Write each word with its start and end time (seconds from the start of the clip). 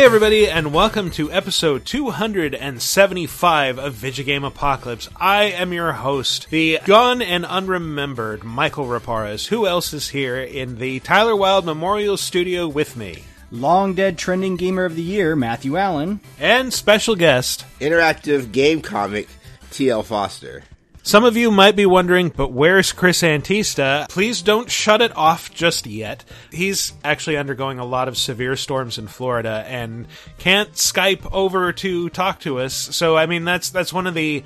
Hey, 0.00 0.06
everybody, 0.06 0.48
and 0.48 0.72
welcome 0.72 1.10
to 1.10 1.30
episode 1.30 1.84
275 1.84 3.78
of 3.78 3.94
Vidjagame 3.94 4.46
Apocalypse. 4.46 5.10
I 5.14 5.42
am 5.42 5.74
your 5.74 5.92
host, 5.92 6.48
the 6.48 6.78
gone 6.86 7.20
and 7.20 7.44
unremembered 7.44 8.42
Michael 8.42 8.86
Raparas. 8.86 9.48
Who 9.48 9.66
else 9.66 9.92
is 9.92 10.08
here 10.08 10.40
in 10.40 10.78
the 10.78 11.00
Tyler 11.00 11.36
Wilde 11.36 11.66
Memorial 11.66 12.16
Studio 12.16 12.66
with 12.66 12.96
me? 12.96 13.24
Long 13.50 13.92
dead 13.92 14.16
trending 14.16 14.56
gamer 14.56 14.86
of 14.86 14.96
the 14.96 15.02
year, 15.02 15.36
Matthew 15.36 15.76
Allen. 15.76 16.20
And 16.38 16.72
special 16.72 17.14
guest, 17.14 17.66
interactive 17.78 18.52
game 18.52 18.80
comic 18.80 19.28
TL 19.70 20.06
Foster. 20.06 20.62
Some 21.02 21.24
of 21.24 21.36
you 21.36 21.50
might 21.50 21.76
be 21.76 21.86
wondering, 21.86 22.28
but 22.28 22.52
where's 22.52 22.92
Chris 22.92 23.22
Antista? 23.22 24.08
Please 24.08 24.42
don't 24.42 24.70
shut 24.70 25.00
it 25.00 25.16
off 25.16 25.52
just 25.52 25.86
yet. 25.86 26.24
He's 26.52 26.92
actually 27.02 27.38
undergoing 27.38 27.78
a 27.78 27.84
lot 27.84 28.06
of 28.06 28.18
severe 28.18 28.54
storms 28.54 28.98
in 28.98 29.08
Florida 29.08 29.64
and 29.66 30.06
can't 30.38 30.72
Skype 30.72 31.26
over 31.32 31.72
to 31.72 32.10
talk 32.10 32.40
to 32.40 32.60
us. 32.60 32.74
So 32.74 33.16
I 33.16 33.26
mean 33.26 33.44
that's 33.44 33.70
that's 33.70 33.92
one 33.92 34.06
of 34.06 34.14
the 34.14 34.44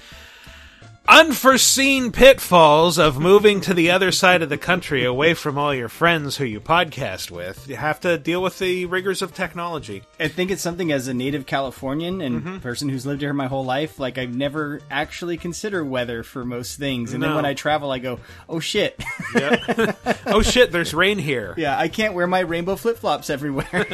unforeseen 1.06 2.10
pitfalls 2.12 2.98
of 2.98 3.18
moving 3.18 3.60
to 3.60 3.74
the 3.74 3.90
other 3.90 4.10
side 4.10 4.40
of 4.40 4.48
the 4.48 4.56
country 4.56 5.04
away 5.04 5.34
from 5.34 5.58
all 5.58 5.74
your 5.74 5.88
friends 5.88 6.36
who 6.36 6.44
you 6.44 6.60
podcast 6.60 7.30
with. 7.30 7.68
You 7.68 7.76
have 7.76 8.00
to 8.00 8.16
deal 8.16 8.42
with 8.42 8.58
the 8.58 8.86
rigors 8.86 9.20
of 9.20 9.34
technology. 9.34 10.02
I 10.18 10.28
think 10.28 10.50
it's 10.50 10.62
something 10.62 10.90
as 10.92 11.06
a 11.06 11.14
native 11.14 11.44
Californian 11.44 12.20
and 12.22 12.42
mm-hmm. 12.42 12.58
person 12.58 12.88
who's 12.88 13.04
lived 13.04 13.20
here 13.20 13.34
my 13.34 13.46
whole 13.46 13.64
life, 13.64 13.98
like 13.98 14.16
I've 14.16 14.34
never 14.34 14.80
actually 14.90 15.36
considered 15.36 15.84
weather 15.84 16.22
for 16.22 16.44
most 16.44 16.78
things. 16.78 17.12
And 17.12 17.20
no. 17.20 17.28
then 17.28 17.36
when 17.36 17.46
I 17.46 17.54
travel, 17.54 17.92
I 17.92 17.98
go, 17.98 18.18
oh 18.48 18.60
shit. 18.60 19.02
oh 20.26 20.42
shit, 20.42 20.72
there's 20.72 20.94
rain 20.94 21.18
here. 21.18 21.54
Yeah, 21.58 21.78
I 21.78 21.88
can't 21.88 22.14
wear 22.14 22.26
my 22.26 22.40
rainbow 22.40 22.76
flip 22.76 22.96
flops 22.96 23.28
everywhere. 23.28 23.86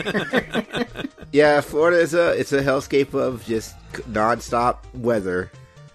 yeah, 1.33 1.61
Florida 1.61 1.99
is 1.99 2.15
a, 2.15 2.39
it's 2.39 2.53
a 2.53 2.63
hellscape 2.63 3.15
of 3.15 3.45
just 3.47 3.75
nonstop 3.93 4.79
weather. 4.95 5.51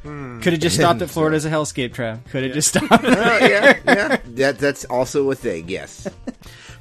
Hmm. 0.06 0.40
Could 0.40 0.54
have 0.54 0.62
just 0.62 0.76
stopped 0.80 1.02
at 1.02 1.10
Florida 1.10 1.36
as 1.36 1.46
a 1.46 1.50
hellscape 1.50 1.94
trap. 1.94 2.24
Could 2.30 2.44
have 2.44 2.52
yeah. 2.52 2.54
just 2.54 2.68
stopped. 2.70 3.04
well, 3.04 3.50
yeah, 3.50 3.80
yeah. 3.86 4.18
That, 4.36 4.60
that's 4.60 4.86
also 4.86 5.32
a 5.32 5.36
thing, 5.36 5.70
yes. 5.70 6.08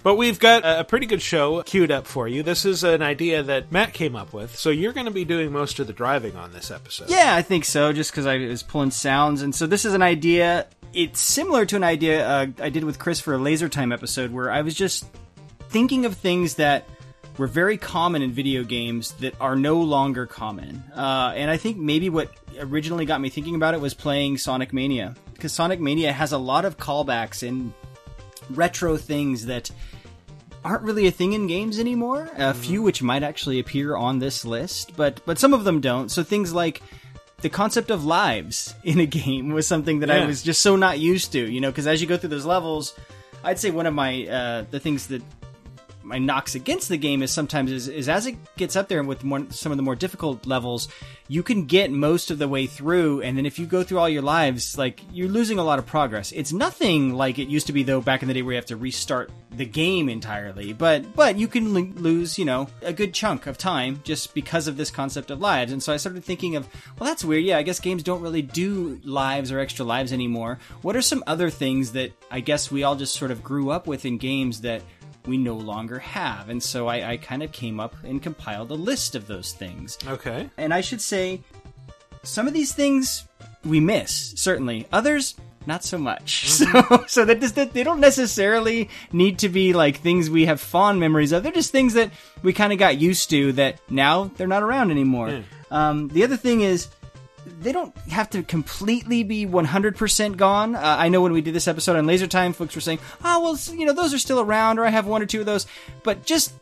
But 0.02 0.16
we've 0.16 0.38
got 0.38 0.62
a 0.64 0.84
pretty 0.84 1.06
good 1.06 1.22
show 1.22 1.62
queued 1.62 1.90
up 1.90 2.06
for 2.06 2.28
you. 2.28 2.42
This 2.42 2.66
is 2.66 2.84
an 2.84 3.00
idea 3.00 3.42
that 3.42 3.72
Matt 3.72 3.94
came 3.94 4.14
up 4.14 4.34
with, 4.34 4.54
so 4.54 4.68
you're 4.68 4.92
going 4.92 5.06
to 5.06 5.12
be 5.12 5.24
doing 5.24 5.50
most 5.50 5.78
of 5.78 5.86
the 5.86 5.94
driving 5.94 6.36
on 6.36 6.52
this 6.52 6.70
episode. 6.70 7.08
Yeah, 7.08 7.34
I 7.34 7.40
think 7.40 7.64
so, 7.64 7.92
just 7.92 8.10
because 8.10 8.26
I 8.26 8.36
was 8.38 8.62
pulling 8.62 8.90
sounds. 8.90 9.40
And 9.40 9.54
so 9.54 9.66
this 9.66 9.86
is 9.86 9.94
an 9.94 10.02
idea. 10.02 10.66
It's 10.92 11.20
similar 11.20 11.64
to 11.64 11.76
an 11.76 11.84
idea 11.84 12.26
uh, 12.26 12.46
I 12.60 12.68
did 12.68 12.84
with 12.84 12.98
Chris 12.98 13.18
for 13.20 13.32
a 13.32 13.38
Laser 13.38 13.70
Time 13.70 13.92
episode 13.92 14.30
where 14.30 14.50
I 14.50 14.60
was 14.60 14.74
just 14.74 15.06
thinking 15.70 16.04
of 16.04 16.16
things 16.16 16.56
that 16.56 16.86
were 17.38 17.46
very 17.46 17.76
common 17.76 18.22
in 18.22 18.32
video 18.32 18.64
games 18.64 19.12
that 19.12 19.34
are 19.40 19.56
no 19.56 19.80
longer 19.80 20.26
common. 20.26 20.84
Uh, 20.94 21.32
and 21.34 21.50
I 21.50 21.56
think 21.56 21.76
maybe 21.76 22.08
what 22.08 22.30
originally 22.58 23.06
got 23.06 23.20
me 23.20 23.28
thinking 23.28 23.54
about 23.54 23.74
it 23.74 23.80
was 23.80 23.94
playing 23.94 24.38
Sonic 24.38 24.72
Mania. 24.72 25.14
Because 25.32 25.52
Sonic 25.52 25.80
Mania 25.80 26.12
has 26.12 26.32
a 26.32 26.38
lot 26.38 26.64
of 26.64 26.76
callbacks 26.76 27.46
and 27.46 27.72
retro 28.50 28.96
things 28.96 29.46
that 29.46 29.70
aren't 30.64 30.82
really 30.82 31.06
a 31.06 31.10
thing 31.10 31.32
in 31.32 31.46
games 31.46 31.78
anymore. 31.78 32.30
A 32.36 32.52
mm. 32.52 32.56
few 32.56 32.82
which 32.82 33.02
might 33.02 33.22
actually 33.22 33.58
appear 33.58 33.96
on 33.96 34.18
this 34.18 34.44
list, 34.44 34.96
but 34.96 35.20
but 35.26 35.38
some 35.38 35.52
of 35.52 35.64
them 35.64 35.80
don't. 35.80 36.10
So 36.10 36.22
things 36.22 36.52
like 36.52 36.82
the 37.42 37.50
concept 37.50 37.90
of 37.90 38.04
lives 38.04 38.74
in 38.84 39.00
a 39.00 39.06
game 39.06 39.50
was 39.50 39.66
something 39.66 40.00
that 40.00 40.08
yeah. 40.08 40.22
I 40.22 40.26
was 40.26 40.42
just 40.42 40.62
so 40.62 40.76
not 40.76 40.98
used 40.98 41.32
to, 41.32 41.40
you 41.40 41.60
know, 41.60 41.70
because 41.70 41.86
as 41.86 42.00
you 42.00 42.06
go 42.06 42.16
through 42.16 42.30
those 42.30 42.46
levels, 42.46 42.94
I'd 43.42 43.58
say 43.58 43.70
one 43.70 43.86
of 43.86 43.94
my 43.94 44.26
uh, 44.26 44.64
the 44.70 44.80
things 44.80 45.08
that 45.08 45.22
my 46.04 46.18
knocks 46.18 46.54
against 46.54 46.88
the 46.88 46.96
game 46.96 47.22
is 47.22 47.30
sometimes 47.30 47.72
is, 47.72 47.88
is 47.88 48.08
as 48.08 48.26
it 48.26 48.36
gets 48.56 48.76
up 48.76 48.88
there 48.88 49.02
with 49.02 49.24
more, 49.24 49.44
some 49.50 49.72
of 49.72 49.76
the 49.76 49.82
more 49.82 49.96
difficult 49.96 50.46
levels, 50.46 50.88
you 51.28 51.42
can 51.42 51.64
get 51.64 51.90
most 51.90 52.30
of 52.30 52.38
the 52.38 52.46
way 52.46 52.66
through, 52.66 53.22
and 53.22 53.36
then 53.36 53.46
if 53.46 53.58
you 53.58 53.66
go 53.66 53.82
through 53.82 53.98
all 53.98 54.08
your 54.08 54.22
lives, 54.22 54.76
like 54.76 55.00
you're 55.10 55.28
losing 55.28 55.58
a 55.58 55.64
lot 55.64 55.78
of 55.78 55.86
progress. 55.86 56.32
It's 56.32 56.52
nothing 56.52 57.14
like 57.14 57.38
it 57.38 57.48
used 57.48 57.66
to 57.68 57.72
be 57.72 57.82
though 57.82 58.00
back 58.00 58.22
in 58.22 58.28
the 58.28 58.34
day 58.34 58.42
where 58.42 58.52
you 58.52 58.56
have 58.58 58.66
to 58.66 58.76
restart 58.76 59.30
the 59.50 59.64
game 59.64 60.08
entirely, 60.08 60.72
but 60.72 61.14
but 61.16 61.36
you 61.36 61.48
can 61.48 61.72
lose 61.72 62.38
you 62.38 62.44
know 62.44 62.68
a 62.82 62.92
good 62.92 63.14
chunk 63.14 63.46
of 63.46 63.56
time 63.56 64.00
just 64.04 64.34
because 64.34 64.68
of 64.68 64.76
this 64.76 64.90
concept 64.90 65.30
of 65.30 65.40
lives. 65.40 65.72
And 65.72 65.82
so 65.82 65.92
I 65.92 65.96
started 65.96 66.24
thinking 66.24 66.56
of 66.56 66.68
well 66.98 67.08
that's 67.08 67.24
weird. 67.24 67.44
Yeah, 67.44 67.58
I 67.58 67.62
guess 67.62 67.80
games 67.80 68.02
don't 68.02 68.20
really 68.20 68.42
do 68.42 69.00
lives 69.04 69.50
or 69.50 69.60
extra 69.60 69.84
lives 69.84 70.12
anymore. 70.12 70.58
What 70.82 70.96
are 70.96 71.02
some 71.02 71.24
other 71.26 71.48
things 71.48 71.92
that 71.92 72.12
I 72.30 72.40
guess 72.40 72.70
we 72.70 72.82
all 72.82 72.96
just 72.96 73.14
sort 73.14 73.30
of 73.30 73.42
grew 73.42 73.70
up 73.70 73.86
with 73.86 74.04
in 74.04 74.18
games 74.18 74.60
that 74.62 74.82
we 75.26 75.36
no 75.36 75.54
longer 75.54 75.98
have. 75.98 76.48
And 76.48 76.62
so 76.62 76.86
I, 76.86 77.12
I 77.12 77.16
kind 77.16 77.42
of 77.42 77.52
came 77.52 77.80
up 77.80 77.94
and 78.04 78.22
compiled 78.22 78.70
a 78.70 78.74
list 78.74 79.14
of 79.14 79.26
those 79.26 79.52
things. 79.52 79.98
Okay. 80.06 80.50
And 80.56 80.72
I 80.72 80.80
should 80.80 81.00
say, 81.00 81.42
some 82.22 82.46
of 82.46 82.54
these 82.54 82.72
things 82.72 83.26
we 83.64 83.80
miss, 83.80 84.34
certainly. 84.36 84.86
Others, 84.92 85.36
not 85.66 85.84
so 85.84 85.98
much. 85.98 86.44
Mm-hmm. 86.64 86.94
So, 86.94 87.04
so 87.06 87.24
that, 87.24 87.40
that 87.40 87.72
they 87.72 87.82
don't 87.82 88.00
necessarily 88.00 88.88
need 89.12 89.40
to 89.40 89.48
be 89.48 89.72
like 89.72 89.98
things 89.98 90.30
we 90.30 90.46
have 90.46 90.60
fond 90.60 91.00
memories 91.00 91.32
of. 91.32 91.42
They're 91.42 91.52
just 91.52 91.72
things 91.72 91.94
that 91.94 92.10
we 92.42 92.52
kind 92.52 92.72
of 92.72 92.78
got 92.78 92.98
used 92.98 93.30
to 93.30 93.52
that 93.52 93.78
now 93.90 94.30
they're 94.36 94.46
not 94.46 94.62
around 94.62 94.90
anymore. 94.90 95.28
Mm. 95.28 95.44
Um, 95.70 96.08
the 96.08 96.24
other 96.24 96.36
thing 96.36 96.60
is 96.60 96.88
they 97.60 97.72
don't 97.72 97.96
have 98.10 98.30
to 98.30 98.42
completely 98.42 99.22
be 99.22 99.46
100% 99.46 100.36
gone. 100.36 100.74
Uh, 100.74 100.80
I 100.82 101.08
know 101.08 101.20
when 101.20 101.32
we 101.32 101.40
did 101.40 101.54
this 101.54 101.68
episode 101.68 101.96
on 101.96 102.06
Laser 102.06 102.26
Time, 102.26 102.52
folks 102.52 102.74
were 102.74 102.80
saying, 102.80 102.98
oh, 103.24 103.42
well, 103.42 103.76
you 103.76 103.86
know, 103.86 103.92
those 103.92 104.14
are 104.14 104.18
still 104.18 104.40
around, 104.40 104.78
or 104.78 104.84
I 104.84 104.90
have 104.90 105.06
one 105.06 105.22
or 105.22 105.26
two 105.26 105.40
of 105.40 105.46
those. 105.46 105.66
But 106.02 106.24
just 106.24 106.52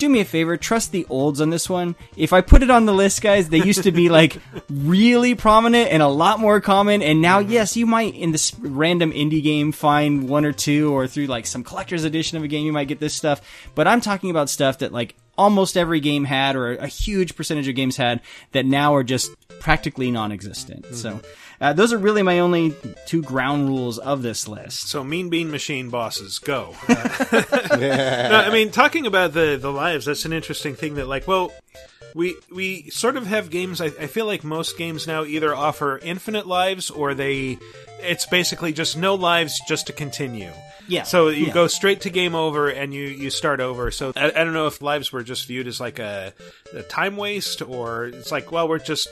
do 0.00 0.08
me 0.08 0.20
a 0.20 0.24
favor, 0.24 0.56
trust 0.56 0.90
the 0.90 1.06
olds 1.08 1.40
on 1.40 1.50
this 1.50 1.68
one. 1.68 1.94
If 2.16 2.32
I 2.32 2.40
put 2.40 2.62
it 2.62 2.70
on 2.70 2.86
the 2.86 2.92
list, 2.92 3.22
guys, 3.22 3.48
they 3.48 3.62
used 3.62 3.84
to 3.84 3.92
be 3.92 4.08
like 4.10 4.38
really 4.68 5.34
prominent 5.34 5.90
and 5.92 6.02
a 6.02 6.08
lot 6.08 6.40
more 6.40 6.60
common. 6.60 7.02
And 7.02 7.22
now, 7.22 7.40
mm-hmm. 7.40 7.52
yes, 7.52 7.76
you 7.76 7.86
might 7.86 8.14
in 8.14 8.32
this 8.32 8.52
random 8.58 9.12
indie 9.12 9.42
game 9.42 9.70
find 9.70 10.28
one 10.28 10.44
or 10.44 10.52
two, 10.52 10.92
or 10.92 11.06
through 11.06 11.26
like 11.26 11.46
some 11.46 11.62
collector's 11.62 12.04
edition 12.04 12.38
of 12.38 12.42
a 12.42 12.48
game, 12.48 12.66
you 12.66 12.72
might 12.72 12.88
get 12.88 12.98
this 12.98 13.14
stuff. 13.14 13.40
But 13.74 13.86
I'm 13.86 14.00
talking 14.00 14.30
about 14.30 14.50
stuff 14.50 14.78
that 14.78 14.92
like 14.92 15.14
almost 15.38 15.76
every 15.76 16.00
game 16.00 16.24
had, 16.24 16.56
or 16.56 16.72
a 16.74 16.88
huge 16.88 17.36
percentage 17.36 17.68
of 17.68 17.74
games 17.74 17.96
had, 17.96 18.20
that 18.52 18.66
now 18.66 18.94
are 18.94 19.04
just 19.04 19.30
practically 19.60 20.10
non-existent. 20.10 20.84
Mm-hmm. 20.84 20.94
So 20.94 21.20
uh, 21.60 21.72
those 21.72 21.92
are 21.92 21.98
really 21.98 22.22
my 22.22 22.38
only 22.38 22.74
two 23.06 23.22
ground 23.22 23.68
rules 23.68 23.98
of 23.98 24.22
this 24.22 24.48
list. 24.48 24.88
So 24.88 25.04
mean 25.04 25.28
bean 25.28 25.50
machine 25.50 25.90
bosses 25.90 26.38
go. 26.38 26.74
Uh, 27.70 27.76
no, 27.76 28.36
I 28.36 28.50
mean 28.50 28.70
talking 28.70 29.06
about 29.06 29.32
the 29.32 29.56
the 29.60 29.70
lives. 29.70 30.04
That's 30.04 30.24
an 30.24 30.32
interesting 30.32 30.74
thing. 30.74 30.94
That 30.94 31.06
like, 31.06 31.26
well, 31.26 31.52
we 32.14 32.34
we 32.52 32.90
sort 32.90 33.16
of 33.16 33.26
have 33.26 33.50
games. 33.50 33.80
I, 33.80 33.86
I 33.86 34.06
feel 34.06 34.26
like 34.26 34.42
most 34.44 34.76
games 34.76 35.06
now 35.06 35.24
either 35.24 35.54
offer 35.54 35.98
infinite 35.98 36.46
lives 36.46 36.90
or 36.90 37.14
they 37.14 37.58
it's 38.00 38.26
basically 38.26 38.72
just 38.72 38.96
no 38.96 39.14
lives 39.14 39.60
just 39.68 39.86
to 39.86 39.92
continue. 39.92 40.50
Yeah. 40.90 41.04
So 41.04 41.28
you 41.28 41.46
yeah. 41.46 41.52
go 41.52 41.66
straight 41.66 42.02
to 42.02 42.10
game 42.10 42.34
over 42.34 42.68
and 42.68 42.92
you, 42.92 43.04
you 43.04 43.30
start 43.30 43.60
over. 43.60 43.90
So 43.90 44.12
I, 44.16 44.26
I 44.26 44.44
don't 44.44 44.52
know 44.52 44.66
if 44.66 44.82
lives 44.82 45.12
were 45.12 45.22
just 45.22 45.46
viewed 45.46 45.66
as 45.66 45.80
like 45.80 45.98
a, 45.98 46.32
a 46.74 46.82
time 46.82 47.16
waste 47.16 47.62
or 47.62 48.06
it's 48.06 48.32
like, 48.32 48.52
well, 48.52 48.68
we're 48.68 48.78
just 48.78 49.08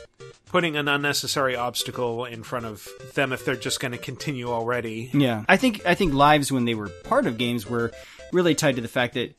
putting 0.46 0.76
an 0.76 0.88
unnecessary 0.88 1.56
obstacle 1.56 2.24
in 2.24 2.42
front 2.42 2.66
of 2.66 2.88
them 3.14 3.32
if 3.32 3.44
they're 3.44 3.56
just 3.56 3.80
going 3.80 3.92
to 3.92 3.98
continue 3.98 4.48
already. 4.48 5.10
Yeah. 5.12 5.44
I 5.48 5.56
think 5.56 5.86
I 5.86 5.94
think 5.94 6.14
lives 6.14 6.50
when 6.50 6.64
they 6.64 6.74
were 6.74 6.88
part 6.88 7.26
of 7.26 7.38
games 7.38 7.68
were 7.68 7.92
really 8.32 8.54
tied 8.54 8.76
to 8.76 8.82
the 8.82 8.88
fact 8.88 9.14
that 9.14 9.34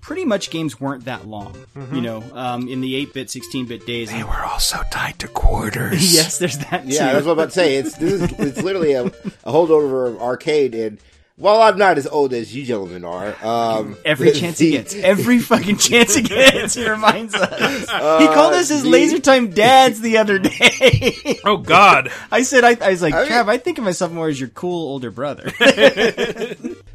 pretty 0.00 0.24
much 0.24 0.50
games 0.50 0.80
weren't 0.80 1.04
that 1.04 1.26
long. 1.26 1.54
Mm-hmm. 1.76 1.94
You 1.94 2.00
know, 2.00 2.24
um, 2.32 2.68
in 2.68 2.80
the 2.80 2.96
8 2.96 3.14
bit, 3.14 3.30
16 3.30 3.66
bit 3.66 3.86
days. 3.86 4.10
They 4.10 4.22
were 4.22 4.44
also 4.44 4.82
tied 4.90 5.18
to 5.20 5.28
quarters. 5.28 6.14
yes, 6.14 6.38
there's 6.38 6.58
that 6.58 6.86
Yeah, 6.86 7.06
too. 7.08 7.12
that's 7.12 7.26
what 7.26 7.32
I'm 7.32 7.38
about 7.38 7.44
to 7.46 7.54
say. 7.54 7.76
It's, 7.76 7.96
this 7.96 8.14
is, 8.14 8.32
it's 8.38 8.62
literally 8.62 8.92
a, 8.92 9.04
a 9.04 9.52
holdover 9.52 10.08
of 10.08 10.20
arcade, 10.20 10.74
and 10.74 10.98
well, 11.40 11.62
I'm 11.62 11.78
not 11.78 11.96
as 11.96 12.06
old 12.06 12.34
as 12.34 12.54
you 12.54 12.66
gentlemen 12.66 13.02
are. 13.02 13.34
Um, 13.42 13.96
every 14.04 14.32
chance 14.40 14.58
he 14.58 14.72
gets, 14.72 14.94
every 14.94 15.38
fucking 15.38 15.78
chance 15.78 16.14
he 16.14 16.20
gets, 16.20 16.74
he 16.74 16.86
reminds 16.86 17.34
us. 17.34 17.88
Uh, 17.88 18.18
he 18.18 18.26
called 18.26 18.52
us 18.52 18.68
his 18.68 18.82
the, 18.82 18.90
laser 18.90 19.18
time 19.18 19.48
dads 19.48 20.02
the 20.02 20.18
other 20.18 20.38
day. 20.38 21.40
oh 21.46 21.56
God! 21.56 22.12
I 22.30 22.42
said, 22.42 22.62
I, 22.62 22.76
I 22.82 22.90
was 22.90 23.00
like, 23.00 23.14
I 23.14 23.26
Trav, 23.26 23.48
I 23.48 23.56
think 23.56 23.78
of 23.78 23.84
myself 23.84 24.12
more 24.12 24.28
as 24.28 24.38
your 24.38 24.50
cool 24.50 24.88
older 24.88 25.10
brother. 25.10 25.50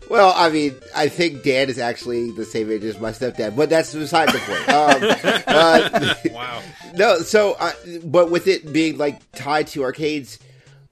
well, 0.09 0.31
I 0.35 0.51
mean, 0.51 0.75
I 0.95 1.09
think 1.09 1.41
Dan 1.41 1.67
is 1.67 1.79
actually 1.79 2.29
the 2.29 2.45
same 2.45 2.71
age 2.71 2.83
as 2.83 2.99
my 2.99 3.11
stepdad, 3.11 3.55
but 3.55 3.71
that's 3.71 3.95
beside 3.95 4.29
the 4.29 4.37
point. 4.37 4.69
Um, 4.69 5.43
uh, 5.47 6.15
wow. 6.31 6.61
No, 6.93 7.17
so, 7.19 7.53
uh, 7.53 7.71
but 8.03 8.29
with 8.29 8.47
it 8.47 8.71
being 8.71 8.99
like 8.99 9.19
tied 9.31 9.67
to 9.67 9.83
arcades 9.83 10.37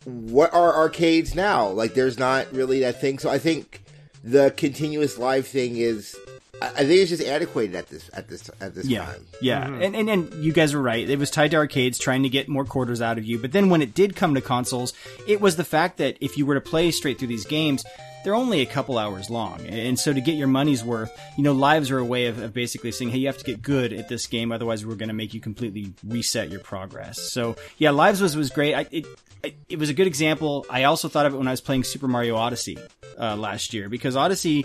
what 0.05 0.53
are 0.53 0.75
arcades 0.75 1.35
now? 1.35 1.67
Like, 1.67 1.93
there's 1.93 2.19
not 2.19 2.51
really 2.51 2.81
that 2.81 2.99
thing. 2.99 3.19
So 3.19 3.29
I 3.29 3.37
think 3.37 3.83
the 4.23 4.53
continuous 4.55 5.17
live 5.17 5.47
thing 5.47 5.77
is, 5.77 6.15
I 6.63 6.85
think 6.85 7.01
it's 7.01 7.09
just 7.09 7.23
antiquated 7.23 7.75
at 7.75 7.87
this 7.87 8.09
at 8.13 8.27
this 8.29 8.49
at 8.61 8.73
this 8.75 8.85
yeah, 8.85 9.05
time. 9.05 9.25
Yeah, 9.41 9.65
Mm-hmm. 9.65 9.81
and, 9.81 9.95
and 9.95 10.09
and 10.09 10.33
you 10.43 10.53
guys 10.53 10.73
were 10.73 10.81
right. 10.81 11.07
It 11.09 11.19
was 11.19 11.29
tied 11.29 11.51
to 11.51 11.57
arcades, 11.57 11.97
trying 11.97 12.23
to 12.23 12.29
get 12.29 12.47
more 12.47 12.65
quarters 12.65 13.01
out 13.01 13.17
of 13.17 13.25
you. 13.25 13.39
But 13.39 13.51
then 13.51 13.69
when 13.69 13.81
it 13.81 13.93
did 13.93 14.15
come 14.15 14.33
to 14.35 14.41
consoles, 14.41 14.93
it 15.27 15.41
was 15.41 15.55
the 15.55 15.63
fact 15.63 15.97
that 15.97 16.17
if 16.21 16.37
you 16.37 16.45
were 16.45 16.55
to 16.55 16.61
play 16.61 16.91
straight 16.91 17.19
through 17.19 17.27
these 17.27 17.45
games, 17.45 17.83
they're 18.23 18.35
only 18.35 18.61
a 18.61 18.65
couple 18.65 18.97
hours 18.97 19.29
long, 19.29 19.59
and 19.67 19.99
so 19.99 20.13
to 20.13 20.21
get 20.21 20.35
your 20.35 20.47
money's 20.47 20.81
worth, 20.81 21.11
you 21.37 21.43
know, 21.43 21.51
lives 21.51 21.91
are 21.91 21.97
a 21.97 22.05
way 22.05 22.27
of, 22.27 22.41
of 22.41 22.53
basically 22.53 22.93
saying, 22.93 23.11
hey, 23.11 23.17
you 23.17 23.27
have 23.27 23.37
to 23.37 23.43
get 23.43 23.61
good 23.61 23.91
at 23.91 24.07
this 24.07 24.27
game, 24.27 24.53
otherwise 24.53 24.85
we're 24.85 24.95
going 24.95 25.09
to 25.09 25.13
make 25.13 25.33
you 25.33 25.41
completely 25.41 25.93
reset 26.07 26.49
your 26.49 26.61
progress. 26.61 27.19
So 27.19 27.57
yeah, 27.77 27.91
lives 27.91 28.21
was 28.21 28.37
was 28.37 28.49
great. 28.49 28.75
I, 28.75 28.87
it, 28.91 29.05
it 29.43 29.55
it 29.67 29.79
was 29.79 29.89
a 29.89 29.93
good 29.93 30.07
example. 30.07 30.65
I 30.69 30.83
also 30.85 31.09
thought 31.09 31.25
of 31.25 31.33
it 31.33 31.37
when 31.37 31.49
I 31.49 31.51
was 31.51 31.59
playing 31.59 31.83
Super 31.83 32.07
Mario 32.07 32.37
Odyssey 32.37 32.77
uh, 33.19 33.35
last 33.35 33.73
year 33.73 33.89
because 33.89 34.15
Odyssey 34.15 34.63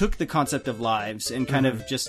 took 0.00 0.16
the 0.16 0.24
concept 0.26 0.66
of 0.66 0.80
lives 0.80 1.30
and 1.30 1.46
kind 1.46 1.66
of 1.66 1.86
just 1.86 2.08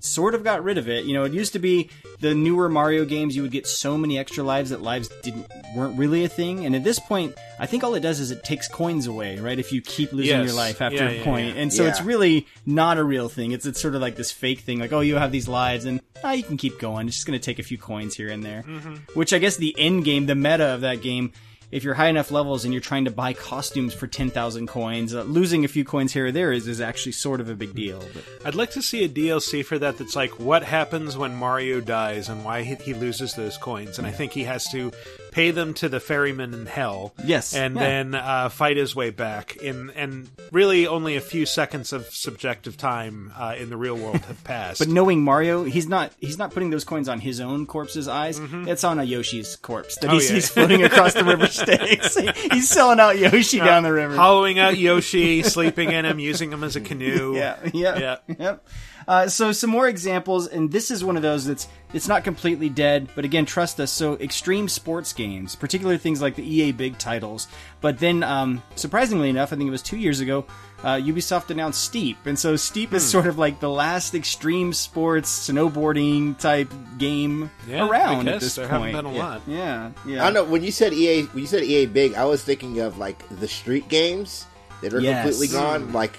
sort 0.00 0.34
of 0.34 0.42
got 0.44 0.62
rid 0.62 0.76
of 0.76 0.86
it. 0.88 1.04
You 1.06 1.14
know, 1.14 1.24
it 1.24 1.32
used 1.32 1.52
to 1.54 1.58
be 1.58 1.88
the 2.20 2.34
newer 2.34 2.68
Mario 2.68 3.04
games 3.06 3.34
you 3.36 3.40
would 3.42 3.52
get 3.52 3.66
so 3.66 3.96
many 3.96 4.18
extra 4.18 4.42
lives 4.44 4.68
that 4.70 4.82
lives 4.82 5.08
didn't 5.22 5.46
weren't 5.74 5.96
really 5.96 6.24
a 6.24 6.28
thing. 6.28 6.66
And 6.66 6.74
at 6.76 6.84
this 6.84 6.98
point, 6.98 7.34
I 7.58 7.64
think 7.66 7.84
all 7.84 7.94
it 7.94 8.00
does 8.00 8.20
is 8.20 8.30
it 8.32 8.42
takes 8.44 8.68
coins 8.68 9.06
away, 9.06 9.38
right? 9.38 9.58
If 9.58 9.72
you 9.72 9.80
keep 9.80 10.12
losing 10.12 10.36
Yes. 10.40 10.46
your 10.48 10.56
life 10.56 10.82
after 10.82 10.96
Yeah, 11.04 11.08
a 11.08 11.16
yeah, 11.18 11.24
point. 11.24 11.54
yeah. 11.54 11.62
And 11.62 11.72
so 11.72 11.84
Yeah. 11.84 11.90
it's 11.90 12.02
really 12.02 12.46
not 12.66 12.98
a 12.98 13.04
real 13.04 13.28
thing. 13.30 13.52
It's 13.52 13.64
it's 13.64 13.80
sort 13.80 13.94
of 13.94 14.02
like 14.02 14.16
this 14.16 14.30
fake 14.32 14.60
thing 14.60 14.78
like, 14.80 14.92
"Oh, 14.92 15.00
you 15.00 15.16
have 15.16 15.32
these 15.32 15.48
lives 15.48 15.84
and 15.86 16.00
ah, 16.24 16.32
you 16.32 16.42
can 16.42 16.56
keep 16.58 16.78
going. 16.78 17.06
It's 17.06 17.16
just 17.16 17.26
going 17.26 17.38
to 17.38 17.44
take 17.44 17.58
a 17.58 17.62
few 17.62 17.78
coins 17.78 18.14
here 18.16 18.28
and 18.28 18.42
there." 18.44 18.62
Mm-hmm. 18.68 18.94
Which 19.18 19.32
I 19.32 19.38
guess 19.38 19.56
the 19.56 19.74
end 19.78 20.04
game, 20.04 20.26
the 20.26 20.34
meta 20.34 20.66
of 20.74 20.80
that 20.82 21.00
game 21.00 21.32
if 21.72 21.82
you're 21.82 21.94
high 21.94 22.08
enough 22.08 22.30
levels 22.30 22.64
and 22.64 22.72
you're 22.72 22.82
trying 22.82 23.06
to 23.06 23.10
buy 23.10 23.32
costumes 23.32 23.94
for 23.94 24.06
10,000 24.06 24.66
coins, 24.66 25.14
uh, 25.14 25.22
losing 25.22 25.64
a 25.64 25.68
few 25.68 25.84
coins 25.84 26.12
here 26.12 26.26
or 26.26 26.32
there 26.32 26.52
is, 26.52 26.68
is 26.68 26.82
actually 26.82 27.12
sort 27.12 27.40
of 27.40 27.48
a 27.48 27.54
big 27.54 27.74
deal. 27.74 28.04
But 28.12 28.24
I'd 28.44 28.54
like 28.54 28.70
to 28.72 28.82
see 28.82 29.04
a 29.04 29.08
DLC 29.08 29.64
for 29.64 29.78
that 29.78 29.96
that's 29.96 30.14
like 30.14 30.38
what 30.38 30.62
happens 30.62 31.16
when 31.16 31.34
Mario 31.34 31.80
dies 31.80 32.28
and 32.28 32.44
why 32.44 32.62
he, 32.62 32.74
he 32.74 32.92
loses 32.92 33.34
those 33.34 33.56
coins. 33.56 33.98
And 33.98 34.06
I 34.06 34.10
think 34.10 34.32
he 34.32 34.44
has 34.44 34.70
to 34.70 34.92
pay 35.32 35.50
them 35.50 35.74
to 35.74 35.88
the 35.88 35.98
ferryman 35.98 36.54
in 36.54 36.66
hell. 36.66 37.12
Yes, 37.24 37.54
And 37.54 37.74
yeah. 37.74 37.80
then 37.80 38.14
uh, 38.14 38.48
fight 38.50 38.76
his 38.76 38.94
way 38.94 39.10
back. 39.10 39.56
In, 39.56 39.90
and 39.90 40.30
really 40.52 40.86
only 40.86 41.16
a 41.16 41.20
few 41.20 41.46
seconds 41.46 41.92
of 41.92 42.06
subjective 42.06 42.76
time 42.76 43.32
uh, 43.36 43.54
in 43.58 43.68
the 43.70 43.76
real 43.76 43.96
world 43.96 44.18
have 44.26 44.44
passed. 44.44 44.78
But 44.78 44.88
knowing 44.88 45.22
Mario, 45.24 45.64
he's 45.64 45.88
not 45.88 46.12
he's 46.20 46.38
not 46.38 46.52
putting 46.52 46.70
those 46.70 46.84
coins 46.84 47.08
on 47.08 47.18
his 47.18 47.40
own 47.40 47.66
corpse's 47.66 48.06
eyes. 48.08 48.38
It's 48.40 48.84
on 48.84 49.00
a 49.00 49.04
Yoshi's 49.04 49.56
corpse 49.56 49.96
that 49.96 50.06
Mm-hmm. 50.12 50.16
Oh, 50.16 50.18
he 50.20 50.24
yeah. 50.26 50.30
sees 50.34 50.48
floating 50.50 50.82
across 50.84 51.14
the 51.14 51.24
river 51.24 51.46
Styx. 51.48 52.16
he's 52.52 52.68
selling 52.68 53.00
out 53.00 53.18
Yoshi 53.18 53.58
down 53.58 53.82
the 53.82 53.92
river. 53.92 54.14
Hollowing 54.14 54.58
out 54.58 54.76
Yoshi, 54.78 55.42
sleeping 55.42 55.90
in 55.90 56.04
him, 56.04 56.18
using 56.18 56.52
him 56.52 56.62
as 56.62 56.76
a 56.76 56.80
canoe. 56.80 57.34
yeah, 57.34 57.56
yeah, 57.72 57.98
Yeah. 57.98 58.16
yep. 58.38 58.68
Uh, 59.08 59.28
so 59.28 59.52
some 59.52 59.70
more 59.70 59.88
examples, 59.88 60.46
and 60.48 60.70
this 60.72 60.90
is 60.90 61.04
one 61.04 61.16
of 61.16 61.22
those 61.22 61.44
that's 61.46 61.68
it's 61.92 62.08
not 62.08 62.24
completely 62.24 62.68
dead, 62.70 63.08
but 63.14 63.24
again, 63.24 63.44
trust 63.44 63.78
us. 63.78 63.90
So 63.92 64.14
extreme 64.14 64.68
sports 64.68 65.12
games, 65.12 65.54
particularly 65.56 65.98
things 65.98 66.22
like 66.22 66.36
the 66.36 66.42
EA 66.42 66.72
big 66.72 66.96
titles. 66.98 67.48
But 67.82 67.98
then, 67.98 68.22
um, 68.22 68.62
surprisingly 68.76 69.28
enough, 69.28 69.52
I 69.52 69.56
think 69.56 69.68
it 69.68 69.72
was 69.72 69.82
two 69.82 69.98
years 69.98 70.20
ago, 70.20 70.46
uh, 70.82 70.94
Ubisoft 70.96 71.50
announced 71.50 71.84
Steep, 71.84 72.16
and 72.26 72.38
so 72.38 72.56
Steep 72.56 72.90
Hmm. 72.90 72.96
is 72.96 73.08
sort 73.08 73.26
of 73.26 73.38
like 73.38 73.60
the 73.60 73.68
last 73.70 74.14
extreme 74.14 74.72
sports 74.72 75.48
snowboarding 75.48 76.38
type 76.38 76.72
game 76.98 77.50
Yeah, 77.68 77.84
I 77.84 77.88
around 77.88 78.24
guess 78.24 78.34
at 78.34 78.40
this 78.40 78.54
there 78.56 78.68
point. 78.68 78.94
haven't 78.94 79.12
been 79.12 79.22
a 79.22 79.24
yeah. 79.24 79.38
Yeah, 79.46 79.90
yeah. 80.06 80.22
I 80.22 80.24
don't 80.30 80.34
know 80.34 80.44
when 80.44 80.64
you 80.64 80.72
said 80.72 80.92
EA 80.92 81.22
when 81.24 81.42
you 81.42 81.46
said 81.46 81.62
EA 81.62 81.86
big, 81.86 82.14
I 82.14 82.24
was 82.24 82.42
thinking 82.42 82.80
of 82.80 82.98
like 82.98 83.18
the 83.40 83.48
street 83.48 83.88
games 83.88 84.46
that 84.80 84.92
are 84.94 85.00
Yes. 85.00 85.22
completely 85.24 85.48
gone, 85.56 85.92
like 85.92 86.16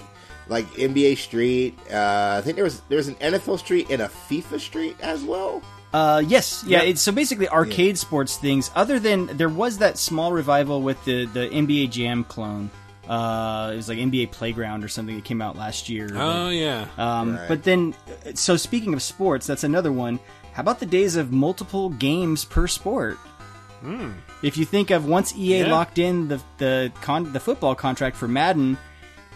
like 0.48 0.66
NBA 0.74 1.16
Street. 1.18 1.78
Uh, 1.90 2.36
I 2.38 2.42
think 2.42 2.56
there 2.56 2.64
was 2.64 2.80
there's 2.88 3.08
an 3.08 3.14
NFL 3.16 3.58
Street 3.58 3.88
and 3.90 4.02
a 4.02 4.08
FIFA 4.08 4.60
Street 4.60 4.96
as 5.00 5.22
well. 5.24 5.62
Uh, 5.92 6.22
yes, 6.26 6.64
yeah. 6.66 6.78
Yep. 6.80 6.88
It's 6.88 7.00
so 7.02 7.12
basically 7.12 7.48
arcade 7.48 7.96
sports 7.96 8.36
things. 8.36 8.70
Other 8.74 8.98
than 8.98 9.26
there 9.36 9.48
was 9.48 9.78
that 9.78 9.96
small 9.96 10.32
revival 10.32 10.82
with 10.82 11.02
the 11.04 11.26
the 11.26 11.48
NBA 11.48 11.90
Jam 11.90 12.24
clone. 12.24 12.70
Uh, 13.08 13.70
it 13.72 13.76
was 13.76 13.88
like 13.88 13.98
NBA 13.98 14.32
Playground 14.32 14.82
or 14.82 14.88
something 14.88 15.14
that 15.14 15.24
came 15.26 15.42
out 15.42 15.56
last 15.56 15.90
year. 15.90 16.08
Oh, 16.14 16.48
yeah. 16.48 16.88
Um, 16.96 17.36
Right. 17.36 17.48
But 17.48 17.62
then, 17.62 17.94
so 18.32 18.56
speaking 18.56 18.94
of 18.94 19.02
sports, 19.02 19.46
that's 19.46 19.62
another 19.62 19.92
one. 19.92 20.18
How 20.54 20.62
about 20.62 20.80
the 20.80 20.86
days 20.86 21.16
of 21.16 21.30
multiple 21.30 21.90
games 21.90 22.46
per 22.46 22.66
sport? 22.66 23.18
If 24.42 24.56
you 24.56 24.64
think 24.64 24.90
of 24.90 25.06
once 25.06 25.34
EA. 25.36 25.60
Yeah. 25.60 25.66
locked 25.70 25.98
in 25.98 26.28
the 26.28 26.40
the 26.58 26.92
con- 27.02 27.32
the 27.32 27.40
football 27.40 27.74
contract 27.74 28.16
for 28.16 28.26
Madden, 28.26 28.78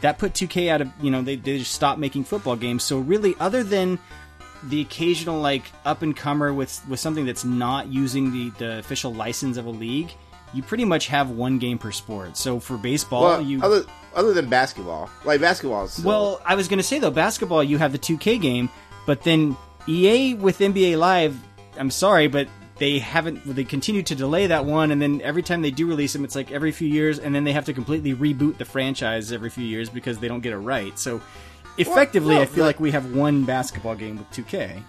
that 0.01 0.19
put 0.19 0.33
2K 0.33 0.69
out 0.69 0.81
of 0.81 0.91
you 1.01 1.11
know 1.11 1.23
they 1.23 1.37
they 1.37 1.59
just 1.59 1.73
stopped 1.73 1.99
making 1.99 2.25
football 2.25 2.57
games. 2.57 2.85
So 2.85 2.99
really, 2.99 3.35
other 3.41 3.63
than 3.63 3.99
the 4.65 4.81
occasional 4.81 5.41
like 5.41 5.71
up 5.85 6.03
and 6.03 6.17
comer 6.17 6.53
with 6.53 6.81
with 6.89 7.01
something 7.01 7.25
that's 7.25 7.45
not 7.45 7.89
using 7.89 8.33
the 8.33 8.51
the 8.59 8.79
official 8.79 9.13
license 9.15 9.57
of 9.57 9.67
a 9.67 9.71
league, 9.71 10.11
you 10.53 10.63
pretty 10.63 10.85
much 10.85 11.07
have 11.09 11.31
one 11.31 11.59
game 11.59 11.79
per 11.79 11.93
sport. 11.93 12.37
So 12.37 12.61
for 12.61 12.77
baseball, 12.77 13.23
Well, 13.23 13.43
you 13.43 13.63
other 13.63 13.85
other 14.15 14.33
than 14.33 14.49
basketball, 14.49 15.11
like 15.25 15.41
basketball. 15.41 15.85
Is 15.85 15.93
still, 15.93 16.05
well, 16.07 16.41
I 16.45 16.55
was 16.55 16.69
going 16.69 16.79
to 16.79 16.83
say 16.83 16.99
though, 16.99 17.11
basketball 17.11 17.63
you 17.63 17.79
have 17.79 17.93
the 17.93 17.99
2K 17.99 18.41
game, 18.41 18.69
but 19.07 19.23
then 19.23 19.57
EA 19.87 20.35
with 20.35 20.59
NBA 20.59 20.99
Live, 20.99 21.37
I'm 21.77 21.91
sorry, 21.91 22.29
but 22.29 22.49
they 22.79 22.99
haven't. 22.99 23.45
They 23.45 23.65
continue 23.65 24.03
to 24.05 24.15
delay 24.15 24.47
that 24.47 24.65
one, 24.65 24.91
and 24.91 25.03
then 25.03 25.21
every 25.23 25.43
time 25.43 25.63
they 25.63 25.71
do 25.71 25.87
release 25.87 26.13
them, 26.13 26.25
it's 26.25 26.35
like 26.35 26.53
every 26.53 26.73
few 26.73 26.89
years, 26.89 27.19
and 27.19 27.35
then 27.35 27.45
they 27.45 27.53
have 27.53 27.65
to 27.67 27.73
completely 27.73 28.15
reboot 28.15 28.59
the 28.59 28.65
franchise 28.65 29.33
every 29.33 29.51
few 29.51 29.65
years 29.65 29.89
because 29.89 30.19
they 30.19 30.29
don't 30.29 30.41
get 30.41 30.53
it 30.53 30.59
right. 30.59 30.99
So, 30.99 31.21
effectively, 31.77 32.37
no, 32.37 32.43
I 32.43 32.47
feel 32.47 32.65
like 32.65 32.81
we 32.81 32.91
have 32.93 33.15
one 33.15 33.45
basketball 33.45 33.95
game 33.95 34.19
with 34.19 34.31
2K. 34.31 34.83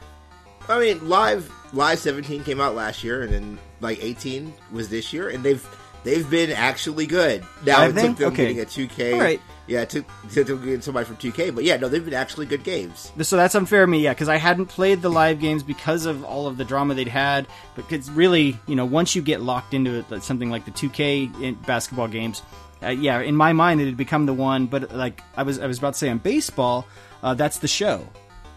I 0.67 0.79
mean, 0.79 1.09
live 1.09 1.51
live 1.73 1.99
17 1.99 2.43
came 2.43 2.61
out 2.61 2.75
last 2.75 3.03
year, 3.03 3.23
and 3.23 3.33
then 3.33 3.59
like 3.81 4.03
18 4.03 4.53
was 4.71 4.89
this 4.89 5.11
year, 5.11 5.29
and 5.29 5.43
they've 5.43 5.65
they've 6.03 6.29
been 6.29 6.51
actually 6.51 7.05
good. 7.05 7.43
Now 7.65 7.81
Have 7.81 7.91
it 7.91 7.93
they? 7.95 8.07
took 8.07 8.17
them 8.17 8.33
Okay. 8.33 8.53
getting 8.53 8.59
a 8.61 8.65
2K. 8.65 9.13
All 9.13 9.19
right. 9.19 9.41
Yeah, 9.67 9.81
it 9.81 9.89
took, 9.91 10.05
took 10.33 10.47
them 10.47 10.63
getting 10.65 10.81
somebody 10.81 11.05
from 11.05 11.17
2K, 11.17 11.53
but 11.53 11.63
yeah, 11.63 11.77
no, 11.77 11.87
they've 11.89 12.03
been 12.03 12.15
actually 12.15 12.47
good 12.47 12.63
games. 12.63 13.11
So 13.21 13.37
that's 13.37 13.53
unfair 13.53 13.83
of 13.83 13.89
me, 13.89 13.99
yeah, 13.99 14.13
because 14.15 14.27
I 14.27 14.37
hadn't 14.37 14.65
played 14.65 15.03
the 15.03 15.09
live 15.11 15.39
games 15.39 15.61
because 15.61 16.07
of 16.07 16.23
all 16.23 16.47
of 16.47 16.57
the 16.57 16.65
drama 16.65 16.95
they'd 16.95 17.07
had. 17.07 17.45
But 17.75 17.91
it's 17.91 18.09
really, 18.09 18.57
you 18.65 18.75
know, 18.75 18.85
once 18.85 19.15
you 19.15 19.21
get 19.21 19.41
locked 19.41 19.75
into 19.75 20.03
it, 20.11 20.23
something 20.23 20.49
like 20.49 20.65
the 20.65 20.71
2K 20.71 21.65
basketball 21.67 22.07
games, 22.07 22.41
uh, 22.81 22.87
yeah, 22.87 23.19
in 23.21 23.35
my 23.35 23.53
mind 23.53 23.79
it 23.81 23.85
had 23.85 23.97
become 23.97 24.25
the 24.25 24.33
one. 24.33 24.65
But 24.65 24.91
like 24.95 25.21
I 25.37 25.43
was, 25.43 25.59
I 25.59 25.67
was 25.67 25.77
about 25.77 25.93
to 25.93 25.99
say 25.99 26.09
on 26.09 26.17
baseball, 26.17 26.87
uh, 27.21 27.35
that's 27.35 27.59
the 27.59 27.67
show. 27.67 28.07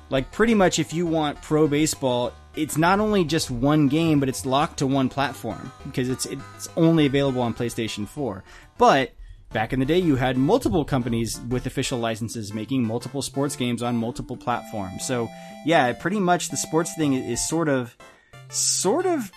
Like 0.09 0.31
pretty 0.33 0.55
much, 0.55 0.78
if 0.78 0.95
you 0.95 1.05
want 1.07 1.43
pro 1.43 1.69
baseball, 1.69 2.33
it's 2.54 2.76
not 2.76 3.00
only 3.00 3.25
just 3.25 3.50
one 3.50 3.88
game, 3.88 4.21
but 4.21 4.28
it's 4.28 4.44
locked 4.44 4.78
to 4.78 4.87
one 4.87 5.09
platform 5.09 5.73
because 5.85 6.09
it's 6.09 6.26
it's 6.26 6.68
only 6.76 7.06
available 7.06 7.40
on 7.40 7.54
PlayStation 7.54 8.06
4. 8.06 8.44
But 8.78 9.12
back 9.52 9.73
in 9.73 9.80
the 9.80 9.87
day, 9.87 9.99
you 9.99 10.16
had 10.16 10.37
multiple 10.37 10.85
companies 10.85 11.40
with 11.49 11.66
official 11.66 11.99
licenses 11.99 12.52
making 12.52 12.85
multiple 12.85 13.23
sports 13.23 13.56
games 13.56 13.82
on 13.82 13.97
multiple 13.97 14.37
platforms. 14.37 15.06
So 15.06 15.28
yeah, 15.64 15.92
pretty 15.92 16.21
much 16.21 16.49
the 16.49 16.56
sports 16.56 16.94
thing 16.97 17.14
is 17.14 17.47
sort 17.47 17.68
of 17.68 17.97
sort 18.50 19.06
of 19.06 19.30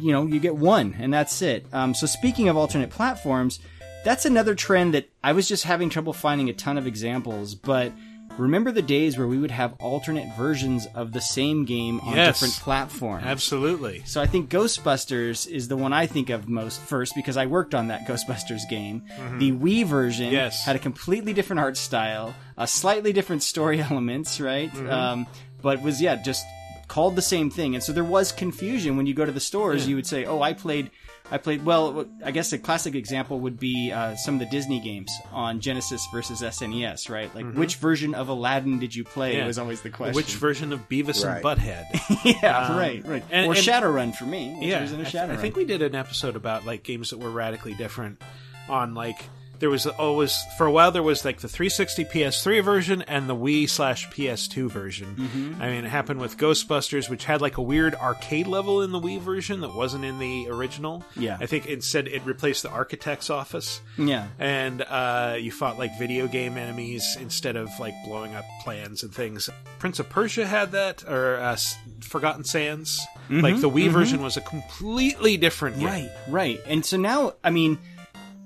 you 0.00 0.12
know 0.12 0.26
you 0.26 0.40
get 0.40 0.56
one 0.56 0.94
and 0.98 1.12
that's 1.12 1.42
it 1.42 1.66
um, 1.72 1.94
so 1.94 2.06
speaking 2.06 2.48
of 2.48 2.56
alternate 2.56 2.90
platforms 2.90 3.60
that's 4.04 4.24
another 4.24 4.54
trend 4.54 4.94
that 4.94 5.08
i 5.22 5.32
was 5.32 5.48
just 5.48 5.64
having 5.64 5.90
trouble 5.90 6.12
finding 6.12 6.48
a 6.48 6.52
ton 6.52 6.78
of 6.78 6.86
examples 6.86 7.54
but 7.54 7.92
remember 8.38 8.72
the 8.72 8.82
days 8.82 9.16
where 9.16 9.26
we 9.28 9.38
would 9.38 9.50
have 9.50 9.74
alternate 9.80 10.26
versions 10.36 10.86
of 10.94 11.12
the 11.12 11.20
same 11.20 11.64
game 11.64 12.00
on 12.00 12.16
Yes. 12.16 12.34
different 12.40 12.54
platforms 12.54 13.24
Absolutely. 13.24 14.02
so 14.06 14.20
I 14.20 14.26
think 14.26 14.50
Ghostbusters 14.50 15.46
is 15.48 15.68
the 15.68 15.76
one 15.76 15.92
I 15.92 16.06
think 16.06 16.30
of 16.30 16.48
most 16.48 16.80
first 16.80 17.14
because 17.14 17.36
I 17.36 17.46
worked 17.46 17.74
on 17.74 17.88
that 17.88 18.06
Ghostbusters 18.08 18.68
game. 18.68 19.04
The 19.38 19.52
Wii 19.52 19.84
version 19.86 20.32
Yes. 20.32 20.64
had 20.64 20.76
a 20.76 20.78
completely 20.80 21.32
different 21.32 21.60
art 21.60 21.76
style, 21.76 22.34
a 22.56 22.66
slightly 22.66 23.12
different 23.12 23.42
story 23.42 23.80
elements, 23.90 24.40
right? 24.40 24.74
Um, 24.88 25.26
but 25.62 25.80
was 25.82 26.00
yeah, 26.02 26.16
just 26.22 26.44
called 26.88 27.16
the 27.16 27.22
same 27.22 27.50
thing. 27.50 27.74
And 27.74 27.82
so 27.82 27.92
there 27.92 28.04
was 28.04 28.30
confusion 28.32 28.96
when 28.96 29.06
you 29.06 29.14
go 29.14 29.24
to 29.24 29.32
the 29.32 29.40
stores. 29.40 29.88
You 29.88 29.96
would 29.96 30.06
say, 30.06 30.26
"Oh, 30.26 30.42
I 30.42 30.52
played." 30.52 30.90
I 31.30 31.38
played 31.38 31.64
well. 31.64 32.04
I 32.22 32.30
guess 32.32 32.52
a 32.52 32.58
classic 32.58 32.94
example 32.94 33.40
would 33.40 33.58
be 33.58 33.90
uh, 33.90 34.14
some 34.16 34.34
of 34.34 34.40
the 34.40 34.46
Disney 34.46 34.78
games 34.78 35.10
on 35.32 35.58
Genesis 35.60 36.06
versus 36.12 36.42
SNES, 36.42 37.08
right? 37.08 37.34
Like, 37.34 37.52
which 37.54 37.76
version 37.76 38.14
of 38.14 38.28
Aladdin 38.28 38.78
did 38.78 38.94
you 38.94 39.04
play? 39.04 39.38
Yeah. 39.38 39.46
Was 39.46 39.58
always 39.58 39.80
the 39.80 39.88
question. 39.90 40.14
Which 40.14 40.34
version 40.34 40.72
of 40.72 40.86
Beavis 40.88 41.24
Right. 41.24 41.36
and 41.36 41.44
Butthead? 41.44 41.84
yeah, 42.42 42.58
Um, 42.68 42.76
right, 42.78 43.06
right. 43.06 43.24
and- 43.30 43.46
or 43.48 43.54
and- 43.54 43.64
Shadowrun 43.64 44.14
for 44.14 44.26
me. 44.26 44.54
Which 44.58 44.68
yeah, 44.68 44.80
version 44.80 45.00
of 45.00 45.06
I, 45.06 45.10
th- 45.10 45.30
I 45.30 45.36
think 45.36 45.56
we 45.56 45.64
did 45.64 45.80
an 45.80 45.94
episode 45.94 46.36
about 46.36 46.66
like 46.66 46.82
games 46.82 47.08
that 47.10 47.18
were 47.18 47.30
radically 47.30 47.72
different 47.74 48.20
on 48.68 48.94
like 48.94 49.24
there 49.58 49.70
was 49.70 49.86
always 49.86 50.42
for 50.58 50.66
a 50.66 50.72
while 50.72 50.90
there 50.90 51.02
was 51.02 51.24
like 51.24 51.40
the 51.40 51.48
360 51.48 52.04
PS3 52.06 52.62
version 52.62 53.02
and 53.02 53.28
the 53.28 53.36
Wii 53.36 53.68
slash 53.68 54.08
PS2 54.10 54.70
version. 54.70 55.14
Mm-hmm. 55.16 55.62
I 55.62 55.70
mean, 55.70 55.84
it 55.84 55.88
happened 55.88 56.20
with 56.20 56.36
Ghostbusters, 56.36 57.08
which 57.08 57.24
had 57.24 57.40
like 57.40 57.56
a 57.58 57.62
weird 57.62 57.94
arcade 57.94 58.46
level 58.46 58.82
in 58.82 58.92
the 58.92 59.00
Wii 59.00 59.20
version 59.20 59.60
that 59.60 59.74
wasn't 59.74 60.04
in 60.04 60.18
the 60.18 60.48
original. 60.48 61.04
Yeah. 61.16 61.38
I 61.40 61.46
think 61.46 61.66
instead 61.66 62.08
it 62.08 62.24
replaced 62.24 62.62
the 62.62 62.70
architect's 62.70 63.30
office. 63.30 63.80
Yeah. 63.96 64.26
and 64.38 64.82
uh, 64.82 65.36
you 65.38 65.50
fought 65.50 65.78
like 65.78 65.98
video 65.98 66.26
game 66.26 66.56
enemies 66.58 67.16
instead 67.20 67.56
of 67.56 67.68
like 67.78 67.94
blowing 68.04 68.34
up 68.34 68.44
plans 68.62 69.02
and 69.02 69.14
things. 69.14 69.48
Prince 69.78 69.98
of 69.98 70.08
Persia 70.08 70.46
had 70.46 70.72
that, 70.72 71.04
or 71.08 71.36
uh, 71.36 71.56
Forgotten 72.00 72.44
Sands. 72.44 73.00
Like 73.30 73.60
the 73.60 73.70
Wii 73.70 73.90
version 73.90 74.22
was 74.22 74.36
a 74.36 74.42
completely 74.42 75.36
different 75.38 75.76
game. 75.78 75.86
Right, 75.86 76.10
right. 76.28 76.60
And 76.66 76.84
so 76.84 76.98
now, 76.98 77.34
I 77.42 77.50
mean, 77.50 77.78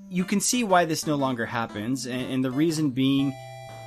you 0.09 0.23
can 0.23 0.39
see 0.39 0.63
why 0.63 0.85
this 0.85 1.05
no 1.07 1.15
longer 1.15 1.45
happens, 1.45 2.05
and, 2.05 2.21
and 2.33 2.43
the 2.45 2.51
reason 2.51 2.89
being, 2.89 3.33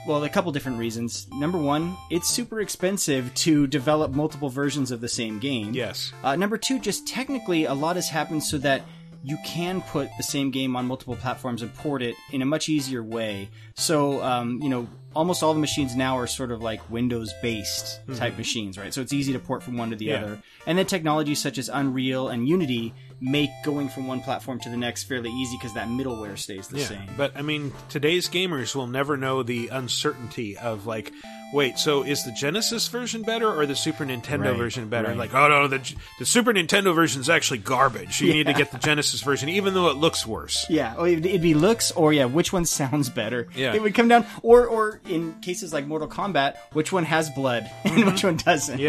well, 0.07 0.23
a 0.25 0.29
couple 0.29 0.53
different 0.53 0.79
reasons. 0.79 1.27
Number 1.33 1.59
one, 1.59 1.97
it's 2.11 2.29
super 2.29 2.61
expensive 2.61 3.33
to 3.35 3.67
develop 3.67 4.13
multiple 4.13 4.49
versions 4.49 4.91
of 4.91 5.01
the 5.01 5.09
same 5.09 5.39
game. 5.39 5.75
Yes. 5.75 6.13
Uh, 6.23 6.37
number 6.37 6.57
two, 6.59 6.79
just 6.79 7.07
technically, 7.07 7.65
a 7.65 7.75
lot 7.75 7.97
has 7.97 8.09
happened 8.09 8.43
so 8.45 8.59
that 8.59 8.83
you 9.25 9.39
can 9.45 9.81
put 9.83 10.09
the 10.17 10.23
same 10.25 10.51
game 10.51 10.75
on 10.75 10.85
multiple 10.85 11.15
platforms 11.15 11.63
and 11.63 11.73
port 11.77 12.03
it 12.03 12.17
in 12.33 12.43
a 12.43 12.45
much 12.45 12.69
easier 12.69 13.05
way. 13.05 13.49
So, 13.75 14.21
um, 14.21 14.61
you 14.61 14.69
know, 14.69 14.89
almost 15.15 15.45
all 15.45 15.55
the 15.55 15.61
machines 15.61 15.95
now 15.95 16.19
are 16.19 16.27
sort 16.27 16.51
of 16.51 16.61
like 16.61 16.91
Windows 16.91 17.33
based 17.41 18.01
type 18.17 18.37
machines, 18.37 18.77
right? 18.77 18.93
So 18.93 19.01
it's 19.01 19.13
easy 19.13 19.33
to 19.33 19.39
port 19.39 19.63
from 19.63 19.77
one 19.77 19.91
to 19.91 19.97
the 19.97 20.07
Mm-hmm. 20.09 20.25
Yeah. 20.25 20.27
other. 20.33 20.43
And 20.67 20.77
then 20.77 20.87
technologies 20.87 21.41
such 21.41 21.57
as 21.59 21.69
Unreal 21.69 22.31
and 22.31 22.49
Unity 22.49 22.95
make 23.23 23.51
going 23.65 23.89
from 23.89 24.07
one 24.09 24.21
platform 24.21 24.59
to 24.59 24.69
the 24.69 24.77
next 24.77 25.05
fairly 25.05 25.31
easy 25.31 25.57
because 25.57 25.73
that 25.75 25.87
middleware 25.87 26.37
stays 26.37 26.67
the 26.67 26.79
Yeah, 26.81 26.87
same. 26.87 27.09
but 27.17 27.37
I 27.37 27.43
mean, 27.43 27.73
today's 27.89 28.29
gamers 28.29 28.75
will 28.75 28.89
never 28.89 29.17
know 29.17 29.43
the 29.45 29.69
uncertainty 29.69 30.59
of 30.59 30.87
like, 30.87 31.13
wait, 31.53 31.79
so 31.79 32.03
is 32.03 32.25
the 32.25 32.33
Genesis 32.33 32.89
version 32.89 33.23
better 33.23 33.49
or 33.53 33.67
the 33.67 33.77
Super 33.77 34.05
Nintendo 34.05 34.47
Right, 34.51 34.57
version 34.57 34.89
better? 34.89 35.09
right. 35.09 35.17
Like, 35.17 35.35
oh 35.35 35.49
no, 35.49 35.69
the 35.69 35.95
the 36.19 36.27
Super 36.27 36.53
Nintendo 36.53 36.95
version 36.95 37.21
is 37.21 37.29
actually 37.31 37.59
garbage. 37.59 38.21
You 38.21 38.33
need 38.33 38.47
to 38.47 38.53
get 38.55 38.71
the 38.73 38.79
Genesis 38.79 39.21
version, 39.23 39.49
even 39.49 39.75
though 39.75 39.89
it 39.89 39.97
looks 39.97 40.27
worse. 40.27 40.67
Yeah, 40.69 40.95
or 40.97 41.07
it'd, 41.09 41.43
be 41.43 41.55
looks, 41.55 41.91
or 41.93 42.13
yeah, 42.13 42.25
which 42.25 42.53
one 42.53 42.65
sounds 42.65 43.09
better. 43.09 43.49
Yeah. 43.55 43.75
it 43.75 43.83
would 43.83 43.95
come 43.95 44.09
down, 44.09 44.27
or 44.43 44.67
or 44.67 45.01
in 45.09 45.35
cases 45.41 45.73
like 45.73 45.87
Mortal 45.87 46.09
Kombat, 46.09 46.57
which 46.73 46.93
one 46.93 47.05
has 47.05 47.31
blood 47.31 47.71
and 47.85 48.07
which 48.07 48.25
one 48.25 48.37
doesn't. 48.37 48.79
Mm-hmm. 48.79 48.83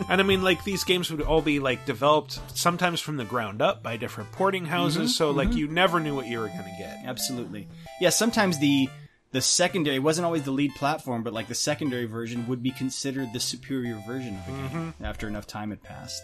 Yeah, 0.00 0.04
and 0.08 0.20
I 0.20 0.24
mean, 0.24 0.42
like 0.42 0.64
these 0.64 0.84
games 0.84 1.10
would 1.10 1.20
all 1.22 1.42
be 1.42 1.58
like 1.60 1.86
developed 1.86 2.38
sometimes 2.56 3.00
from 3.00 3.16
the 3.16 3.24
ground 3.24 3.62
up 3.62 3.82
by 3.82 3.96
different 3.96 4.30
porting 4.32 4.66
houses, 4.66 5.16
so 5.16 5.30
like 5.30 5.52
you 5.54 5.68
never 5.68 6.00
knew 6.00 6.14
what 6.14 6.26
you 6.26 6.38
were 6.38 6.48
going 6.48 6.58
to 6.64 6.76
get. 6.78 6.98
absolutely. 7.04 7.68
Yeah, 8.00 8.10
sometimes 8.10 8.58
the 8.58 8.88
the 9.32 9.40
secondary 9.40 9.98
wasn't 9.98 10.24
always 10.24 10.42
the 10.42 10.50
lead 10.50 10.74
platform, 10.74 11.22
but 11.22 11.32
like 11.32 11.48
the 11.48 11.54
secondary 11.54 12.06
version 12.06 12.46
would 12.48 12.62
be 12.62 12.70
considered 12.70 13.32
the 13.32 13.40
superior 13.40 14.02
version 14.06 14.36
of 14.36 14.46
the 14.46 14.52
game 14.52 14.68
mm-hmm. 14.68 15.04
after 15.04 15.28
enough 15.28 15.46
time 15.46 15.70
had 15.70 15.82
passed. 15.82 16.22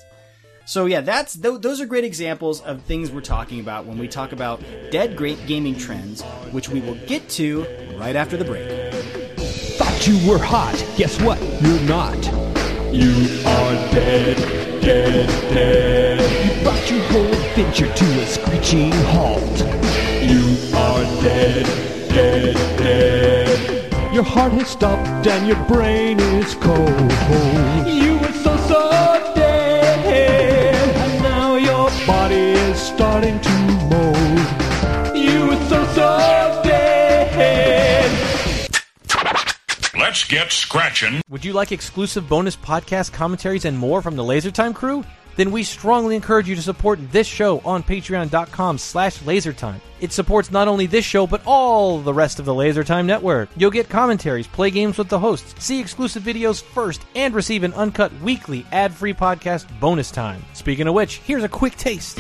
So 0.64 0.86
yeah, 0.86 1.00
that's 1.00 1.36
th- 1.36 1.60
those 1.60 1.80
are 1.80 1.86
great 1.86 2.02
examples 2.02 2.60
of 2.60 2.82
things 2.82 3.12
we're 3.12 3.20
talking 3.20 3.60
about 3.60 3.86
when 3.86 3.98
we 3.98 4.08
talk 4.08 4.32
about 4.32 4.60
dead 4.90 5.16
great 5.16 5.46
gaming 5.46 5.76
trends, 5.76 6.22
which 6.50 6.68
we 6.68 6.80
will 6.80 6.96
get 7.06 7.28
to 7.30 7.64
right 7.96 8.16
after 8.16 8.36
the 8.36 8.44
break. 8.44 8.68
Thought 9.78 10.06
you 10.08 10.28
were 10.28 10.38
hot. 10.38 10.74
Guess 10.96 11.20
what? 11.20 11.40
You're 11.62 11.80
not. 11.82 12.16
You 12.92 13.12
are 13.46 13.72
dead, 13.92 14.36
dead, 14.80 15.28
dead. 15.52 16.56
You 16.56 16.62
brought 16.64 16.90
your 16.90 17.00
whole 17.10 17.26
adventure 17.26 17.92
to 17.92 18.04
a 18.20 18.26
screeching 18.26 18.90
halt. 18.90 19.58
You 20.22 20.56
are 20.74 21.04
dead, 21.22 21.66
dead, 22.16 22.78
dead. 22.78 24.14
Your 24.14 24.24
heart 24.24 24.52
has 24.52 24.68
stopped 24.68 25.26
and 25.26 25.46
your 25.46 25.62
brain 25.66 26.18
is 26.18 26.54
cold. 26.54 26.88
You 27.86 28.18
were 28.18 28.32
so, 28.44 28.56
so 28.68 29.32
dead. 29.34 30.86
And 30.96 31.22
now 31.22 31.56
your 31.56 31.90
body 32.06 32.52
is 32.68 32.78
starting 32.80 33.38
to 33.38 33.56
mold. 33.92 34.46
You 35.14 35.48
were 35.48 35.62
so, 35.68 35.84
so 35.92 36.62
dead. 36.64 38.10
Let's 39.98 40.24
get 40.24 40.50
scratching. 40.50 41.20
Would 41.28 41.44
you 41.44 41.52
like 41.52 41.70
exclusive 41.70 42.26
bonus 42.30 42.56
podcast 42.56 43.12
commentaries 43.12 43.66
and 43.66 43.76
more 43.76 44.00
from 44.00 44.16
the 44.16 44.22
LaserTime 44.22 44.74
crew? 44.74 45.04
Then 45.36 45.52
we 45.52 45.62
strongly 45.62 46.16
encourage 46.16 46.48
you 46.48 46.56
to 46.56 46.62
support 46.62 46.98
this 47.12 47.26
show 47.26 47.60
on 47.60 47.82
patreon.com 47.82 48.78
slash 48.78 49.18
lasertime. 49.20 49.80
It 50.00 50.12
supports 50.12 50.50
not 50.50 50.68
only 50.68 50.86
this 50.86 51.04
show, 51.04 51.26
but 51.26 51.42
all 51.46 52.00
the 52.00 52.12
rest 52.12 52.38
of 52.38 52.44
the 52.44 52.52
LaserTime 52.52 53.06
network. 53.06 53.48
You'll 53.56 53.70
get 53.70 53.88
commentaries, 53.88 54.46
play 54.46 54.70
games 54.70 54.98
with 54.98 55.08
the 55.08 55.18
hosts, 55.18 55.64
see 55.64 55.80
exclusive 55.80 56.22
videos 56.22 56.62
first, 56.62 57.00
and 57.14 57.34
receive 57.34 57.62
an 57.64 57.72
uncut 57.72 58.12
weekly 58.20 58.66
ad-free 58.72 59.14
podcast 59.14 59.66
bonus 59.80 60.10
time. 60.10 60.44
Speaking 60.52 60.86
of 60.86 60.94
which, 60.94 61.18
here's 61.18 61.44
a 61.44 61.48
quick 61.48 61.76
taste. 61.76 62.18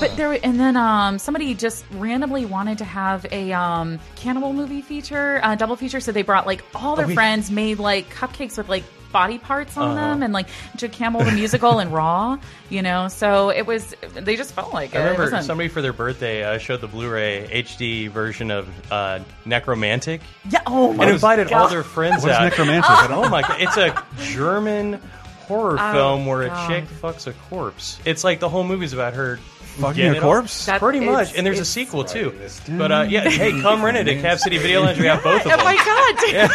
But 0.00 0.16
there, 0.16 0.32
and 0.44 0.58
then 0.58 0.76
um, 0.76 1.18
somebody 1.18 1.54
just 1.54 1.84
randomly 1.92 2.44
wanted 2.44 2.78
to 2.78 2.84
have 2.84 3.24
a 3.30 3.52
um, 3.52 4.00
cannibal 4.16 4.52
movie 4.52 4.82
feature, 4.82 5.40
uh, 5.42 5.54
double 5.54 5.76
feature. 5.76 6.00
So 6.00 6.12
they 6.12 6.22
brought 6.22 6.46
like 6.46 6.64
all 6.74 6.96
their 6.96 7.08
friends, 7.08 7.50
made 7.50 7.78
like 7.78 8.08
cupcakes 8.10 8.58
with 8.58 8.68
like 8.68 8.84
body 9.12 9.38
parts 9.38 9.76
on 9.76 9.94
them, 9.96 10.22
and 10.22 10.32
like 10.32 10.48
Cannibal 10.92 11.24
the 11.24 11.32
musical 11.32 11.78
and 11.78 11.92
Raw. 11.92 12.38
You 12.68 12.82
know, 12.82 13.08
so 13.08 13.50
it 13.50 13.66
was. 13.66 13.94
They 14.14 14.36
just 14.36 14.54
felt 14.54 14.72
like 14.72 14.94
it. 14.94 14.98
I 14.98 15.00
It 15.00 15.02
remember 15.04 15.22
wasn't- 15.24 15.44
somebody 15.44 15.68
for 15.68 15.82
their 15.82 15.92
birthday 15.92 16.44
uh, 16.44 16.58
showed 16.58 16.80
the 16.80 16.86
Blu-ray 16.88 17.48
HD 17.64 18.08
version 18.08 18.50
of 18.50 18.68
uh, 18.92 19.20
Nekromantik 19.46 20.20
Yeah. 20.48 20.60
Oh 20.66 20.92
my 20.92 21.04
and 21.04 21.12
invited 21.14 21.52
all 21.52 21.64
God. 21.64 21.72
their 21.72 21.82
friends 21.82 22.22
What 22.22 22.30
is 22.32 22.36
out. 22.36 22.52
Nekromantik? 22.52 23.10
Oh 23.10 23.28
my 23.28 23.42
god! 23.42 23.60
It's 23.60 23.76
a 23.76 24.04
German 24.32 25.00
horror 25.48 25.76
Oh, 25.80 25.92
film 25.92 26.26
where 26.26 26.46
God. 26.46 26.70
a 26.70 26.74
chick 26.80 26.88
fucks 26.88 27.26
a 27.26 27.32
corpse. 27.48 27.98
It's 28.04 28.22
like 28.24 28.38
the 28.40 28.48
whole 28.48 28.64
movie's 28.64 28.92
about 28.92 29.14
her 29.14 29.38
Fucking 29.78 30.16
a 30.16 30.20
corpse? 30.20 30.66
That- 30.66 30.80
Pretty 30.80 31.00
much, 31.00 31.34
and 31.34 31.46
there's 31.46 31.60
a 31.60 31.64
sequel 31.64 32.04
too. 32.04 32.34
But 32.68 32.92
uh, 32.92 33.06
yeah, 33.08 33.28
hey, 33.28 33.52
come 33.60 33.82
rent 33.84 33.96
it 33.96 34.08
at 34.08 34.20
Cap 34.20 34.38
City 34.38 34.58
Video 34.58 34.82
Lounge. 34.82 34.98
We 34.98 35.06
have 35.06 35.22
both 35.22 35.42
of 35.42 35.48
them. 35.50 35.58
Oh 35.60 35.64
my 35.64 35.76
God. 35.76 36.16
Yeah. 36.32 36.48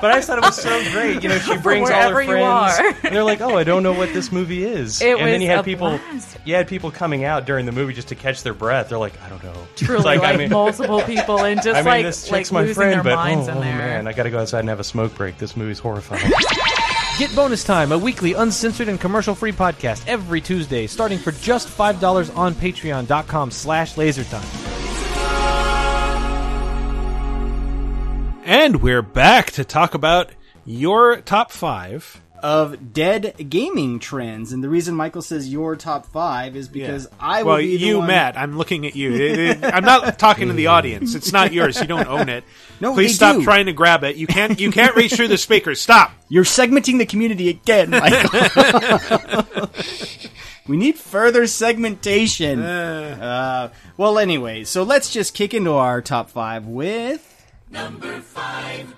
But 0.00 0.12
I 0.12 0.14
just 0.16 0.28
thought 0.28 0.38
it 0.38 0.44
was 0.44 0.56
so 0.56 0.92
great. 0.92 1.22
You 1.22 1.28
know, 1.28 1.38
she 1.38 1.56
brings 1.58 1.90
all 1.90 1.96
her 1.96 2.14
wherever 2.14 2.22
you 2.22 2.28
friends, 2.28 2.78
are. 2.78 3.06
and 3.06 3.14
they're 3.16 3.24
like, 3.24 3.40
"Oh, 3.40 3.56
I 3.56 3.64
don't 3.64 3.82
know 3.82 3.92
what 3.92 4.12
this 4.12 4.30
movie 4.32 4.64
is." 4.64 5.00
It 5.00 5.10
and 5.18 5.26
then 5.26 5.34
was 5.34 5.42
you 5.42 5.48
had 5.48 5.58
a 5.60 5.62
people, 5.64 5.98
blast. 5.98 6.38
you 6.44 6.54
had 6.54 6.68
people 6.68 6.90
coming 6.90 7.24
out 7.24 7.46
during 7.46 7.66
the 7.66 7.72
movie 7.72 7.94
just 7.94 8.08
to 8.08 8.14
catch 8.14 8.42
their 8.42 8.54
breath. 8.54 8.88
They're 8.88 8.98
like, 8.98 9.20
"I 9.22 9.28
don't 9.28 9.42
know." 9.42 9.54
Truly, 9.76 9.96
It's 9.96 10.04
like, 10.04 10.22
I 10.22 10.36
mean, 10.36 10.50
multiple 10.50 11.00
people 11.02 11.44
and 11.44 11.62
just 11.62 11.76
I 11.76 11.80
mean, 11.80 11.84
like 11.86 12.04
this 12.04 12.30
like 12.30 12.50
my 12.52 12.60
losing 12.60 12.74
friend, 12.74 12.94
their 12.94 13.02
but 13.02 13.16
minds 13.16 13.48
oh, 13.48 13.52
in 13.52 13.58
oh, 13.58 13.60
there. 13.62 13.76
man, 13.78 14.06
I 14.06 14.12
got 14.12 14.24
to 14.24 14.30
go 14.30 14.38
outside 14.40 14.60
and 14.60 14.68
have 14.68 14.80
a 14.80 14.84
smoke 14.84 15.14
break. 15.14 15.38
This 15.38 15.56
movie's 15.56 15.78
horrifying. 15.78 16.30
Get 17.18 17.34
Bonus 17.34 17.64
Time, 17.64 17.90
a 17.90 17.98
weekly 17.98 18.34
uncensored 18.34 18.88
and 18.88 19.00
commercial-free 19.00 19.50
podcast 19.52 20.04
every 20.06 20.40
Tuesday, 20.40 20.86
starting 20.86 21.18
for 21.18 21.32
just 21.32 21.66
$5 21.66 22.36
on 22.36 22.54
patreon.com 22.54 23.50
slash 23.50 23.94
lasertime. 23.94 24.67
And 28.48 28.80
we're 28.80 29.02
back 29.02 29.50
to 29.52 29.64
talk 29.64 29.92
about 29.92 30.30
your 30.64 31.20
top 31.20 31.52
five. 31.52 32.22
of 32.42 32.94
dead 32.94 33.34
gaming 33.50 33.98
trends, 33.98 34.52
and 34.52 34.64
the 34.64 34.68
reason 34.70 34.94
Michael 34.94 35.20
says 35.20 35.52
your 35.52 35.76
top 35.76 36.06
five 36.06 36.56
is 36.56 36.66
because 36.68 37.06
I 37.20 37.42
will 37.42 37.48
well, 37.54 37.58
be 37.58 37.76
you, 37.76 37.98
one- 37.98 38.06
Matt. 38.06 38.38
I'm 38.38 38.56
looking 38.56 38.86
at 38.86 38.94
you. 38.96 39.12
It- 39.12 39.38
it- 39.38 39.64
I'm 39.64 39.84
not 39.84 40.18
talking 40.20 40.48
to 40.48 40.54
the 40.54 40.68
audience. 40.68 41.14
It's 41.14 41.30
not 41.30 41.52
yours. 41.52 41.78
You 41.78 41.86
don't 41.88 42.06
own 42.08 42.28
it. 42.30 42.42
No, 42.80 42.94
please 42.94 43.16
stop 43.16 43.34
do. 43.36 43.42
trying 43.42 43.66
to 43.66 43.72
grab 43.72 44.02
it. 44.04 44.14
You 44.16 44.26
can't. 44.28 44.58
You 44.60 44.70
can't 44.70 44.94
reach 44.96 45.12
through 45.14 45.28
the 45.28 45.36
speakers. 45.36 45.80
Stop. 45.80 46.12
You're 46.28 46.44
segmenting 46.44 46.98
the 46.98 47.06
community 47.06 47.48
again, 47.50 47.90
Michael. 47.90 49.68
we 50.68 50.76
need 50.76 50.96
further 50.96 51.46
segmentation. 51.48 52.60
Uh, 52.62 53.72
well, 53.96 54.16
anyway, 54.18 54.62
so 54.62 54.84
let's 54.84 55.10
just 55.12 55.34
kick 55.34 55.52
into 55.54 55.72
our 55.72 56.00
top 56.00 56.30
five 56.30 56.66
with. 56.66 57.34
Number 57.70 58.20
five. 58.20 58.94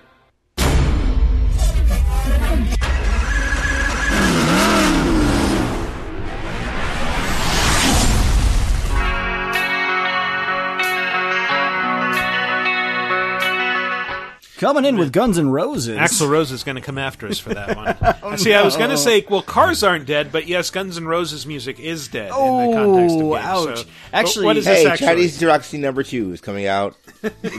Coming 14.61 14.85
in 14.85 14.95
with 14.95 15.11
Guns 15.11 15.39
N' 15.39 15.49
Roses. 15.49 15.97
Axl 15.97 16.29
Rose 16.29 16.51
is 16.51 16.63
going 16.63 16.75
to 16.75 16.83
come 16.83 16.99
after 16.99 17.25
us 17.27 17.39
for 17.39 17.51
that 17.51 17.75
one. 17.75 18.37
See, 18.37 18.53
I 18.53 18.61
oh, 18.61 18.65
was 18.65 18.77
going 18.77 18.91
to 18.91 18.97
say, 18.97 19.25
well, 19.27 19.41
cars 19.41 19.83
aren't 19.83 20.05
dead, 20.05 20.31
but 20.31 20.45
yes, 20.45 20.69
Guns 20.69 20.97
N' 20.97 21.05
Roses 21.05 21.47
music 21.47 21.79
is 21.79 22.07
dead 22.07 22.25
in 22.25 22.69
the 22.69 22.75
context 22.77 23.15
of 23.15 23.23
Oh, 23.23 23.33
games. 23.33 23.43
ouch. 23.43 23.77
So, 23.79 23.89
Actually- 24.13 24.45
what 24.45 24.57
is 24.57 24.65
Hey, 24.67 24.83
this 24.83 24.85
actually? 24.85 25.07
Chinese 25.07 25.39
Democracy 25.39 25.79
number 25.79 26.03
two 26.03 26.31
is 26.31 26.41
coming 26.41 26.67
out. 26.67 26.95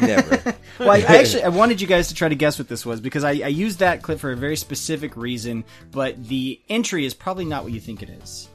Never. 0.01 0.55
Well, 0.79 0.91
I, 0.91 0.99
I 0.99 1.01
actually 1.19 1.43
I 1.43 1.49
wanted 1.49 1.81
you 1.81 1.87
guys 1.89 2.09
to 2.09 2.15
try 2.15 2.29
to 2.29 2.35
guess 2.37 2.59
what 2.59 2.69
this 2.69 2.87
was 2.87 3.01
because 3.01 3.25
I, 3.25 3.31
I 3.31 3.49
used 3.49 3.81
that 3.81 4.03
clip 4.03 4.21
for 4.21 4.31
a 4.31 4.37
very 4.37 4.57
specific 4.57 5.17
reason, 5.17 5.65
but 5.91 6.25
the 6.29 6.61
entry 6.69 7.05
is 7.05 7.15
probably 7.15 7.45
not 7.45 7.65
what 7.65 7.73
you 7.73 7.81
think 7.81 8.03
it 8.03 8.11
is. 8.11 8.49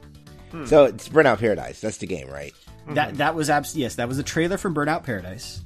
Hmm. 0.50 0.64
so 0.64 0.86
it's 0.86 1.08
Burnout 1.08 1.38
Paradise. 1.38 1.80
That's 1.80 1.98
the 1.98 2.06
game, 2.06 2.28
right? 2.28 2.54
That 2.88 3.18
that 3.18 3.34
was 3.34 3.50
abs- 3.50 3.76
yes, 3.76 3.96
that 3.96 4.08
was 4.08 4.18
a 4.18 4.22
trailer 4.22 4.56
from 4.56 4.74
Burnout 4.74 5.04
Paradise. 5.04 5.62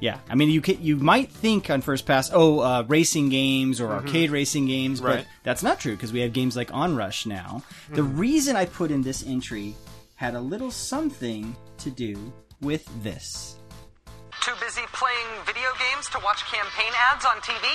Yeah, 0.00 0.18
I 0.30 0.36
mean, 0.36 0.48
you 0.50 0.60
can, 0.60 0.80
you 0.80 0.96
might 0.96 1.30
think 1.30 1.70
on 1.70 1.80
first 1.80 2.06
pass, 2.06 2.30
oh, 2.32 2.60
uh, 2.60 2.84
racing 2.86 3.30
games 3.30 3.80
or 3.80 3.90
arcade 3.90 4.30
racing 4.30 4.66
games, 4.66 5.00
Right. 5.02 5.18
but 5.18 5.26
that's 5.42 5.62
not 5.62 5.80
true 5.80 5.96
because 5.96 6.12
we 6.12 6.20
have 6.20 6.32
games 6.32 6.54
like 6.56 6.70
Onrush 6.70 7.26
now. 7.26 7.62
The 7.90 8.04
reason 8.04 8.54
I 8.54 8.66
put 8.66 8.92
in 8.92 9.02
this 9.02 9.24
entry 9.26 9.74
had 10.14 10.34
a 10.34 10.40
little 10.40 10.70
something 10.70 11.56
to 11.78 11.90
do 11.90 12.32
with 12.60 12.86
this. 13.02 13.56
Too 14.42 14.54
busy 14.62 14.82
playing 14.94 15.26
video 15.46 15.66
games 15.82 16.06
to 16.14 16.18
watch 16.22 16.46
campaign 16.46 16.92
ads 17.10 17.24
on 17.26 17.36
TV? 17.42 17.66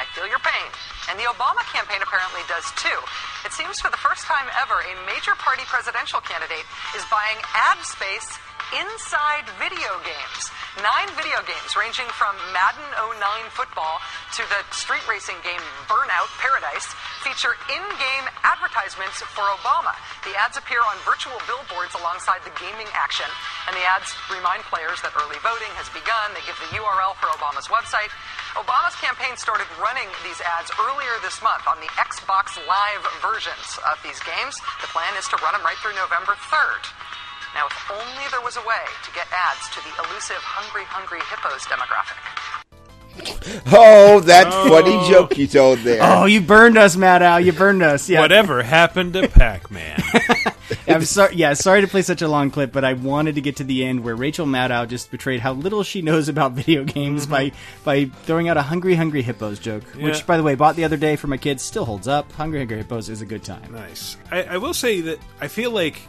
I 0.00 0.04
feel 0.16 0.26
your 0.26 0.40
pain. 0.40 0.68
And 1.12 1.18
the 1.20 1.24
Obama 1.28 1.60
campaign 1.72 2.00
apparently 2.00 2.40
does 2.48 2.64
too. 2.80 2.98
It 3.44 3.52
seems 3.52 3.80
for 3.80 3.90
the 3.92 4.00
first 4.00 4.24
time 4.24 4.48
ever, 4.60 4.80
a 4.80 4.94
major 5.06 5.36
party 5.38 5.62
presidential 5.68 6.20
candidate 6.20 6.64
is 6.96 7.04
buying 7.12 7.36
ad 7.54 7.78
space 7.84 8.28
inside 8.74 9.46
video 9.62 10.00
games. 10.02 10.50
Nine 10.82 11.08
video 11.16 11.40
games 11.46 11.72
ranging 11.72 12.08
from 12.12 12.36
Madden 12.52 12.84
09 12.98 13.16
football 13.54 14.02
to 14.36 14.42
the 14.50 14.60
street 14.74 15.06
racing 15.08 15.38
game 15.40 15.62
Burnout 15.88 16.28
Paradise 16.36 16.84
feature 17.24 17.56
in-game 17.72 18.26
advertisements 18.44 19.24
for 19.34 19.46
Obama. 19.56 19.96
The 20.26 20.36
ads 20.36 20.58
appear 20.58 20.78
on 20.84 20.98
virtual 21.06 21.38
billboards 21.48 21.96
alongside 21.96 22.44
the 22.44 22.54
gaming 22.60 22.86
action, 22.92 23.26
and 23.66 23.74
the 23.74 23.82
ads 23.86 24.14
remind 24.28 24.62
players 24.68 25.00
that 25.02 25.16
early 25.16 25.38
voting 25.42 25.72
has 25.80 25.88
begun. 25.90 26.34
They 26.36 26.44
give 26.44 26.58
the 26.68 26.76
URL 26.76 27.16
for 27.18 27.32
Obama's 27.34 27.66
website. 27.72 28.12
Obama's 28.58 28.94
campaign 29.00 29.34
started 29.38 29.66
running 29.80 30.06
these 30.22 30.38
ads 30.44 30.70
earlier 30.76 31.14
this 31.24 31.40
month 31.40 31.64
on 31.66 31.80
the 31.80 31.90
Xbox 31.96 32.58
Live 32.68 33.02
versions 33.24 33.80
of 33.88 33.96
these 34.04 34.18
games. 34.22 34.60
The 34.84 34.90
plan 34.92 35.14
is 35.16 35.26
to 35.32 35.36
run 35.40 35.56
them 35.56 35.64
right 35.64 35.78
through 35.80 35.96
November 35.96 36.36
3rd. 36.52 36.84
Now, 37.56 37.66
if 37.68 37.90
only 37.90 38.24
there 38.30 38.42
was 38.42 38.58
a 38.58 38.60
way 38.60 38.84
to 39.02 39.10
get 39.12 39.26
ads 39.32 39.70
to 39.70 39.80
the 39.80 39.88
elusive 40.06 40.36
Hungry 40.36 40.84
Hungry 40.84 41.20
Hippos 41.30 41.64
demographic. 41.64 42.20
Oh, 43.72 44.20
that 44.20 44.52
funny 44.68 45.08
joke 45.10 45.38
you 45.38 45.46
told 45.46 45.78
there. 45.78 46.00
Oh, 46.02 46.26
you 46.26 46.42
burned 46.42 46.76
us, 46.76 46.96
Matt 46.96 47.22
Al. 47.22 47.40
You 47.40 47.54
burned 47.54 47.82
us. 47.82 48.10
Yeah. 48.10 48.20
Whatever 48.20 48.62
happened 48.62 49.14
to 49.14 49.26
Pac-Man? 49.28 50.02
I'm 50.86 51.04
sorry. 51.06 51.36
Yeah, 51.36 51.54
sorry 51.54 51.80
to 51.80 51.88
play 51.88 52.02
such 52.02 52.20
a 52.20 52.28
long 52.28 52.50
clip, 52.50 52.72
but 52.72 52.84
I 52.84 52.92
wanted 52.92 53.36
to 53.36 53.40
get 53.40 53.56
to 53.56 53.64
the 53.64 53.86
end 53.86 54.04
where 54.04 54.14
Rachel 54.14 54.44
Maddow 54.44 54.86
just 54.86 55.10
betrayed 55.10 55.40
how 55.40 55.54
little 55.54 55.82
she 55.82 56.02
knows 56.02 56.28
about 56.28 56.52
video 56.60 56.84
games 56.84 57.26
by 57.26 57.46
mm-hmm. 57.46 57.84
by 57.84 58.04
throwing 58.24 58.50
out 58.50 58.58
a 58.58 58.62
"Hungry 58.62 58.96
Hungry 58.96 59.22
Hippos" 59.22 59.58
joke, 59.58 59.84
Yeah. 59.96 60.04
which, 60.04 60.26
by 60.26 60.36
the 60.36 60.42
way, 60.42 60.56
bought 60.56 60.76
the 60.76 60.84
other 60.84 60.98
day 60.98 61.16
for 61.16 61.28
my 61.28 61.38
kids. 61.38 61.62
Still 61.62 61.86
holds 61.86 62.06
up. 62.06 62.30
"Hungry 62.32 62.58
Hungry 62.58 62.76
Hippos" 62.76 63.08
is 63.08 63.22
a 63.22 63.26
good 63.26 63.42
time. 63.44 63.72
nice. 63.72 64.18
I, 64.30 64.42
I 64.42 64.56
will 64.58 64.74
say 64.74 65.00
that 65.00 65.18
I 65.40 65.48
feel 65.48 65.70
like 65.70 66.02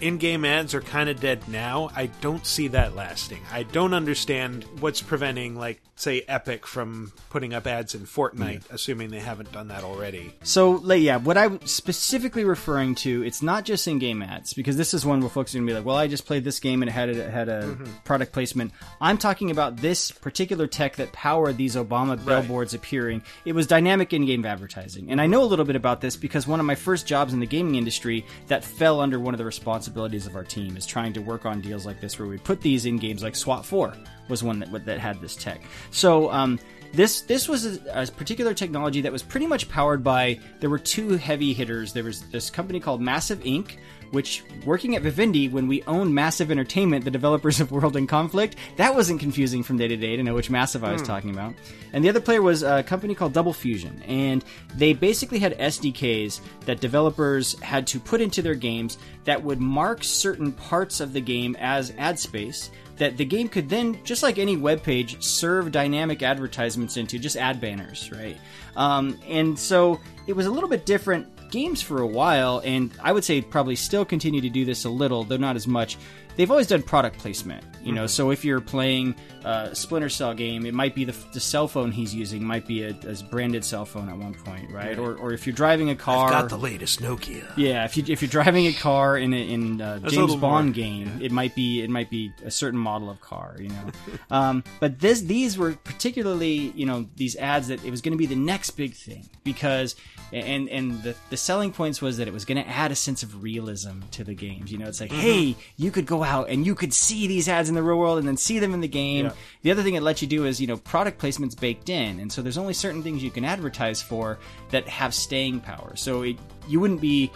in-game 0.00 0.44
ads 0.44 0.74
are 0.74 0.80
kind 0.80 1.08
of 1.08 1.20
dead 1.20 1.46
now. 1.48 1.90
I 1.94 2.06
don't 2.20 2.44
see 2.46 2.68
that 2.68 2.94
lasting. 2.94 3.40
I 3.52 3.64
don't 3.64 3.94
understand 3.94 4.64
what's 4.80 5.02
preventing, 5.02 5.56
like, 5.56 5.80
say, 5.96 6.22
Epic 6.28 6.66
from 6.66 7.12
putting 7.28 7.52
up 7.52 7.66
ads 7.66 7.94
in 7.94 8.02
Fortnite, 8.02 8.62
assuming 8.70 9.10
they 9.10 9.18
haven't 9.18 9.50
done 9.50 9.68
that 9.68 9.82
already. 9.82 10.32
So, 10.44 10.80
yeah, 10.92 11.16
what 11.16 11.36
I'm 11.36 11.64
specifically 11.66 12.44
referring 12.44 12.94
to, 12.96 13.24
it's 13.24 13.42
not 13.42 13.64
just 13.64 13.88
in-game 13.88 14.22
ads 14.22 14.54
because 14.54 14.76
this 14.76 14.94
is 14.94 15.04
one 15.04 15.20
where 15.20 15.28
folks 15.28 15.54
are 15.54 15.58
gonna 15.58 15.66
be 15.66 15.74
like, 15.74 15.84
"Well, 15.84 15.96
I 15.96 16.06
just 16.06 16.24
played 16.24 16.44
this 16.44 16.60
game 16.60 16.82
and 16.82 16.88
it 16.88 16.92
had 16.92 17.08
a, 17.08 17.26
it 17.26 17.30
had 17.30 17.48
a 17.48 17.62
mm-hmm. 17.62 17.92
product 18.04 18.32
placement." 18.32 18.72
I'm 19.00 19.18
talking 19.18 19.50
about 19.50 19.76
this 19.76 20.12
particular 20.12 20.66
tech 20.68 20.96
that 20.96 21.12
powered 21.12 21.56
these 21.56 21.74
Obama 21.74 22.22
billboards 22.24 22.74
appearing. 22.74 23.22
It 23.44 23.54
was 23.54 23.66
dynamic 23.66 24.12
in-game 24.12 24.44
advertising, 24.44 25.10
and 25.10 25.20
I 25.20 25.26
know 25.26 25.42
a 25.42 25.46
little 25.46 25.64
bit 25.64 25.76
about 25.76 26.00
this 26.00 26.16
because 26.16 26.46
one 26.46 26.60
of 26.60 26.66
my 26.66 26.76
first 26.76 27.06
jobs 27.06 27.32
in 27.32 27.40
the 27.40 27.46
gaming 27.46 27.74
industry 27.74 28.24
that 28.46 28.64
fell 28.64 29.00
under 29.00 29.18
one 29.18 29.34
of 29.34 29.38
the 29.38 29.44
responsibilities 29.88 30.26
of 30.26 30.36
our 30.36 30.44
team 30.44 30.76
is 30.76 30.86
trying 30.86 31.12
to 31.14 31.20
work 31.20 31.46
on 31.46 31.60
deals 31.60 31.86
like 31.86 32.00
this 32.00 32.18
where 32.18 32.28
we 32.28 32.36
put 32.38 32.60
these 32.60 32.84
in 32.84 32.98
games 32.98 33.22
like 33.22 33.34
SWAT 33.34 33.64
4 33.64 33.94
was 34.28 34.42
one 34.42 34.58
that 34.58 34.84
that 34.84 34.98
had 34.98 35.20
this 35.20 35.36
tech. 35.36 35.62
So. 35.90 36.30
Um, 36.30 36.58
this 36.90 37.20
this 37.20 37.50
was 37.50 37.66
a, 37.66 38.02
a 38.02 38.06
particular 38.06 38.54
technology 38.54 39.02
that 39.02 39.12
was 39.12 39.22
pretty 39.22 39.46
much 39.46 39.68
powered 39.68 40.02
by 40.02 40.40
there 40.60 40.70
were 40.70 40.78
two 40.78 41.18
heavy 41.18 41.52
hitters. 41.52 41.92
There 41.92 42.04
was 42.04 42.22
this 42.30 42.48
company 42.48 42.80
called 42.80 43.02
Massive 43.02 43.40
Inc., 43.40 43.76
which 44.10 44.42
working 44.64 44.96
at 44.96 45.02
Vivendi 45.02 45.48
when 45.48 45.68
we 45.68 45.82
owned 45.84 46.14
Massive 46.14 46.50
Entertainment, 46.50 47.04
the 47.04 47.10
developers 47.10 47.60
of 47.60 47.70
World 47.70 47.96
in 47.96 48.06
Conflict, 48.06 48.56
that 48.76 48.94
wasn't 48.94 49.20
confusing 49.20 49.62
from 49.62 49.76
day 49.76 49.88
to 49.88 49.96
day 49.96 50.16
to 50.16 50.22
know 50.22 50.34
which 50.34 50.50
Massive 50.50 50.84
I 50.84 50.92
was 50.92 51.02
talking 51.02 51.30
about. 51.30 51.54
And 51.92 52.04
the 52.04 52.08
other 52.08 52.20
player 52.20 52.42
was 52.42 52.62
a 52.62 52.82
company 52.82 53.14
called 53.14 53.32
Double 53.32 53.52
Fusion, 53.52 54.02
and 54.02 54.44
they 54.74 54.92
basically 54.92 55.38
had 55.38 55.58
SDKs 55.58 56.40
that 56.66 56.80
developers 56.80 57.58
had 57.60 57.86
to 57.88 58.00
put 58.00 58.20
into 58.20 58.42
their 58.42 58.54
games 58.54 58.98
that 59.24 59.42
would 59.42 59.60
mark 59.60 60.04
certain 60.04 60.52
parts 60.52 61.00
of 61.00 61.12
the 61.12 61.20
game 61.20 61.56
as 61.58 61.92
ad 61.98 62.18
space 62.18 62.70
that 62.98 63.16
the 63.16 63.24
game 63.24 63.48
could 63.48 63.68
then, 63.68 63.98
just 64.04 64.22
like 64.22 64.38
any 64.38 64.56
web 64.56 64.82
page, 64.82 65.22
serve 65.22 65.70
dynamic 65.72 66.22
advertisements 66.22 66.96
into, 66.96 67.18
just 67.18 67.36
ad 67.36 67.60
banners, 67.60 68.10
right? 68.12 68.36
Um, 68.76 69.18
and 69.26 69.58
so 69.58 70.00
it 70.26 70.34
was 70.34 70.46
a 70.46 70.50
little 70.50 70.68
bit 70.68 70.84
different 70.84 71.26
games 71.50 71.82
for 71.82 72.00
a 72.00 72.06
while, 72.06 72.60
and 72.64 72.90
I 73.02 73.12
would 73.12 73.24
say 73.24 73.40
probably 73.40 73.76
still 73.76 74.04
continue 74.04 74.40
to 74.40 74.50
do 74.50 74.64
this 74.64 74.84
a 74.84 74.90
little, 74.90 75.24
though 75.24 75.36
not 75.36 75.56
as 75.56 75.66
much. 75.66 75.96
They've 76.38 76.50
always 76.52 76.68
done 76.68 76.84
product 76.84 77.18
placement, 77.18 77.64
you 77.82 77.90
know. 77.90 78.06
So 78.06 78.30
if 78.30 78.44
you're 78.44 78.60
playing 78.60 79.16
a 79.44 79.74
Splinter 79.74 80.08
Cell 80.08 80.34
game, 80.34 80.66
it 80.66 80.72
might 80.72 80.94
be 80.94 81.04
the, 81.04 81.14
the 81.32 81.40
cell 81.40 81.66
phone 81.66 81.90
he's 81.90 82.14
using 82.14 82.44
might 82.44 82.64
be 82.64 82.84
a, 82.84 82.90
a 82.90 83.24
branded 83.28 83.64
cell 83.64 83.84
phone 83.84 84.08
at 84.08 84.16
one 84.16 84.34
point, 84.34 84.70
right? 84.70 84.96
Or, 84.96 85.16
or 85.16 85.32
if 85.32 85.48
you're 85.48 85.56
driving 85.56 85.90
a 85.90 85.96
car, 85.96 86.30
got 86.30 86.48
the 86.48 86.56
latest 86.56 87.00
Nokia. 87.00 87.44
yeah, 87.56 87.84
if 87.84 87.96
you 87.96 88.04
if 88.06 88.22
you're 88.22 88.28
driving 88.28 88.66
a 88.66 88.72
car 88.72 89.18
in 89.18 89.34
a, 89.34 89.36
in 89.36 89.80
a 89.80 89.98
James 90.06 90.36
Bond 90.36 90.68
more, 90.68 90.74
game, 90.74 91.18
it 91.20 91.32
might 91.32 91.56
be 91.56 91.82
it 91.82 91.90
might 91.90 92.08
be 92.08 92.32
a 92.44 92.52
certain 92.52 92.78
model 92.78 93.10
of 93.10 93.20
car, 93.20 93.56
you 93.58 93.70
know. 93.70 93.90
um, 94.30 94.62
but 94.78 95.00
this 95.00 95.22
these 95.22 95.58
were 95.58 95.72
particularly 95.82 96.72
you 96.76 96.86
know 96.86 97.08
these 97.16 97.34
ads 97.34 97.66
that 97.66 97.84
it 97.84 97.90
was 97.90 98.00
going 98.00 98.12
to 98.12 98.18
be 98.18 98.26
the 98.26 98.36
next 98.36 98.70
big 98.70 98.94
thing 98.94 99.28
because 99.42 99.96
and 100.32 100.68
and 100.68 101.02
the 101.02 101.16
the 101.30 101.36
selling 101.36 101.72
points 101.72 102.02
was 102.02 102.18
that 102.18 102.28
it 102.28 102.34
was 102.34 102.44
going 102.44 102.62
to 102.62 102.68
add 102.68 102.92
a 102.92 102.96
sense 102.96 103.22
of 103.22 103.42
realism 103.42 104.00
to 104.12 104.24
the 104.24 104.34
games. 104.34 104.70
You 104.70 104.78
know, 104.78 104.86
it's 104.86 105.00
like 105.00 105.10
hey, 105.12 105.56
you 105.76 105.90
could 105.90 106.06
go 106.06 106.22
and 106.48 106.66
you 106.66 106.74
could 106.74 106.92
see 106.92 107.26
these 107.26 107.48
ads 107.48 107.68
in 107.68 107.74
the 107.74 107.82
real 107.82 107.98
world 107.98 108.18
and 108.18 108.26
then 108.26 108.36
see 108.36 108.58
them 108.58 108.74
in 108.74 108.80
the 108.80 108.88
game. 108.88 109.26
Yeah. 109.26 109.32
The 109.62 109.70
other 109.70 109.82
thing 109.82 109.94
it 109.94 110.02
lets 110.02 110.22
you 110.22 110.28
do 110.28 110.44
is, 110.44 110.60
you 110.60 110.66
know, 110.66 110.76
product 110.76 111.18
placement's 111.18 111.54
baked 111.54 111.88
in, 111.88 112.20
and 112.20 112.30
so 112.32 112.42
there's 112.42 112.58
only 112.58 112.74
certain 112.74 113.02
things 113.02 113.22
you 113.22 113.30
can 113.30 113.44
advertise 113.44 114.00
for 114.00 114.38
that 114.70 114.86
have 114.88 115.14
staying 115.14 115.60
power. 115.60 115.96
So 115.96 116.22
it, 116.22 116.36
you 116.66 116.80
wouldn't 116.80 117.00
be 117.00 117.30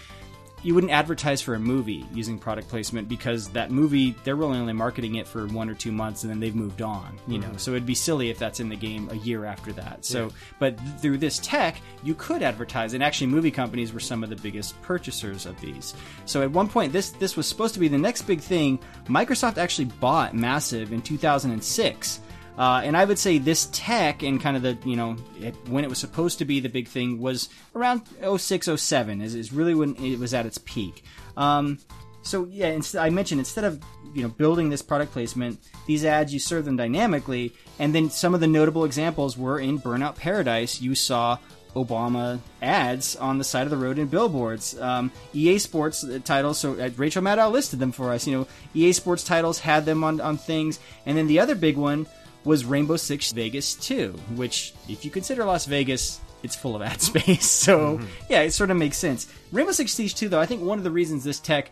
you 0.62 0.74
wouldn't 0.74 0.92
advertise 0.92 1.40
for 1.40 1.54
a 1.54 1.58
movie 1.58 2.06
using 2.12 2.38
product 2.38 2.68
placement 2.68 3.08
because 3.08 3.48
that 3.50 3.70
movie 3.70 4.14
they're 4.24 4.36
really 4.36 4.58
only 4.58 4.72
marketing 4.72 5.16
it 5.16 5.26
for 5.26 5.46
one 5.48 5.68
or 5.68 5.74
two 5.74 5.92
months 5.92 6.22
and 6.22 6.30
then 6.30 6.40
they've 6.40 6.54
moved 6.54 6.82
on 6.82 7.18
you 7.26 7.38
know? 7.38 7.48
Mm-hmm. 7.48 7.56
So 7.58 7.72
it'd 7.72 7.86
be 7.86 7.94
silly 7.94 8.30
if 8.30 8.38
that's 8.38 8.60
in 8.60 8.68
the 8.68 8.76
game 8.76 9.08
a 9.10 9.16
year 9.16 9.44
after 9.44 9.72
that. 9.72 10.04
So 10.04 10.30
but 10.58 10.78
through 10.98 11.18
this 11.18 11.38
tech 11.38 11.80
you 12.02 12.14
could 12.14 12.42
advertise 12.42 12.94
and 12.94 13.02
actually 13.02 13.28
movie 13.28 13.50
companies 13.50 13.92
were 13.92 14.00
some 14.00 14.22
of 14.22 14.30
the 14.30 14.36
biggest 14.36 14.80
purchasers 14.82 15.46
of 15.46 15.60
these. 15.60 15.94
So 16.26 16.42
at 16.42 16.50
one 16.50 16.68
point 16.68 16.92
this 16.92 17.10
this 17.10 17.36
was 17.36 17.46
supposed 17.46 17.74
to 17.74 17.80
be 17.80 17.88
the 17.88 17.98
next 17.98 18.22
big 18.22 18.40
thing. 18.40 18.78
Microsoft 19.06 19.58
actually 19.58 19.86
bought 19.86 20.34
massive 20.34 20.92
in 20.92 21.02
2006 21.02 22.20
uh, 22.58 22.82
and 22.84 22.96
I 22.96 23.04
would 23.04 23.18
say 23.18 23.38
this 23.38 23.68
tech 23.72 24.22
and 24.22 24.40
kind 24.40 24.56
of 24.56 24.62
the, 24.62 24.78
you 24.84 24.96
know, 24.96 25.16
it, 25.40 25.54
when 25.68 25.84
it 25.84 25.90
was 25.90 25.98
supposed 25.98 26.38
to 26.38 26.44
be 26.44 26.60
the 26.60 26.68
big 26.68 26.88
thing 26.88 27.20
was 27.20 27.48
around 27.74 28.02
06, 28.36 28.68
07 28.76 29.20
is, 29.22 29.34
is 29.34 29.52
really 29.52 29.74
when 29.74 29.96
it 29.96 30.18
was 30.18 30.34
at 30.34 30.44
its 30.44 30.58
peak. 30.58 31.04
Um, 31.36 31.78
so 32.22 32.46
yeah, 32.50 32.68
inst- 32.68 32.96
I 32.96 33.10
mentioned 33.10 33.40
instead 33.40 33.64
of 33.64 33.82
you 34.14 34.22
know 34.22 34.28
building 34.28 34.70
this 34.70 34.82
product 34.82 35.12
placement, 35.12 35.58
these 35.86 36.04
ads 36.04 36.32
you 36.32 36.38
serve 36.38 36.64
them 36.64 36.76
dynamically, 36.76 37.52
and 37.78 37.94
then 37.94 38.10
some 38.10 38.34
of 38.34 38.40
the 38.40 38.46
notable 38.46 38.84
examples 38.84 39.36
were 39.36 39.58
in 39.58 39.80
Burnout 39.80 40.16
Paradise. 40.16 40.80
You 40.80 40.94
saw 40.94 41.38
Obama 41.74 42.38
ads 42.60 43.16
on 43.16 43.38
the 43.38 43.44
side 43.44 43.64
of 43.64 43.70
the 43.70 43.76
road 43.76 43.98
in 43.98 44.06
billboards. 44.06 44.78
Um, 44.78 45.10
EA 45.32 45.58
Sports 45.58 46.04
uh, 46.04 46.20
titles, 46.24 46.58
so 46.58 46.74
uh, 46.74 46.90
Rachel 46.96 47.22
Maddow 47.22 47.50
listed 47.50 47.80
them 47.80 47.92
for 47.92 48.12
us. 48.12 48.26
You 48.26 48.38
know, 48.38 48.46
EA 48.74 48.92
Sports 48.92 49.24
titles 49.24 49.58
had 49.58 49.84
them 49.84 50.04
on, 50.04 50.20
on 50.20 50.36
things, 50.36 50.78
and 51.06 51.16
then 51.16 51.26
the 51.26 51.40
other 51.40 51.54
big 51.54 51.76
one 51.76 52.06
was 52.44 52.64
Rainbow 52.64 52.96
Six 52.96 53.32
Vegas 53.32 53.74
2, 53.74 54.10
which, 54.34 54.74
if 54.88 55.04
you 55.04 55.10
consider 55.10 55.44
Las 55.44 55.66
Vegas, 55.66 56.20
it's 56.42 56.56
full 56.56 56.74
of 56.74 56.82
ad 56.82 57.00
space. 57.00 57.48
So, 57.48 57.98
mm-hmm. 57.98 58.06
yeah, 58.28 58.42
it 58.42 58.52
sort 58.52 58.70
of 58.70 58.76
makes 58.76 58.96
sense. 58.96 59.32
Rainbow 59.52 59.72
Six 59.72 59.92
Siege 59.92 60.14
2, 60.14 60.28
though, 60.28 60.40
I 60.40 60.46
think 60.46 60.62
one 60.62 60.78
of 60.78 60.84
the 60.84 60.90
reasons 60.90 61.24
this 61.24 61.40
tech 61.40 61.70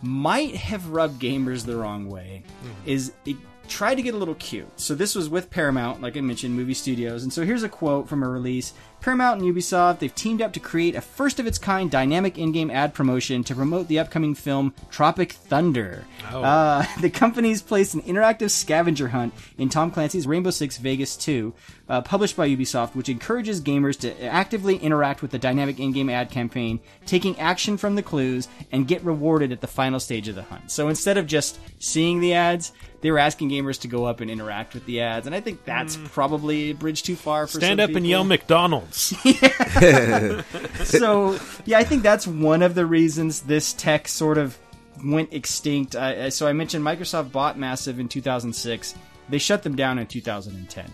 might 0.00 0.54
have 0.54 0.90
rubbed 0.90 1.20
gamers 1.20 1.64
the 1.66 1.76
wrong 1.76 2.08
way 2.08 2.44
mm-hmm. 2.62 2.88
is 2.88 3.12
it 3.24 3.36
tried 3.68 3.96
to 3.96 4.02
get 4.02 4.14
a 4.14 4.16
little 4.16 4.36
cute. 4.36 4.80
So 4.80 4.94
this 4.94 5.14
was 5.14 5.28
with 5.28 5.50
Paramount, 5.50 6.00
like 6.00 6.16
I 6.16 6.20
mentioned, 6.20 6.54
movie 6.54 6.74
studios. 6.74 7.22
And 7.22 7.32
so 7.32 7.44
here's 7.44 7.62
a 7.62 7.68
quote 7.68 8.08
from 8.08 8.22
a 8.22 8.28
release 8.28 8.72
Paramount 9.00 9.40
and 9.40 9.54
Ubisoft, 9.54 10.00
they've 10.00 10.14
teamed 10.14 10.42
up 10.42 10.52
to 10.52 10.60
create 10.60 10.94
a 10.94 11.00
first 11.00 11.38
of 11.38 11.46
its 11.46 11.58
kind 11.58 11.90
dynamic 11.90 12.36
in 12.36 12.52
game 12.52 12.70
ad 12.70 12.94
promotion 12.94 13.44
to 13.44 13.54
promote 13.54 13.88
the 13.88 13.98
upcoming 13.98 14.34
film 14.34 14.74
Tropic 14.90 15.32
Thunder. 15.32 16.04
Oh. 16.32 16.42
Uh, 16.42 16.84
the 17.00 17.10
company's 17.10 17.62
placed 17.62 17.94
an 17.94 18.02
interactive 18.02 18.50
scavenger 18.50 19.08
hunt 19.08 19.32
in 19.56 19.68
Tom 19.68 19.90
Clancy's 19.90 20.26
Rainbow 20.26 20.50
Six 20.50 20.78
Vegas 20.78 21.16
2, 21.16 21.54
uh, 21.88 22.02
published 22.02 22.36
by 22.36 22.48
Ubisoft, 22.48 22.94
which 22.94 23.08
encourages 23.08 23.60
gamers 23.60 23.98
to 24.00 24.24
actively 24.24 24.76
interact 24.76 25.22
with 25.22 25.30
the 25.30 25.38
dynamic 25.38 25.80
in 25.80 25.92
game 25.92 26.10
ad 26.10 26.30
campaign, 26.30 26.80
taking 27.06 27.38
action 27.38 27.76
from 27.76 27.94
the 27.94 28.02
clues, 28.02 28.48
and 28.70 28.86
get 28.86 29.02
rewarded 29.04 29.52
at 29.52 29.60
the 29.60 29.66
final 29.66 29.98
stage 29.98 30.28
of 30.28 30.34
the 30.34 30.42
hunt. 30.42 30.70
So 30.70 30.88
instead 30.88 31.16
of 31.16 31.26
just 31.26 31.58
seeing 31.78 32.20
the 32.20 32.34
ads, 32.34 32.72
they 33.00 33.10
were 33.10 33.18
asking 33.18 33.50
gamers 33.50 33.80
to 33.80 33.88
go 33.88 34.04
up 34.04 34.20
and 34.20 34.30
interact 34.30 34.74
with 34.74 34.84
the 34.84 35.00
ads, 35.00 35.26
and 35.26 35.34
I 35.34 35.40
think 35.40 35.64
that's 35.64 35.96
probably 36.06 36.70
a 36.70 36.74
bridge 36.74 37.02
too 37.04 37.16
far 37.16 37.46
for 37.46 37.58
Stand 37.58 37.80
up 37.80 37.90
and 37.90 38.06
yell 38.06 38.24
McDonald's. 38.24 38.98
so 40.84 41.38
yeah, 41.64 41.78
I 41.78 41.84
think 41.84 42.02
that's 42.02 42.26
one 42.26 42.62
of 42.62 42.74
the 42.74 42.86
reasons 42.86 43.42
this 43.42 43.72
tech 43.72 44.08
sort 44.08 44.36
of 44.36 44.58
went 45.04 45.32
extinct. 45.32 45.94
Uh, 45.94 46.28
so 46.30 46.46
I 46.46 46.52
mentioned 46.52 46.84
Microsoft 46.84 47.32
bought 47.32 47.58
Massive 47.58 48.00
in 48.00 48.08
2006. 48.08 48.94
They 49.28 49.38
shut 49.38 49.62
them 49.62 49.76
down 49.76 49.98
in 49.98 50.06
2010. 50.06 50.90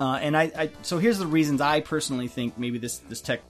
Uh, 0.00 0.18
and 0.20 0.36
I, 0.36 0.50
I, 0.56 0.70
so 0.82 0.98
here's 0.98 1.18
the 1.18 1.26
reasons 1.26 1.60
I 1.60 1.80
personally 1.80 2.28
think 2.28 2.58
maybe 2.58 2.78
this 2.78 2.98
this 2.98 3.20
tech 3.20 3.40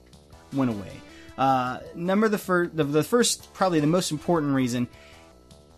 went 0.53 0.69
away. 0.71 0.91
Uh, 1.37 1.79
number 1.95 2.29
the 2.29 2.37
first, 2.37 2.75
the, 2.77 2.83
the 2.83 3.03
first, 3.03 3.53
probably 3.53 3.79
the 3.79 3.87
most 3.87 4.11
important 4.11 4.53
reason. 4.53 4.87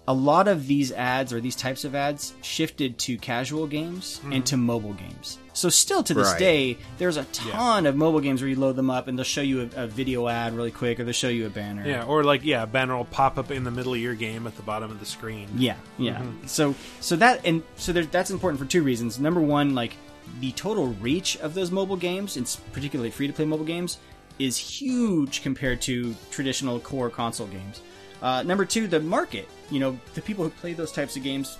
A 0.07 0.13
lot 0.13 0.47
of 0.47 0.67
these 0.67 0.91
ads 0.91 1.33
or 1.33 1.41
these 1.41 1.55
types 1.55 1.83
of 1.83 1.95
ads 1.95 2.33
shifted 2.43 2.99
to 2.99 3.17
casual 3.17 3.65
games 3.65 4.21
and 4.31 4.45
to 4.45 4.55
mobile 4.57 4.93
games. 4.93 5.39
So 5.53 5.69
still 5.69 6.03
to 6.03 6.13
this 6.13 6.29
Right. 6.29 6.37
day, 6.39 6.77
there's 6.99 7.17
a 7.17 7.23
ton 7.25 7.87
of 7.87 7.95
mobile 7.95 8.19
games 8.19 8.39
where 8.39 8.47
you 8.49 8.55
load 8.55 8.75
them 8.75 8.91
up 8.91 9.07
and 9.07 9.17
they'll 9.17 9.23
show 9.23 9.41
you 9.41 9.61
a, 9.75 9.85
a 9.85 9.87
video 9.87 10.27
ad 10.27 10.53
really 10.55 10.69
quick 10.69 10.99
or 10.99 11.05
they'll 11.05 11.13
show 11.13 11.29
you 11.29 11.47
a 11.47 11.49
banner. 11.49 11.87
yeah, 11.87 12.03
or 12.05 12.23
like 12.23 12.43
yeah, 12.43 12.61
a 12.61 12.67
banner 12.67 12.95
will 12.95 13.05
pop 13.05 13.39
up 13.39 13.49
in 13.49 13.63
the 13.63 13.71
middle 13.71 13.95
of 13.95 13.99
your 13.99 14.13
game 14.13 14.45
at 14.45 14.55
the 14.57 14.61
bottom 14.61 14.91
of 14.91 14.99
the 14.99 15.07
screen. 15.07 15.47
Yeah, 15.57 15.77
yeah. 15.97 16.21
So 16.45 16.75
so 16.99 17.15
that 17.15 17.41
and 17.43 17.63
so 17.77 17.91
there, 17.91 18.03
that's 18.05 18.29
important 18.29 18.59
for 18.59 18.67
two 18.67 18.83
reasons. 18.83 19.19
Number 19.19 19.41
one, 19.41 19.73
like 19.73 19.95
the 20.39 20.51
total 20.53 20.87
reach 20.87 21.37
of 21.37 21.53
those 21.53 21.71
mobile 21.71 21.95
games, 21.97 22.37
and 22.37 22.57
particularly 22.73 23.11
free 23.11 23.27
to 23.27 23.33
play 23.33 23.45
mobile 23.45 23.65
games, 23.65 23.97
is 24.39 24.57
huge 24.57 25.41
compared 25.41 25.81
to 25.81 26.15
traditional 26.31 26.79
core 26.79 27.09
console 27.09 27.47
games. 27.47 27.81
Uh, 28.21 28.43
number 28.43 28.65
two, 28.65 28.87
the 28.87 28.99
market. 28.99 29.47
You 29.69 29.79
know, 29.79 29.99
the 30.13 30.21
people 30.21 30.43
who 30.43 30.49
play 30.49 30.73
those 30.73 30.91
types 30.91 31.15
of 31.15 31.23
games, 31.23 31.57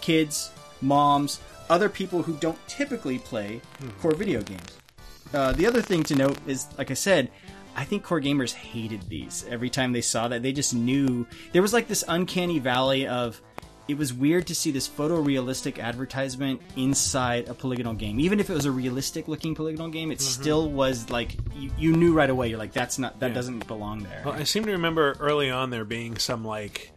kids, 0.00 0.50
moms, 0.80 1.40
other 1.68 1.88
people 1.88 2.22
who 2.22 2.34
don't 2.34 2.58
typically 2.68 3.18
play 3.18 3.60
core 4.00 4.14
video 4.14 4.40
games. 4.42 4.78
Uh, 5.34 5.52
the 5.52 5.66
other 5.66 5.82
thing 5.82 6.02
to 6.04 6.14
note 6.14 6.38
is, 6.46 6.66
like 6.78 6.90
I 6.90 6.94
said, 6.94 7.30
I 7.74 7.84
think 7.84 8.02
core 8.02 8.20
gamers 8.20 8.54
hated 8.54 9.02
these. 9.08 9.44
Every 9.50 9.68
time 9.68 9.92
they 9.92 10.00
saw 10.00 10.28
that, 10.28 10.42
they 10.42 10.52
just 10.52 10.74
knew 10.74 11.26
there 11.52 11.62
was 11.62 11.72
like 11.72 11.88
this 11.88 12.04
uncanny 12.08 12.58
valley 12.58 13.06
of. 13.06 13.40
It 13.88 13.96
was 13.96 14.12
weird 14.12 14.48
to 14.48 14.54
see 14.54 14.70
this 14.70 14.88
photorealistic 14.88 15.78
advertisement 15.78 16.60
inside 16.76 17.48
a 17.48 17.54
polygonal 17.54 17.94
game. 17.94 18.18
Even 18.18 18.40
if 18.40 18.50
it 18.50 18.54
was 18.54 18.64
a 18.64 18.70
realistic 18.70 19.28
looking 19.28 19.54
polygonal 19.54 19.90
game, 19.90 20.10
it 20.10 20.20
still 20.20 20.68
was 20.68 21.08
like 21.10 21.36
you, 21.54 21.70
you 21.78 21.92
knew 21.96 22.12
right 22.12 22.30
away. 22.30 22.48
You're 22.48 22.58
like, 22.58 22.72
that's 22.72 22.98
not 22.98 23.20
that 23.20 23.34
doesn't 23.34 23.66
belong 23.66 24.00
there. 24.00 24.22
Well, 24.24 24.34
I 24.34 24.44
seem 24.44 24.64
to 24.64 24.72
remember 24.72 25.16
early 25.20 25.50
on 25.50 25.70
there 25.70 25.84
being 25.84 26.18
some 26.18 26.44
like 26.44 26.90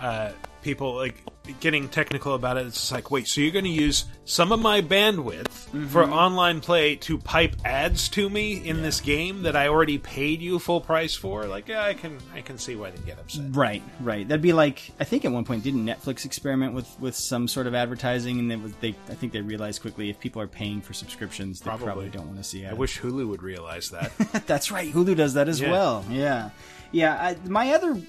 uh, 0.00 0.32
people 0.62 0.94
like 0.94 1.16
getting 1.60 1.88
technical 1.88 2.34
about 2.34 2.56
it. 2.56 2.66
It's 2.66 2.76
just 2.76 2.92
like, 2.92 3.10
wait, 3.10 3.28
so 3.28 3.40
you're 3.40 3.50
going 3.52 3.64
to 3.64 3.70
use 3.70 4.04
some 4.24 4.52
of 4.52 4.60
my 4.60 4.80
bandwidth 4.80 5.48
for 5.48 6.04
mm-hmm. 6.04 6.12
online 6.12 6.60
play 6.60 6.96
to 6.96 7.18
pipe 7.18 7.56
ads 7.64 8.08
to 8.10 8.30
me 8.30 8.66
in 8.68 8.82
this 8.82 9.00
game 9.00 9.42
that 9.42 9.56
I 9.56 9.68
already 9.68 9.98
paid 9.98 10.40
you 10.40 10.58
full 10.58 10.80
price 10.80 11.14
for? 11.14 11.46
Like, 11.46 11.68
yeah, 11.68 11.84
I 11.84 11.94
can, 11.94 12.18
I 12.34 12.40
can 12.40 12.58
see 12.58 12.76
why 12.76 12.90
they 12.90 13.04
get 13.04 13.18
upset. 13.18 13.44
Right, 13.50 13.82
right. 14.00 14.26
That'd 14.26 14.42
be 14.42 14.52
like 14.52 14.92
I 15.00 15.04
think 15.04 15.24
at 15.24 15.32
one 15.32 15.44
point 15.44 15.64
didn't 15.64 15.84
Netflix 15.84 16.24
experiment 16.24 16.74
with 16.74 16.88
with 17.00 17.16
some 17.16 17.48
sort 17.48 17.66
of 17.66 17.74
advertising, 17.74 18.38
and 18.38 18.50
then 18.50 18.74
they 18.80 18.94
I 19.08 19.14
think 19.14 19.32
they 19.32 19.40
realized 19.40 19.80
quickly 19.82 20.10
if 20.10 20.20
people 20.20 20.40
are 20.42 20.46
paying 20.48 20.80
for 20.80 20.92
subscriptions, 20.92 21.60
they 21.60 21.64
probably, 21.64 21.86
Probably. 21.86 22.08
don't 22.10 22.26
want 22.26 22.38
to 22.38 22.44
see 22.44 22.64
ads. 22.64 22.74
I 22.74 22.78
wish 22.78 23.00
Hulu 23.00 23.28
would 23.28 23.42
realize 23.42 23.90
that. 23.90 24.12
That's 24.46 24.70
right. 24.70 24.92
Hulu 24.92 25.16
does 25.16 25.34
that 25.34 25.48
as 25.48 25.60
Yeah. 25.60 25.70
well. 25.70 26.04
Yeah, 26.08 26.50
yeah. 26.92 27.14
I, 27.14 27.48
my 27.48 27.72
other, 27.72 28.00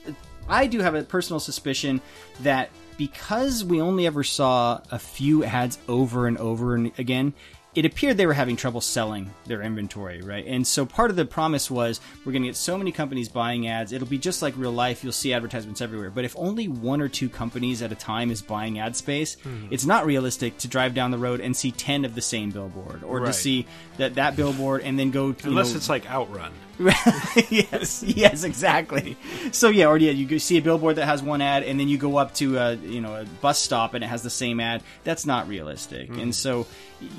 I 0.48 0.68
do 0.68 0.80
have 0.80 0.96
a 0.96 1.04
personal 1.04 1.40
suspicion 1.40 2.02
that 2.42 2.70
because 2.98 3.64
we 3.64 3.82
only 3.82 4.06
ever 4.06 4.24
saw 4.24 4.82
a 4.92 5.00
few 5.00 5.44
ads 5.44 5.78
over 5.88 6.28
and 6.28 6.38
over 6.38 6.76
and 6.76 6.92
again. 6.98 7.34
It 7.76 7.86
appeared 7.86 8.18
they 8.18 8.28
were 8.28 8.34
having 8.34 8.56
trouble 8.56 8.82
selling 8.82 9.34
their 9.46 9.64
inventory, 9.64 10.22
right? 10.22 10.46
And 10.46 10.66
so 10.66 10.86
part 10.86 11.10
of 11.10 11.16
the 11.16 11.26
promise 11.26 11.72
was 11.72 12.00
we're 12.24 12.32
going 12.32 12.44
to 12.44 12.50
get 12.50 12.56
so 12.56 12.78
many 12.78 12.92
companies 12.92 13.30
buying 13.30 13.68
ads. 13.68 13.92
It'll 13.92 14.08
be 14.08 14.20
just 14.20 14.44
like 14.44 14.54
real 14.58 14.72
life. 14.72 15.04
You'll 15.04 15.12
see 15.12 15.34
advertisements 15.34 15.82
everywhere. 15.82 16.12
But 16.12 16.24
if 16.24 16.36
only 16.38 16.68
one 16.68 17.02
or 17.02 17.10
two 17.10 17.30
companies 17.30 17.82
at 17.82 17.92
a 17.92 17.96
time 17.96 18.30
is 18.30 18.44
buying 18.44 18.78
ad 18.78 18.96
space, 18.96 19.38
hmm. 19.42 19.70
it's 19.72 19.88
not 19.88 20.06
realistic 20.06 20.60
to 20.60 20.68
drive 20.68 20.94
down 20.94 21.10
the 21.10 21.18
road 21.18 21.42
and 21.42 21.58
see 21.58 21.72
10 21.72 22.06
of 22.06 22.14
the 22.14 22.22
same 22.22 22.52
billboard 22.52 23.04
or 23.04 23.22
to 23.22 23.34
see 23.34 23.66
that, 23.98 24.16
that 24.16 24.36
billboard 24.36 24.82
and 24.84 25.00
then 25.00 25.10
go, 25.10 25.30
you 25.30 25.36
Unless 25.46 25.72
know, 25.72 25.78
it's 25.78 25.90
like 25.90 26.08
Outrun. 26.08 26.52
yes, 27.50 28.04
yes, 28.04 28.44
exactly. 28.44 29.16
So 29.52 29.70
yeah, 29.70 29.86
or 29.86 29.98
yeah, 29.98 30.12
you 30.12 30.40
see 30.40 30.58
a 30.58 30.62
billboard 30.62 30.96
that 30.96 31.06
has 31.06 31.22
one 31.22 31.42
ad, 31.42 31.64
and 31.64 31.80
then 31.80 31.88
you 31.88 31.98
go 31.98 32.18
up 32.18 32.34
to 32.36 32.58
a 32.58 32.74
you 32.76 33.00
know 33.00 33.16
a 33.16 33.26
bus 33.42 33.60
stop 33.60 33.94
and 33.94 34.04
it 34.04 34.08
has 34.08 34.24
the 34.24 34.30
same 34.30 34.60
ad. 34.60 34.82
That's 35.04 35.26
not 35.26 35.48
realistic, 35.48 36.10
and 36.10 36.34
so 36.34 36.66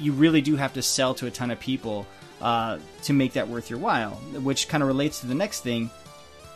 you 0.01 0.13
really 0.13 0.41
do 0.41 0.57
have 0.57 0.75
to 0.75 0.83
sell 0.83 1.15
to 1.15 1.27
a 1.27 1.31
ton 1.31 1.51
of 1.51 1.61
people 1.61 2.07
uh, 2.41 2.79
to 3.05 3.13
make 3.13 3.35
that 3.35 3.49
worth 3.49 3.71
your 3.71 3.79
while. 3.79 4.13
Which 4.43 4.69
kind 4.69 4.83
of 4.83 4.89
relates 4.89 5.21
to 5.21 5.27
the 5.27 5.35
next 5.35 5.61
thing, 5.61 5.91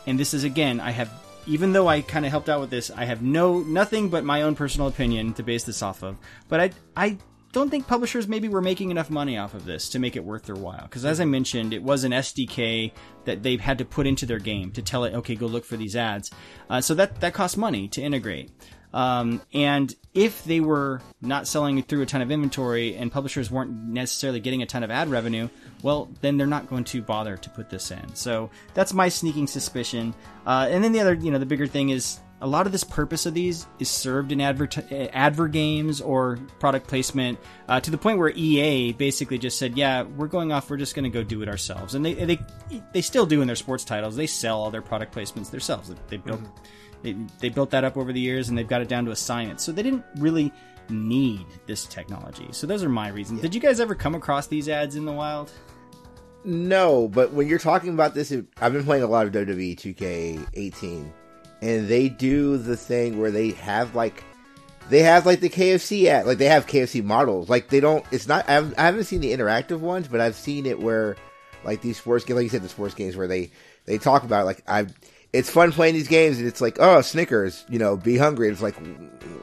and 0.05 0.19
this 0.19 0.33
is 0.33 0.43
again, 0.43 0.79
I 0.81 0.91
have 0.91 1.09
even 1.47 1.71
though 1.71 1.87
I 1.87 2.01
kind 2.01 2.25
of 2.25 2.31
helped 2.31 2.49
out 2.49 2.59
with 2.59 2.69
this, 2.69 2.91
I 2.91 3.05
have 3.05 3.21
no 3.21 3.59
nothing 3.59 4.09
but 4.09 4.23
my 4.23 4.41
own 4.43 4.55
personal 4.55 4.87
opinion 4.87 5.33
to 5.35 5.43
base 5.43 5.63
this 5.63 5.81
off 5.81 6.03
of. 6.03 6.17
But 6.47 6.59
I 6.59 6.71
I 6.95 7.17
don't 7.51 7.69
think 7.69 7.87
publishers 7.87 8.27
maybe 8.27 8.47
were 8.47 8.61
making 8.61 8.91
enough 8.91 9.09
money 9.09 9.37
off 9.37 9.53
of 9.53 9.65
this 9.65 9.89
to 9.89 9.99
make 9.99 10.15
it 10.15 10.23
worth 10.23 10.43
their 10.43 10.55
while. 10.55 10.83
Because 10.83 11.05
as 11.05 11.19
I 11.19 11.25
mentioned, 11.25 11.73
it 11.73 11.81
was 11.81 12.03
an 12.03 12.11
SDK 12.11 12.91
that 13.25 13.41
they've 13.43 13.59
had 13.59 13.77
to 13.79 13.85
put 13.85 14.07
into 14.07 14.25
their 14.25 14.39
game 14.39 14.71
to 14.71 14.81
tell 14.81 15.03
it, 15.03 15.13
okay, 15.15 15.35
go 15.35 15.47
look 15.47 15.65
for 15.65 15.77
these 15.77 15.95
ads. 15.95 16.31
Uh, 16.69 16.81
so 16.81 16.93
that 16.95 17.19
that 17.21 17.33
costs 17.33 17.57
money 17.57 17.87
to 17.89 18.01
integrate. 18.01 18.51
Um, 18.93 19.41
and 19.53 19.93
if 20.13 20.43
they 20.43 20.59
were 20.59 21.01
not 21.21 21.47
selling 21.47 21.81
through 21.83 22.01
a 22.01 22.05
ton 22.05 22.21
of 22.21 22.31
inventory 22.31 22.95
and 22.95 23.11
publishers 23.11 23.51
weren't 23.51 23.71
necessarily 23.71 24.39
getting 24.39 24.63
a 24.63 24.65
ton 24.65 24.83
of 24.83 24.89
ad 24.89 25.09
revenue, 25.09 25.47
well, 25.83 26.09
then 26.21 26.37
they're 26.37 26.47
not 26.47 26.67
going 26.67 26.83
to 26.85 27.01
bother 27.01 27.37
to 27.37 27.49
put 27.51 27.69
this 27.69 27.91
in. 27.91 28.15
So 28.15 28.49
that's 28.73 28.93
my 28.93 29.09
sneaking 29.09 29.47
suspicion. 29.47 30.15
Uh, 30.45 30.67
and 30.69 30.83
then 30.83 30.91
the 30.91 31.01
other, 31.01 31.13
you 31.13 31.29
know, 31.29 31.37
the 31.37 31.45
bigger 31.45 31.67
thing 31.67 31.89
is 31.89 32.19
a 32.41 32.47
lot 32.47 32.65
of 32.65 32.71
this 32.71 32.83
purpose 32.83 33.25
of 33.25 33.33
these 33.33 33.67
is 33.79 33.89
served 33.89 34.31
in 34.31 34.39
advert 34.39 34.77
adver 34.91 35.47
games 35.47 35.99
or 35.99 36.37
product 36.59 36.87
placement 36.87 37.37
uh, 37.67 37.79
to 37.79 37.91
the 37.91 37.97
point 37.97 38.17
where 38.17 38.29
EA 38.29 38.93
basically 38.93 39.37
just 39.37 39.57
said, 39.57 39.77
"Yeah, 39.77 40.03
we're 40.03 40.27
going 40.27 40.51
off. 40.51 40.69
We're 40.69 40.77
just 40.77 40.95
going 40.95 41.03
to 41.03 41.09
go 41.09 41.23
do 41.23 41.41
it 41.41 41.49
ourselves." 41.49 41.95
And 41.95 42.05
they 42.05 42.13
they 42.13 42.39
they 42.93 43.01
still 43.01 43.25
do 43.25 43.41
in 43.41 43.47
their 43.47 43.55
sports 43.55 43.83
titles. 43.83 44.15
They 44.15 44.27
sell 44.27 44.59
all 44.59 44.71
their 44.71 44.81
product 44.81 45.13
placements 45.13 45.49
themselves. 45.51 45.89
They, 45.89 45.95
they 46.07 46.17
built 46.17 46.41
they, 47.01 47.13
they 47.39 47.49
built 47.49 47.71
that 47.71 47.83
up 47.83 47.97
over 47.97 48.13
the 48.13 48.19
years, 48.19 48.49
and 48.49 48.57
they've 48.57 48.67
got 48.67 48.81
it 48.81 48.87
down 48.87 49.05
to 49.05 49.11
a 49.11 49.15
science. 49.15 49.63
So 49.63 49.71
they 49.71 49.83
didn't 49.83 50.05
really 50.17 50.51
need 50.89 51.45
this 51.65 51.85
technology. 51.85 52.47
So 52.51 52.67
those 52.67 52.83
are 52.83 52.89
my 52.89 53.09
reasons. 53.09 53.41
Did 53.41 53.53
you 53.53 53.61
guys 53.61 53.79
ever 53.79 53.95
come 53.95 54.15
across 54.15 54.47
these 54.47 54.69
ads 54.69 54.95
in 54.95 55.05
the 55.05 55.13
wild? 55.13 55.51
No, 56.43 57.07
but 57.07 57.33
when 57.33 57.47
you're 57.47 57.59
talking 57.59 57.93
about 57.93 58.13
this, 58.13 58.31
I've 58.31 58.73
been 58.73 58.85
playing 58.85 59.03
a 59.03 59.07
lot 59.07 59.27
of 59.27 59.33
WWE 59.33 59.75
2K18, 59.75 61.11
and 61.61 61.87
they 61.87 62.09
do 62.09 62.57
the 62.57 62.77
thing 62.77 63.19
where 63.19 63.31
they 63.31 63.51
have 63.51 63.95
like 63.95 64.23
they 64.89 65.03
have 65.03 65.25
like 65.25 65.39
the 65.39 65.49
KFC 65.49 66.05
ad, 66.05 66.25
like 66.25 66.39
they 66.39 66.45
have 66.45 66.65
KFC 66.65 67.03
models. 67.03 67.49
Like 67.49 67.69
they 67.69 67.79
don't. 67.79 68.03
It's 68.11 68.27
not. 68.27 68.47
I 68.49 68.53
haven't, 68.53 68.79
I 68.79 68.85
haven't 68.85 69.03
seen 69.03 69.21
the 69.21 69.31
interactive 69.31 69.79
ones, 69.79 70.07
but 70.07 70.19
I've 70.19 70.35
seen 70.35 70.65
it 70.65 70.79
where 70.79 71.15
like 71.63 71.81
these 71.81 71.97
sports 71.97 72.25
games, 72.25 72.37
like 72.37 72.43
you 72.43 72.49
said, 72.49 72.63
the 72.63 72.69
sports 72.69 72.95
games 72.95 73.15
where 73.15 73.27
they 73.27 73.51
they 73.85 73.97
talk 73.97 74.23
about 74.23 74.45
like 74.45 74.63
I. 74.67 74.87
It's 75.31 75.49
fun 75.51 75.71
playing 75.71 75.93
these 75.93 76.07
games, 76.07 76.39
and 76.39 76.47
it's 76.47 76.59
like, 76.59 76.77
oh, 76.79 77.01
Snickers, 77.01 77.63
you 77.69 77.77
know, 77.77 77.95
be 77.95 78.17
hungry. 78.17 78.49
It's 78.49 78.63
like, 78.63 78.73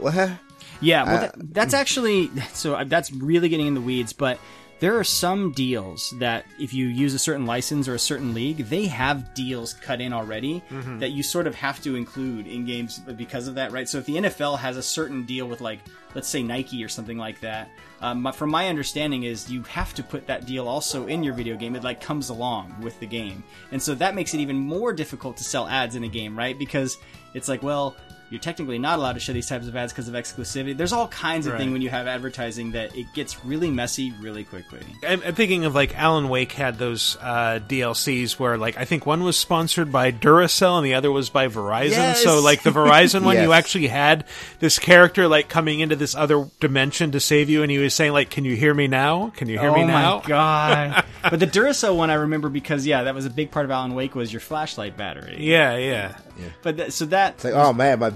what? 0.00 0.32
Yeah, 0.80 1.04
well, 1.04 1.16
Uh, 1.16 1.20
that, 1.20 1.34
that's 1.54 1.74
actually 1.74 2.28
so 2.52 2.74
uh, 2.74 2.82
that's 2.82 3.12
really 3.12 3.48
getting 3.48 3.68
in 3.68 3.74
the 3.74 3.80
weeds, 3.80 4.12
but 4.12 4.40
there 4.78 4.98
are 4.98 5.04
some 5.04 5.52
deals 5.52 6.10
that 6.18 6.44
if 6.58 6.74
you 6.74 6.86
use 6.86 7.14
a 7.14 7.18
certain 7.18 7.46
license 7.46 7.88
or 7.88 7.94
a 7.94 7.98
certain 7.98 8.34
league, 8.34 8.58
they 8.68 8.86
have 8.86 9.32
deals 9.34 9.74
cut 9.74 10.00
in 10.00 10.12
already 10.12 10.62
that 10.98 11.10
you 11.10 11.22
sort 11.22 11.46
of 11.46 11.54
have 11.54 11.82
to 11.82 11.96
include 11.96 12.46
in 12.46 12.64
games 12.66 12.98
because 12.98 13.48
of 13.48 13.54
that, 13.54 13.72
right? 13.72 13.88
So 13.88 13.98
if 13.98 14.06
the 14.06 14.16
NFL 14.16 14.58
has 14.58 14.76
a 14.76 14.82
certain 14.82 15.24
deal 15.24 15.46
with 15.46 15.60
like 15.60 15.80
let's 16.16 16.28
say 16.28 16.42
Nike 16.42 16.82
or 16.82 16.88
something 16.88 17.18
like 17.18 17.40
that. 17.40 17.68
Um, 18.00 18.22
but 18.22 18.32
from 18.34 18.50
my 18.50 18.68
understanding 18.68 19.24
is 19.24 19.50
you 19.50 19.62
have 19.64 19.92
to 19.94 20.02
put 20.02 20.26
that 20.26 20.46
deal 20.46 20.66
also 20.66 21.06
in 21.06 21.22
your 21.22 21.34
video 21.34 21.56
game. 21.56 21.76
It 21.76 21.84
like 21.84 22.00
comes 22.00 22.30
along 22.30 22.74
with 22.80 22.98
the 23.00 23.06
game, 23.06 23.44
and 23.70 23.80
so 23.80 23.94
that 23.94 24.14
makes 24.14 24.34
it 24.34 24.40
even 24.40 24.56
more 24.56 24.92
difficult 24.92 25.36
to 25.36 25.44
sell 25.44 25.68
ads 25.68 25.94
in 25.94 26.04
a 26.04 26.08
game, 26.08 26.36
right? 26.36 26.58
Because 26.58 26.96
it's 27.34 27.48
like, 27.48 27.62
well, 27.62 27.96
you're 28.30 28.40
technically 28.40 28.78
not 28.78 28.98
allowed 28.98 29.12
to 29.12 29.20
show 29.20 29.32
these 29.32 29.48
types 29.48 29.68
of 29.68 29.76
ads 29.76 29.92
because 29.92 30.08
of 30.08 30.14
exclusivity. 30.14 30.76
There's 30.76 30.92
all 30.92 31.08
kinds 31.08 31.46
of 31.46 31.52
Right. 31.52 31.60
things 31.60 31.72
when 31.72 31.82
you 31.82 31.90
have 31.90 32.06
advertising 32.06 32.72
that 32.72 32.96
it 32.96 33.06
gets 33.14 33.44
really 33.44 33.70
messy 33.70 34.12
really 34.20 34.42
quickly. 34.44 34.80
I'm, 35.06 35.22
I'm 35.24 35.34
thinking 35.34 35.64
of 35.64 35.74
like 35.74 35.96
Alan 35.96 36.28
Wake 36.28 36.52
had 36.52 36.78
those 36.78 37.16
uh, 37.20 37.60
DLCs 37.66 38.32
where 38.38 38.58
like 38.58 38.76
I 38.76 38.84
think 38.84 39.06
one 39.06 39.22
was 39.22 39.36
sponsored 39.36 39.92
by 39.92 40.10
Duracell 40.10 40.76
and 40.78 40.84
the 40.86 40.94
other 40.94 41.12
was 41.12 41.30
by 41.30 41.48
Verizon. 41.48 41.90
Yes. 41.90 42.22
So 42.24 42.40
like 42.40 42.62
the 42.62 42.70
Verizon 42.70 43.22
one, 43.22 43.36
you 43.36 43.52
actually 43.54 43.86
had 43.86 44.24
this 44.58 44.78
character 44.78 45.28
like 45.28 45.48
coming 45.48 45.80
into 45.80 45.94
this 45.96 46.14
other 46.14 46.48
dimension 46.60 47.12
to 47.12 47.20
save 47.20 47.48
you, 47.48 47.62
and 47.62 47.70
he 47.70 47.78
was 47.78 47.94
saying 47.94 48.12
like, 48.12 48.30
"Can 48.30 48.44
you 48.44 48.56
hear 48.56 48.74
me 48.74 48.88
now? 48.88 49.30
Can 49.36 49.48
you 49.48 49.58
hear 49.58 49.72
me 49.72 49.84
now?" 49.84 50.16
oh 50.16 50.20
my 50.22 50.28
god! 50.28 51.04
but 51.30 51.38
the 51.40 51.46
Duracell 51.46 51.96
one 51.96 52.10
I 52.10 52.14
remember 52.14 52.48
because 52.48 52.86
yeah, 52.86 53.04
that 53.04 53.14
was 53.14 53.24
a 53.26 53.30
big 53.30 53.50
part 53.50 53.64
of 53.64 53.70
Alan 53.70 53.94
Wake 53.94 54.14
was 54.14 54.32
your 54.32 54.40
flashlight 54.40 54.96
battery. 54.96 55.36
Yeah, 55.38 55.76
yeah. 55.76 56.16
But 56.62 56.76
th- 56.76 56.90
so 56.92 57.06
that 57.06 57.34
It's 57.34 57.44
like, 57.44 57.54
oh 57.54 57.72
man, 57.72 57.98
my 57.98 58.12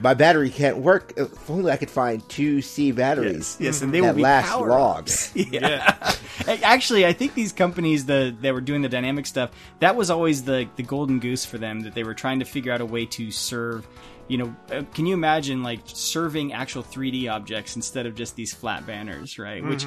my 0.00 0.14
battery 0.14 0.50
can't 0.50 0.78
work. 0.78 1.12
If 1.16 1.50
only 1.50 1.72
I 1.72 1.76
could 1.76 1.90
find 1.90 2.26
two 2.28 2.62
C 2.62 2.92
batteries. 2.92 3.56
yes, 3.60 3.82
and 3.82 3.92
they 3.92 4.00
that 4.00 4.06
will 4.08 4.14
be 4.14 4.22
last 4.22 4.48
power 4.48 4.68
long. 4.68 4.98
ups. 4.98 5.32
yeah. 5.34 6.14
Actually, 6.62 7.04
I 7.04 7.12
think 7.12 7.34
these 7.34 7.52
companies 7.52 8.06
the 8.06 8.34
that 8.42 8.54
were 8.54 8.60
doing 8.60 8.82
the 8.82 8.88
dynamic 8.88 9.26
stuff 9.26 9.50
that 9.80 9.96
was 9.96 10.10
always 10.10 10.44
the 10.44 10.68
the 10.76 10.82
golden 10.82 11.18
goose 11.18 11.44
for 11.44 11.58
them 11.58 11.80
that 11.80 11.94
they 11.94 12.04
were 12.04 12.14
trying 12.14 12.38
to 12.38 12.44
figure 12.44 12.72
out 12.72 12.80
a 12.80 12.86
way 12.86 13.06
to 13.06 13.30
serve. 13.30 13.86
You 14.28 14.38
know, 14.38 14.56
uh, 14.70 14.82
can 14.94 15.06
you 15.06 15.14
imagine 15.14 15.62
like 15.62 15.80
serving 15.86 16.52
actual 16.52 16.82
3D 16.82 17.30
objects 17.32 17.76
instead 17.76 18.04
of 18.06 18.14
just 18.14 18.36
these 18.36 18.52
flat 18.52 18.86
banners, 18.86 19.38
right? 19.38 19.64
Which 19.64 19.86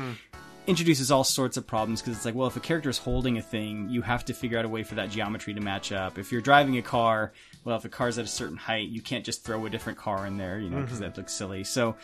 introduces 0.67 1.12
all 1.12 1.23
sorts 1.23 1.57
of 1.57 1.65
problems 1.67 2.01
because 2.01 2.15
it's 2.15 2.25
like, 2.25 2.36
well, 2.36 2.47
if 2.47 2.55
a 2.55 2.60
character 2.60 2.89
is 2.89 2.97
holding 2.97 3.38
a 3.38 3.41
thing, 3.41 3.88
you 3.89 4.01
have 4.01 4.25
to 4.25 4.34
figure 4.34 4.57
out 4.60 4.65
a 4.65 4.69
way 4.69 4.84
for 4.84 4.95
that 4.95 5.10
geometry 5.10 5.53
to 5.53 5.62
match 5.62 5.91
up. 5.91 6.17
If 6.17 6.31
you're 6.31 6.41
driving 6.41 6.77
a 6.77 6.81
car, 6.81 7.34
well, 7.63 7.78
if 7.78 7.86
a 7.86 7.89
car's 7.89 8.17
at 8.17 8.26
a 8.26 8.28
certain 8.28 8.58
height, 8.58 8.89
you 8.89 9.02
can't 9.02 9.24
just 9.24 9.43
throw 9.43 9.65
a 9.65 9.69
different 9.69 9.97
car 10.00 10.26
in 10.26 10.38
there, 10.38 10.60
you 10.60 10.69
know, 10.69 10.82
because 10.82 11.00
that 11.00 11.15
looks 11.17 11.34
silly. 11.34 11.63
So 11.63 11.95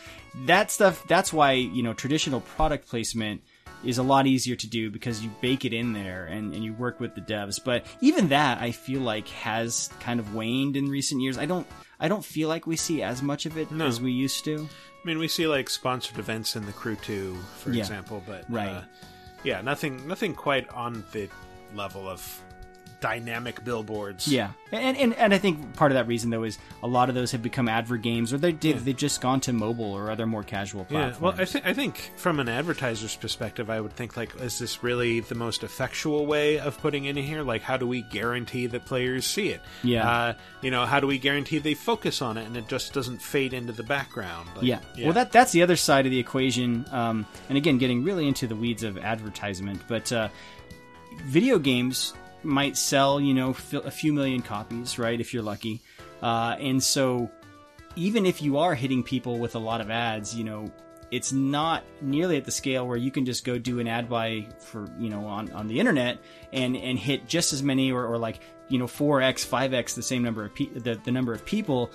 that 0.46 0.70
stuff, 0.70 1.04
that's 1.08 1.32
why, 1.32 1.52
you 1.52 1.82
know, 1.82 1.92
traditional 1.94 2.40
product 2.40 2.88
placement 2.88 3.42
is 3.84 3.98
a 3.98 4.02
lot 4.02 4.26
easier 4.26 4.56
to 4.56 4.66
do 4.66 4.90
because 4.90 5.22
you 5.22 5.30
bake 5.40 5.64
it 5.64 5.72
in 5.72 5.92
there 5.92 6.26
and, 6.26 6.52
and 6.54 6.64
you 6.64 6.72
work 6.72 6.98
with 7.00 7.14
the 7.14 7.20
devs. 7.20 7.58
But 7.64 7.84
even 8.00 8.28
that, 8.28 8.60
I 8.60 8.72
feel 8.72 9.00
like 9.00 9.28
has 9.28 9.90
kind 10.00 10.18
of 10.20 10.34
waned 10.34 10.76
in 10.76 10.88
recent 10.88 11.20
years. 11.20 11.38
I 11.38 11.46
don't, 11.46 11.66
I 12.00 12.08
don't 12.08 12.24
feel 12.24 12.48
like 12.48 12.66
we 12.66 12.76
see 12.76 13.02
as 13.02 13.22
much 13.22 13.46
of 13.46 13.56
it 13.56 13.70
No. 13.70 13.86
as 13.86 14.00
we 14.00 14.10
used 14.12 14.44
to. 14.46 14.68
I 14.68 15.06
mean, 15.06 15.18
we 15.18 15.28
see 15.28 15.46
like 15.46 15.70
sponsored 15.70 16.18
events 16.18 16.56
in 16.56 16.66
the 16.66 16.72
Crew 16.72 16.96
2, 16.96 17.36
for 17.58 17.70
Yeah. 17.70 17.80
example, 17.80 18.22
but 18.26 18.44
Right. 18.48 18.68
uh, 18.68 18.82
yeah, 19.44 19.60
nothing, 19.60 20.06
nothing 20.08 20.34
quite 20.34 20.68
on 20.70 21.04
the 21.12 21.28
level 21.74 22.08
of 22.08 22.20
dynamic 23.00 23.64
billboards. 23.64 24.28
Yeah, 24.28 24.52
and, 24.72 24.96
and 24.96 25.14
and 25.14 25.34
I 25.34 25.38
think 25.38 25.74
part 25.74 25.92
of 25.92 25.96
that 25.96 26.06
reason 26.06 26.30
though 26.30 26.44
is 26.44 26.58
a 26.82 26.86
lot 26.86 27.08
of 27.08 27.14
those 27.14 27.32
have 27.32 27.42
become 27.42 27.68
advert 27.68 28.02
games, 28.02 28.32
or 28.32 28.38
they 28.38 28.52
did 28.52 28.78
they've 28.80 28.96
just 28.96 29.20
gone 29.20 29.40
to 29.40 29.52
mobile 29.52 29.92
or 29.92 30.10
other 30.10 30.26
more 30.26 30.42
casual 30.42 30.86
Yeah, 30.90 31.14
well, 31.20 31.34
I 31.36 31.44
think 31.44 31.66
I 31.66 31.72
think 31.72 32.10
from 32.16 32.40
an 32.40 32.48
advertiser's 32.48 33.16
perspective, 33.16 33.70
I 33.70 33.80
would 33.80 33.92
think 33.92 34.16
like, 34.16 34.34
is 34.40 34.58
this 34.58 34.82
really 34.82 35.20
the 35.20 35.34
most 35.34 35.62
effectual 35.62 36.26
way 36.26 36.58
of 36.58 36.78
putting 36.80 37.04
in 37.06 37.16
here? 37.16 37.42
Like, 37.42 37.62
how 37.62 37.76
do 37.76 37.86
we 37.86 38.02
guarantee 38.02 38.66
that 38.66 38.84
players 38.84 39.26
see 39.26 39.48
it? 39.48 39.60
Yeah. 39.82 40.08
uh, 40.08 40.34
you 40.62 40.70
know, 40.70 40.86
how 40.86 41.00
do 41.00 41.06
we 41.06 41.18
guarantee 41.18 41.58
they 41.58 41.74
focus 41.74 42.22
on 42.22 42.36
it 42.36 42.46
and 42.46 42.56
it 42.56 42.68
just 42.68 42.92
doesn't 42.92 43.22
fade 43.22 43.52
into 43.52 43.72
the 43.72 43.82
background? 43.82 44.48
Like, 44.56 44.64
yeah. 44.64 44.80
well, 44.98 45.12
that 45.12 45.32
that's 45.32 45.52
the 45.52 45.62
other 45.62 45.76
side 45.76 46.06
of 46.06 46.10
the 46.10 46.18
equation. 46.18 46.84
Um, 46.90 47.26
and 47.48 47.56
again, 47.56 47.78
getting 47.78 48.04
really 48.04 48.26
into 48.26 48.46
the 48.46 48.56
weeds 48.56 48.82
of 48.82 48.98
advertisement, 48.98 49.82
but 49.88 50.12
uh, 50.12 50.28
video 51.24 51.58
games 51.58 52.14
might 52.42 52.76
sell, 52.76 53.20
you 53.20 53.34
know, 53.34 53.50
a 53.72 53.90
few 53.90 54.12
million 54.12 54.42
copies, 54.42 54.98
right? 54.98 55.20
If 55.20 55.34
you're 55.34 55.42
lucky, 55.42 55.80
uh, 56.22 56.56
and 56.58 56.82
so 56.82 57.30
even 57.96 58.26
if 58.26 58.42
you 58.42 58.58
are 58.58 58.74
hitting 58.74 59.02
people 59.02 59.38
with 59.38 59.54
a 59.54 59.58
lot 59.58 59.80
of 59.80 59.90
ads, 59.90 60.34
you 60.34 60.44
know, 60.44 60.70
it's 61.10 61.32
not 61.32 61.84
nearly 62.00 62.36
at 62.36 62.44
the 62.44 62.50
scale 62.50 62.86
where 62.86 62.96
you 62.96 63.10
can 63.10 63.24
just 63.24 63.44
go 63.44 63.58
do 63.58 63.80
an 63.80 63.88
ad 63.88 64.08
buy 64.08 64.46
for 64.58 64.88
you 64.98 65.08
know 65.08 65.24
on, 65.24 65.50
on 65.52 65.66
the 65.66 65.80
internet 65.80 66.18
and 66.52 66.76
and 66.76 66.98
hit 66.98 67.26
just 67.26 67.52
as 67.52 67.62
many 67.62 67.90
or, 67.90 68.06
or 68.06 68.18
like 68.18 68.40
you 68.68 68.78
know 68.78 68.86
4x 68.86 69.46
5x 69.46 69.94
the 69.94 70.02
same 70.02 70.22
number 70.22 70.44
of 70.44 70.54
pe- 70.54 70.66
the, 70.66 71.00
the 71.04 71.10
number 71.10 71.32
of 71.32 71.44
people 71.44 71.90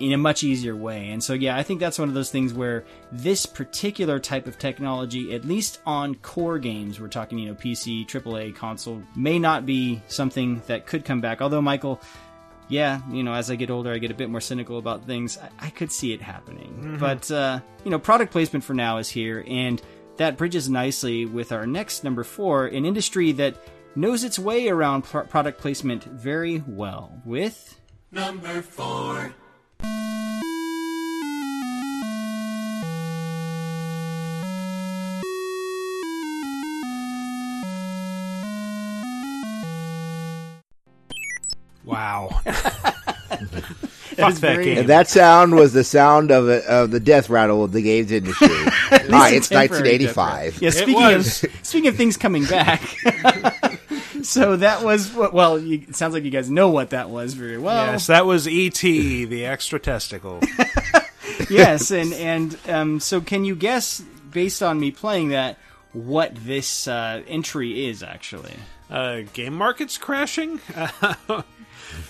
in 0.00 0.12
a 0.12 0.18
much 0.18 0.42
easier 0.42 0.74
way 0.74 1.10
and 1.10 1.22
so 1.22 1.32
yeah 1.32 1.56
i 1.56 1.62
think 1.62 1.80
that's 1.80 1.98
one 1.98 2.08
of 2.08 2.14
those 2.14 2.30
things 2.30 2.52
where 2.52 2.84
this 3.12 3.46
particular 3.46 4.18
type 4.18 4.46
of 4.46 4.58
technology 4.58 5.34
at 5.34 5.44
least 5.44 5.80
on 5.86 6.14
core 6.16 6.58
games 6.58 7.00
we're 7.00 7.08
talking 7.08 7.38
you 7.38 7.48
know 7.48 7.54
pc 7.54 8.06
aaa 8.06 8.54
console 8.54 9.02
may 9.16 9.38
not 9.38 9.64
be 9.64 10.02
something 10.08 10.60
that 10.66 10.86
could 10.86 11.04
come 11.04 11.20
back 11.20 11.40
although 11.40 11.62
michael 11.62 12.00
yeah, 12.68 13.00
you 13.10 13.22
know, 13.22 13.34
as 13.34 13.50
I 13.50 13.56
get 13.56 13.70
older, 13.70 13.92
I 13.92 13.98
get 13.98 14.10
a 14.10 14.14
bit 14.14 14.30
more 14.30 14.40
cynical 14.40 14.78
about 14.78 15.04
things. 15.04 15.36
I, 15.38 15.66
I 15.66 15.70
could 15.70 15.92
see 15.92 16.12
it 16.12 16.22
happening. 16.22 16.96
But, 16.98 17.30
uh, 17.30 17.60
you 17.84 17.90
know, 17.90 17.98
product 17.98 18.32
placement 18.32 18.64
for 18.64 18.74
now 18.74 18.98
is 18.98 19.08
here, 19.08 19.44
and 19.46 19.80
that 20.16 20.36
bridges 20.36 20.68
nicely 20.68 21.26
with 21.26 21.52
our 21.52 21.66
next 21.66 22.04
number 22.04 22.24
four, 22.24 22.66
an 22.66 22.84
industry 22.84 23.32
that 23.32 23.56
knows 23.94 24.24
its 24.24 24.38
way 24.38 24.68
around 24.68 25.02
pro- 25.04 25.24
product 25.24 25.60
placement 25.60 26.04
very 26.04 26.62
well 26.66 27.20
with. 27.24 27.78
Wow. 41.84 42.40
That 44.16 44.30
is 44.30 44.40
that 44.40 44.62
game. 44.62 44.78
And 44.78 44.88
that 44.88 45.08
sound 45.08 45.54
was 45.56 45.72
the 45.72 45.82
sound 45.84 46.30
of, 46.30 46.48
a, 46.48 46.64
of 46.70 46.90
the 46.92 47.00
death 47.00 47.28
rattle 47.28 47.64
of 47.64 47.72
the 47.72 47.82
games 47.82 48.12
industry. 48.12 48.48
Ah, 48.94 48.98
Hi, 49.10 49.30
it's 49.30 49.50
1985. 49.50 50.62
Yeah, 50.62 50.70
speaking 50.70 51.02
of 51.02 51.26
speaking 51.26 51.88
of 51.88 51.96
things 51.96 52.16
coming 52.16 52.44
back, 52.44 52.80
so 54.28 54.56
that 54.56 54.82
was 54.82 55.12
what. 55.12 55.32
Well, 55.32 55.58
you, 55.58 55.84
it 55.88 55.96
sounds 55.96 56.14
like 56.14 56.24
you 56.24 56.30
guys 56.30 56.50
know 56.50 56.70
what 56.70 56.90
that 56.90 57.10
was 57.10 57.34
very 57.34 57.58
well. 57.58 57.92
yes, 57.92 58.06
that 58.08 58.26
was 58.26 58.48
E.T., 58.48 59.24
the 59.26 59.46
extra 59.46 59.78
testicle. 59.78 60.40
yes, 61.50 61.90
and 61.90 62.12
and 62.14 62.58
um, 62.68 63.00
so 63.00 63.20
can 63.20 63.44
you 63.44 63.54
guess 63.54 64.00
based 64.30 64.62
on 64.62 64.80
me 64.80 64.90
playing 64.90 65.28
that 65.28 65.58
what 65.92 66.34
this 66.34 66.88
uh, 66.88 67.22
entry 67.28 67.86
is 67.86 68.02
actually? 68.02 68.54
uh, 68.90 69.22
game 69.32 69.54
markets 69.54 69.98
crashing. 69.98 70.60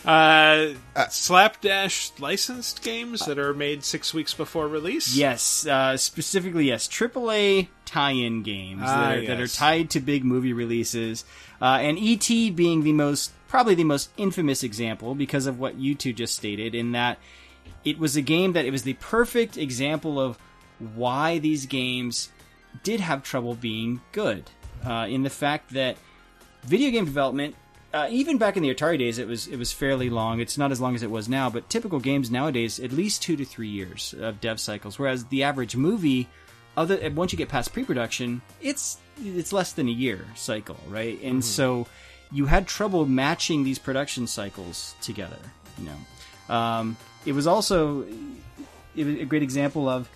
uh, 0.04 0.74
slapdash 1.10 2.12
licensed 2.18 2.82
games 2.82 3.26
that 3.26 3.38
are 3.38 3.54
made 3.54 3.84
six 3.84 4.12
weeks 4.12 4.34
before 4.34 4.68
release. 4.68 5.16
Yes, 5.16 5.66
uh, 5.66 5.96
specifically 5.96 6.66
yes, 6.66 6.88
AAA 6.88 7.68
tie-in 7.84 8.42
games 8.42 8.82
Ah, 8.84 9.08
that, 9.08 9.18
are, 9.18 9.26
that 9.26 9.40
are 9.40 9.48
tied 9.48 9.90
to 9.90 10.00
big 10.00 10.24
movie 10.24 10.52
releases, 10.52 11.24
uh, 11.60 11.78
and 11.80 11.98
ET 11.98 12.28
being 12.54 12.82
the 12.82 12.92
most 12.92 13.32
probably 13.48 13.74
the 13.74 13.84
most 13.84 14.10
infamous 14.16 14.62
example 14.64 15.14
because 15.14 15.46
of 15.46 15.60
what 15.60 15.76
you 15.76 15.94
two 15.94 16.12
just 16.12 16.34
stated 16.34 16.74
in 16.74 16.92
that 16.92 17.18
it 17.84 17.98
was 17.98 18.16
a 18.16 18.22
game 18.22 18.52
that 18.52 18.64
it 18.64 18.70
was 18.70 18.82
the 18.82 18.94
perfect 18.94 19.56
example 19.56 20.18
of 20.18 20.38
why 20.78 21.38
these 21.38 21.66
games 21.66 22.30
did 22.82 23.00
have 23.00 23.22
trouble 23.22 23.54
being 23.54 24.00
good. 24.12 24.50
Uh, 24.84 25.06
in 25.08 25.22
the 25.22 25.30
fact 25.30 25.72
that 25.72 25.96
video 26.64 26.90
game 26.90 27.04
development, 27.04 27.54
uh, 27.94 28.08
even 28.10 28.38
back 28.38 28.56
in 28.56 28.62
the 28.64 28.74
Atari 28.74 28.98
days, 28.98 29.18
it 29.18 29.28
was 29.28 29.46
it 29.46 29.56
was 29.56 29.72
fairly 29.72 30.10
long. 30.10 30.40
It's 30.40 30.58
not 30.58 30.72
as 30.72 30.80
long 30.80 30.96
as 30.96 31.04
it 31.04 31.10
was 31.10 31.28
now, 31.28 31.48
but 31.48 31.70
typical 31.70 32.00
games 32.00 32.28
nowadays, 32.28 32.80
at 32.80 32.90
least 32.90 33.22
two 33.22 33.36
to 33.36 33.44
three 33.44 33.68
years 33.68 34.14
of 34.18 34.40
dev 34.40 34.58
cycles. 34.58 34.98
Whereas 34.98 35.26
the 35.26 35.44
average 35.44 35.76
movie, 35.76 36.28
other 36.76 36.98
once 37.10 37.32
you 37.32 37.38
get 37.38 37.48
past 37.48 37.72
pre-production, 37.72 38.42
it's 38.60 38.98
it's 39.24 39.52
less 39.52 39.72
than 39.72 39.86
a 39.88 39.92
year 39.92 40.26
cycle, 40.34 40.76
right? 40.88 41.22
And 41.22 41.44
so 41.44 41.86
you 42.32 42.46
had 42.46 42.66
trouble 42.66 43.06
matching 43.06 43.62
these 43.62 43.78
production 43.78 44.26
cycles 44.26 44.96
together. 45.00 45.38
You 45.78 45.90
know, 45.90 46.54
um, 46.54 46.96
it 47.24 47.32
was 47.32 47.46
also 47.46 48.04
it 48.96 49.04
was 49.04 49.20
a 49.20 49.24
great 49.24 49.44
example 49.44 49.88
of 49.88 50.08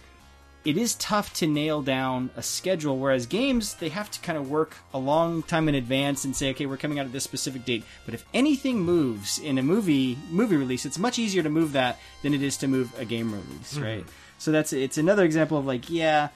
it 0.65 0.77
is 0.77 0.95
tough 0.97 1.33
to 1.35 1.47
nail 1.47 1.83
down 1.83 2.31
a 2.37 2.43
schedule 2.43 2.99
whereas 2.99 3.27
games 3.27 3.75
they 3.75 3.89
have 3.89 4.11
to 4.11 4.21
kind 4.21 4.37
of 4.37 4.51
work 4.51 4.77
a 4.93 4.99
long 4.99 5.43
time 5.43 5.69
in 5.69 5.75
advance 5.75 6.25
and 6.25 6.35
say 6.35 6.51
okay 6.51 6.67
we're 6.67 6.77
coming 6.77 6.99
out 6.99 7.07
at 7.07 7.13
this 7.13 7.25
specific 7.25 7.65
date. 7.65 7.85
But 8.05 8.15
if 8.15 8.25
anything 8.35 8.81
moves 8.81 9.39
in 9.39 9.59
a 9.59 9.63
movie 9.63 10.19
movie 10.31 10.57
release 10.57 10.85
it's 10.85 10.99
much 10.99 11.19
easier 11.19 11.43
to 11.43 11.51
move 11.51 11.73
that 11.73 11.99
than 12.23 12.35
it 12.35 12.43
is 12.43 12.57
to 12.59 12.69
move 12.69 12.93
a 12.99 13.05
game 13.05 13.33
release 13.33 13.75
mm-hmm. 13.75 13.85
right? 13.85 14.05
So 14.39 14.53
that's 14.53 14.73
it's 14.73 14.99
another 14.99 15.25
example 15.25 15.59
of 15.59 15.67
like 15.67 15.89
yeah 15.91 16.29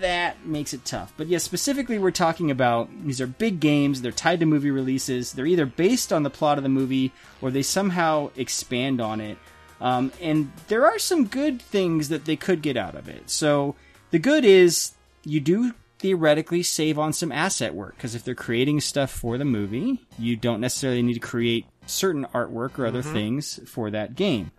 that 0.00 0.46
makes 0.46 0.72
it 0.72 0.84
tough. 0.84 1.12
But 1.16 1.26
yeah 1.26 1.38
specifically 1.38 1.98
we're 1.98 2.10
talking 2.10 2.50
about 2.50 2.88
these 3.04 3.20
are 3.20 3.26
big 3.26 3.60
games 3.60 4.02
they're 4.02 4.12
tied 4.12 4.40
to 4.40 4.46
movie 4.46 4.70
releases 4.70 5.32
they're 5.32 5.46
either 5.46 5.66
based 5.66 6.12
on 6.12 6.22
the 6.22 6.30
plot 6.30 6.58
of 6.58 6.62
the 6.62 6.70
movie 6.70 7.12
or 7.40 7.50
they 7.50 7.62
somehow 7.62 8.30
expand 8.36 9.00
on 9.00 9.20
it 9.20 9.38
Um, 9.80 10.12
and 10.20 10.52
there 10.68 10.84
are 10.84 10.98
some 10.98 11.26
good 11.26 11.62
things 11.62 12.08
that 12.08 12.24
they 12.24 12.36
could 12.36 12.62
get 12.62 12.76
out 12.76 12.94
of 12.94 13.08
it. 13.08 13.30
So 13.30 13.76
the 14.10 14.18
good 14.18 14.44
is 14.44 14.92
you 15.24 15.40
do 15.40 15.72
theoretically 15.98 16.62
save 16.62 16.98
on 16.98 17.12
some 17.12 17.32
asset 17.32 17.74
work 17.74 17.96
because 17.96 18.14
if 18.14 18.24
they're 18.24 18.34
creating 18.34 18.80
stuff 18.80 19.10
for 19.10 19.38
the 19.38 19.44
movie, 19.44 20.06
you 20.18 20.36
don't 20.36 20.60
necessarily 20.60 21.02
need 21.02 21.14
to 21.14 21.20
create 21.20 21.66
certain 21.86 22.26
artwork 22.34 22.78
or 22.78 22.86
other 22.86 23.02
things 23.02 23.60
for 23.66 23.90
that 23.90 24.14
game. 24.14 24.50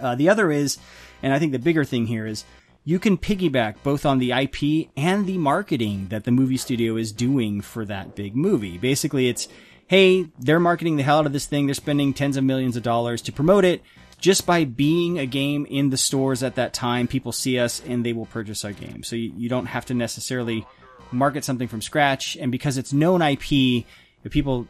Uh, 0.00 0.14
the 0.14 0.28
other 0.28 0.50
is, 0.50 0.78
and 1.22 1.32
I 1.32 1.38
think 1.38 1.52
the 1.52 1.58
bigger 1.58 1.84
thing 1.84 2.06
here 2.06 2.26
is, 2.26 2.44
you 2.84 2.98
can 2.98 3.18
piggyback 3.18 3.76
both 3.82 4.06
on 4.06 4.18
the 4.18 4.32
IP 4.32 4.88
and 4.96 5.26
the 5.26 5.36
marketing 5.36 6.08
that 6.08 6.24
the 6.24 6.30
movie 6.30 6.56
studio 6.56 6.96
is 6.96 7.12
doing 7.12 7.60
for 7.60 7.84
that 7.84 8.14
big 8.14 8.34
movie. 8.34 8.78
Basically, 8.78 9.28
it's, 9.28 9.46
hey, 9.88 10.28
they're 10.38 10.60
marketing 10.60 10.96
the 10.96 11.02
hell 11.02 11.18
out 11.18 11.26
of 11.26 11.34
this 11.34 11.44
thing. 11.44 11.66
They're 11.66 11.74
spending 11.74 12.14
tens 12.14 12.38
of 12.38 12.44
millions 12.44 12.76
of 12.76 12.82
dollars 12.82 13.20
to 13.22 13.32
promote 13.32 13.66
it. 13.66 13.82
Just 14.18 14.46
by 14.46 14.64
being 14.64 15.18
a 15.18 15.26
game 15.26 15.66
in 15.66 15.90
the 15.90 15.96
stores 15.96 16.42
at 16.42 16.56
that 16.56 16.74
time, 16.74 17.06
people 17.06 17.32
see 17.32 17.58
us 17.58 17.80
and 17.86 18.04
they 18.04 18.12
will 18.12 18.26
purchase 18.26 18.64
our 18.64 18.72
game. 18.72 19.02
So 19.04 19.14
you, 19.14 19.32
you 19.36 19.48
don't 19.48 19.66
have 19.66 19.86
to 19.86 19.94
necessarily 19.94 20.66
market 21.12 21.44
something 21.44 21.68
from 21.68 21.80
scratch. 21.80 22.36
And 22.36 22.50
because 22.50 22.78
it's 22.78 22.92
known 22.92 23.22
IP, 23.22 23.84
if 24.24 24.30
people 24.30 24.66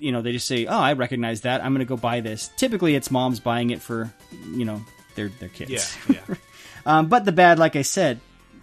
you 0.00 0.10
know, 0.12 0.22
they 0.22 0.32
just 0.32 0.46
say, 0.46 0.66
"Oh, 0.66 0.78
I 0.78 0.94
recognize 0.94 1.42
that. 1.42 1.62
I'm 1.62 1.72
going 1.72 1.86
to 1.86 1.88
go 1.88 1.96
buy 1.96 2.20
this." 2.20 2.50
Typically, 2.56 2.96
it's 2.96 3.10
moms 3.10 3.38
buying 3.38 3.70
it 3.70 3.80
for, 3.80 4.12
you 4.50 4.64
know, 4.64 4.82
their 5.14 5.28
their 5.28 5.48
kids. 5.48 5.96
Yeah, 6.08 6.16
yeah. 6.28 6.36
Um, 6.84 7.06
but 7.06 7.24
the 7.24 7.32
bad, 7.32 7.58
like 7.58 7.76
I 7.76 7.82
said, 7.82 8.20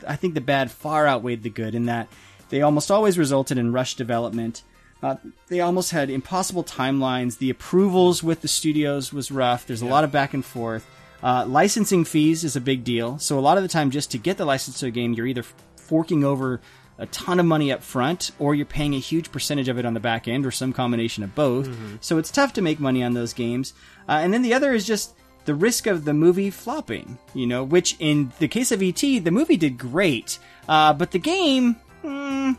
I 0.08 0.18
think 0.18 0.34
the 0.34 0.42
bad 0.42 0.72
far 0.72 1.08
outweighed 1.08 1.44
the 1.44 1.50
good 1.50 1.76
in 1.76 1.86
that 1.86 2.10
they 2.50 2.62
almost 2.62 2.92
always 2.92 3.18
resulted 3.18 3.58
in 3.58 3.74
rush 3.74 3.96
development. 3.96 4.64
Uh, 5.04 5.16
they 5.48 5.60
almost 5.60 5.92
had 5.92 6.10
impossible 6.10 6.64
timelines. 6.64 7.38
The 7.38 7.50
approvals 7.50 8.24
with 8.24 8.42
the 8.42 8.48
studios 8.48 9.14
was 9.14 9.32
rough. 9.32 9.68
There's 9.68 9.82
a 9.82 9.86
lot 9.86 10.04
of 10.04 10.12
back 10.12 10.34
and 10.34 10.44
forth. 10.44 10.88
Uh, 11.22 11.46
licensing 11.46 12.06
fees 12.06 12.44
is 12.44 12.56
a 12.56 12.62
big 12.62 12.84
deal. 12.84 13.18
So 13.20 13.38
a 13.38 13.42
lot 13.42 13.58
of 13.58 13.64
the 13.64 13.70
time, 13.70 13.92
just 13.92 14.12
to 14.12 14.18
get 14.18 14.38
the 14.38 14.46
license 14.46 14.80
to 14.80 14.88
a 14.88 14.92
game, 14.92 15.14
you're 15.14 15.28
either 15.28 15.44
forking 15.76 16.24
over 16.24 16.62
a 16.98 17.06
ton 17.08 17.40
of 17.40 17.46
money 17.46 17.72
up 17.72 17.84
front 17.84 18.32
or 18.40 18.56
you're 18.56 18.66
paying 18.66 18.94
a 18.96 19.00
huge 19.00 19.32
percentage 19.32 19.68
of 19.68 19.78
it 19.78 19.86
on 19.86 19.94
the 19.94 20.00
back 20.00 20.28
end 20.28 20.46
or 20.46 20.52
some 20.52 20.72
combination 20.72 21.24
of 21.24 21.36
both. 21.36 21.68
So 22.02 22.18
it's 22.18 22.32
tough 22.32 22.54
to 22.54 22.62
make 22.62 22.80
money 22.80 23.04
on 23.04 23.14
those 23.14 23.34
games. 23.34 23.74
Uh, 24.08 24.14
and 24.24 24.34
then 24.34 24.42
the 24.44 24.54
other 24.54 24.74
is 24.74 24.86
just 24.86 25.14
the 25.44 25.54
risk 25.56 25.88
of 25.88 26.06
the 26.06 26.14
movie 26.14 26.50
flopping, 26.50 27.18
you 27.34 27.46
know, 27.48 27.64
which 27.64 27.96
in 28.00 28.32
the 28.40 28.48
case 28.48 28.72
of 28.72 28.82
ET, 28.82 28.96
the 28.96 29.30
movie 29.30 29.58
did 29.58 29.78
great. 29.78 30.40
Uh, 30.70 30.94
but 30.94 31.12
the 31.12 31.20
game, 31.20 31.76
hmm, 32.02 32.54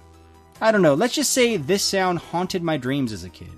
I 0.60 0.72
don't 0.72 0.82
know. 0.82 0.94
Let's 0.94 1.14
just 1.14 1.32
say 1.32 1.56
this 1.56 1.82
sound 1.82 2.18
haunted 2.18 2.62
my 2.62 2.76
dreams 2.76 3.12
as 3.12 3.24
a 3.24 3.30
kid. 3.30 3.48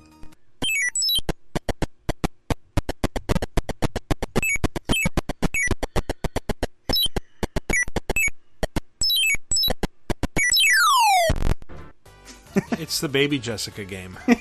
It's 12.72 13.00
the 13.00 13.08
Baby 13.08 13.38
Jessica 13.38 13.84
game. 13.84 14.18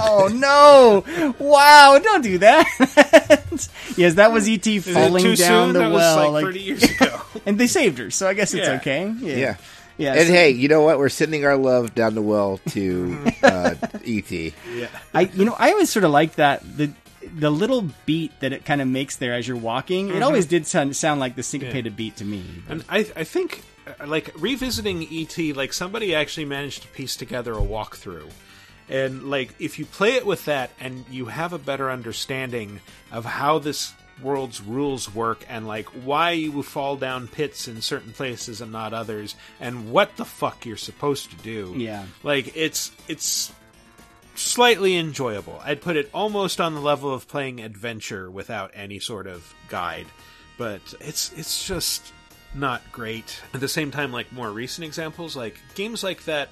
Oh 0.00 0.28
no! 0.32 1.04
Wow! 1.40 1.98
Don't 2.00 2.22
do 2.22 2.38
that. 2.38 2.64
yes, 3.96 4.14
that 4.14 4.30
was 4.32 4.48
ET 4.48 4.64
falling 4.64 5.24
too 5.24 5.34
down 5.34 5.68
soon? 5.68 5.72
the 5.72 5.78
that 5.80 5.92
well, 5.92 6.16
was 6.16 6.24
like 6.34 6.42
like- 6.44 6.44
30 6.44 6.60
years 6.60 6.82
ago. 6.84 7.20
and 7.44 7.58
they 7.58 7.66
saved 7.66 7.98
her, 7.98 8.08
so 8.10 8.28
I 8.28 8.34
guess 8.34 8.54
it's 8.54 8.68
Yeah. 8.68 8.74
okay. 8.76 9.12
Yeah, 9.18 9.36
Yeah. 9.36 9.56
Yeah. 10.02 10.14
And 10.14 10.26
so- 10.26 10.32
hey, 10.32 10.50
you 10.50 10.68
know 10.68 10.82
what? 10.82 10.98
We're 10.98 11.08
sending 11.08 11.44
our 11.44 11.56
love 11.56 11.94
down 11.94 12.14
the 12.14 12.22
well 12.22 12.58
to 12.70 13.18
uh, 13.42 13.74
ET. 14.04 14.30
yeah. 14.30 14.52
I 15.14 15.22
you 15.22 15.44
know 15.44 15.56
I 15.58 15.70
always 15.72 15.90
sort 15.90 16.04
of 16.04 16.10
like 16.10 16.34
that 16.36 16.60
the 16.76 16.92
the 17.34 17.50
little 17.50 17.88
beat 18.04 18.32
that 18.40 18.52
it 18.52 18.64
kind 18.64 18.80
of 18.80 18.88
makes 18.88 19.16
there 19.16 19.32
as 19.34 19.46
you're 19.46 19.56
walking. 19.56 20.08
It 20.10 20.22
always 20.22 20.46
did 20.46 20.66
sound 20.66 20.96
sound 20.96 21.20
like 21.20 21.36
the 21.36 21.42
syncopated 21.42 21.94
beat 21.96 22.16
to 22.16 22.24
me. 22.24 22.42
And 22.68 22.84
I, 22.88 22.98
I 23.14 23.22
think, 23.24 23.62
uh, 23.86 24.06
like 24.08 24.32
revisiting 24.36 25.06
ET, 25.10 25.38
like 25.56 25.72
somebody 25.72 26.14
actually 26.16 26.46
managed 26.46 26.82
to 26.82 26.88
piece 26.88 27.14
together 27.14 27.52
a 27.52 27.62
walkthrough, 27.62 28.28
and 28.88 29.30
like 29.30 29.54
if 29.60 29.78
you 29.78 29.86
play 29.86 30.14
it 30.14 30.26
with 30.26 30.46
that 30.46 30.70
and 30.80 31.04
you 31.10 31.26
have 31.26 31.52
a 31.52 31.58
better 31.58 31.90
understanding 31.92 32.80
of 33.12 33.24
how 33.24 33.60
this 33.60 33.94
world's 34.22 34.60
rules 34.60 35.12
work 35.14 35.44
and 35.48 35.66
like 35.66 35.86
why 36.04 36.32
you 36.32 36.62
fall 36.62 36.96
down 36.96 37.28
pits 37.28 37.68
in 37.68 37.80
certain 37.80 38.12
places 38.12 38.60
and 38.60 38.72
not 38.72 38.92
others, 38.92 39.34
and 39.60 39.90
what 39.92 40.16
the 40.16 40.24
fuck 40.24 40.66
you're 40.66 40.76
supposed 40.76 41.30
to 41.30 41.36
do. 41.36 41.74
Yeah. 41.76 42.04
like 42.22 42.56
it's 42.56 42.90
it's 43.08 43.52
slightly 44.34 44.96
enjoyable. 44.96 45.60
I'd 45.64 45.80
put 45.80 45.96
it 45.96 46.10
almost 46.14 46.60
on 46.60 46.74
the 46.74 46.80
level 46.80 47.12
of 47.12 47.28
playing 47.28 47.60
adventure 47.60 48.30
without 48.30 48.70
any 48.74 48.98
sort 48.98 49.26
of 49.26 49.54
guide, 49.68 50.06
but 50.58 50.80
it's 51.00 51.32
it's 51.32 51.66
just 51.66 52.12
not 52.54 52.82
great. 52.92 53.40
At 53.54 53.60
the 53.60 53.68
same 53.68 53.90
time, 53.90 54.12
like 54.12 54.32
more 54.32 54.50
recent 54.50 54.84
examples, 54.84 55.36
like 55.36 55.58
games 55.74 56.02
like 56.02 56.24
that 56.24 56.50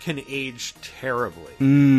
can 0.00 0.20
age 0.28 0.74
terribly. 1.00 1.52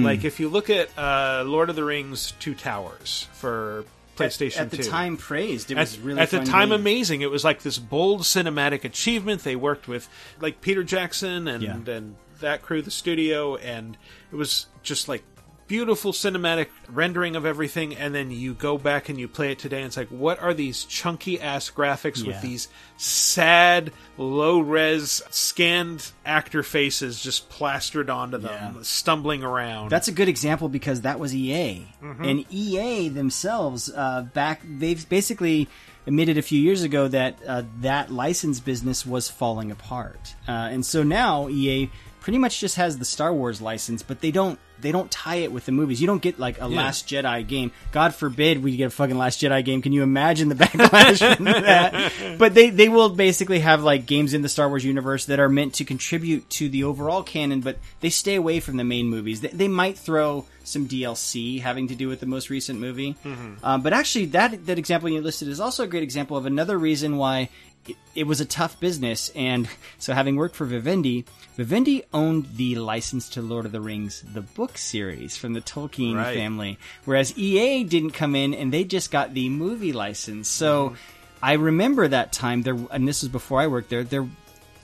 Like 0.04 0.24
if 0.24 0.40
you 0.40 0.48
look 0.50 0.70
at 0.70 0.90
uh, 0.98 1.44
Lord 1.46 1.70
of 1.70 1.76
the 1.76 1.84
Rings: 1.84 2.34
Two 2.40 2.56
Towers 2.56 3.28
for 3.34 3.84
PlayStation 4.18 4.60
at 4.62 4.72
the 4.72 4.78
2. 4.78 4.84
time 4.84 5.18
praised. 5.18 5.72
It 5.72 5.78
At, 5.78 5.82
was 5.82 6.00
really 6.00 6.20
at 6.22 6.32
the 6.32 6.44
time 6.44 6.70
game. 6.70 6.80
amazing. 6.80 7.22
It 7.22 7.32
was 7.32 7.44
like 7.44 7.62
this 7.62 7.78
bold 7.80 8.22
cinematic 8.22 8.84
achievement. 8.84 9.44
They 9.44 9.56
worked 9.56 9.88
with 9.88 10.10
like 10.42 10.62
Peter 10.62 10.84
Jackson 10.84 11.48
and 11.48 11.64
Yeah. 11.64 11.78
and 11.96 12.16
that 12.40 12.62
crew, 12.62 12.82
the 12.82 12.92
studio, 12.92 13.56
and 13.56 13.98
it 14.32 14.36
was 14.36 14.68
just 14.84 15.08
like 15.08 15.24
beautiful 15.68 16.12
cinematic 16.14 16.68
rendering 16.90 17.36
of 17.36 17.46
everything. 17.46 17.96
And 17.96 18.14
then 18.16 18.32
you 18.32 18.54
go 18.54 18.78
back 18.78 19.10
and 19.10 19.20
you 19.20 19.28
play 19.28 19.52
it 19.52 19.60
today, 19.60 19.78
and 19.78 19.88
it's 19.88 19.98
like, 19.98 20.08
what 20.10 20.40
are 20.42 20.54
these 20.54 20.84
chunky 20.86 21.40
ass 21.40 21.70
graphics 21.70 22.22
Yeah. 22.24 22.28
with 22.28 22.42
these 22.42 22.68
sad, 22.98 23.92
low 24.18 24.60
res 24.60 25.22
scanned 25.30 26.12
actor 26.26 26.64
faces 26.64 27.22
just 27.22 27.50
plastered 27.50 28.10
onto 28.10 28.38
them, 28.38 28.76
Yeah. 28.78 28.82
stumbling 28.84 29.44
around? 29.44 29.90
That's 29.90 30.08
a 30.08 30.12
good 30.12 30.28
example 30.30 30.70
because 30.70 31.02
that 31.02 31.20
was 31.20 31.34
EA, 31.36 31.86
Mm-hmm. 32.04 32.24
and 32.24 32.46
EA 32.50 33.10
themselves 33.10 33.92
uh, 33.96 34.24
back 34.34 34.62
they've 34.68 35.08
basically 35.10 35.68
admitted 36.06 36.38
a 36.38 36.42
few 36.42 36.60
years 36.62 36.84
ago 36.84 37.08
that 37.10 37.38
uh, 37.46 37.64
that 37.82 38.12
license 38.12 38.60
business 38.62 39.06
was 39.06 39.30
falling 39.30 39.72
apart, 39.72 40.36
uh, 40.48 40.52
and 40.52 40.86
so 40.86 41.04
now 41.04 41.50
EA 41.50 41.90
pretty 42.28 42.40
much 42.40 42.60
just 42.60 42.76
has 42.76 42.98
the 42.98 43.06
Star 43.06 43.34
Wars 43.34 43.62
license, 43.62 44.04
but 44.04 44.20
they 44.20 44.32
don't 44.32 44.60
they 44.82 44.92
don't 44.92 45.10
tie 45.10 45.38
it 45.38 45.52
with 45.54 45.66
the 45.66 45.72
movies. 45.72 46.02
You 46.02 46.08
don't 46.08 46.22
get 46.22 46.38
like 46.38 46.58
a 46.62 46.68
Yeah. 46.68 46.76
Last 46.76 47.08
Jedi 47.08 47.48
game. 47.48 47.72
God 47.94 48.14
forbid 48.14 48.62
we 48.62 48.76
get 48.76 48.84
a 48.88 48.90
fucking 48.90 49.18
Last 49.18 49.40
Jedi 49.42 49.64
game. 49.64 49.82
Can 49.82 49.94
you 49.94 50.04
imagine 50.04 50.50
the 50.50 50.56
backlash 50.64 51.36
from 51.38 51.46
that? 51.46 52.12
But 52.38 52.54
they 52.54 52.70
they 52.70 52.90
will 52.90 53.08
basically 53.12 53.60
have 53.60 53.82
like 53.82 54.06
games 54.06 54.34
in 54.34 54.42
the 54.42 54.50
Star 54.50 54.68
Wars 54.68 54.84
universe 54.84 55.24
that 55.28 55.40
are 55.40 55.48
meant 55.48 55.76
to 55.76 55.86
contribute 55.86 56.50
to 56.50 56.68
the 56.68 56.84
overall 56.84 57.24
canon, 57.24 57.62
but 57.62 57.78
they 58.02 58.10
stay 58.10 58.36
away 58.36 58.60
from 58.60 58.76
the 58.76 58.84
main 58.84 59.08
movies. 59.08 59.40
They, 59.40 59.48
they 59.48 59.68
might 59.70 59.98
throw 59.98 60.46
some 60.66 60.86
DLC 60.86 61.62
having 61.62 61.88
to 61.88 61.96
do 61.96 62.10
with 62.10 62.20
the 62.20 62.26
most 62.26 62.50
recent 62.50 62.78
movie, 62.78 63.16
um, 63.64 63.82
but 63.82 63.94
actually 63.94 64.26
that 64.26 64.66
that 64.66 64.78
example 64.78 65.08
you 65.08 65.22
listed 65.22 65.48
is 65.48 65.62
also 65.62 65.86
a 65.86 65.88
great 65.88 66.04
example 66.04 66.36
of 66.36 66.46
another 66.46 66.78
reason 66.78 67.16
why 67.16 67.48
it, 67.90 67.96
it 68.16 68.28
was 68.28 68.42
a 68.42 68.46
tough 68.46 68.80
business. 68.80 69.30
And 69.36 69.68
so, 69.98 70.14
having 70.14 70.36
worked 70.36 70.56
for 70.56 70.66
Vivendi, 70.66 71.26
Vivendi 71.56 72.04
owned 72.14 72.56
the 72.56 72.76
license 72.76 73.30
to 73.30 73.42
Lord 73.42 73.66
of 73.66 73.72
the 73.72 73.82
Rings, 73.82 74.24
the 74.34 74.42
book 74.42 74.78
series 74.78 75.38
from 75.38 75.54
the 75.54 75.62
Tolkien 75.62 76.16
Right. 76.16 76.36
family, 76.36 76.78
whereas 77.06 77.38
EA 77.38 77.84
didn't 77.84 78.12
come 78.12 78.36
in 78.36 78.54
and 78.54 78.72
they 78.74 78.84
just 78.84 79.12
got 79.12 79.34
the 79.34 79.50
movie 79.50 79.94
license. 79.94 80.48
So, 80.48 80.90
mm-hmm. 80.90 80.96
I 81.42 81.54
remember 81.54 82.08
that 82.08 82.34
time 82.34 82.64
there, 82.64 82.78
and 82.92 83.08
this 83.08 83.22
was 83.22 83.30
before 83.30 83.62
I 83.62 83.68
worked 83.68 83.90
there. 83.90 84.04
There, 84.04 84.28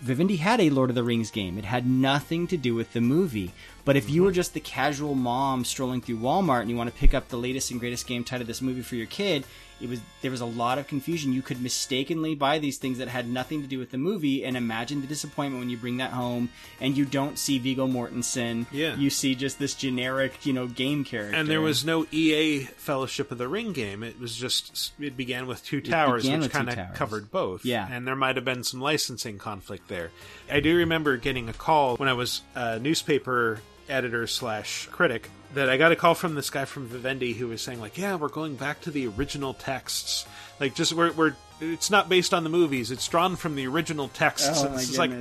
Vivendi 0.01 0.35
had 0.35 0.59
a 0.59 0.69
Lord 0.69 0.89
of 0.89 0.95
the 0.95 1.03
Rings 1.03 1.31
game. 1.31 1.57
It 1.57 1.65
had 1.65 1.87
nothing 1.87 2.47
to 2.47 2.57
do 2.57 2.75
with 2.75 2.93
the 2.93 3.01
movie. 3.01 3.51
But 3.85 3.95
if 3.95 4.09
you 4.09 4.17
mm-hmm. 4.17 4.25
were 4.25 4.31
just 4.31 4.53
the 4.53 4.59
casual 4.59 5.15
mom 5.15 5.65
strolling 5.65 6.01
through 6.01 6.17
Walmart 6.17 6.61
and 6.61 6.69
you 6.69 6.75
want 6.75 6.93
to 6.93 6.99
pick 6.99 7.13
up 7.13 7.29
the 7.29 7.37
latest 7.37 7.71
and 7.71 7.79
greatest 7.79 8.07
game 8.07 8.23
tied 8.23 8.39
to 8.39 8.43
this 8.43 8.61
movie 8.61 8.81
for 8.81 8.95
your 8.95 9.07
kid, 9.07 9.45
it 9.83 9.89
was 9.89 9.99
there 10.21 10.31
was 10.31 10.41
a 10.41 10.45
lot 10.45 10.77
of 10.77 10.87
confusion. 10.87 11.33
You 11.33 11.41
could 11.41 11.61
mistakenly 11.61 12.33
buy 12.33 12.57
these 12.57 12.77
things 12.77 12.97
that 12.99 13.09
had 13.09 13.27
nothing 13.29 13.61
to 13.61 13.67
do 13.67 13.77
with 13.77 13.91
the 13.91 13.97
movie, 13.97 14.45
and 14.45 14.55
imagine 14.55 15.01
the 15.01 15.07
disappointment 15.07 15.59
when 15.59 15.69
you 15.69 15.77
bring 15.77 15.97
that 15.97 16.11
home 16.11 16.49
and 16.79 16.95
you 16.97 17.03
don't 17.05 17.37
see 17.37 17.59
Viggo 17.59 17.85
Mortensen. 17.87 18.65
Yeah. 18.71 18.95
you 18.95 19.09
see 19.09 19.35
just 19.35 19.59
this 19.59 19.75
generic, 19.75 20.45
you 20.45 20.53
know, 20.53 20.67
game 20.67 21.03
character. 21.03 21.35
and 21.35 21.49
there 21.49 21.61
was 21.61 21.83
no 21.83 22.05
EA 22.11 22.63
Fellowship 22.63 23.31
of 23.31 23.37
the 23.37 23.47
Ring 23.47 23.73
game. 23.73 24.03
It 24.03 24.19
was 24.19 24.35
just 24.35 24.93
it 24.99 25.17
began 25.17 25.45
with 25.45 25.63
Two 25.65 25.81
Towers, 25.81 26.27
which 26.29 26.49
kind 26.49 26.69
of 26.69 26.93
covered 26.93 27.29
both. 27.29 27.65
Yeah. 27.65 27.87
and 27.91 28.07
there 28.07 28.15
might 28.15 28.37
have 28.37 28.45
been 28.45 28.63
some 28.63 28.79
licensing 28.79 29.37
conflict 29.37 29.89
there. 29.89 30.11
I 30.49 30.61
do 30.61 30.77
remember 30.77 31.17
getting 31.17 31.49
a 31.49 31.53
call 31.53 31.97
when 31.97 32.07
I 32.07 32.13
was 32.13 32.41
a 32.55 32.79
newspaper 32.79 33.59
editor 33.89 34.27
slash 34.27 34.87
critic 34.91 35.29
that 35.53 35.69
I 35.69 35.77
got 35.77 35.91
a 35.91 35.95
call 35.95 36.15
from 36.15 36.35
this 36.35 36.49
guy 36.49 36.65
from 36.65 36.87
Vivendi 36.87 37.33
who 37.33 37.47
was 37.47 37.61
saying 37.61 37.79
like, 37.79 37.97
"Yeah, 37.97 38.15
we're 38.15 38.29
going 38.29 38.55
back 38.55 38.81
to 38.81 38.91
the 38.91 39.07
original 39.07 39.53
texts. 39.53 40.25
Like, 40.59 40.75
just 40.75 40.93
we're, 40.93 41.11
we're 41.11 41.35
it's 41.61 41.89
not 41.89 42.09
based 42.09 42.33
on 42.33 42.43
the 42.43 42.49
movies. 42.49 42.91
It's 42.91 43.07
drawn 43.07 43.35
from 43.35 43.55
the 43.55 43.67
original 43.67 44.07
texts. 44.07 44.63
Oh, 44.63 44.67
And 44.67 44.75
it's 44.75 44.97
like 44.97 45.11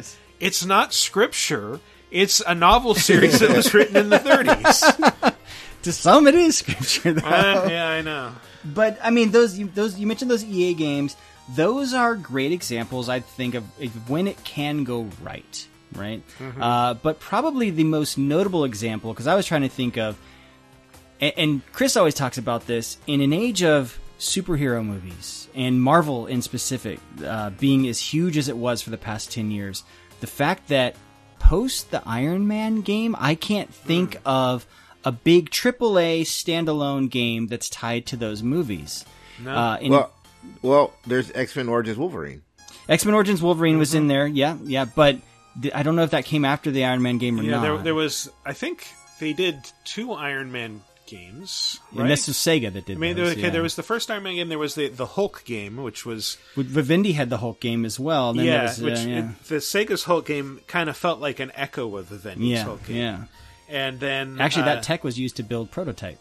it's 0.41 0.65
not 0.65 0.95
scripture." 0.95 1.81
It's 2.11 2.43
a 2.47 2.55
novel 2.55 2.95
series 2.95 3.41
that 3.41 3.57
was 3.57 3.73
written 3.73 3.97
in 3.97 4.11
the 4.11 4.19
30s. 4.19 5.35
to 5.85 5.93
some, 5.95 6.27
it 6.27 6.35
is 6.35 6.59
scripture, 6.59 7.15
though. 7.15 7.27
Uh, 7.27 7.67
yeah, 7.71 7.89
I 7.89 8.03
know. 8.03 8.33
But 8.65 8.99
I 9.03 9.09
mean, 9.09 9.31
those 9.31 9.59
you, 9.59 9.67
those 9.75 9.99
you 9.99 10.07
mentioned 10.07 10.31
those 10.31 10.45
EA 10.45 10.75
games. 10.75 11.17
Those 11.55 11.93
are 11.93 12.15
great 12.15 12.53
examples, 12.53 13.09
I 13.09 13.21
think, 13.21 13.55
of, 13.55 13.65
of 13.81 14.09
when 14.11 14.29
it 14.29 14.45
can 14.45 14.85
go 14.85 15.09
right, 15.23 15.67
right? 15.95 16.23
Mm-hmm. 16.39 16.63
Uh, 16.63 16.95
but 16.95 17.21
probably 17.21 17.71
the 17.71 17.85
most 17.85 18.19
notable 18.19 18.65
example, 18.65 19.13
because 19.13 19.27
I 19.27 19.35
was 19.35 19.47
trying 19.47 19.63
to 19.63 19.69
think 19.69 19.97
of, 19.99 20.17
and, 21.21 21.33
and 21.37 21.73
Chris 21.73 21.97
always 21.97 22.15
talks 22.15 22.39
about 22.39 22.67
this 22.67 22.97
in 23.07 23.21
an 23.21 23.33
age 23.33 23.63
of 23.63 23.99
superhero 24.19 24.85
movies 24.85 25.49
and 25.55 25.83
Marvel 25.83 26.27
in 26.27 26.43
specific 26.43 27.01
uh, 27.25 27.51
being 27.51 27.89
as 27.89 27.99
huge 27.99 28.37
as 28.37 28.49
it 28.49 28.57
was 28.57 28.81
for 28.83 28.91
the 28.91 28.99
past 28.99 29.33
ten 29.33 29.51
years. 29.51 29.83
The 30.21 30.27
fact 30.29 30.69
that 30.69 30.95
post 31.41 31.91
the 31.91 32.03
Iron 32.07 32.47
Man 32.47 32.81
game, 32.83 33.17
I 33.19 33.35
can't 33.35 33.73
think 33.75 34.17
of 34.25 34.65
a 35.05 35.11
big 35.11 35.51
AAA 35.51 36.23
standalone 36.23 37.11
game 37.11 37.49
that's 37.49 37.69
tied 37.69 38.07
to 38.07 38.17
those 38.17 38.43
movies. 38.43 39.05
No. 39.43 39.53
Uh, 39.53 39.77
in 39.81 39.91
Well, 39.91 40.13
well, 40.63 40.93
there's 41.07 41.33
X 41.33 41.57
Men 41.57 41.69
Origins 41.69 41.99
Wolverine. 41.99 42.43
X 42.89 43.05
Men 43.05 43.15
Origins 43.15 43.43
Wolverine 43.43 43.79
was 43.79 43.91
Mm-hmm. 43.91 43.99
in 43.99 44.07
there, 44.09 44.27
yeah, 44.29 44.57
yeah, 44.63 44.85
but 44.85 45.13
th- 45.13 45.23
I 45.75 45.83
don't 45.83 45.97
know 45.97 46.03
if 46.03 46.11
that 46.11 46.25
came 46.25 46.45
after 46.45 46.71
the 46.71 46.85
Iron 46.85 47.03
Man 47.03 47.19
game 47.19 47.39
or 47.39 47.43
yeah, 47.43 47.53
not. 47.53 47.63
there, 47.63 47.79
there 47.79 47.95
was. 47.95 48.31
I 48.45 48.53
think 48.53 48.87
they 49.21 49.33
did 49.33 49.57
two 49.85 50.13
Iron 50.13 50.51
Man 50.53 50.83
games. 51.07 51.79
Right? 51.93 52.03
And 52.03 52.11
this 52.11 52.29
is 52.29 52.37
Sega 52.37 52.73
that 52.73 52.87
did. 52.87 52.97
I 52.97 53.01
mean, 53.01 53.17
those, 53.17 53.27
there, 53.27 53.33
okay, 53.33 53.43
yeah. 53.43 53.51
there 53.51 53.63
was 53.63 53.77
the 53.77 53.83
first 53.83 54.11
Iron 54.11 54.23
Man 54.23 54.35
game. 54.37 54.49
There 54.49 54.59
was 54.59 54.75
the 54.75 54.89
the 54.89 55.07
Hulk 55.07 55.45
game, 55.45 55.77
which 55.77 56.07
was 56.07 56.39
Vivendi 56.57 57.13
had 57.13 57.31
the 57.31 57.39
Hulk 57.39 57.61
game 57.61 57.85
as 57.85 58.01
well. 58.01 58.33
Then 58.33 58.47
yeah, 58.47 58.63
was, 58.63 58.81
uh, 58.81 58.85
which 58.85 59.01
yeah. 59.01 59.31
it- 59.31 59.45
the 59.45 59.57
Sega's 59.57 60.05
Hulk 60.05 60.27
game 60.27 60.61
kind 60.67 60.89
of 60.89 60.97
felt 60.97 61.21
like 61.21 61.39
an 61.41 61.53
echo 61.55 61.97
of 61.97 62.09
the 62.09 62.17
Vengeance 62.17 62.47
yeah, 62.47 62.63
Hulk 62.65 62.87
game. 62.87 62.97
yeah. 62.97 63.25
And 63.69 64.01
then 64.01 64.41
Actually, 64.41 64.65
uh, 64.65 64.75
that 64.75 64.83
tech 64.83 65.03
was 65.03 65.19
used 65.19 65.37
to 65.37 65.43
build 65.43 65.71
prototype. 65.71 66.19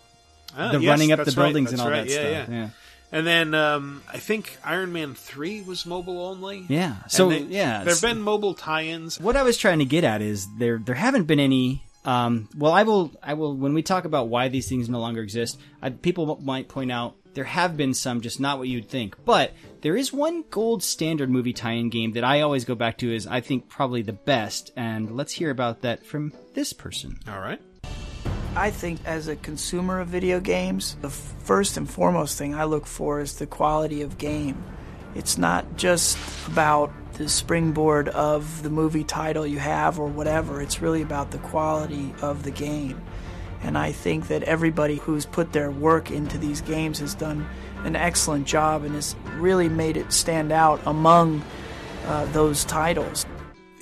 ah, 0.58 0.72
the 0.72 0.80
yes, 0.80 0.90
running 0.90 1.12
up 1.12 1.20
the 1.20 1.26
that's 1.26 1.38
right, 1.38 1.46
buildings 1.46 1.72
and 1.72 1.82
all 1.82 1.90
right, 1.90 2.08
that 2.08 2.14
yeah, 2.14 2.44
stuff. 2.44 2.54
Yeah. 2.54 2.70
And 3.12 3.28
then 3.28 3.54
um, 3.54 4.04
I 4.12 4.18
think 4.18 4.58
Iron 4.64 4.94
Man 4.94 5.14
three 5.16 5.62
was 5.62 5.86
mobile 5.86 6.26
only. 6.26 6.66
Yeah. 6.70 6.96
So 7.08 7.30
they- 7.30 7.40
yeah, 7.42 7.84
there 7.84 7.94
have 7.94 8.02
been 8.02 8.22
mobile 8.22 8.54
tie-ins. 8.54 9.20
what 9.20 9.36
I 9.36 9.44
was 9.44 9.58
trying 9.58 9.80
to 9.80 9.86
get 9.86 10.04
at 10.04 10.22
is 10.22 10.48
there 10.58 10.78
there 10.78 10.96
haven't 10.96 11.24
been 11.26 11.40
any. 11.40 11.84
Um, 12.06 12.50
well, 12.58 12.72
I 12.72 12.84
will 12.84 13.12
I 13.22 13.34
will 13.36 13.56
when 13.56 13.74
we 13.74 13.84
talk 13.84 14.06
about 14.06 14.28
why 14.30 14.48
these 14.48 14.68
things 14.70 14.90
no 14.90 15.00
longer 15.00 15.22
exist. 15.22 15.60
I, 15.82 15.90
people 15.92 16.40
might 16.42 16.68
point 16.68 16.92
out 16.92 17.16
there 17.34 17.44
have 17.46 17.78
been 17.78 17.94
some, 17.94 18.20
just 18.22 18.40
not 18.40 18.58
what 18.58 18.68
you'd 18.68 18.90
think. 18.90 19.16
But 19.24 19.54
there 19.82 19.96
is 19.96 20.12
one 20.12 20.44
gold 20.50 20.84
standard 20.84 21.30
movie 21.30 21.54
tie-in 21.54 21.90
game 21.90 22.12
that 22.14 22.24
I 22.26 22.42
always 22.42 22.66
go 22.66 22.76
back 22.76 22.98
to 23.00 23.14
is 23.14 23.28
I 23.28 23.40
think 23.42 23.70
probably 23.70 24.02
the 24.02 24.14
best. 24.14 24.72
And 24.76 25.12
let's 25.16 25.32
hear 25.34 25.50
about 25.50 25.82
that 25.82 26.06
from 26.06 26.34
this 26.56 26.74
person. 26.74 27.20
All 27.30 27.40
right. 27.40 27.62
I 28.56 28.70
think 28.70 29.00
as 29.06 29.30
a 29.30 29.38
consumer 29.38 30.02
of 30.02 30.10
video 30.10 30.42
games, 30.42 30.98
the 31.00 31.10
first 31.10 31.78
and 31.78 31.90
foremost 31.90 32.38
thing 32.38 32.54
I 32.54 32.66
look 32.66 32.86
for 32.86 33.22
is 33.22 33.36
the 33.36 33.48
quality 33.48 34.02
of 34.02 34.18
game. 34.18 34.62
It's 35.16 35.38
not 35.38 35.78
just 35.78 36.18
about 36.48 36.92
the 37.14 37.30
springboard 37.30 38.10
of 38.10 38.62
the 38.62 38.70
movie 38.70 39.06
title 39.06 39.48
you 39.48 39.60
have 39.60 40.00
or 40.00 40.08
whatever, 40.08 40.62
it's 40.62 40.82
really 40.82 41.02
about 41.02 41.32
the 41.32 41.38
quality 41.38 42.14
of 42.22 42.44
the 42.44 42.52
game. 42.52 43.02
And 43.64 43.78
I 43.78 43.94
think 43.94 44.28
that 44.28 44.44
everybody 44.44 44.96
who's 44.98 45.26
put 45.26 45.54
their 45.54 45.72
work 45.72 46.12
into 46.12 46.38
these 46.38 46.60
games 46.60 47.00
has 47.00 47.16
done 47.16 47.48
an 47.86 47.96
excellent 47.96 48.48
job 48.48 48.84
and 48.84 48.96
has 48.96 49.16
really 49.36 49.70
made 49.70 49.96
it 49.96 50.12
stand 50.12 50.52
out 50.52 50.82
among 50.86 51.42
uh, 52.06 52.26
those 52.34 52.66
titles. 52.66 53.26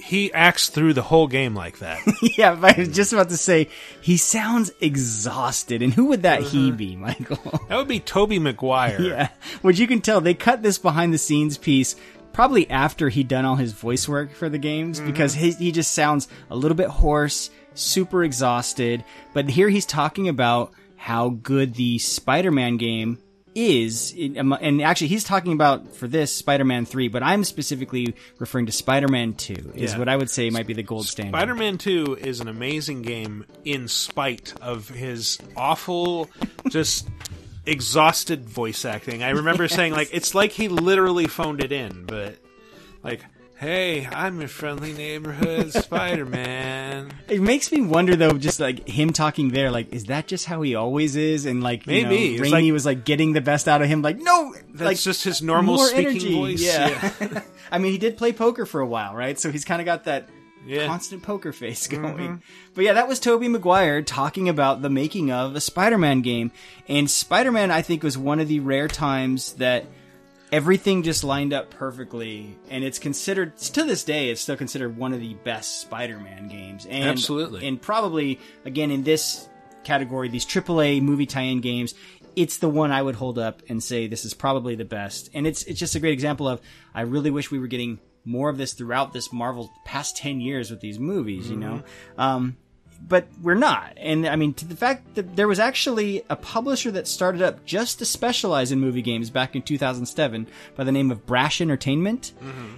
He 0.10 0.34
acts 0.34 0.70
through 0.70 0.94
the 0.96 1.04
whole 1.04 1.28
game 1.28 1.54
like 1.54 1.80
that. 1.80 2.00
yeah, 2.38 2.56
but 2.56 2.76
I 2.78 2.80
was 2.80 2.90
just 2.90 3.14
about 3.14 3.30
to 3.30 3.38
say 3.38 3.70
he 4.02 4.18
sounds 4.18 4.72
exhausted, 4.82 5.84
and 5.84 5.94
who 5.94 6.06
would 6.06 6.24
that 6.24 6.40
Uh-huh. 6.40 6.50
he 6.50 6.72
be, 6.72 6.96
Michael? 7.08 7.38
that 7.70 7.78
would 7.78 7.88
be 7.88 8.00
Tobey 8.00 8.40
Maguire. 8.40 9.00
Yeah, 9.02 9.30
which 9.62 9.78
you 9.80 9.86
can 9.88 10.02
tell 10.02 10.20
they 10.20 10.34
cut 10.34 10.64
this 10.64 10.80
behind 10.80 11.14
the 11.14 11.18
scenes 11.20 11.58
piece 11.60 11.96
probably 12.34 12.70
after 12.70 13.10
he'd 13.10 13.28
done 13.28 13.46
all 13.46 13.56
his 13.56 13.74
voice 13.74 14.08
work 14.08 14.34
for 14.34 14.50
the 14.50 14.58
games 14.58 15.00
because 15.00 15.34
he, 15.36 15.52
he 15.52 15.72
just 15.72 15.94
sounds 15.94 16.28
a 16.50 16.56
little 16.56 16.76
bit 16.78 16.88
hoarse, 16.88 17.50
super 17.76 18.24
exhausted. 18.24 19.04
But 19.34 19.50
here 19.50 19.70
he's 19.70 19.86
talking 19.86 20.28
about 20.30 20.72
how 20.96 21.30
good 21.30 21.74
the 21.76 21.98
Spider-Man 22.00 22.78
game 22.78 23.20
is, 23.56 24.14
and 24.18 24.82
actually 24.82 25.08
he's 25.08 25.24
talking 25.24 25.54
about 25.54 25.96
for 25.96 26.08
this 26.08 26.34
Spider-Man 26.34 26.86
three, 26.86 27.08
but 27.08 27.24
I'm 27.24 27.44
specifically 27.44 28.16
referring 28.38 28.68
to 28.68 28.72
Spider-Man 28.72 29.34
two 29.34 29.72
is 29.76 29.92
Yeah. 29.94 30.00
what 30.00 30.08
I 30.10 30.16
would 30.16 30.30
say 30.30 30.50
might 30.50 30.68
be 30.68 30.74
the 30.74 30.84
gold 30.84 31.08
standard. 31.08 31.36
Spider-Man 31.38 31.78
2 31.78 32.18
is 32.22 32.40
an 32.40 32.48
amazing 32.48 33.02
game 33.02 33.46
in 33.66 33.88
spite 33.88 34.54
of 34.62 34.88
his 34.90 35.38
awful, 35.58 36.30
just 36.70 37.08
exhausted 37.66 38.48
voice 38.50 38.86
acting. 38.86 39.24
I 39.24 39.30
remember 39.30 39.68
saying 39.68 39.94
like 39.94 40.10
it's 40.14 40.34
like 40.36 40.52
he 40.52 40.68
literally 40.68 41.28
phoned 41.28 41.64
it 41.64 41.72
in, 41.72 42.06
but 42.06 42.38
like, 43.04 43.24
"Hey, 43.60 44.08
I'm 44.08 44.40
your 44.40 44.48
friendly 44.48 44.94
neighborhood 44.94 45.74
Spider-Man." 46.34 47.12
It 47.28 47.42
makes 47.42 47.72
me 47.72 47.82
wonder 47.82 48.16
though, 48.16 48.34
just 48.34 48.60
like 48.60 48.88
him 48.88 49.14
talking 49.14 49.50
there, 49.50 49.70
like 49.72 49.94
is 49.94 50.06
that 50.06 50.28
just 50.28 50.46
how 50.46 50.62
he 50.62 50.76
always 50.76 51.16
is? 51.16 51.46
And 51.46 51.62
like 51.62 51.86
you 51.86 52.06
Maybe. 52.08 52.38
know, 52.38 52.44
Raimi 52.44 52.52
like- 52.52 52.74
was 52.74 52.86
like 52.86 53.06
getting 53.06 53.34
the 53.34 53.42
best 53.42 53.68
out 53.68 53.82
of 53.82 53.88
him. 53.88 54.02
Like 54.02 54.18
no, 54.20 54.54
That's 54.70 54.82
like 54.82 54.98
just 54.98 55.24
his 55.24 55.42
normal 55.42 55.78
speaking 55.78 56.08
energy. 56.08 56.34
voice. 56.34 56.62
Yeah. 56.62 57.42
I 57.72 57.78
mean, 57.78 57.92
he 57.92 57.98
did 57.98 58.18
play 58.18 58.34
poker 58.34 58.66
for 58.66 58.82
a 58.82 58.88
while, 58.88 59.14
right? 59.14 59.40
So 59.40 59.52
he's 59.52 59.66
kind 59.66 59.82
of 59.82 59.86
got 59.86 60.06
that 60.06 60.28
Yeah. 60.66 60.88
constant 60.88 61.22
poker 61.24 61.52
face 61.54 61.88
mm-hmm. 61.88 62.02
going. 62.02 62.44
But 62.74 62.86
yeah, 62.86 62.94
that 62.94 63.08
was 63.08 63.20
Tobey 63.20 63.48
Maguire 63.48 64.02
talking 64.02 64.50
about 64.50 64.82
the 64.82 64.90
making 64.90 65.32
of 65.32 65.56
a 65.56 65.62
Spider-Man 65.62 66.22
game, 66.22 66.52
and 66.88 67.10
Spider-Man 67.10 67.72
I 67.72 67.82
think 67.82 68.04
was 68.04 68.18
one 68.18 68.40
of 68.40 68.48
the 68.48 68.60
rare 68.62 68.88
times 68.88 69.54
that 69.54 69.86
everything 70.52 71.04
just 71.04 71.24
lined 71.24 71.54
up 71.54 71.70
perfectly 71.70 72.58
and 72.70 72.84
it's 72.84 73.00
considered 73.00 73.56
to 73.58 73.84
this 73.84 74.04
day 74.04 74.30
it's 74.30 74.42
still 74.42 74.58
considered 74.58 74.98
one 74.98 75.14
of 75.14 75.20
the 75.20 75.34
best 75.36 75.82
spider-man 75.82 76.48
games. 76.48 76.86
And 76.86 77.10
Absolutely. 77.10 77.68
and 77.68 77.82
probably 77.82 78.40
again 78.66 78.92
in 78.92 79.04
this 79.04 79.48
category 79.84 80.28
these 80.30 80.46
aaa 80.46 81.02
movie 81.02 81.26
tie-in 81.26 81.62
games 81.62 81.94
it's 82.36 82.58
the 82.58 82.70
one 82.70 82.92
i 82.92 83.02
would 83.02 83.16
hold 83.16 83.40
up 83.40 83.62
and 83.70 83.82
say 83.84 84.08
this 84.08 84.26
is 84.26 84.34
probably 84.34 84.76
the 84.76 84.86
best. 84.86 85.30
And 85.34 85.46
it's 85.46 85.64
it's 85.64 85.80
just 85.80 85.96
a 85.96 86.00
great 86.00 86.14
example 86.14 86.48
of 86.48 86.62
i 86.94 87.02
really 87.02 87.32
wish 87.32 87.52
we 87.52 87.60
were 87.60 87.68
getting 87.68 88.00
more 88.26 88.50
of 88.50 88.58
this 88.58 88.74
throughout 88.74 89.14
this 89.14 89.32
marvel 89.32 89.72
past 89.86 90.18
10 90.18 90.42
years 90.42 90.72
with 90.72 90.82
these 90.82 91.00
movies 91.00 91.50
you 91.50 91.58
know? 91.58 91.84
Um 92.18 92.58
but 93.08 93.28
we're 93.42 93.56
not. 93.56 93.94
And 93.98 94.28
I 94.28 94.36
mean, 94.36 94.54
to 94.56 94.66
the 94.68 94.76
fact 94.76 95.16
that 95.16 95.36
there 95.36 95.48
was 95.48 95.60
actually 95.60 96.24
a 96.30 96.36
publisher 96.36 96.92
that 96.92 97.08
started 97.08 97.42
up 97.42 97.66
just 97.66 98.00
to 98.00 98.06
specialize 98.06 98.72
in 98.72 98.80
movie 98.80 99.02
games 99.02 99.30
back 99.30 99.56
in 99.56 99.62
2007 99.64 100.48
by 100.76 100.84
the 100.84 100.92
name 100.92 101.10
of 101.10 101.26
Brash 101.26 101.60
Entertainment. 101.62 102.34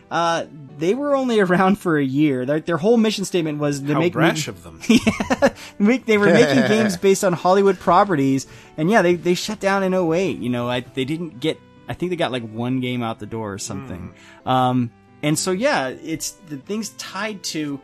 Uh, 0.09 0.45
they 0.77 0.93
were 0.93 1.15
only 1.15 1.39
around 1.39 1.77
for 1.79 1.97
a 1.97 2.03
year. 2.03 2.45
Their, 2.45 2.59
their 2.61 2.77
whole 2.77 2.97
mission 2.97 3.25
statement 3.25 3.59
was 3.59 3.81
to 3.81 3.93
How 3.93 3.99
make 3.99 4.13
brash 4.13 4.47
movie- 4.47 4.57
of 4.57 4.63
them. 4.63 5.51
make 5.79 6.05
they 6.05 6.17
were 6.17 6.25
making 6.33 6.67
games 6.67 6.95
based 6.97 7.23
on 7.23 7.33
Hollywood 7.33 7.79
properties, 7.79 8.47
and 8.77 8.89
yeah, 8.89 9.01
they 9.01 9.15
they 9.15 9.33
shut 9.33 9.59
down 9.59 9.83
in 9.83 9.93
08. 9.93 10.37
You 10.39 10.49
know, 10.49 10.69
I, 10.69 10.79
they 10.81 11.05
didn't 11.05 11.39
get. 11.39 11.59
I 11.89 11.93
think 11.93 12.09
they 12.09 12.15
got 12.15 12.31
like 12.31 12.47
one 12.49 12.79
game 12.79 13.03
out 13.03 13.19
the 13.19 13.25
door 13.25 13.51
or 13.53 13.57
something. 13.57 14.13
Um, 14.45 14.91
and 15.23 15.37
so 15.37 15.51
yeah, 15.51 15.89
it's 15.89 16.31
the 16.47 16.57
things 16.57 16.89
tied 16.91 17.43
to 17.45 17.79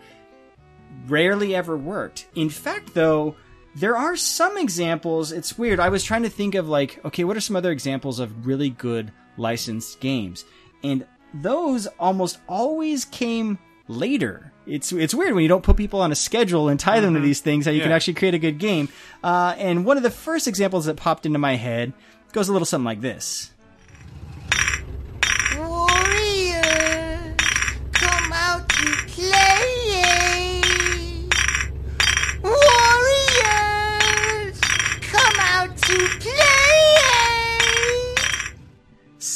rarely 1.08 1.56
ever 1.56 1.78
worked. 1.78 2.28
In 2.36 2.50
fact, 2.50 2.93
though. 2.93 3.36
There 3.76 3.95
are 3.95 4.16
some 4.16 4.58
examples. 4.58 5.32
It's 5.32 5.56
weird. 5.56 5.80
I 5.80 5.89
was 5.89 6.04
trying 6.04 6.24
to 6.24 6.30
think 6.30 6.56
of 6.56 6.68
like, 6.68 7.00
okay, 7.06 7.24
what 7.24 7.38
are 7.38 7.41
some 7.41 7.56
other 7.56 7.72
examples 7.72 8.20
of 8.20 8.48
really 8.48 8.72
good 8.72 9.12
licensed 9.38 10.00
games? 10.00 10.45
And 10.84 11.06
those 11.32 11.86
almost 12.00 12.39
always 12.48 13.06
came 13.06 13.60
later. 13.88 14.52
It's 14.66 14.91
it's 14.91 15.14
weird 15.14 15.34
when 15.34 15.43
you 15.43 15.48
don't 15.48 15.64
put 15.64 15.78
people 15.78 16.02
on 16.02 16.12
a 16.12 16.16
schedule 16.16 16.70
and 16.70 16.80
tie 16.80 17.00
them 17.00 17.14
to 17.14 17.20
these 17.20 17.39
things 17.39 17.66
how 17.66 17.72
you 17.72 17.82
can 17.82 17.91
actually 17.91 18.16
create 18.16 18.34
a 18.34 18.39
good 18.39 18.58
game. 18.58 18.89
Uh, 19.24 19.56
and 19.58 19.86
one 19.86 19.95
of 19.95 20.04
the 20.04 20.10
first 20.10 20.48
examples 20.48 20.86
that 20.86 20.98
popped 20.98 21.26
into 21.26 21.39
my 21.39 21.56
head 21.56 21.93
goes 22.34 22.50
a 22.50 22.54
little 22.54 22.66
something 22.66 22.86
like 22.86 23.02
this. 23.02 23.52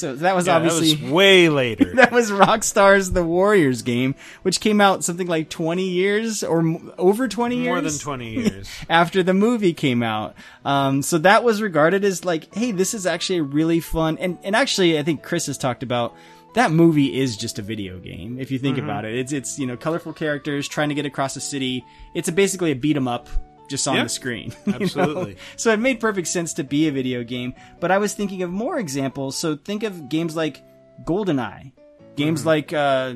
So 0.01 0.15
that 0.15 0.35
was 0.35 0.47
Yeah, 0.47 0.55
obviously 0.55 0.95
that 0.95 1.03
was 1.03 1.11
way 1.11 1.47
later. 1.49 1.85
that 1.95 2.11
was 2.11 2.31
Rockstar's 2.31 3.11
The 3.11 3.23
Warriors 3.23 3.83
game, 3.83 4.15
which 4.41 4.59
came 4.59 4.81
out 4.81 5.03
something 5.03 5.27
like 5.27 5.49
20 5.49 5.87
years 5.87 6.43
or 6.43 6.59
m- 6.59 6.91
over 6.97 7.27
20 7.27 7.55
years. 7.55 7.67
More 7.67 7.81
than 7.81 7.97
20 7.97 8.29
years. 8.31 8.69
after 8.89 9.21
the 9.21 9.35
movie 9.35 9.73
came 9.73 10.01
out. 10.01 10.35
Um, 10.65 11.03
so 11.03 11.19
that 11.19 11.43
was 11.43 11.61
regarded 11.61 12.03
as 12.03 12.25
like, 12.25 12.53
hey, 12.53 12.71
this 12.71 12.95
is 12.95 13.05
actually 13.05 13.39
a 13.39 13.43
really 13.43 13.79
fun. 13.79 14.17
And, 14.17 14.39
and 14.43 14.55
actually, 14.55 14.97
I 14.97 15.03
think 15.03 15.21
Chris 15.21 15.45
has 15.45 15.57
talked 15.57 15.83
about 15.83 16.15
that 16.55 16.71
movie 16.71 17.17
is 17.17 17.37
just 17.37 17.59
a 17.59 17.61
video 17.61 17.99
game. 17.99 18.37
If 18.39 18.51
you 18.51 18.59
think 18.59 18.77
about 18.77 19.05
it, 19.05 19.15
it's, 19.15 19.31
it's, 19.31 19.57
you 19.59 19.65
know, 19.67 19.77
colorful 19.77 20.11
characters 20.13 20.67
trying 20.67 20.89
to 20.89 20.95
get 20.95 21.05
across 21.05 21.35
a 21.35 21.41
city. 21.41 21.85
It's 22.13 22.27
a, 22.27 22.31
basically 22.31 22.71
a 22.71 22.75
beat 22.75 22.97
'em 22.97 23.07
up 23.07 23.29
just 23.71 23.87
on 23.87 23.95
Yeah. 23.95 24.03
the 24.03 24.09
screen. 24.09 24.53
you 24.67 24.73
know? 24.73 24.77
Absolutely. 24.81 25.37
So 25.55 25.71
it 25.73 25.79
made 25.79 25.99
perfect 25.99 26.27
sense 26.27 26.53
to 26.55 26.63
be 26.63 26.87
a 26.87 26.91
video 26.91 27.23
game. 27.23 27.55
But 27.79 27.89
I 27.89 27.97
was 27.97 28.13
thinking 28.13 28.43
of 28.43 28.51
more 28.51 28.77
examples. 28.77 29.35
So 29.37 29.55
think 29.55 29.81
of 29.81 30.09
games 30.09 30.35
like 30.35 30.61
GoldenEye, 31.05 31.71
games 32.15 32.45
like 32.45 32.73
uh, 32.73 33.15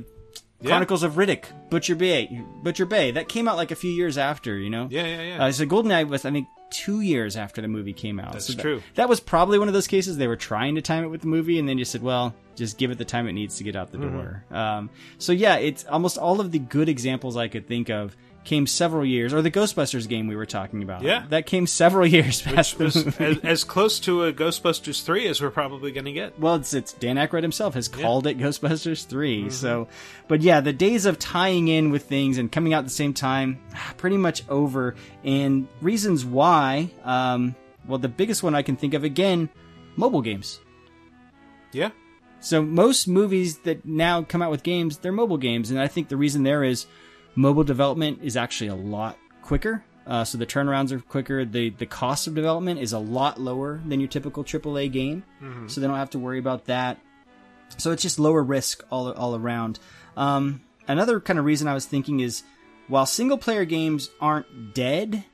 Yeah. 0.62 0.68
Chronicles 0.70 1.04
of 1.04 1.14
Riddick, 1.14 1.46
Butcher 1.70 1.96
Bay, 1.96 2.42
Butcher 2.64 2.86
Bay. 2.86 3.12
That 3.12 3.28
came 3.28 3.48
out 3.48 3.58
like 3.58 3.72
a 3.72 3.76
few 3.76 3.92
years 3.92 4.18
after, 4.18 4.58
you 4.58 4.70
know. 4.70 4.88
Yeah, 4.90 5.06
yeah, 5.06 5.22
yeah. 5.22 5.46
Uh, 5.46 5.52
so 5.52 5.66
GoldenEye 5.66 6.08
was, 6.08 6.26
I 6.26 6.32
think, 6.32 6.48
two 6.72 7.02
years 7.02 7.38
after 7.38 7.62
the 7.62 7.68
movie 7.68 7.94
came 7.94 8.20
out. 8.20 8.34
That's 8.34 8.48
So 8.48 8.54
that- 8.54 8.62
true. 8.62 8.82
That, 8.96 9.08
was 9.08 9.20
probably 9.20 9.60
one 9.60 9.68
of 9.68 9.74
those 9.74 9.88
cases 9.88 10.18
they 10.18 10.28
were 10.28 10.36
trying 10.36 10.76
to 10.76 10.82
time 10.82 11.04
it 11.04 11.08
with 11.08 11.22
the 11.22 11.28
movie, 11.28 11.60
and 11.60 11.70
then 11.70 11.78
just 11.78 11.92
said, 11.92 12.02
"Well, 12.02 12.34
just 12.56 12.78
give 12.78 12.90
it 12.92 12.98
the 12.98 13.06
time 13.06 13.28
it 13.28 13.34
needs 13.34 13.58
to 13.58 13.64
get 13.64 13.76
out 13.76 13.92
the 13.92 13.98
Mm-hmm. 14.00 14.18
door." 14.18 14.44
Um, 14.52 14.90
so 15.20 15.32
yeah, 15.32 15.58
it's 15.58 15.86
almost 15.86 16.18
all 16.18 16.42
of 16.42 16.52
the 16.52 16.60
good 16.60 16.90
examples 16.90 17.38
I 17.38 17.48
could 17.50 17.68
think 17.68 17.90
of 17.90 18.16
came 18.46 18.68
several 18.68 19.06
years, 19.06 19.34
or 19.34 19.42
the 19.42 19.52
Ghostbusters 19.52 20.08
game 20.08 20.28
we 20.28 20.36
were 20.36 20.46
talking 20.46 20.84
about. 20.84 21.02
Yeah. 21.02 21.26
that 21.30 21.46
came 21.46 21.68
several 21.68 22.08
years 22.16 22.42
past 22.42 22.80
Which 22.80 22.94
the 22.94 23.16
as, 23.20 23.38
as 23.40 23.64
close 23.64 24.00
to 24.02 24.24
a 24.24 24.34
Ghostbusters 24.34 25.04
3 25.04 25.28
as 25.28 25.42
we're 25.42 25.50
probably 25.50 25.92
going 25.92 26.06
to 26.06 26.14
get. 26.14 26.40
Well, 26.40 26.56
it's, 26.56 26.74
it's 26.74 26.94
Dan 26.94 27.18
Aykroyd 27.18 27.42
himself 27.42 27.74
has 27.74 27.88
called 27.88 28.28
it 28.28 28.38
Ghostbusters 28.38 29.06
3. 29.06 29.40
Mm-hmm. 29.42 29.50
So, 29.50 29.88
but 30.28 30.42
yeah, 30.42 30.62
the 30.62 30.74
days 30.74 31.06
of 31.06 31.20
tying 31.20 31.68
in 31.68 31.90
with 31.90 32.06
things 32.06 32.38
and 32.38 32.52
coming 32.52 32.74
out 32.74 32.80
at 32.80 32.86
the 32.86 32.92
same 32.92 33.14
time, 33.14 33.60
pretty 33.98 34.18
much 34.18 34.44
over. 34.48 34.96
And 35.24 35.68
reasons 35.82 36.24
why, 36.24 36.92
um, 37.04 37.56
well, 37.88 38.00
the 38.00 38.08
biggest 38.08 38.44
one 38.44 38.56
I 38.56 38.62
can 38.62 38.78
think 38.78 38.94
of 38.94 39.04
again, 39.04 39.50
mobile 39.98 40.22
games. 40.22 40.60
Yeah. 41.72 41.90
So 42.40 42.62
most 42.62 43.08
movies 43.08 43.58
that 43.60 43.86
now 43.86 44.22
come 44.22 44.44
out 44.44 44.52
with 44.52 44.62
games, 44.62 45.00
they're 45.00 45.12
mobile 45.12 45.38
games, 45.38 45.72
and 45.72 45.80
I 45.80 45.88
think 45.88 46.10
the 46.10 46.18
reason 46.18 46.44
there 46.44 46.64
is 46.64 46.86
mobile 47.36 47.64
development 47.64 48.20
is 48.24 48.38
actually 48.38 48.68
a 48.68 48.76
lot 48.76 49.18
quicker. 49.42 49.84
Uh, 50.08 50.24
so 50.24 50.38
the 50.38 50.46
turnarounds 50.46 50.92
are 50.92 51.00
quicker. 51.00 51.46
The 51.46 51.72
the 51.72 51.86
cost 51.88 52.28
of 52.28 52.36
development 52.36 52.80
is 52.80 52.94
a 52.94 53.00
lot 53.00 53.40
lower 53.40 53.82
than 53.88 54.00
your 54.00 54.08
typical 54.10 54.44
AAA 54.44 54.92
game, 54.92 55.24
so 55.68 55.82
they 55.82 55.88
don't 55.88 55.96
have 55.98 56.12
to 56.12 56.20
worry 56.20 56.38
about 56.40 56.66
that. 56.66 57.00
So 57.78 57.92
it's 57.92 58.04
just 58.04 58.20
lower 58.20 58.44
risk 58.44 58.84
all 58.92 59.12
all 59.12 59.36
around. 59.36 59.80
Um, 60.16 60.62
another 60.88 61.20
kind 61.20 61.40
of 61.40 61.46
reason 61.46 61.68
I 61.68 61.74
was 61.74 61.86
thinking 61.88 62.20
is 62.20 62.44
while 62.88 63.08
single 63.08 63.38
player 63.40 63.66
games 63.66 64.12
aren't 64.22 64.76
dead, 64.76 65.26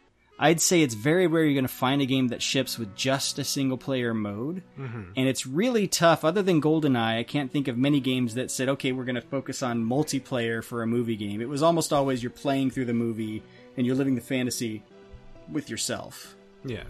I'd 0.44 0.60
say 0.60 0.82
it's 0.82 0.96
very 0.96 1.28
rare 1.28 1.44
you're 1.46 1.54
going 1.54 1.64
to 1.66 1.70
find 1.74 2.02
a 2.02 2.06
game 2.08 2.30
that 2.30 2.42
ships 2.42 2.80
with 2.80 2.96
just 2.96 3.38
a 3.38 3.44
single 3.44 3.78
player 3.78 4.12
mode. 4.14 4.64
And 4.76 5.28
it's 5.28 5.46
really 5.46 5.88
tough. 5.88 6.26
Other 6.26 6.42
than 6.42 6.60
GoldenEye, 6.62 7.20
I 7.20 7.24
can't 7.24 7.52
think 7.52 7.68
of 7.68 7.78
many 7.78 8.00
games 8.00 8.34
that 8.34 8.50
said, 8.50 8.68
okay, 8.70 8.92
we're 8.92 9.04
going 9.06 9.16
to 9.16 9.22
focus 9.22 9.62
on 9.62 9.86
multiplayer 9.86 10.64
for 10.64 10.82
a 10.82 10.88
movie 10.88 11.16
game. 11.16 11.42
It 11.42 11.48
was 11.48 11.62
almost 11.62 11.94
always 11.94 12.24
you're 12.24 12.32
playing 12.32 12.72
through 12.72 12.86
the 12.86 12.94
movie 12.94 13.44
and 13.78 13.86
you're 13.86 13.96
living 13.96 14.16
the 14.16 14.22
fantasy 14.22 14.82
with 15.52 15.70
yourself. 15.70 16.36
Yeah. 16.66 16.84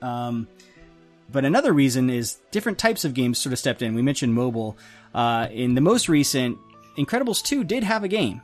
Um, 0.00 0.48
but 1.30 1.44
another 1.44 1.74
reason 1.74 2.08
is 2.08 2.38
different 2.52 2.78
types 2.78 3.04
of 3.04 3.12
games 3.12 3.38
sort 3.38 3.52
of 3.52 3.58
stepped 3.58 3.82
in. 3.82 3.94
We 3.94 4.00
mentioned 4.02 4.32
mobile. 4.34 4.78
Uh, 5.14 5.46
in 5.50 5.74
the 5.74 5.80
most 5.82 6.08
recent, 6.08 6.56
Incredibles 6.96 7.42
2 7.44 7.64
did 7.64 7.84
have 7.84 8.02
a 8.02 8.08
game, 8.08 8.40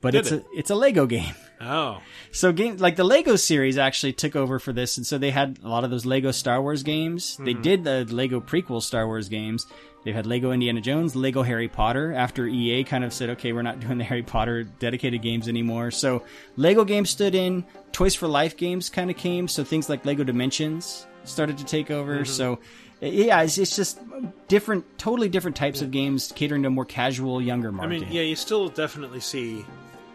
but 0.00 0.12
Did 0.12 0.18
it's 0.20 0.32
it? 0.32 0.42
a 0.44 0.58
it's 0.58 0.70
a 0.70 0.74
Lego 0.74 1.06
game. 1.06 1.34
Oh. 1.64 2.02
So 2.30 2.52
games 2.52 2.80
like 2.80 2.96
the 2.96 3.04
Lego 3.04 3.36
series 3.36 3.78
actually 3.78 4.12
took 4.12 4.36
over 4.36 4.58
for 4.58 4.72
this, 4.72 4.96
and 4.96 5.06
so 5.06 5.18
they 5.18 5.30
had 5.30 5.58
a 5.62 5.68
lot 5.68 5.84
of 5.84 5.90
those 5.90 6.04
Lego 6.04 6.30
Star 6.30 6.60
Wars 6.60 6.82
games. 6.82 7.36
They 7.38 7.52
hmm. 7.52 7.62
did 7.62 7.84
the 7.84 8.04
Lego 8.04 8.40
prequel 8.40 8.82
Star 8.82 9.06
Wars 9.06 9.28
games. 9.28 9.66
They've 10.04 10.14
had 10.14 10.26
Lego 10.26 10.52
Indiana 10.52 10.82
Jones, 10.82 11.16
Lego 11.16 11.42
Harry 11.42 11.68
Potter. 11.68 12.12
After 12.12 12.46
EA 12.46 12.84
kind 12.84 13.04
of 13.04 13.12
said, 13.12 13.30
"Okay, 13.30 13.52
we're 13.52 13.62
not 13.62 13.80
doing 13.86 13.98
the 13.98 14.04
Harry 14.04 14.22
Potter 14.22 14.64
dedicated 14.64 15.22
games 15.22 15.48
anymore," 15.48 15.90
so 15.90 16.22
Lego 16.56 16.84
games 16.84 17.10
stood 17.10 17.34
in. 17.34 17.64
Toys 17.92 18.14
for 18.14 18.28
Life 18.28 18.56
games 18.56 18.90
kind 18.90 19.10
of 19.10 19.16
came. 19.16 19.48
So 19.48 19.64
things 19.64 19.88
like 19.88 20.04
Lego 20.04 20.24
Dimensions 20.24 21.06
started 21.24 21.56
to 21.58 21.64
take 21.64 21.90
over. 21.90 22.16
Mm-hmm. 22.16 22.24
So 22.24 22.58
eh, 23.00 23.08
yeah, 23.08 23.42
it's, 23.42 23.56
it's 23.56 23.76
just 23.76 24.00
different, 24.48 24.98
totally 24.98 25.28
different 25.28 25.56
types 25.56 25.80
of 25.80 25.90
games 25.90 26.32
catering 26.34 26.62
to 26.62 26.68
a 26.68 26.70
more 26.70 26.84
casual, 26.84 27.40
younger 27.40 27.72
market. 27.72 27.94
I 27.94 27.98
mean, 28.00 28.08
yeah, 28.10 28.22
you 28.22 28.36
still 28.36 28.68
definitely 28.68 29.20
see 29.20 29.64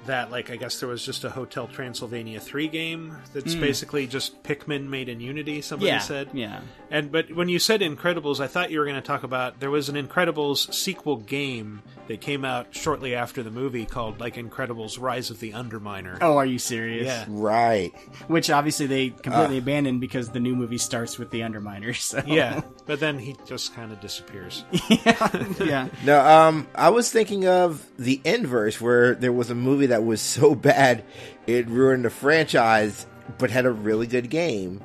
that. 0.10 0.30
Like, 0.30 0.52
I 0.52 0.56
guess 0.58 0.80
there 0.80 0.90
was 0.90 1.04
just 1.04 1.24
a 1.24 1.30
Hotel 1.30 1.68
Transylvania 1.68 2.40
3 2.40 2.68
game 2.68 3.18
that's 3.34 3.56
basically 3.56 4.06
just 4.06 4.44
Pikmin 4.44 4.88
made 4.90 5.10
in 5.10 5.20
Unity, 5.20 5.62
somebody 5.62 5.88
yeah, 5.92 5.98
said. 6.00 6.30
yeah. 6.34 6.62
And 6.92 7.12
but 7.12 7.34
when 7.34 7.50
you 7.50 7.60
said 7.60 7.82
Incredibles, 7.82 8.40
I 8.40 8.48
thought 8.48 8.72
you 8.72 8.80
were 8.80 8.86
going 8.86 8.96
to 8.96 9.02
talk 9.02 9.24
about 9.24 9.60
there 9.60 9.70
was 9.72 9.90
an 9.90 9.96
Incredibles 9.96 10.74
sequel 10.74 11.18
game 11.18 11.82
that 12.08 12.20
came 12.22 12.44
out 12.44 12.68
shortly 12.72 13.14
after 13.16 13.44
the 13.44 13.52
movie 13.52 13.86
called 13.86 14.20
like 14.20 14.36
Incredibles: 14.36 15.00
Rise 15.00 15.30
of 15.30 15.40
the 15.40 15.52
Underminer. 15.52 16.18
Oh, 16.22 16.38
are 16.38 16.46
you 16.46 16.58
serious? 16.60 17.06
Yeah. 17.06 17.26
Right. 17.28 17.92
Which 18.28 18.50
obviously 18.50 18.88
they 18.88 19.10
completely 19.10 19.58
Ah. 19.58 19.60
abandoned 19.60 20.02
because 20.02 20.30
the 20.30 20.40
new 20.40 20.56
movie 20.56 20.80
starts 20.80 21.18
with 21.20 21.30
the 21.32 21.42
Underminers. 21.42 22.00
So. 22.10 22.24
Yeah, 22.26 22.62
but 22.88 23.00
then 23.00 23.20
he 23.20 23.36
just 23.46 23.76
kind 23.76 23.92
of 23.92 24.00
disappears. 24.02 24.64
yeah, 24.90 25.44
yeah. 25.64 25.88
No, 26.04 26.20
um, 26.26 26.68
I 26.74 26.90
was 26.90 27.12
thinking 27.12 27.46
of 27.48 27.86
the 28.00 28.20
inverse, 28.26 28.82
where 28.82 29.14
there 29.14 29.32
was 29.32 29.52
a 29.52 29.56
movie 29.56 29.86
that 29.88 29.99
was 30.04 30.22
so 30.22 30.56
bad 30.56 31.04
it 31.48 31.68
ruined 31.68 32.06
the 32.06 32.10
franchise, 32.10 33.06
but 33.38 33.50
had 33.52 33.66
a 33.66 33.72
really 33.72 34.08
good 34.08 34.30
game, 34.30 34.82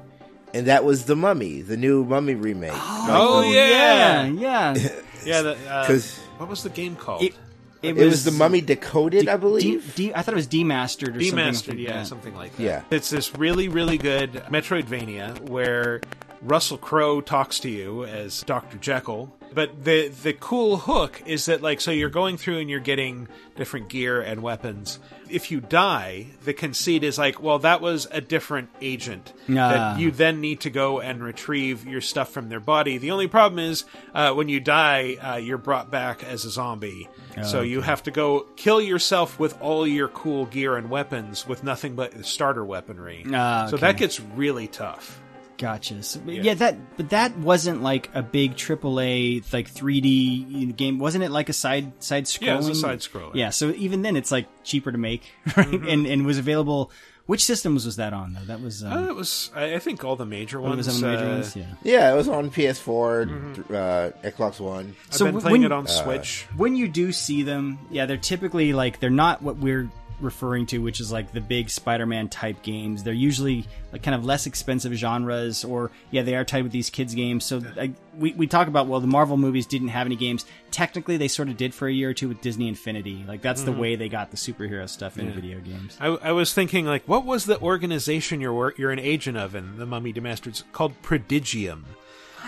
and 0.53 0.67
that 0.67 0.85
was 0.85 1.05
The 1.05 1.17
Mummy, 1.17 1.61
the 1.63 1.77
new 1.77 2.05
Mummy 2.05 2.35
remake. 2.35 2.73
Oh, 2.75 3.43
Yeah, 3.43 4.25
yeah, 4.25 4.75
yeah. 4.75 4.89
yeah. 5.25 5.43
The, 5.43 5.57
uh, 5.71 5.87
'Cause- 5.87 6.19
what 6.39 6.49
was 6.49 6.63
the 6.63 6.71
game 6.71 6.97
called? 6.97 7.23
It, 7.23 7.35
it 7.83 7.97
was 7.97 8.25
The 8.25 8.31
Mummy 8.31 8.61
Decoded, 8.63 9.29
I 9.29 9.37
believe. 9.37 9.95
De- 9.95 10.09
de- 10.09 10.15
I 10.15 10.23
thought 10.23 10.33
it 10.33 10.37
was 10.37 10.49
demastered 10.49 11.17
or 11.17 11.21
something. 11.23 11.37
Demastered, 11.39 11.69
like 11.69 11.79
yeah, 11.79 11.93
that. 11.99 12.07
something 12.07 12.35
like 12.35 12.57
that. 12.57 12.63
Yeah. 12.63 12.83
It's 12.91 13.11
this 13.11 13.35
really, 13.37 13.69
really 13.69 13.99
good 13.99 14.33
Metroidvania 14.51 15.39
where 15.51 16.01
Russell 16.41 16.79
Crowe 16.79 17.21
talks 17.21 17.61
to 17.61 17.69
you 17.69 18.05
as 18.05 18.43
Dr. 18.43 18.79
Jekyll. 18.79 19.37
But 19.55 19.85
the 19.85 20.09
the 20.09 20.33
cool 20.33 20.77
hook 20.79 21.23
is 21.27 21.47
that 21.47 21.63
like 21.63 21.81
so 21.81 21.91
you're 21.91 22.11
going 22.11 22.37
through 22.37 22.59
and 22.59 22.69
you're 22.69 22.81
getting 22.81 23.29
different 23.57 23.89
gear 23.89 24.21
and 24.21 24.43
weapons. 24.43 24.99
If 25.31 25.51
you 25.51 25.61
die, 25.61 26.27
the 26.45 26.53
conceit 26.53 27.03
is 27.05 27.19
like, 27.19 27.41
well, 27.43 27.59
that 27.61 27.81
was 27.81 28.07
a 28.11 28.21
different 28.21 28.69
agent 28.81 29.33
Ah. 29.49 29.53
that 29.55 30.01
you 30.01 30.11
then 30.11 30.41
need 30.41 30.61
to 30.63 30.71
go 30.71 31.01
and 31.01 31.23
retrieve 31.23 31.87
your 31.87 32.01
stuff 32.01 32.31
from 32.31 32.49
their 32.49 32.61
body. 32.61 32.99
The 32.99 33.11
only 33.13 33.27
problem 33.29 33.59
is 33.61 33.85
uh, 34.15 34.33
when 34.33 34.49
you 34.49 34.61
die, 34.61 35.15
uh, 35.23 35.37
you're 35.37 35.59
brought 35.59 35.91
back 35.91 36.23
as 36.25 36.45
a 36.45 36.51
zombie. 36.51 37.09
so 37.43 37.63
you 37.63 37.81
have 37.81 38.03
to 38.05 38.11
go 38.11 38.47
kill 38.57 38.81
yourself 38.81 39.39
with 39.41 39.61
all 39.61 39.87
your 39.87 40.09
cool 40.09 40.47
gear 40.47 40.77
and 40.77 40.89
weapons 40.91 41.47
with 41.49 41.65
nothing 41.65 41.95
but 41.97 42.25
starter 42.27 42.65
weaponry. 42.65 43.25
Ah, 43.33 43.67
So 43.71 43.77
that 43.79 43.97
gets 43.97 44.21
really 44.21 44.69
tough. 44.69 45.21
Gotcha. 45.57 46.03
So, 46.03 46.21
yeah. 46.27 46.55
that 46.55 46.97
but 46.97 47.11
that 47.11 47.37
wasn't 47.39 47.83
like 47.83 48.11
a 48.15 48.23
big 48.23 48.57
AAA 48.57 49.53
like 49.53 49.73
3D 49.73 50.77
game. 50.77 50.99
Wasn't 50.99 51.23
it 51.23 51.31
like 51.31 51.49
a 51.49 51.53
side 51.53 51.93
side 52.03 52.25
scrolling? 52.25 52.43
Yeah, 52.47 52.55
it 52.55 52.57
was 52.59 52.69
a 52.69 52.75
side-scroller. 52.75 53.35
Yeah. 53.35 53.51
So 53.51 53.71
even 53.71 54.03
then, 54.03 54.17
it's 54.17 54.33
like 54.33 54.47
cheaper 54.65 54.91
to 54.93 54.99
make, 54.99 55.23
right? 55.57 55.67
Mm-hmm. 55.69 55.89
And 55.89 56.07
and 56.07 56.27
was 56.27 56.39
available. 56.39 56.91
Which 57.27 57.43
systems 57.45 57.87
was 57.87 57.97
that 57.97 58.13
on 58.13 58.35
though? 58.35 58.45
That 58.47 58.61
was. 58.61 58.85
Uh, 58.85 58.89
Um, 58.89 59.09
it 59.09 59.15
was, 59.17 59.51
I 59.55 59.77
I 59.77 59.79
think, 59.79 60.05
all 60.05 60.15
the 60.17 60.27
major 60.27 60.61
ones. 60.61 60.77
was 60.77 60.87
some 60.87 60.97
of 60.97 61.01
the 61.01 61.07
major 61.17 61.25
uh, 61.31 61.33
ones? 61.35 61.57
Yeah. 61.57 61.65
Yeah, 61.83 62.13
it 62.13 62.17
was 62.17 62.29
on 62.29 62.51
PS4, 62.51 63.71
uh, 63.71 64.29
Xbox 64.29 64.61
One. 64.61 64.95
I've 65.09 65.15
So 65.15 65.25
been 65.25 65.35
w- 65.35 65.41
playing 65.41 65.63
when- 65.63 65.73
it 65.73 65.73
on 65.73 65.87
Switch. 65.87 66.47
when 66.57 66.77
you 66.77 66.87
do 66.89 67.13
see 67.13 67.43
them, 67.43 67.79
yeah, 67.91 68.05
they're 68.05 68.19
typically 68.19 68.73
like 68.75 69.01
they're 69.01 69.09
not 69.09 69.41
what 69.41 69.57
we're 69.57 69.89
referring 70.25 70.67
to, 70.67 70.79
which 70.79 71.01
is 71.01 71.13
like 71.13 71.33
the 71.33 71.41
big 71.41 71.71
Spider-Man 71.71 72.29
type 72.29 72.63
games. 72.63 73.03
They're 73.03 73.13
usually 73.13 73.67
like 73.93 74.03
kind 74.03 74.15
of 74.15 74.25
less 74.25 74.47
expensive 74.47 74.93
genres, 74.95 75.65
or 75.65 75.91
yeah, 76.11 76.23
they 76.23 76.35
are 76.35 76.45
tied 76.45 76.65
with 76.65 76.73
these 76.73 76.91
kids 76.91 77.15
games. 77.15 77.45
So 77.45 77.63
like, 77.77 77.93
we 78.19 78.33
we 78.33 78.47
talk 78.47 78.67
about 78.69 78.89
well, 78.89 79.01
the 79.01 79.07
Marvel 79.07 79.37
movies 79.37 79.67
didn't 79.67 79.89
have 79.89 80.07
any 80.07 80.17
games. 80.17 80.47
Technically, 80.71 81.17
they 81.17 81.29
sort 81.29 81.49
of 81.49 81.57
did 81.57 81.73
for 81.73 81.87
a 81.87 81.93
year 81.93 82.11
or 82.11 82.15
two 82.15 82.29
with 82.29 82.41
Disney 82.41 82.69
Infinity. 82.69 83.25
Like 83.29 83.43
that's 83.43 83.63
the 83.63 83.73
way 83.73 83.95
they 83.95 84.09
got 84.09 84.31
the 84.31 84.37
superhero 84.37 84.89
stuff 84.89 85.19
in 85.19 85.31
video 85.33 85.61
games. 85.61 85.97
I, 86.01 86.09
I 86.09 86.33
was 86.33 86.53
thinking, 86.53 86.87
like, 86.87 87.07
what 87.07 87.25
was 87.25 87.45
the 87.45 87.61
organization 87.61 88.41
you're 88.41 88.75
you're 88.77 88.91
an 88.91 88.99
agent 88.99 89.37
of 89.37 89.55
in 89.55 89.77
the 89.77 89.87
Mummy 89.87 90.13
Demastered? 90.13 90.49
It's 90.49 90.65
called 90.73 91.01
Prodigium. 91.03 91.85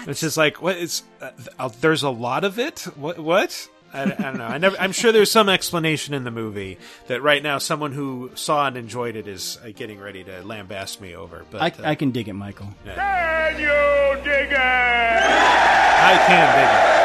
It's 0.07 0.21
just 0.21 0.37
like 0.37 0.61
what 0.61 0.77
is 0.77 1.03
uh, 1.21 1.31
uh, 1.59 1.69
there's 1.81 2.03
a 2.03 2.11
lot 2.11 2.45
of 2.45 2.59
it. 2.59 2.81
What 2.97 3.19
what? 3.19 3.69
I, 3.97 4.03
I 4.03 4.07
don't 4.07 4.39
know. 4.39 4.45
I 4.47 4.59
never, 4.59 4.77
I'm 4.79 4.93
sure 4.93 5.11
there's 5.13 5.31
some 5.31 5.49
explanation 5.49 6.15
in 6.15 6.25
the 6.25 6.31
movie 6.31 6.79
that 7.09 7.23
right 7.23 7.43
now 7.43 7.59
someone 7.59 7.93
who 7.93 8.31
saw 8.35 8.67
and 8.67 8.77
enjoyed 8.77 9.17
it 9.17 9.27
is 9.27 9.59
uh, 9.65 9.71
getting 9.75 9.99
ready 9.99 10.23
to 10.25 10.43
lambast 10.43 11.01
me 11.01 11.15
over. 11.17 11.45
But 11.51 11.63
I, 11.63 11.67
uh, 11.83 11.91
I 11.91 11.95
can 11.95 12.11
dig 12.11 12.29
it, 12.29 12.35
Michael. 12.35 12.69
Can 12.85 13.55
you 13.59 14.23
dig 14.23 14.51
it? 14.53 14.57
I 14.59 16.25
can 16.27 16.57
dig 16.57 16.93
it. 16.93 16.97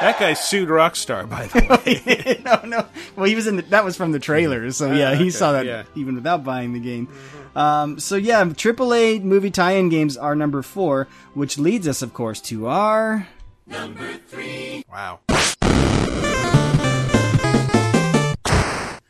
That 0.00 0.18
guy 0.18 0.34
sued 0.34 0.68
Rockstar, 0.68 1.26
by 1.28 1.46
the 1.46 1.80
way. 1.86 2.42
no, 2.44 2.60
no. 2.68 2.86
Well, 3.16 3.24
he 3.26 3.34
was 3.34 3.46
in. 3.46 3.56
The, 3.56 3.62
that 3.62 3.84
was 3.84 3.96
from 3.96 4.12
the 4.12 4.18
trailers, 4.18 4.76
so 4.76 4.92
yeah, 4.92 5.10
Ah, 5.12 5.14
he 5.14 5.22
okay, 5.22 5.30
saw 5.30 5.52
that 5.52 5.64
yeah. 5.64 5.82
Mm-hmm. 5.84 6.00
even 6.00 6.14
without 6.16 6.44
buying 6.44 6.74
the 6.74 6.80
game. 6.80 7.08
Um, 7.56 7.98
so 8.00 8.16
yeah, 8.16 8.44
AAA 8.44 9.22
movie 9.22 9.50
tie-in 9.50 9.88
games 9.88 10.16
are 10.18 10.34
number 10.34 10.60
four, 10.60 11.08
which 11.32 11.56
leads 11.56 11.88
us, 11.88 12.02
of 12.02 12.12
course, 12.12 12.40
to 12.42 12.66
our 12.66 13.28
wow. 13.66 15.20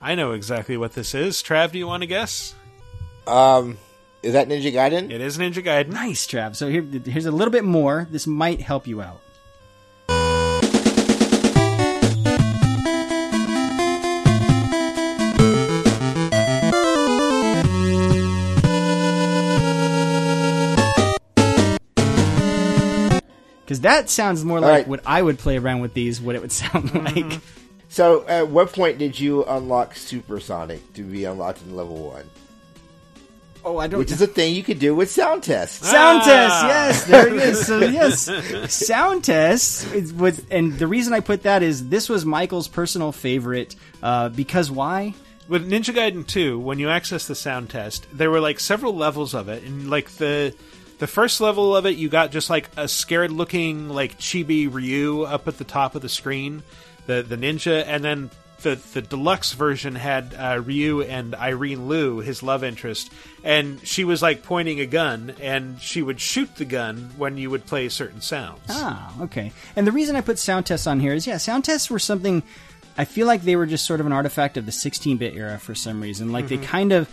I 0.00 0.14
know 0.16 0.32
exactly 0.32 0.76
what 0.76 0.92
this 0.92 1.14
is. 1.14 1.42
Trav, 1.42 1.72
do 1.72 1.78
you 1.78 1.86
want 1.86 2.02
to 2.02 2.06
guess? 2.06 2.54
Um, 3.26 3.78
is 4.22 4.34
that 4.34 4.48
Ninja 4.48 4.72
Gaiden? 4.72 5.10
It 5.10 5.20
is 5.20 5.38
Ninja 5.38 5.64
Gaiden. 5.64 5.88
Nice, 5.88 6.26
Trav. 6.26 6.56
So 6.56 6.68
here, 6.68 6.82
here's 6.82 7.26
a 7.26 7.30
little 7.30 7.52
bit 7.52 7.64
more. 7.64 8.06
This 8.10 8.26
might 8.26 8.60
help 8.60 8.86
you 8.86 9.00
out. 9.00 9.20
Because 23.74 23.80
that 23.82 24.08
sounds 24.08 24.44
more 24.44 24.60
like 24.60 24.70
right. 24.70 24.88
what 24.88 25.00
I 25.04 25.20
would 25.20 25.38
play 25.38 25.58
around 25.58 25.80
with 25.80 25.94
these, 25.94 26.20
what 26.20 26.36
it 26.36 26.42
would 26.42 26.52
sound 26.62 26.94
like. 26.94 27.40
So, 27.88 28.24
at 28.28 28.48
what 28.48 28.72
point 28.72 28.98
did 28.98 29.18
you 29.18 29.44
unlock 29.44 29.96
Supersonic 29.96 30.92
to 30.94 31.02
be 31.02 31.24
unlocked 31.24 31.62
in 31.62 31.74
level 31.74 31.96
one? 31.96 32.30
Oh, 33.64 33.78
I 33.78 33.86
don't. 33.88 33.98
Which 33.98 34.12
is 34.12 34.20
a 34.22 34.26
thing 34.28 34.54
you 34.54 34.62
could 34.62 34.78
do 34.78 34.94
with 34.94 35.10
sound 35.10 35.42
tests. 35.42 35.88
Sound 35.88 36.20
Ah. 36.22 36.24
test, 36.24 36.64
yes, 36.66 37.04
there 37.04 37.28
it 37.28 37.34
is. 37.34 37.66
So 37.66 37.78
yes, 37.80 38.72
sound 38.72 39.24
test 39.24 39.92
is 39.92 40.12
was, 40.12 40.40
and 40.50 40.78
the 40.78 40.86
reason 40.86 41.12
I 41.14 41.20
put 41.20 41.42
that 41.44 41.62
is 41.64 41.88
this 41.88 42.08
was 42.08 42.24
Michael's 42.24 42.68
personal 42.68 43.10
favorite 43.10 43.74
uh, 44.02 44.28
because 44.28 44.70
why? 44.70 45.14
With 45.48 45.68
Ninja 45.68 45.94
Gaiden 45.94 46.26
2, 46.26 46.58
when 46.58 46.78
you 46.78 46.88
access 46.88 47.26
the 47.26 47.34
sound 47.34 47.70
test, 47.70 48.06
there 48.12 48.30
were 48.30 48.40
like 48.40 48.60
several 48.60 48.94
levels 48.96 49.34
of 49.34 49.48
it, 49.48 49.62
and 49.64 49.90
like 49.90 50.10
the 50.12 50.54
the 50.98 51.06
first 51.06 51.40
level 51.40 51.76
of 51.76 51.86
it, 51.86 51.96
you 51.96 52.08
got 52.08 52.30
just 52.30 52.50
like 52.50 52.70
a 52.76 52.88
scared 52.88 53.32
looking 53.32 53.88
like 53.88 54.18
chibi 54.18 54.72
Ryu 54.72 55.22
up 55.22 55.48
at 55.48 55.58
the 55.58 55.64
top 55.64 55.94
of 55.94 56.02
the 56.02 56.08
screen, 56.08 56.62
the 57.06 57.22
the 57.22 57.36
ninja, 57.36 57.84
and 57.86 58.04
then 58.04 58.30
the 58.62 58.76
the 58.92 59.02
deluxe 59.02 59.52
version 59.52 59.94
had 59.94 60.34
uh, 60.36 60.60
Ryu 60.64 61.02
and 61.02 61.34
Irene 61.34 61.88
Lew, 61.88 62.20
his 62.20 62.42
love 62.42 62.64
interest, 62.64 63.12
and 63.42 63.86
she 63.86 64.04
was 64.04 64.22
like 64.22 64.42
pointing 64.42 64.80
a 64.80 64.86
gun, 64.86 65.34
and 65.40 65.80
she 65.80 66.02
would 66.02 66.20
shoot 66.20 66.54
the 66.56 66.64
gun 66.64 67.12
when 67.16 67.36
you 67.38 67.50
would 67.50 67.66
play 67.66 67.88
certain 67.88 68.20
sounds. 68.20 68.60
Ah, 68.68 69.14
okay. 69.22 69.52
And 69.76 69.86
the 69.86 69.92
reason 69.92 70.16
I 70.16 70.20
put 70.20 70.38
sound 70.38 70.66
tests 70.66 70.86
on 70.86 71.00
here 71.00 71.14
is 71.14 71.26
yeah, 71.26 71.36
sound 71.36 71.64
tests 71.64 71.90
were 71.90 71.98
something 71.98 72.42
I 72.96 73.04
feel 73.04 73.26
like 73.26 73.42
they 73.42 73.56
were 73.56 73.66
just 73.66 73.86
sort 73.86 74.00
of 74.00 74.06
an 74.06 74.12
artifact 74.12 74.56
of 74.56 74.66
the 74.66 74.72
16-bit 74.72 75.34
era 75.34 75.58
for 75.58 75.74
some 75.74 76.00
reason. 76.00 76.30
Like 76.30 76.48
they 76.48 76.58
kind 76.58 76.92
of 76.92 77.08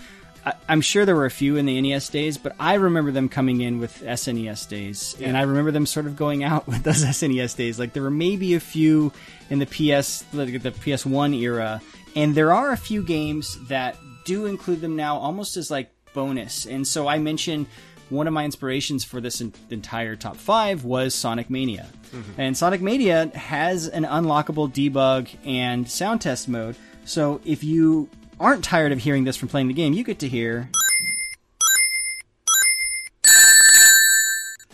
I, 0.46 0.54
I'm 0.68 0.82
sure 0.82 1.06
there 1.06 1.16
were 1.16 1.26
a 1.26 1.32
few 1.32 1.58
in 1.58 1.66
the 1.66 1.80
NES 1.82 2.10
days, 2.10 2.38
but 2.38 2.56
I 2.60 2.76
remember 2.76 3.12
them 3.12 3.30
coming 3.30 3.62
in 3.62 3.80
with 3.80 4.02
SNES 4.02 4.68
days, 4.68 5.16
and 5.20 5.38
I 5.38 5.42
remember 5.42 5.72
them 5.72 5.86
sort 5.86 6.06
of 6.06 6.16
going 6.16 6.44
out 6.44 6.68
with 6.68 6.84
those 6.84 7.04
SNES 7.04 7.56
days. 7.56 7.80
Like 7.80 7.94
there 7.94 8.04
were 8.04 8.12
maybe 8.12 8.54
a 8.54 8.60
few 8.60 9.12
in 9.50 9.60
the 9.60 9.66
PS, 9.66 10.24
like 10.34 10.62
the 10.62 10.72
PS1 10.72 11.40
era, 11.40 11.82
and 12.16 12.36
there 12.36 12.54
are 12.54 12.72
a 12.72 12.78
few 12.78 13.04
games 13.04 13.58
that 13.68 13.98
do 14.26 14.46
include 14.46 14.82
them 14.82 14.96
now, 14.96 15.18
almost 15.18 15.58
as 15.58 15.72
like 15.72 15.92
bonus. 16.14 16.66
And 16.66 16.88
so 16.88 17.08
I 17.08 17.20
mentioned 17.20 17.68
one 18.10 18.28
of 18.28 18.34
my 18.34 18.44
inspirations 18.46 19.04
for 19.04 19.22
this 19.22 19.42
en- 19.42 19.54
entire 19.70 20.16
top 20.16 20.36
five 20.36 20.84
was 20.84 21.16
Sonic 21.16 21.50
Mania. 21.50 21.88
Mm-hmm. 22.12 22.42
And 22.42 22.58
Sonic 22.58 22.82
Mania 22.82 23.28
has 23.36 23.88
an 23.88 24.04
unlockable 24.04 24.70
debug 24.70 25.30
and 25.46 25.90
sound 25.90 26.22
test 26.22 26.50
mode. 26.50 26.76
So 27.06 27.40
if 27.46 27.64
you 27.64 28.10
aren't 28.42 28.64
tired 28.64 28.92
of 28.92 29.00
hearing 29.00 29.24
this 29.24 29.38
from 29.38 29.48
playing 29.48 29.68
the 29.68 29.74
game, 29.74 29.94
you 29.94 30.04
get 30.04 30.20
to 30.20 30.28
hear. 30.28 30.70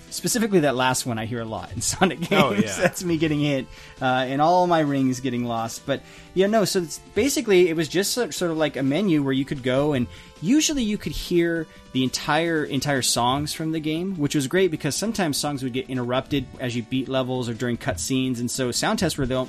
Specifically, 0.10 0.62
that 0.62 0.76
last 0.76 1.06
one 1.06 1.20
I 1.20 1.26
hear 1.26 1.42
a 1.42 1.46
lot 1.46 1.72
in 1.74 1.82
Sonic 1.82 2.22
games. 2.22 2.44
Oh, 2.44 2.52
yeah. 2.52 2.76
That's 2.76 3.04
me 3.04 3.18
getting 3.18 3.40
hit, 3.40 3.68
uh, 4.02 4.06
and 4.06 4.42
all 4.42 4.66
my 4.66 4.80
rings 4.80 5.20
getting 5.20 5.46
lost. 5.46 5.86
But 5.86 6.02
yeah, 6.34 6.48
no. 6.48 6.66
So 6.66 6.80
it's 6.80 6.98
basically, 7.14 7.70
it 7.70 7.76
was 7.76 7.88
just 7.88 8.14
sort 8.14 8.34
sort 8.34 8.50
of 8.50 8.58
like 8.58 8.78
a 8.78 8.84
menu 8.84 9.22
where 9.22 9.34
you 9.34 9.46
could 9.46 9.62
go, 9.62 9.94
and 9.94 10.08
usually 10.42 10.82
you 10.82 10.98
could 10.98 11.12
hear 11.12 11.68
the 11.92 12.04
entire 12.04 12.64
entire 12.66 13.04
songs 13.04 13.54
from 13.54 13.74
the 13.74 13.80
game, 13.80 14.16
which 14.18 14.34
was 14.34 14.48
great 14.48 14.72
because 14.72 14.96
sometimes 14.96 15.38
songs 15.38 15.62
would 15.62 15.74
get 15.74 15.88
interrupted 15.88 16.48
as 16.60 16.76
you 16.76 16.82
beat 16.82 17.08
levels 17.08 17.48
or 17.48 17.54
during 17.54 17.78
cutscenes, 17.78 18.40
and 18.40 18.50
so 18.50 18.72
sound 18.72 18.98
tests 18.98 19.20
were 19.20 19.28
the 19.28 19.48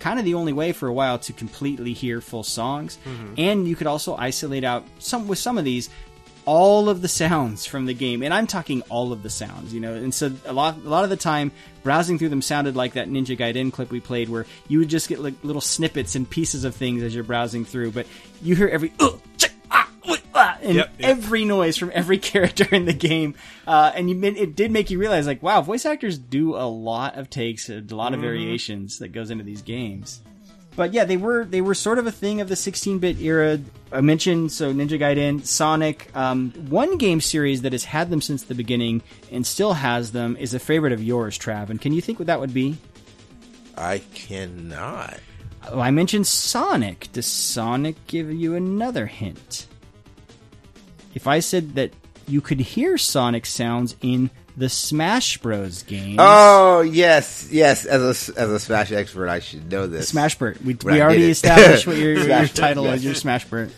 kind 0.00 0.18
of 0.18 0.24
the 0.24 0.34
only 0.34 0.52
way 0.52 0.72
for 0.72 0.88
a 0.88 0.92
while 0.92 1.18
to 1.20 1.32
completely 1.32 1.92
hear 1.92 2.20
full 2.20 2.42
songs. 2.42 2.98
And 3.38 3.68
you 3.68 3.76
could 3.76 3.86
also 3.86 4.16
isolate 4.16 4.64
out 4.64 4.84
some 4.98 5.28
with 5.28 5.38
some 5.38 5.58
of 5.58 5.64
these 5.64 5.88
all 6.46 6.88
of 6.88 7.02
the 7.02 7.06
sounds 7.06 7.66
from 7.66 7.86
the 7.86 7.94
game, 7.94 8.22
and 8.22 8.32
I'm 8.32 8.46
talking 8.46 8.82
all 8.88 9.12
of 9.12 9.22
the 9.22 9.30
sounds, 9.30 9.72
you 9.74 9.78
know. 9.80 9.94
And 9.94 10.12
so 10.12 10.32
a 10.46 10.52
lot, 10.52 10.76
a 10.78 10.88
lot 10.88 11.04
of 11.04 11.10
the 11.10 11.16
time, 11.16 11.52
browsing 11.82 12.18
through 12.18 12.30
them 12.30 12.42
sounded 12.42 12.74
like 12.74 12.94
that 12.94 13.08
Ninja 13.08 13.38
Gaiden 13.38 13.72
clip 13.72 13.90
we 13.90 14.00
played, 14.00 14.28
where 14.28 14.46
you 14.66 14.78
would 14.78 14.88
just 14.88 15.08
get 15.08 15.20
like 15.20 15.34
little 15.44 15.60
snippets 15.60 16.16
and 16.16 16.28
pieces 16.28 16.64
of 16.64 16.74
things 16.74 17.02
as 17.02 17.14
you're 17.14 17.24
browsing 17.24 17.64
through, 17.64 17.92
but 17.92 18.06
you 18.42 18.56
hear 18.56 18.68
every 18.68 18.92
uh, 18.98 19.10
wah, 20.40 20.54
and 20.62 20.74
Yep, 20.76 20.90
yep. 20.98 21.10
every 21.10 21.44
noise 21.44 21.76
from 21.76 21.90
every 21.94 22.18
character 22.30 22.66
in 22.74 22.84
the 22.84 22.92
game, 22.92 23.34
uh, 23.66 23.92
and 23.94 24.10
you, 24.10 24.22
it 24.22 24.56
did 24.56 24.70
make 24.70 24.90
you 24.90 24.98
realize, 24.98 25.26
like, 25.26 25.42
wow, 25.42 25.60
voice 25.60 25.84
actors 25.86 26.18
do 26.18 26.56
a 26.56 26.66
lot 26.68 27.16
of 27.16 27.30
takes, 27.30 27.68
a 27.68 27.80
lot 27.90 28.14
of 28.14 28.20
variations 28.20 28.98
that 28.98 29.08
goes 29.08 29.30
into 29.30 29.44
these 29.44 29.62
games. 29.62 30.22
But 30.76 30.94
yeah, 30.94 31.04
they 31.04 31.16
were 31.16 31.44
they 31.44 31.60
were 31.60 31.74
sort 31.74 31.98
of 31.98 32.06
a 32.06 32.12
thing 32.12 32.40
of 32.40 32.48
the 32.48 32.54
16-bit 32.54 33.20
era. 33.20 33.58
I 33.92 34.00
mentioned 34.00 34.52
so 34.52 34.72
Ninja 34.72 34.98
Gaiden, 35.00 35.44
Sonic. 35.44 36.10
Um, 36.14 36.52
one 36.68 36.96
game 36.96 37.20
series 37.20 37.62
that 37.62 37.72
has 37.72 37.84
had 37.84 38.08
them 38.08 38.20
since 38.20 38.44
the 38.44 38.54
beginning 38.54 39.02
and 39.32 39.44
still 39.44 39.74
has 39.74 40.12
them 40.12 40.36
is 40.38 40.54
a 40.54 40.60
favorite 40.60 40.92
of 40.92 41.02
yours, 41.02 41.36
Trav. 41.38 41.70
And 41.70 41.80
can 41.80 41.92
you 41.92 42.00
think 42.00 42.18
what 42.18 42.26
that 42.26 42.38
would 42.40 42.54
be? 42.54 42.78
I 43.76 43.98
cannot. 44.14 45.18
Oh, 45.68 45.80
I 45.80 45.90
mentioned 45.90 46.26
Sonic. 46.28 47.08
Does 47.12 47.26
Sonic 47.26 48.06
give 48.06 48.32
you 48.32 48.54
another 48.54 49.06
hint? 49.06 49.66
If 51.14 51.26
I 51.26 51.40
said 51.40 51.74
that 51.74 51.92
you 52.26 52.40
could 52.40 52.60
hear 52.60 52.96
Sonic 52.96 53.46
sounds 53.46 53.96
in 54.00 54.30
the 54.56 54.68
Smash 54.68 55.38
Bros. 55.38 55.82
games. 55.82 56.16
Oh 56.18 56.82
yes, 56.82 57.48
yes. 57.50 57.86
As 57.86 58.28
a 58.28 58.38
as 58.38 58.50
a 58.50 58.60
Smash 58.60 58.92
expert, 58.92 59.28
I 59.28 59.40
should 59.40 59.70
know 59.70 59.86
this. 59.86 60.12
Smashbert. 60.12 60.62
We, 60.62 60.74
we 60.74 61.00
already 61.00 61.30
established 61.30 61.86
what 61.86 61.96
your, 61.96 62.14
your 62.26 62.46
title 62.46 62.84
yes. 62.84 62.98
is. 62.98 63.04
Your 63.04 63.14
Smashbert. 63.14 63.70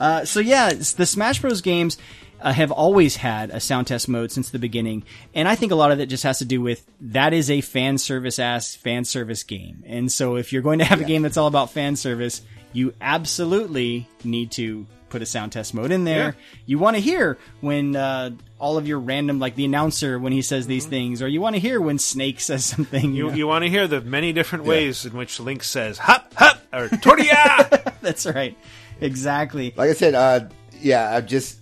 Uh, 0.00 0.24
so 0.24 0.40
yeah, 0.40 0.72
the 0.72 1.06
Smash 1.06 1.40
Bros. 1.40 1.60
games 1.60 1.98
uh, 2.40 2.52
have 2.52 2.70
always 2.70 3.16
had 3.16 3.50
a 3.50 3.60
sound 3.60 3.86
test 3.86 4.08
mode 4.08 4.32
since 4.32 4.50
the 4.50 4.58
beginning, 4.58 5.04
and 5.34 5.48
I 5.48 5.54
think 5.54 5.72
a 5.72 5.76
lot 5.76 5.92
of 5.92 6.00
it 6.00 6.06
just 6.06 6.24
has 6.24 6.38
to 6.38 6.44
do 6.44 6.60
with 6.60 6.84
that 7.00 7.32
is 7.32 7.50
a 7.50 7.60
fan 7.60 7.98
service 7.98 8.38
ass 8.38 8.74
fan 8.74 9.04
service 9.04 9.42
game, 9.42 9.82
and 9.86 10.10
so 10.10 10.36
if 10.36 10.52
you're 10.52 10.62
going 10.62 10.78
to 10.78 10.84
have 10.84 11.00
a 11.00 11.04
game 11.04 11.22
that's 11.22 11.36
all 11.36 11.46
about 11.46 11.70
fan 11.70 11.96
service, 11.96 12.42
you 12.72 12.94
absolutely 13.00 14.08
need 14.24 14.52
to 14.52 14.86
put 15.12 15.22
a 15.22 15.26
sound 15.26 15.52
test 15.52 15.74
mode 15.74 15.92
in 15.92 16.04
there. 16.04 16.34
You 16.64 16.78
want 16.78 16.96
to 16.96 17.02
hear 17.02 17.38
when 17.60 17.94
uh, 17.94 18.30
all 18.58 18.78
of 18.78 18.88
your 18.88 18.98
random, 18.98 19.38
like 19.38 19.54
the 19.54 19.66
announcer 19.66 20.18
when 20.18 20.32
he 20.32 20.40
says 20.40 20.66
these 20.66 20.86
things, 20.86 21.20
or 21.20 21.28
you 21.28 21.40
want 21.40 21.54
to 21.54 21.60
hear 21.60 21.80
when 21.80 21.98
Snake 21.98 22.40
says 22.40 22.64
something. 22.72 23.12
You, 23.12 23.28
know? 23.28 23.34
you 23.34 23.46
want 23.46 23.64
to 23.64 23.70
hear 23.70 23.86
the 23.86 24.00
many 24.00 24.32
different 24.32 24.64
ways 24.64 25.04
in 25.04 25.16
which 25.16 25.38
Link 25.38 25.62
says 25.62 25.98
"hop 25.98 26.32
hop" 26.34 26.58
or 26.72 26.88
"tortilla." 26.88 27.92
That's 28.00 28.26
right. 28.26 28.56
Exactly. 29.00 29.74
Like 29.76 29.90
I 29.90 29.92
said, 29.92 30.14
uh, 30.14 30.48
yeah, 30.80 31.16
I'm 31.16 31.26
just 31.26 31.60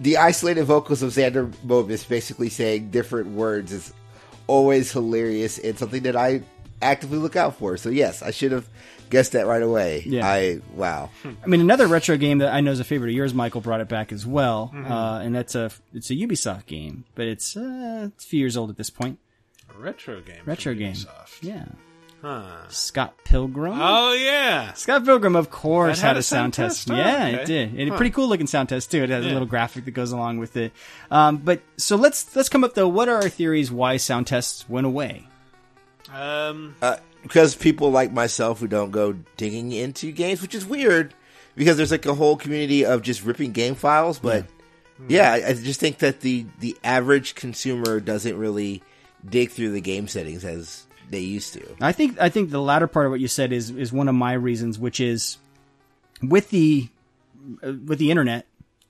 the 0.00 0.16
isolated 0.16 0.64
vocals 0.64 1.02
of 1.02 1.10
Xander 1.10 1.52
Mobus 1.66 2.08
basically 2.08 2.48
saying 2.48 2.90
different 2.90 3.28
words 3.28 3.70
is 3.70 3.92
always 4.46 4.90
hilarious 4.90 5.58
and 5.58 5.78
something 5.78 6.04
that 6.04 6.16
I 6.16 6.42
actively 6.80 7.18
look 7.18 7.36
out 7.36 7.56
for. 7.56 7.76
So 7.76 7.90
yes, 7.90 8.22
I 8.22 8.30
should 8.30 8.52
have 8.52 8.68
guessed 9.10 9.32
that 9.32 9.46
right 9.46 9.62
away. 9.62 10.02
Yeah. 10.06 10.26
I 10.26 10.60
wow. 10.74 11.10
I 11.24 11.46
mean, 11.46 11.60
another 11.60 11.86
retro 11.86 12.16
game 12.16 12.38
that 12.38 12.52
I 12.52 12.60
know 12.60 12.70
is 12.72 12.80
a 12.80 12.84
favorite 12.84 13.10
of 13.10 13.16
yours, 13.16 13.34
Michael, 13.34 13.60
brought 13.60 13.80
it 13.80 13.88
back 13.88 14.12
as 14.12 14.26
well, 14.26 14.70
Mm-hmm. 14.74 14.90
uh, 14.92 15.18
and 15.20 15.34
that's 15.34 15.54
a 15.54 15.70
it's 15.94 16.10
a 16.10 16.14
Ubisoft 16.14 16.66
game, 16.66 17.04
but 17.14 17.26
it's, 17.26 17.56
uh, 17.56 18.08
it's 18.14 18.24
a 18.24 18.28
few 18.28 18.40
years 18.40 18.56
old 18.56 18.70
at 18.70 18.76
this 18.76 18.90
point. 18.90 19.18
Retro 19.76 20.20
game. 20.20 20.42
Retro 20.44 20.72
from 20.72 20.78
game, 20.78 20.94
Ubisoft. 20.94 21.42
yeah. 21.42 21.64
Huh. 22.20 22.68
Scott 22.68 23.14
Pilgrim. 23.22 23.78
Oh 23.80 24.12
yeah. 24.12 24.72
Scott 24.72 25.04
Pilgrim, 25.04 25.36
of 25.36 25.50
course, 25.50 26.00
had 26.00 26.08
had, 26.08 26.16
a 26.16 26.18
a 26.18 26.22
sound 26.24 26.52
sound 26.52 26.70
test. 26.70 26.88
test? 26.88 26.90
Oh, 26.90 26.96
yeah, 26.96 27.26
okay. 27.28 27.42
it 27.42 27.46
did. 27.46 27.74
And 27.78 27.92
a 27.92 27.96
pretty 27.96 28.10
cool 28.10 28.26
looking 28.26 28.48
sound 28.48 28.68
test 28.70 28.90
too. 28.90 29.04
It 29.04 29.10
has 29.10 29.24
a 29.24 29.28
little 29.28 29.46
graphic 29.46 29.84
that 29.84 29.92
goes 29.92 30.10
along 30.10 30.38
with 30.38 30.56
it. 30.56 30.72
Um, 31.12 31.36
but 31.36 31.60
so 31.76 31.94
let's 31.94 32.34
let's 32.34 32.48
come 32.48 32.64
up 32.64 32.74
though. 32.74 32.88
What 32.88 33.08
are 33.08 33.14
our 33.22 33.28
theories 33.28 33.70
why 33.70 33.98
sound 33.98 34.26
tests 34.26 34.68
went 34.68 34.84
away? 34.86 35.28
Um. 36.12 36.74
Uh, 36.82 36.96
because 37.22 37.54
people 37.54 37.90
like 37.90 38.12
myself 38.12 38.60
who 38.60 38.68
don't 38.68 38.90
go 38.90 39.12
digging 39.36 39.72
into 39.72 40.12
games, 40.12 40.42
which 40.42 40.54
is 40.54 40.64
weird 40.64 41.14
because 41.56 41.76
there's 41.76 41.90
like 41.90 42.06
a 42.06 42.14
whole 42.14 42.36
community 42.36 42.84
of 42.84 43.02
just 43.02 43.24
ripping 43.24 43.52
game 43.52 43.74
files, 43.74 44.18
but 44.18 44.46
yeah, 45.08 45.32
I, 45.32 45.48
I 45.48 45.54
just 45.54 45.80
think 45.80 45.98
that 45.98 46.20
the 46.20 46.46
the 46.60 46.76
average 46.82 47.34
consumer 47.34 48.00
doesn't 48.00 48.36
really 48.36 48.82
dig 49.28 49.50
through 49.50 49.70
the 49.72 49.80
game 49.80 50.08
settings 50.08 50.44
as 50.44 50.86
they 51.10 51.20
used 51.20 51.52
to. 51.54 51.76
I 51.80 51.92
think 51.92 52.20
I 52.20 52.28
think 52.28 52.50
the 52.50 52.60
latter 52.60 52.86
part 52.86 53.06
of 53.06 53.10
what 53.10 53.20
you 53.20 53.28
said 53.28 53.52
is 53.52 53.70
is 53.70 53.92
one 53.92 54.08
of 54.08 54.14
my 54.14 54.32
reasons, 54.32 54.78
which 54.78 55.00
is 55.00 55.38
with 56.22 56.50
the 56.50 56.88
uh, 57.62 57.74
with 57.84 57.98
the 57.98 58.10
internet 58.10 58.46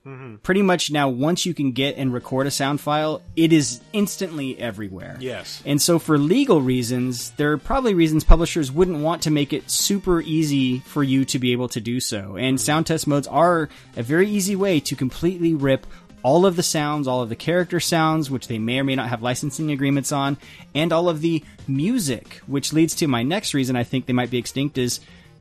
Mm-hmm. 0.09 0.35
pretty 0.37 0.63
much 0.63 0.89
now 0.89 1.07
once 1.07 1.45
you 1.45 1.53
can 1.53 1.71
get 1.71 1.95
and 1.95 2.11
record 2.11 2.47
a 2.47 2.51
sound 2.51 2.81
file, 2.81 3.21
it 3.35 3.53
is 3.53 3.79
instantly 3.93 4.57
everywhere. 4.57 5.17
Yes. 5.19 5.61
And 5.67 5.79
so 5.79 5.99
for 5.99 6.17
legal 6.17 6.61
reasons, 6.61 7.29
there 7.31 7.51
are 7.51 7.59
probably 7.59 7.93
reasons 7.93 8.23
publishers 8.23 8.71
wouldn't 8.71 8.97
want 8.99 9.21
to 9.23 9.31
make 9.31 9.53
it 9.53 9.69
super 9.69 10.19
easy 10.21 10.79
for 10.79 11.03
you 11.03 11.25
to 11.25 11.37
be 11.37 11.51
able 11.51 11.69
to 11.69 11.79
do 11.79 11.99
so. 11.99 12.37
And 12.37 12.57
mm-hmm. 12.57 12.63
sound 12.63 12.87
test 12.87 13.05
modes 13.05 13.27
are 13.27 13.69
a 13.95 14.01
very 14.01 14.27
easy 14.27 14.55
way 14.55 14.79
to 14.79 14.95
completely 14.95 15.53
rip 15.53 15.85
all 16.23 16.45
of 16.45 16.55
the 16.55 16.63
sounds, 16.63 17.07
all 17.07 17.21
of 17.21 17.29
the 17.29 17.35
character 17.35 17.79
sounds, 17.79 18.31
which 18.31 18.47
they 18.47 18.57
may 18.57 18.79
or 18.79 18.83
may 18.83 18.95
not 18.95 19.09
have 19.09 19.21
licensing 19.21 19.71
agreements 19.71 20.11
on, 20.11 20.37
and 20.73 20.91
all 20.91 21.07
of 21.07 21.21
the 21.21 21.43
music, 21.67 22.41
which 22.47 22.73
leads 22.73 22.95
to 22.95 23.07
my 23.07 23.21
next 23.21 23.53
reason 23.53 23.75
I 23.75 23.83
think 23.83 24.05
they 24.05 24.13
might 24.13 24.31
be 24.31 24.39
extinct 24.39 24.77
is 24.77 24.99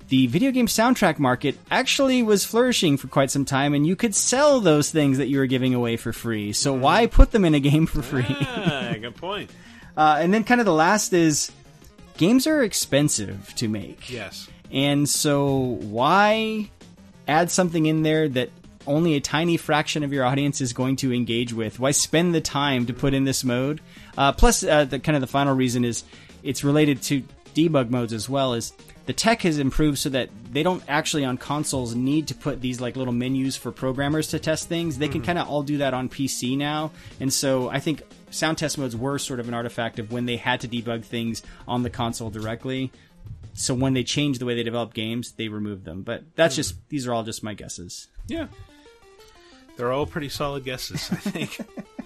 the 0.09 0.27
video 0.29 0.51
game 0.51 0.67
soundtrack 0.67 1.19
market 1.19 1.57
actually 1.71 2.23
was 2.23 2.45
flourishing 2.45 2.97
for 2.97 3.09
quite 3.09 3.31
some 3.31 3.45
time, 3.45 3.75
and 3.75 3.87
you 3.87 3.95
could 3.95 4.15
sell 4.15 4.61
those 4.61 4.91
things 4.91 5.19
that 5.19 5.29
you 5.29 5.39
were 5.39 5.47
giving 5.47 5.75
away 5.75 5.97
for 5.97 6.13
free. 6.13 6.53
So 6.53 6.73
why 6.73 7.07
put 7.07 7.31
them 7.31 7.45
in 7.45 7.55
a 7.55 7.61
game 7.61 7.87
for 7.87 8.03
free? 8.03 8.25
Ah, 8.29 8.95
good 9.01 9.17
point. 9.17 9.51
Uh, 9.97 10.19
and 10.21 10.33
then, 10.33 10.45
kind 10.45 10.61
of 10.61 10.65
the 10.65 10.73
last 10.73 11.13
is 11.13 11.53
games 12.17 12.47
are 12.47 12.63
expensive 12.63 13.55
to 13.57 13.69
make. 13.69 14.11
Yes. 14.11 14.49
And 14.73 15.09
so, 15.09 15.79
why 15.81 16.71
add 17.27 17.51
something 17.51 17.87
in 17.87 18.03
there 18.03 18.29
that 18.29 18.51
only 18.87 19.17
a 19.17 19.21
tiny 19.21 19.59
fraction 19.59 20.03
of 20.03 20.13
your 20.13 20.25
audience 20.25 20.61
is 20.61 20.73
going 20.73 20.97
to 20.97 21.13
engage 21.13 21.53
with? 21.53 21.79
Why 21.79 21.91
spend 21.91 22.35
the 22.35 22.41
time 22.41 22.87
to 22.87 22.95
put 22.95 23.13
in 23.13 23.25
this 23.25 23.45
mode? 23.45 23.81
Uh, 24.17 24.33
plus, 24.33 24.63
uh, 24.63 24.85
the 24.85 24.99
kind 24.99 25.17
of 25.17 25.21
the 25.21 25.27
final 25.27 25.55
reason 25.55 25.85
is 25.85 26.05
it's 26.43 26.65
related 26.65 27.03
to 27.03 27.23
debug 27.59 27.91
modes 27.91 28.13
as 28.13 28.29
well. 28.29 28.55
Is 28.55 28.73
the 29.07 29.13
tech 29.13 29.43
has 29.43 29.59
improved 29.59 29.99
so 29.99 30.09
that 30.11 30.31
they 30.53 30.63
don't 30.63 30.83
actually 30.89 31.25
on 31.25 31.39
consoles 31.39 31.95
need 31.95 32.29
to 32.29 32.35
put 32.35 32.61
these 32.61 32.81
like 32.81 32.97
little 32.97 33.13
menus 33.13 33.57
for 33.57 33.73
programmers 33.73 34.29
to 34.29 34.39
test 34.39 34.69
things. 34.69 34.99
They 34.99 35.09
can 35.09 35.21
mm-hmm. 35.21 35.27
kind 35.27 35.39
of 35.39 35.49
all 35.49 35.63
do 35.63 35.79
that 35.79 35.95
on 35.95 36.09
PC 36.09 36.57
now, 36.57 36.93
and 37.21 37.33
so 37.33 37.69
I 37.69 37.81
think 37.81 38.03
sound 38.31 38.59
test 38.59 38.79
modes 38.79 38.95
were 38.95 39.19
sort 39.19 39.41
of 39.41 39.49
an 39.49 39.55
artifact 39.55 39.99
of 39.99 40.13
when 40.13 40.27
they 40.27 40.37
had 40.37 40.61
to 40.61 40.69
debug 40.69 41.05
things 41.05 41.43
on 41.67 41.83
the 41.83 41.91
console 41.91 42.31
directly. 42.31 42.93
So 43.55 43.75
when 43.75 43.93
they 43.93 44.05
changed 44.05 44.41
the 44.41 44.47
way 44.47 44.55
they 44.55 44.63
develop 44.63 44.95
games, 44.95 45.33
they 45.33 45.49
removed 45.49 45.85
them. 45.85 46.03
But 46.03 46.23
that's 46.37 46.55
hmm. 46.55 46.61
just 46.61 46.89
these 46.89 47.07
are 47.07 47.13
all 47.13 47.25
just 47.25 47.43
my 47.43 47.55
guesses. 47.55 48.07
Yeah. 48.29 48.47
They're 49.77 49.93
all 49.93 50.07
pretty 50.07 50.29
solid 50.29 50.65
guesses, 50.65 51.09
I 51.11 51.17
think. 51.17 51.59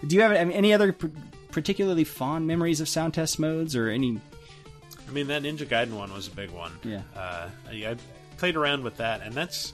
Do 0.06 0.16
you 0.16 0.22
have 0.22 0.32
any 0.32 0.72
other 0.72 0.94
particularly 1.50 2.04
fond 2.04 2.46
memories 2.46 2.80
of 2.80 2.88
sound 2.88 3.14
test 3.14 3.38
modes 3.38 3.74
or 3.74 3.88
any? 3.88 4.20
I 5.06 5.10
mean, 5.10 5.28
that 5.28 5.42
Ninja 5.42 5.66
Gaiden 5.66 5.92
one 5.92 6.12
was 6.12 6.28
a 6.28 6.30
big 6.30 6.50
one. 6.50 6.72
Yeah. 6.82 7.02
Uh, 7.16 7.48
I, 7.70 7.72
I 7.72 7.96
played 8.38 8.56
around 8.56 8.82
with 8.84 8.96
that, 8.96 9.22
and 9.22 9.32
that's, 9.34 9.72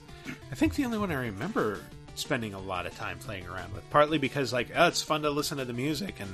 I 0.51 0.55
think, 0.55 0.75
the 0.75 0.85
only 0.85 0.97
one 0.97 1.11
I 1.11 1.15
remember 1.15 1.79
spending 2.15 2.53
a 2.53 2.59
lot 2.59 2.85
of 2.85 2.95
time 2.95 3.17
playing 3.19 3.47
around 3.47 3.73
with. 3.73 3.89
Partly 3.89 4.17
because, 4.17 4.53
like, 4.53 4.69
oh, 4.75 4.87
it's 4.87 5.01
fun 5.01 5.23
to 5.23 5.29
listen 5.29 5.57
to 5.57 5.65
the 5.65 5.73
music, 5.73 6.19
and 6.19 6.29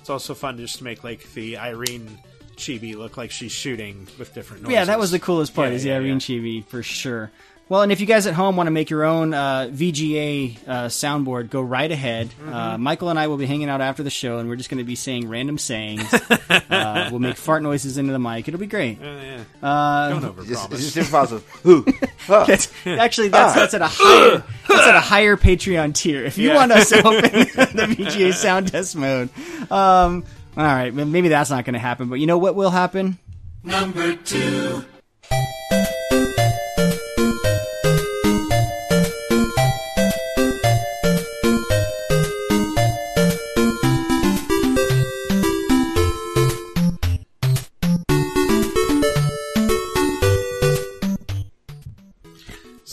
it's 0.00 0.10
also 0.10 0.34
fun 0.34 0.58
just 0.58 0.78
to 0.78 0.84
make, 0.84 1.04
like, 1.04 1.32
the 1.34 1.58
Irene 1.58 2.18
chibi 2.56 2.94
look 2.94 3.16
like 3.16 3.30
she's 3.30 3.52
shooting 3.52 4.06
with 4.18 4.34
different 4.34 4.62
noises. 4.62 4.74
Yeah, 4.74 4.84
that 4.84 4.98
was 4.98 5.10
the 5.10 5.18
coolest 5.18 5.54
part. 5.54 5.68
Yeah, 5.68 5.74
is 5.76 5.82
the 5.82 5.90
yeah, 5.90 5.96
Irene 5.96 6.14
yeah. 6.14 6.18
Chibi 6.18 6.64
for 6.66 6.82
sure. 6.82 7.30
Well, 7.70 7.82
and 7.82 7.92
if 7.92 8.00
you 8.00 8.06
guys 8.06 8.26
at 8.26 8.34
home 8.34 8.56
want 8.56 8.66
to 8.66 8.72
make 8.72 8.90
your 8.90 9.04
own 9.04 9.32
uh, 9.32 9.68
VGA 9.70 10.56
uh, 10.66 10.72
soundboard, 10.86 11.50
go 11.50 11.60
right 11.60 11.88
ahead. 11.88 12.30
Mm-hmm. 12.30 12.52
Uh, 12.52 12.78
Michael 12.78 13.10
and 13.10 13.18
I 13.18 13.28
will 13.28 13.36
be 13.36 13.46
hanging 13.46 13.68
out 13.68 13.80
after 13.80 14.02
the 14.02 14.10
show, 14.10 14.38
and 14.38 14.48
we're 14.48 14.56
just 14.56 14.70
going 14.70 14.78
to 14.78 14.84
be 14.84 14.96
saying 14.96 15.28
random 15.28 15.56
sayings. 15.56 16.12
uh, 16.50 17.08
we'll 17.12 17.20
make 17.20 17.36
fart 17.36 17.62
noises 17.62 17.96
into 17.96 18.12
the 18.12 18.18
mic. 18.18 18.48
It'll 18.48 18.58
be 18.58 18.66
great. 18.66 18.98
Yeah. 19.00 19.44
Uh, 19.62 20.18
Don't 20.18 20.48
Just, 20.48 20.68
overpromise. 20.68 20.78
just 20.78 20.96
impossible. 20.96 21.44
Who? 21.62 21.86
Huh. 22.26 22.44
That's, 22.46 22.70
actually, 22.84 23.28
that's, 23.28 23.54
that's 23.54 23.74
at 23.74 23.80
a 23.82 23.88
higher 23.88 24.44
that's 24.68 24.86
at 24.86 24.94
a 24.94 25.00
higher 25.00 25.36
Patreon 25.36 25.94
tier. 25.94 26.22
If 26.24 26.38
you 26.38 26.48
Yeah. 26.50 26.54
want 26.54 26.70
us 26.70 26.90
to 26.90 26.98
open 26.98 27.22
the 27.22 27.86
VGA 27.96 28.34
sound 28.34 28.68
test 28.68 28.94
mode, 28.94 29.30
um, 29.72 30.24
all 30.56 30.64
right, 30.64 30.92
maybe 30.94 31.28
that's 31.28 31.50
not 31.50 31.64
going 31.64 31.72
to 31.74 31.80
happen. 31.80 32.08
But 32.08 32.16
you 32.20 32.26
know 32.26 32.38
what 32.38 32.54
will 32.54 32.70
happen? 32.70 33.18
Number 33.64 34.14
two. 34.16 34.84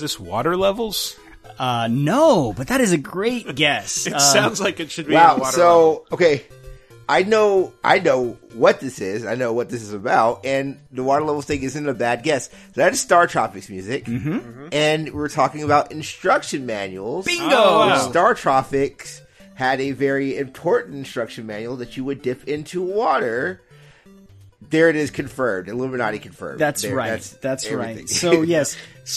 Is 0.07 0.13
this 0.13 0.19
water 0.21 0.55
levels? 0.55 1.17
Uh, 1.59 1.89
no, 1.91 2.53
but 2.53 2.67
that 2.69 2.79
is 2.79 2.93
a 2.93 2.97
great 2.97 3.55
guess. 3.55 4.07
It 4.07 4.13
Uh, 4.13 4.19
sounds 4.19 4.61
like 4.61 4.79
it 4.79 4.89
should 4.89 5.05
be 5.07 5.13
Wow. 5.15 5.39
water 5.39 5.51
So 5.51 5.87
level. 5.87 6.05
okay, 6.13 6.43
I 7.09 7.23
know 7.23 7.73
I 7.83 7.99
know 7.99 8.37
what 8.53 8.79
this 8.79 9.01
is. 9.01 9.25
I 9.25 9.35
know 9.35 9.51
what 9.51 9.69
this 9.69 9.81
is 9.81 9.91
about, 9.91 10.45
and 10.45 10.79
the 10.93 11.03
water 11.03 11.25
levels 11.25 11.43
thing 11.45 11.61
isn't 11.61 11.89
a 11.89 11.93
bad 11.93 12.23
guess. 12.23 12.47
So 12.49 12.55
that 12.75 12.93
is 12.93 13.03
StarTropics 13.05 13.69
music, 13.69 14.05
mm-hmm. 14.05 14.69
and 14.71 15.13
we're 15.13 15.27
talking 15.27 15.63
about 15.63 15.91
instruction 15.91 16.65
manuals. 16.65 17.25
Bingo! 17.25 17.45
Oh, 17.51 17.79
wow. 17.87 18.09
StarTropics 18.09 19.19
had 19.55 19.81
a 19.81 19.91
very 19.91 20.37
important 20.37 20.95
instruction 20.95 21.45
manual 21.47 21.75
that 21.77 21.97
you 21.97 22.05
would 22.05 22.21
dip 22.21 22.47
into 22.47 22.81
water. 22.81 23.61
There 24.61 24.89
it 24.89 24.95
is, 24.95 25.11
confirmed. 25.11 25.69
Illuminati 25.69 26.19
confirmed. 26.19 26.59
That's 26.59 26.81
There, 26.81 26.95
right. 26.95 27.21
That's, 27.41 27.65
everything. 27.65 27.95
right. 27.97 28.09
So 28.09 28.41
yes, 28.41 28.75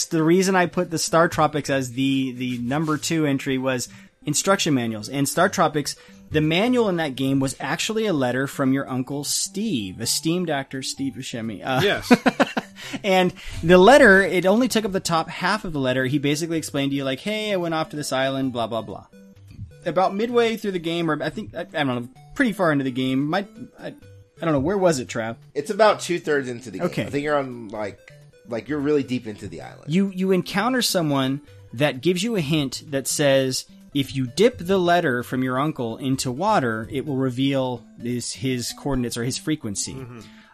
the 0.09 0.21
reason 0.23 0.55
I 0.55 0.67
put 0.67 0.89
the 0.91 0.97
StarTropics 0.97 1.69
as 1.69 1.91
the 1.93 2.31
the 2.33 2.57
number 2.59 2.97
two 2.97 3.25
entry 3.25 3.57
was 3.57 3.89
instruction 4.25 4.73
manuals. 4.75 5.09
And 5.09 5.25
StarTropics, 5.25 5.95
the 6.29 6.41
manual 6.41 6.89
in 6.89 6.97
that 6.97 7.15
game 7.15 7.39
was 7.39 7.55
actually 7.59 8.05
a 8.05 8.13
letter 8.13 8.45
from 8.45 8.71
your 8.71 8.87
uncle 8.87 9.23
Steve, 9.23 9.99
esteemed 9.99 10.49
actor 10.49 10.83
Steve 10.83 11.13
Buscemi. 11.15 11.65
Uh, 11.65 11.81
Yes. 11.83 12.11
and 13.03 13.33
the 13.63 13.77
letter, 13.79 14.21
it 14.21 14.45
only 14.45 14.67
took 14.67 14.85
up 14.85 14.91
the 14.91 14.99
top 14.99 15.27
half 15.27 15.65
of 15.65 15.73
the 15.73 15.79
letter. 15.79 16.05
He 16.05 16.19
basically 16.19 16.57
explained 16.59 16.91
to 16.91 16.95
you 16.97 17.03
like, 17.03 17.19
"Hey, 17.19 17.51
I 17.51 17.57
went 17.57 17.73
off 17.73 17.89
to 17.89 17.95
this 17.95 18.13
island, 18.13 18.53
blah 18.53 18.67
blah 18.67 18.83
blah." 18.83 19.07
About 19.87 20.13
midway 20.13 20.55
through 20.57 20.73
the 20.73 20.79
game, 20.79 21.09
or 21.09 21.21
I 21.23 21.31
think 21.31 21.55
I, 21.55 21.61
I 21.61 21.83
don't 21.83 21.87
know, 21.87 22.09
pretty 22.35 22.53
far 22.53 22.71
into 22.71 22.83
the 22.83 22.91
game, 22.91 23.25
might 23.27 23.47
I, 23.79 23.95
I 24.41 24.45
don't 24.45 24.53
know 24.53 24.59
where 24.59 24.77
was 24.77 24.99
it, 24.99 25.07
Trav? 25.07 25.35
It's 25.53 25.69
about 25.69 25.99
two 25.99 26.19
thirds 26.19 26.49
into 26.49 26.71
the 26.71 26.79
game. 26.79 26.87
Okay. 26.87 27.05
I 27.05 27.09
think 27.09 27.23
you're 27.23 27.37
on 27.37 27.69
like 27.69 27.99
like 28.47 28.67
you're 28.67 28.79
really 28.79 29.03
deep 29.03 29.27
into 29.27 29.47
the 29.47 29.61
island. 29.61 29.93
you 29.93 30.09
you 30.09 30.31
encounter 30.31 30.81
someone 30.81 31.41
that 31.73 32.01
gives 32.01 32.23
you 32.23 32.35
a 32.35 32.41
hint 32.41 32.83
that 32.87 33.07
says 33.07 33.65
if 33.93 34.15
you 34.15 34.25
dip 34.25 34.57
the 34.57 34.77
letter 34.77 35.21
from 35.23 35.43
your 35.43 35.59
uncle 35.59 35.97
into 35.97 36.31
water, 36.31 36.87
it 36.91 37.05
will 37.05 37.17
reveal 37.17 37.85
his 38.01 38.33
his 38.33 38.73
coordinates 38.77 39.17
or 39.17 39.23
his 39.23 39.37
frequency. 39.37 39.95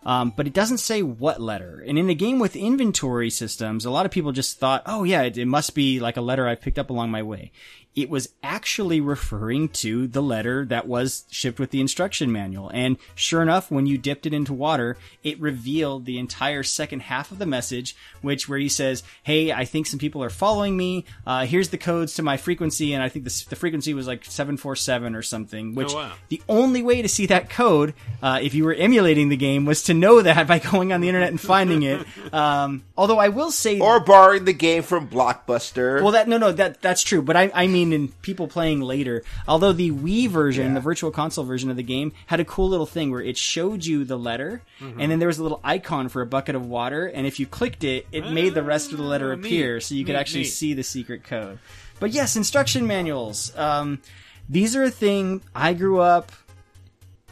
Um, 0.04 0.32
but 0.38 0.48
it 0.48 0.54
doesn't 0.54 0.78
say 0.78 1.02
what 1.02 1.42
letter. 1.42 1.84
And 1.86 2.00
in 2.00 2.10
a 2.10 2.14
game 2.14 2.40
with 2.40 2.56
inventory 2.56 3.30
systems, 3.30 3.84
a 3.84 3.92
lot 3.92 4.06
of 4.06 4.12
people 4.12 4.32
just 4.32 4.58
thought, 4.58 4.84
oh 4.86 5.04
yeah, 5.04 5.24
it, 5.24 5.38
it 5.38 5.48
must 5.48 5.76
be 5.76 6.00
like 6.00 6.16
a 6.16 6.22
letter 6.22 6.48
I 6.48 6.56
picked 6.56 6.80
up 6.80 6.90
along 6.90 7.12
my 7.12 7.24
way. 7.24 7.52
It 7.98 8.10
was 8.10 8.30
actually 8.43 9.02
referring 9.02 9.70
to 9.70 10.08
the 10.08 10.22
letter 10.22 10.66
that 10.66 10.88
was 10.88 11.26
shipped 11.32 11.60
with 11.60 11.72
the 11.72 11.82
instruction 11.82 12.32
manual. 12.32 12.70
And 12.70 12.98
sure 13.16 13.41
enough, 13.41 13.72
when 13.72 13.88
you 13.88 13.98
dipped 13.98 14.26
it 14.28 14.34
into 14.34 14.54
water, 14.54 14.98
it 15.24 15.39
revealed 15.41 16.06
the 16.06 16.20
entire 16.20 16.62
second 16.62 17.02
half 17.02 17.32
of 17.32 17.39
the 17.39 17.45
message, 17.48 17.95
which 18.22 18.48
where 18.48 18.60
he 18.60 18.70
says, 18.70 19.04
"Hey, 19.24 19.52
I 19.52 19.66
think 19.66 19.88
some 19.88 20.00
people 20.00 20.24
are 20.24 20.30
following 20.30 20.78
me. 20.78 21.06
Uh, 21.26 21.45
here's 21.45 21.70
the 21.70 21.78
codes 21.78 22.14
to 22.16 22.24
my 22.24 22.38
frequency, 22.38 22.93
and 22.93 23.02
I 23.02 23.10
think 23.10 23.26
this, 23.26 23.43
the 23.45 23.56
frequency 23.56 23.93
was 23.93 24.06
like 24.06 24.24
seven 24.26 24.58
four 24.58 24.76
seven 24.76 25.16
or 25.16 25.24
something." 25.24 25.74
Which 25.74 25.93
wow. 25.93 26.14
the 26.30 26.41
only 26.48 26.84
way 26.84 27.02
to 27.02 27.10
see 27.10 27.26
that 27.26 27.50
code, 27.50 27.95
uh, 28.22 28.39
if 28.41 28.54
you 28.54 28.64
were 28.64 28.76
emulating 28.76 29.30
the 29.30 29.38
game, 29.38 29.66
was 29.66 29.82
to 29.84 29.95
know 29.95 30.22
that 30.22 30.48
by 30.48 30.60
going 30.60 30.93
on 30.93 31.02
the 31.02 31.10
internet 31.10 31.30
and 31.30 31.41
finding 31.41 31.82
it. 31.84 32.06
Um, 32.32 32.84
although 32.95 33.18
I 33.18 33.30
will 33.30 33.52
say, 33.52 33.80
or 33.80 34.00
borrowing 34.00 34.45
the 34.45 34.54
game 34.54 34.84
from 34.84 35.10
Blockbuster. 35.10 36.02
well, 36.04 36.12
that 36.12 36.28
no, 36.28 36.38
no, 36.38 36.52
that 36.52 36.82
that's 36.82 37.02
true. 37.02 37.22
But 37.22 37.36
I, 37.36 37.52
I 37.54 37.68
mean, 37.68 37.87
in 37.94 38.10
people 38.22 38.48
playing 38.48 38.82
later. 38.82 39.24
Although 39.48 39.74
the 39.74 39.92
Wii 39.92 40.28
version, 40.30 40.74
the 40.74 40.80
Virtual 40.80 41.12
Console 41.12 41.46
version 41.46 41.70
of 41.70 41.76
the 41.78 41.84
game, 41.84 42.12
had 42.28 42.40
a 42.40 42.46
cool 42.46 42.70
little 42.70 42.86
thing 42.86 43.12
where 43.12 43.22
it 43.22 43.38
showed 43.38 43.86
you 43.86 44.04
the 44.06 44.18
letter, 44.18 44.62
and 44.80 45.12
then 45.12 45.20
there 45.20 45.28
was 45.28 45.40
a 45.40 45.44
little 45.44 45.60
icon 45.64 46.10
for 46.10 46.22
a 46.22 46.26
bucket 46.26 46.56
of 46.56 46.66
water, 46.66 47.06
and 47.08 47.26
if 47.28 47.40
you 47.40 47.46
clicked 47.46 47.84
it, 47.84 48.08
it 48.12 48.30
made 48.32 48.54
the 48.54 48.64
rest 48.64 48.92
of 48.92 48.98
the 48.98 49.04
letter 49.04 49.36
neat. 49.36 49.46
appear, 49.46 49.80
so 49.82 49.96
you 49.96 50.04
could 50.06 50.14
Neat, 50.14 50.20
actually 50.20 50.42
neat. 50.42 50.50
see 50.50 50.74
the 50.74 50.84
secret 50.84 51.24
code. 51.24 51.60
But 52.00 52.12
yes, 52.12 52.36
instruction 52.36 52.86
manuals. 52.88 53.56
Um, 53.58 54.02
these 54.50 54.76
are 54.76 54.84
a 54.84 54.92
thing. 54.92 55.42
I 55.56 55.74
grew 55.74 56.00
up 56.00 56.32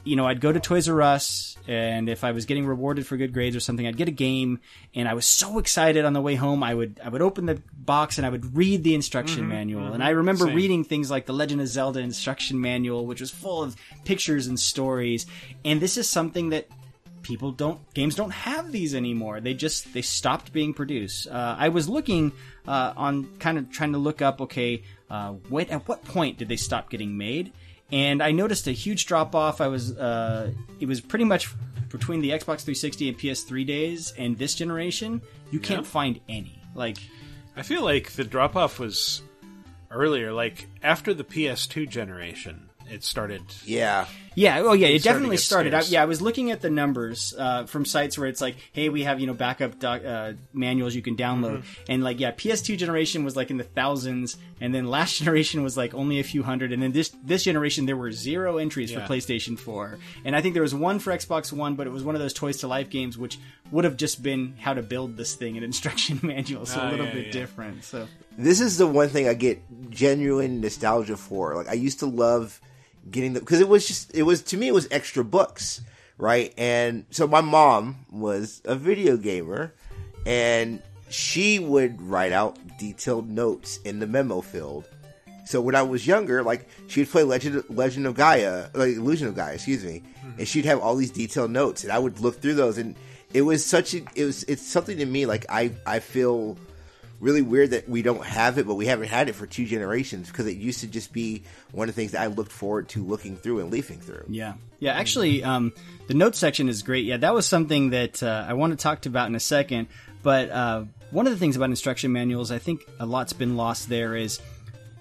you 0.06 0.16
know, 0.16 0.26
I'd 0.26 0.40
go 0.40 0.52
to 0.52 0.60
Toys 0.60 0.88
R 0.88 1.02
Us, 1.02 1.58
and 1.68 2.08
if 2.08 2.24
I 2.24 2.32
was 2.32 2.46
getting 2.46 2.66
rewarded 2.66 3.06
for 3.06 3.18
good 3.18 3.34
grades 3.34 3.56
or 3.56 3.60
something, 3.60 3.86
I'd 3.86 3.98
get 3.98 4.08
a 4.08 4.12
game, 4.12 4.60
and 4.94 5.10
I 5.10 5.16
was 5.16 5.26
so 5.26 5.58
excited 5.58 6.06
on 6.06 6.14
the 6.14 6.22
way 6.22 6.36
home. 6.36 6.64
I 6.64 6.74
would 6.74 7.02
I 7.04 7.10
would 7.10 7.22
open 7.22 7.48
the 7.48 7.62
box 7.74 8.18
and 8.18 8.26
I 8.26 8.30
would 8.30 8.56
read 8.56 8.84
the 8.84 8.96
instruction 8.96 9.48
manual, 9.50 9.94
and 9.94 10.04
I 10.04 10.12
remember 10.12 10.46
Same. 10.46 10.56
reading 10.56 10.84
things 10.84 11.12
like 11.12 11.26
the 11.26 11.34
Legend 11.34 11.60
of 11.60 11.68
Zelda 11.68 12.00
instruction 12.00 12.62
manual, 12.62 13.06
which 13.06 13.20
was 13.20 13.32
full 13.32 13.64
of 13.64 13.76
pictures 14.06 14.48
and 14.48 14.60
stories. 14.60 15.26
And 15.66 15.82
this 15.82 15.98
is 15.98 16.08
something 16.08 16.50
that 16.50 16.68
people 17.24 17.52
don't 17.52 17.80
games 17.96 18.14
don't 18.14 18.32
have 18.32 18.72
these 18.72 18.94
anymore. 18.94 19.42
They 19.42 19.56
just 19.56 19.92
they 19.94 20.04
stopped 20.04 20.54
being 20.54 20.74
produced. 20.74 21.28
Uh, 21.28 21.56
I 21.58 21.70
was 21.70 21.90
looking 21.90 22.32
uh, 22.68 22.94
on 22.96 23.26
kind 23.40 23.58
of 23.58 23.72
trying 23.72 23.94
to 23.94 23.98
look 23.98 24.22
up 24.22 24.42
okay 24.42 24.84
uh, 25.10 25.32
what 25.50 25.70
at 25.70 25.88
what 25.88 26.04
point 26.04 26.38
did 26.38 26.48
they 26.48 26.56
stop 26.56 26.90
getting 26.90 27.18
made? 27.18 27.52
And 27.92 28.22
I 28.22 28.32
noticed 28.32 28.68
a 28.68 28.72
huge 28.72 29.06
drop 29.06 29.36
off. 29.36 29.62
I 29.62 29.68
was 29.68 29.96
uh, 29.96 30.52
it 30.80 30.88
was 30.88 31.02
pretty 31.02 31.26
much 31.26 31.54
between 31.90 32.22
the 32.22 32.32
Xbox 32.32 32.62
360 32.62 33.10
and 33.10 33.18
PS3 33.18 33.66
days 33.66 34.14
and 34.18 34.38
this 34.38 34.56
generation. 34.56 35.22
You 35.52 35.60
can't 35.60 35.86
find 35.86 36.20
any. 36.28 36.62
Like 36.74 36.98
I 37.56 37.62
feel 37.62 37.84
like 37.84 38.12
the 38.14 38.24
drop 38.24 38.56
off 38.56 38.80
was 38.80 39.22
earlier, 39.92 40.34
like 40.34 40.68
after 40.84 41.14
the 41.14 41.24
PS2 41.24 41.88
generation. 41.90 42.65
It 42.92 43.04
started. 43.04 43.42
Yeah. 43.66 44.06
Yeah, 44.38 44.64
oh 44.66 44.74
yeah, 44.74 44.88
It 44.88 44.96
it 44.96 45.04
definitely 45.04 45.38
get 45.38 45.44
started. 45.44 45.74
I, 45.74 45.82
yeah, 45.84 46.02
I 46.02 46.06
was 46.06 46.22
looking 46.22 46.52
at 46.52 46.60
the 46.60 46.70
numbers 46.70 47.34
uh, 47.38 47.66
from 47.68 47.86
sites 47.86 48.18
where 48.18 48.28
it's 48.28 48.42
like, 48.42 48.58
hey, 48.74 48.90
we 48.90 49.04
have 49.04 49.22
you 49.22 49.28
know 49.28 49.34
backup 49.34 49.80
doc, 49.80 50.04
uh, 50.04 50.34
manuals 50.54 50.94
you 50.94 51.02
can 51.02 51.16
download, 51.16 51.60
Mm-hmm. 51.60 51.84
and 51.92 52.04
like 52.04 52.20
yeah, 52.20 52.32
PS2 52.32 52.78
generation 52.78 53.24
was 53.24 53.38
like 53.38 53.50
in 53.50 53.56
the 53.56 53.64
thousands, 53.64 54.36
and 54.60 54.76
then 54.76 54.88
last 54.88 55.18
generation 55.20 55.64
was 55.64 55.78
like 55.78 55.94
only 55.94 56.20
a 56.20 56.24
few 56.24 56.44
hundred, 56.44 56.74
and 56.74 56.84
then 56.84 56.92
this 56.92 57.16
this 57.24 57.44
generation 57.44 57.86
there 57.86 57.96
were 57.96 58.12
zero 58.12 58.58
entries 58.58 58.92
Yeah. 58.92 59.06
for 59.08 59.14
PlayStation 59.14 59.58
4, 59.58 59.98
and 60.26 60.36
I 60.36 60.42
think 60.42 60.54
there 60.54 60.64
was 60.64 60.76
one 60.76 61.00
for 61.00 61.14
Xbox 61.14 61.54
One, 61.54 61.76
but 61.76 61.88
it 61.88 61.92
was 61.92 62.04
one 62.04 62.16
of 62.16 62.22
those 62.22 62.34
Toys 62.34 62.58
to 62.58 62.68
Life 62.68 62.90
games, 62.90 63.18
which 63.18 63.40
would 63.72 63.86
have 63.86 63.96
just 63.96 64.22
been 64.22 64.56
how 64.60 64.74
to 64.74 64.82
build 64.84 65.16
this 65.16 65.34
thing, 65.36 65.56
an 65.56 65.64
instruction 65.72 66.20
manual, 66.24 66.66
so 66.66 66.82
Oh, 66.82 66.90
a 66.90 66.92
little 66.92 67.06
yeah, 67.06 67.14
bit 67.14 67.26
yeah. 67.28 67.32
different. 67.32 67.86
So 67.86 68.06
This 68.38 68.60
is 68.60 68.78
the 68.78 68.86
one 68.86 69.08
thing 69.08 69.30
I 69.30 69.34
get 69.34 69.62
genuine 69.92 70.60
nostalgia 70.60 71.16
for. 71.16 71.56
Like 71.56 71.70
I 71.70 71.74
used 71.74 72.00
to 72.00 72.06
love 72.06 72.60
getting 73.10 73.34
the 73.34 73.40
because 73.40 73.62
it 73.62 73.68
was 73.68 73.88
just 73.88 74.16
it 74.16 74.24
was 74.24 74.42
to 74.44 74.58
me 74.58 74.68
it 74.68 74.74
was 74.74 74.88
extra 74.92 75.24
books, 75.24 75.82
right? 76.18 76.54
And 76.58 77.06
so 77.12 77.28
my 77.28 77.42
mom 77.42 78.06
was 78.12 78.62
a 78.66 78.76
video 78.76 79.18
gamer, 79.18 79.74
and 80.26 80.82
she 81.10 81.60
would 81.60 82.02
write 82.02 82.32
out 82.32 82.58
detailed 82.78 83.30
notes 83.30 83.78
in 83.86 84.00
the 84.00 84.08
memo 84.08 84.42
field. 84.42 84.88
So 85.46 85.62
when 85.62 85.76
I 85.76 85.84
was 85.84 86.08
younger, 86.08 86.42
like 86.44 86.68
she'd 86.88 87.10
play 87.10 87.24
Legend 87.24 87.64
Legend 87.70 88.08
of 88.08 88.16
Gaia, 88.16 88.68
like 88.74 88.96
Illusion 88.96 89.28
of 89.28 89.36
Gaia, 89.36 89.54
excuse 89.54 89.84
me, 89.84 90.02
hmm. 90.22 90.32
and 90.40 90.48
she'd 90.48 90.66
have 90.66 90.80
all 90.80 90.96
these 90.96 91.12
detailed 91.12 91.52
notes, 91.52 91.84
and 91.84 91.94
I 91.94 92.00
would 92.00 92.20
look 92.20 92.42
through 92.42 92.56
those, 92.56 92.78
and 92.78 92.96
it 93.34 93.42
was 93.42 93.64
such 93.66 93.94
a 93.94 94.04
it 94.16 94.26
was 94.26 94.44
it's 94.44 94.66
something 94.66 94.98
to 94.98 95.06
me 95.06 95.26
like 95.26 95.46
I 95.50 95.72
I 95.86 96.00
feel 96.00 96.58
really 97.20 97.42
weird 97.42 97.72
that 97.72 97.88
we 97.88 98.02
don't 98.02 98.24
have 98.24 98.58
it, 98.58 98.68
but 98.68 98.76
we 98.76 98.86
haven't 98.86 99.08
had 99.08 99.30
it 99.30 99.34
for 99.34 99.46
two 99.46 99.66
generations 99.66 100.28
because 100.28 100.48
it 100.48 100.58
used 100.58 100.82
to 100.82 100.88
just 100.88 101.14
be 101.14 101.44
one 101.72 101.90
of 101.90 101.96
the 101.96 102.00
things 102.00 102.12
that 102.12 102.22
I 102.22 102.28
looked 102.28 102.52
forward 102.52 102.90
to 102.90 103.04
looking 103.04 103.38
through 103.38 103.60
and 103.60 103.72
leafing 103.72 104.00
through. 104.00 104.26
Yeah, 104.28 104.54
yeah. 104.80 104.94
Actually, 104.94 105.44
um, 105.44 105.74
the 106.08 106.14
notes 106.14 106.38
section 106.38 106.70
is 106.70 106.84
great. 106.84 107.06
Yeah, 107.06 107.18
that 107.18 107.34
was 107.34 107.46
something 107.46 107.92
that 107.92 108.22
uh, 108.22 108.46
I 108.48 108.54
want 108.54 108.78
to 108.78 108.78
talk 108.82 109.06
about 109.06 109.28
in 109.30 109.36
a 109.36 109.40
second. 109.40 109.88
But 110.24 110.50
uh, 110.50 110.86
one 111.12 111.28
of 111.28 111.34
the 111.34 111.40
things 111.40 111.56
about 111.56 111.70
instruction 111.70 112.12
manuals, 112.12 112.52
I 112.52 112.58
think 112.58 112.82
a 113.00 113.06
lot's 113.06 113.34
been 113.34 113.58
lost 113.58 113.90
there, 113.90 114.16
is 114.16 114.40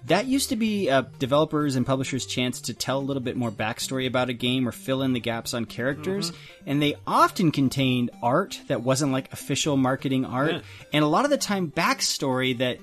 that 0.07 0.25
used 0.27 0.49
to 0.49 0.55
be 0.55 0.89
uh, 0.89 1.03
developers 1.19 1.75
and 1.75 1.85
publishers' 1.85 2.25
chance 2.25 2.61
to 2.61 2.73
tell 2.73 2.99
a 2.99 3.01
little 3.01 3.23
bit 3.23 3.35
more 3.35 3.51
backstory 3.51 4.05
about 4.07 4.29
a 4.29 4.33
game 4.33 4.67
or 4.67 4.71
fill 4.71 5.01
in 5.01 5.13
the 5.13 5.19
gaps 5.19 5.53
on 5.53 5.65
characters. 5.65 6.31
And 6.65 6.81
they 6.81 6.95
often 7.07 7.51
contained 7.51 8.11
art 8.21 8.59
that 8.67 8.81
wasn't 8.81 9.11
like 9.11 9.31
official 9.33 9.77
marketing 9.77 10.25
art, 10.25 10.53
Yeah. 10.53 10.61
and 10.93 11.03
a 11.03 11.07
lot 11.07 11.25
of 11.25 11.31
the 11.31 11.37
time 11.37 11.71
backstory 11.71 12.57
that 12.59 12.79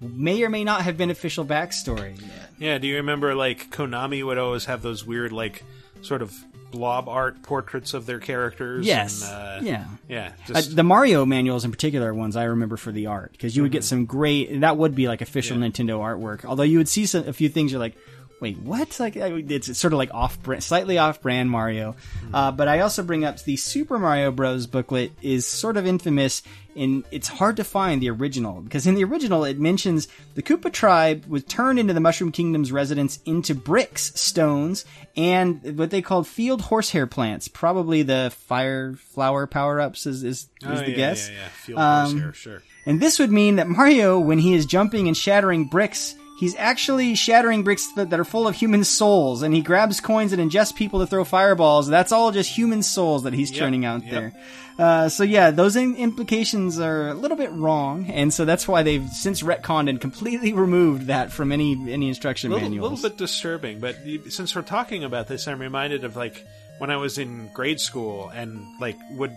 may 0.00 0.42
or 0.42 0.48
may 0.48 0.64
not 0.64 0.82
have 0.82 0.96
been 0.96 1.10
official 1.10 1.44
backstory. 1.44 2.18
Yeah, 2.58 2.78
do 2.78 2.86
you 2.86 2.96
remember 2.96 3.34
like 3.34 3.70
Konami 3.70 4.24
would 4.24 4.38
always 4.38 4.64
have 4.66 4.82
those 4.82 5.04
weird 5.04 5.32
like 5.32 5.64
sort 6.02 6.22
of 6.22 6.34
blob 6.70 7.08
art 7.08 7.42
portraits 7.42 7.94
of 7.94 8.06
their 8.06 8.18
characters? 8.18 8.86
Yes. 8.86 9.22
and, 9.22 9.32
uh, 9.32 9.58
yeah. 9.62 9.84
yeah. 10.08 10.32
Uh, 10.54 10.62
the 10.68 10.82
Mario 10.82 11.24
manuals 11.24 11.64
in 11.64 11.70
particular 11.70 12.10
are 12.10 12.14
ones 12.14 12.36
I 12.36 12.44
remember 12.44 12.76
for 12.76 12.92
the 12.92 13.06
art 13.06 13.32
because 13.32 13.56
you 13.56 13.62
would 13.62 13.72
get 13.72 13.84
some 13.84 14.06
great. 14.06 14.60
That 14.60 14.76
would 14.76 14.94
be 14.94 15.08
like 15.08 15.20
official 15.20 15.56
Nintendo 15.56 15.98
artwork. 15.98 16.44
Although 16.44 16.62
you 16.64 16.78
would 16.78 16.88
see 16.88 17.06
some, 17.06 17.28
a 17.28 17.32
few 17.32 17.48
things 17.48 17.72
you're 17.72 17.80
like, 17.80 17.96
wait, 18.40 18.58
what? 18.58 18.98
Like 18.98 19.16
it's, 19.16 19.78
sort 19.78 19.92
of 19.92 19.98
like 19.98 20.12
off 20.12 20.42
brand, 20.42 20.64
slightly 20.64 20.98
off 20.98 21.20
brand 21.20 21.50
Mario. 21.50 21.94
Uh, 22.32 22.50
but 22.50 22.68
I 22.68 22.80
also 22.80 23.02
bring 23.02 23.24
up 23.24 23.40
the 23.42 23.56
Super 23.56 23.98
Mario 23.98 24.30
Bros. 24.30 24.66
booklet 24.66 25.12
is 25.22 25.46
sort 25.46 25.76
of 25.76 25.86
infamous. 25.86 26.42
In 26.76 27.04
it's 27.10 27.26
hard 27.26 27.56
to 27.56 27.64
find 27.64 28.00
the 28.00 28.10
original 28.10 28.60
because 28.60 28.86
in 28.86 28.94
the 28.94 29.02
original 29.02 29.44
it 29.44 29.58
mentions 29.58 30.06
the 30.36 30.42
Koopa 30.42 30.72
tribe 30.72 31.26
was 31.26 31.42
turned 31.42 31.80
into 31.80 31.92
the 31.92 31.98
Mushroom 32.00 32.30
Kingdom's 32.30 32.70
residents 32.70 33.18
into 33.26 33.56
bricks, 33.56 34.12
stones, 34.14 34.84
and 35.16 35.76
what 35.76 35.90
they 35.90 36.00
called 36.00 36.28
field 36.28 36.62
horsehair 36.62 37.08
plants. 37.08 37.48
Probably 37.48 38.02
the 38.02 38.32
fire 38.46 38.94
flower 38.94 39.48
power 39.48 39.80
ups 39.80 40.06
is 40.06 40.22
is, 40.22 40.48
oh, 40.64 40.72
is 40.72 40.80
the 40.82 40.90
yeah, 40.90 40.96
guess. 40.96 41.28
Yeah, 41.28 41.34
yeah. 41.34 41.48
Field 41.48 41.78
Um, 41.80 42.10
horsehair, 42.12 42.32
sure. 42.34 42.62
And 42.86 43.00
this 43.00 43.18
would 43.18 43.32
mean 43.32 43.56
that 43.56 43.68
Mario, 43.68 44.20
when 44.20 44.38
he 44.38 44.54
is 44.54 44.64
jumping 44.64 45.08
and 45.08 45.16
shattering 45.16 45.64
bricks, 45.64 46.14
he's 46.40 46.56
actually 46.56 47.14
shattering 47.14 47.62
bricks 47.62 47.92
that, 47.92 48.10
that 48.10 48.18
are 48.18 48.24
full 48.24 48.48
of 48.48 48.56
human 48.56 48.82
souls, 48.82 49.42
and 49.42 49.54
he 49.54 49.60
grabs 49.60 50.00
coins 50.00 50.32
and 50.32 50.40
ingests 50.50 50.74
people 50.74 50.98
to 51.00 51.06
throw 51.06 51.22
fireballs. 51.22 51.86
That's 51.86 52.10
all 52.10 52.32
just 52.32 52.50
human 52.50 52.82
souls 52.82 53.22
that 53.22 53.34
he's 53.34 53.50
Yep, 53.52 53.58
churning 53.58 53.84
out 53.84 54.02
yep. 54.02 54.10
there. 54.10 54.32
Uh, 54.78 55.08
so 55.10 55.22
yeah, 55.24 55.50
those 55.50 55.76
in- 55.76 55.94
implications 55.96 56.80
are 56.80 57.08
a 57.10 57.14
little 57.14 57.36
bit 57.36 57.52
wrong, 57.52 58.06
and 58.10 58.32
so 58.32 58.46
that's 58.46 58.66
why 58.66 58.82
they've 58.82 59.06
since 59.10 59.42
retconned 59.42 59.90
and 59.90 60.00
completely 60.00 60.54
removed 60.54 61.06
that 61.08 61.30
from 61.30 61.52
any 61.52 61.72
any 61.92 62.08
instruction 62.08 62.50
A 62.50 62.54
little, 62.54 62.68
manuals. 62.70 62.90
little 63.02 63.10
bit 63.10 63.18
disturbing, 63.18 63.78
but 63.78 63.96
since 64.30 64.56
we're 64.56 64.62
talking 64.62 65.04
about 65.04 65.28
this, 65.28 65.46
I'm 65.46 65.60
reminded 65.60 66.04
of 66.04 66.16
like 66.16 66.46
when 66.78 66.88
I 66.90 66.96
was 66.96 67.18
in 67.18 67.50
grade 67.52 67.78
school 67.78 68.30
and 68.30 68.64
like 68.80 68.96
would 69.12 69.36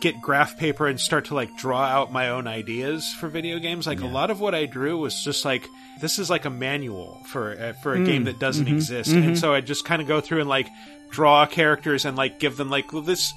get 0.00 0.20
graph 0.20 0.58
paper 0.58 0.86
and 0.86 1.00
start 1.00 1.26
to 1.26 1.34
like 1.34 1.56
draw 1.56 1.82
out 1.82 2.12
my 2.12 2.28
own 2.30 2.46
ideas 2.46 3.12
for 3.14 3.28
video 3.28 3.58
games. 3.58 3.86
Like 3.86 4.00
a 4.00 4.06
lot 4.06 4.30
of 4.30 4.40
what 4.40 4.54
I 4.54 4.66
drew 4.66 4.98
was 4.98 5.22
just 5.22 5.44
like 5.44 5.66
this 6.00 6.18
is 6.18 6.28
like 6.28 6.44
a 6.44 6.50
manual 6.50 7.22
for 7.26 7.52
uh, 7.58 7.72
for 7.82 7.94
a 7.94 7.98
Mm, 7.98 8.06
game 8.06 8.24
that 8.24 8.38
doesn't 8.38 8.66
mhm, 8.66 8.72
exist, 8.74 9.10
mhm. 9.12 9.26
and 9.28 9.38
so 9.38 9.54
I 9.54 9.60
just 9.60 9.84
kind 9.84 10.02
of 10.02 10.08
go 10.08 10.20
through 10.20 10.40
and 10.40 10.48
like 10.48 10.68
draw 11.10 11.46
characters 11.46 12.04
and 12.04 12.16
like 12.16 12.38
give 12.38 12.56
them 12.56 12.68
like 12.70 12.92
well 12.92 13.02
this. 13.02 13.32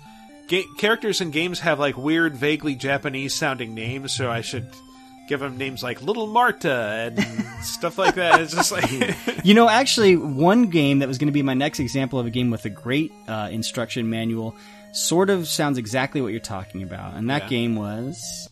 Ga- 0.49 0.65
characters 0.79 1.21
in 1.21 1.29
games 1.29 1.59
have 1.59 1.77
like 1.79 1.95
weird, 1.95 2.35
vaguely 2.35 2.73
Japanese 2.73 3.35
sounding 3.35 3.75
names, 3.75 4.11
so 4.13 4.31
I 4.31 4.41
should 4.41 4.67
give 5.27 5.41
them 5.41 5.59
names 5.59 5.83
like 5.83 6.01
Little 6.01 6.25
Marta 6.25 6.73
and 7.15 7.23
stuff 7.63 7.99
like 7.99 8.15
that. 8.15 8.41
It's 8.41 8.55
just 8.55 8.71
like 8.71 8.89
you 9.45 9.53
know, 9.53 9.69
actually, 9.69 10.17
one 10.17 10.65
game 10.71 10.99
that 10.99 11.07
was 11.07 11.19
going 11.19 11.27
to 11.27 11.31
be 11.31 11.43
my 11.43 11.53
next 11.53 11.79
example 11.79 12.17
of 12.19 12.25
a 12.25 12.31
game 12.31 12.49
with 12.49 12.65
a 12.65 12.69
great 12.71 13.13
uh, 13.27 13.49
instruction 13.51 14.09
manual 14.09 14.55
sort 14.91 15.29
of 15.29 15.47
sounds 15.47 15.77
exactly 15.77 16.21
what 16.21 16.29
you're 16.31 16.39
talking 16.39 16.83
about, 16.83 17.15
and 17.15 17.29
that 17.29 17.43
Yeah. 17.43 17.49
game 17.49 17.75
was. 17.75 18.49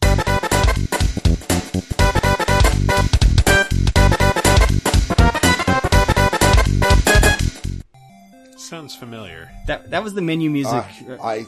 Sounds 8.58 8.96
familiar. 8.96 9.50
That 9.68 9.92
that 9.92 10.04
was 10.04 10.14
the 10.14 10.22
menu 10.22 10.50
music. 10.50 10.74
Uh, 10.74 11.18
I 11.24 11.46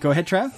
Go 0.00 0.10
ahead, 0.10 0.26
Trev. 0.26 0.52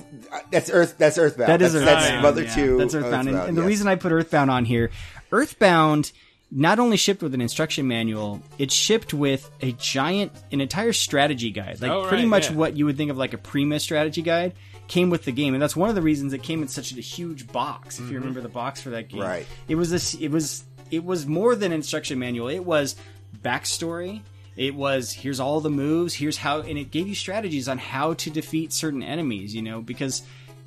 that's 0.51 0.71
Earth. 0.71 0.95
That's 0.97 1.19
Earthbound. 1.19 1.51
That 1.51 1.61
is 1.61 1.73
that's, 1.75 1.85
Earthbound. 1.85 2.15
that's 2.15 2.23
Mother 2.23 2.43
yeah. 2.45 2.55
Two. 2.55 2.79
That's 2.79 2.95
Earthbound. 2.95 3.29
And, 3.29 3.37
and 3.37 3.57
the 3.57 3.63
yes. 3.63 3.69
reason 3.69 3.89
I 3.89 3.97
put 3.97 4.11
Earthbound 4.13 4.51
on 4.51 4.65
here, 4.65 4.91
Earthbound 5.33 6.13
not 6.57 6.79
only 6.79 6.97
shipped 6.97 7.21
with 7.23 7.35
an 7.35 7.41
instruction 7.41 7.89
manual, 7.89 8.41
it 8.59 8.71
shipped 8.71 9.13
with 9.13 9.51
a 9.61 9.73
giant, 9.73 10.31
an 10.53 10.61
entire 10.61 10.93
strategy 10.93 11.51
guide. 11.51 11.83
Like 11.83 11.91
Oh, 11.91 12.07
pretty 12.07 12.23
right, 12.23 12.29
much 12.31 12.51
yeah. 12.51 12.57
what 12.57 12.77
you 12.77 12.87
would 12.87 12.97
think 12.97 13.11
of 13.11 13.19
like 13.19 13.35
a 13.35 13.39
Prima 13.39 13.81
strategy 13.81 14.23
guide 14.23 14.55
came 14.87 15.11
with 15.11 15.25
the 15.25 15.33
game, 15.33 15.55
and 15.55 15.63
that's 15.63 15.75
one 15.75 15.89
of 15.89 15.95
the 15.97 16.03
reasons 16.03 16.33
it 16.33 16.43
came 16.45 16.63
in 16.63 16.69
such 16.69 16.93
a 16.93 17.01
huge 17.01 17.49
box. 17.49 17.99
If 17.99 18.07
you 18.09 18.13
Mhm. 18.13 18.21
remember 18.21 18.41
the 18.41 18.49
box 18.49 18.81
for 18.81 18.91
that 18.91 19.09
game, 19.09 19.21
Right. 19.23 19.47
It 19.67 19.75
was 19.75 19.91
this. 19.91 20.15
It 20.15 20.29
was. 20.31 20.65
It 20.91 21.05
was 21.05 21.27
more 21.27 21.57
than 21.57 21.73
instruction 21.73 22.19
manual. 22.21 22.47
It 22.49 22.65
was 22.65 22.95
backstory. 23.43 24.21
It 24.57 24.75
was 24.75 25.11
here's 25.13 25.41
all 25.41 25.61
the 25.61 25.71
moves. 25.71 26.15
Here's 26.15 26.37
how, 26.37 26.61
and 26.61 26.79
it 26.79 26.91
gave 26.93 27.09
you 27.09 27.15
strategies 27.17 27.69
on 27.69 27.79
how 27.79 28.15
to 28.15 28.31
defeat 28.31 28.73
certain 28.73 29.03
enemies. 29.03 29.55
You 29.55 29.63
know, 29.63 29.81
because 29.81 30.23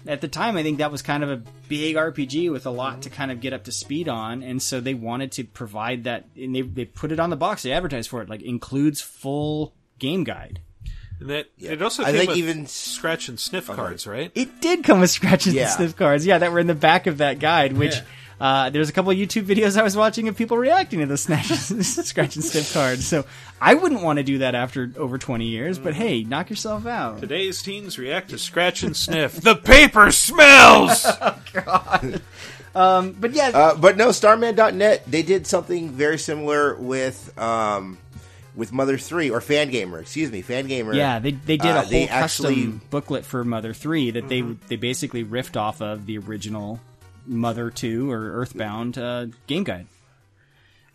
at 0.08 0.22
the 0.22 0.28
time 0.28 0.58
I 0.58 0.64
think 0.64 0.80
that 0.80 0.91
was 0.91 1.01
kind 1.01 1.24
of 1.24 1.30
a 1.30 1.38
big 1.68 1.95
RPG 1.95 2.51
with 2.51 2.66
a 2.66 2.70
lot 2.70 3.01
to 3.03 3.10
mm-hmm. 3.10 3.18
kind 3.18 3.32
of 3.32 3.41
get 3.41 3.53
up 3.53 3.66
to 3.66 3.72
speed 3.72 4.08
on, 4.08 4.43
and 4.43 4.62
so 4.62 4.80
they 4.80 4.93
wanted 4.93 5.34
to 5.34 5.43
provide 5.43 6.05
that, 6.05 6.26
and 6.36 6.55
they 6.55 6.62
they 6.62 6.86
put 6.86 7.12
it 7.12 7.20
on 7.20 7.30
the 7.30 7.36
box. 7.36 7.64
They 7.64 7.72
advertised 7.72 8.10
for 8.10 8.22
it, 8.22 8.30
like 8.30 8.41
includes 8.41 9.01
full 9.01 9.74
game 9.99 10.24
guide. 10.24 10.62
And 11.20 11.30
that 11.30 11.47
it 11.58 11.82
also 11.82 12.03
I 12.03 12.08
came 12.08 12.16
think 12.16 12.30
with 12.30 12.38
even- 12.38 12.68
scratch 12.68 13.28
and 13.28 13.39
sniff 13.39 13.70
oh, 13.70 13.76
cards, 13.76 14.05
right? 14.05 14.32
It 14.36 14.62
did 14.62 14.84
come 14.84 14.99
with 14.99 15.10
scratches 15.10 15.53
Yeah. 15.53 15.64
and 15.64 15.72
sniff 15.72 15.95
cards, 15.95 16.26
yeah, 16.26 16.38
that 16.38 16.51
were 16.51 16.60
in 16.60 16.68
the 16.68 16.76
back 16.76 17.08
of 17.08 17.18
that 17.20 17.39
guide. 17.39 17.74
Which 17.74 17.95
Yeah. 17.95 18.03
Uh, 18.39 18.69
there's 18.69 18.88
a 18.88 18.91
couple 18.91 19.09
of 19.11 19.17
YouTube 19.17 19.45
videos 19.45 19.77
I 19.77 19.83
was 19.83 19.97
watching 19.97 20.27
of 20.27 20.38
people 20.38 20.57
reacting 20.57 20.99
to 20.99 21.05
the 21.07 21.17
snatch, 21.17 21.47
scratch 21.47 22.35
and 22.35 22.45
sniff 22.45 22.71
cards. 22.71 23.07
So 23.07 23.25
I 23.59 23.73
wouldn't 23.73 24.01
want 24.03 24.17
to 24.17 24.23
do 24.23 24.38
that 24.39 24.53
after 24.53 24.91
over 24.95 25.17
20 25.17 25.45
years. 25.45 25.79
But 25.79 25.95
hey, 25.95 26.23
knock 26.23 26.49
yourself 26.51 26.85
out. 26.85 27.19
Today's 27.19 27.61
teens 27.63 27.97
react 27.97 28.29
to 28.29 28.38
scratch 28.38 28.83
and 28.83 28.95
sniff. 28.95 29.41
the 29.41 29.55
paper 29.55 30.11
smells. 30.11 31.05
Um, 32.75 33.13
but 33.19 33.31
yeah, 33.33 33.49
Uh, 33.53 33.75
but 33.75 33.97
no, 33.97 34.09
Starmen.net 34.09 35.03
they 35.07 35.23
did 35.23 35.47
something 35.47 35.89
very 35.89 36.19
similar 36.19 36.75
with 36.75 37.35
um, 37.39 37.97
with 38.55 38.71
Mother 38.71 38.99
Three 38.99 39.31
or 39.31 39.39
Fangamer. 39.39 39.99
Excuse 39.99 40.31
me, 40.31 40.43
Fangamer. 40.43 40.93
Yeah, 40.93 41.17
they 41.17 41.31
they 41.31 41.57
did 41.57 41.71
Uh, 41.75 41.79
a 41.79 41.85
whole 41.85 42.07
custom 42.07 42.45
actually- 42.45 42.55
Mm-hmm. 42.67 42.77
booklet 42.91 43.25
for 43.25 43.43
Mother 43.43 43.73
Three 43.73 44.11
that 44.11 44.29
they 44.29 44.41
they 44.41 44.75
basically 44.75 45.23
riffed 45.23 45.57
off 45.59 45.81
of 45.81 46.05
the 46.05 46.19
original 46.19 46.79
Mother 47.28 47.69
Two 47.69 48.11
or 48.11 48.32
Earthbound 48.32 48.97
uh, 48.97 49.28
game 49.47 49.63
guide. 49.63 49.88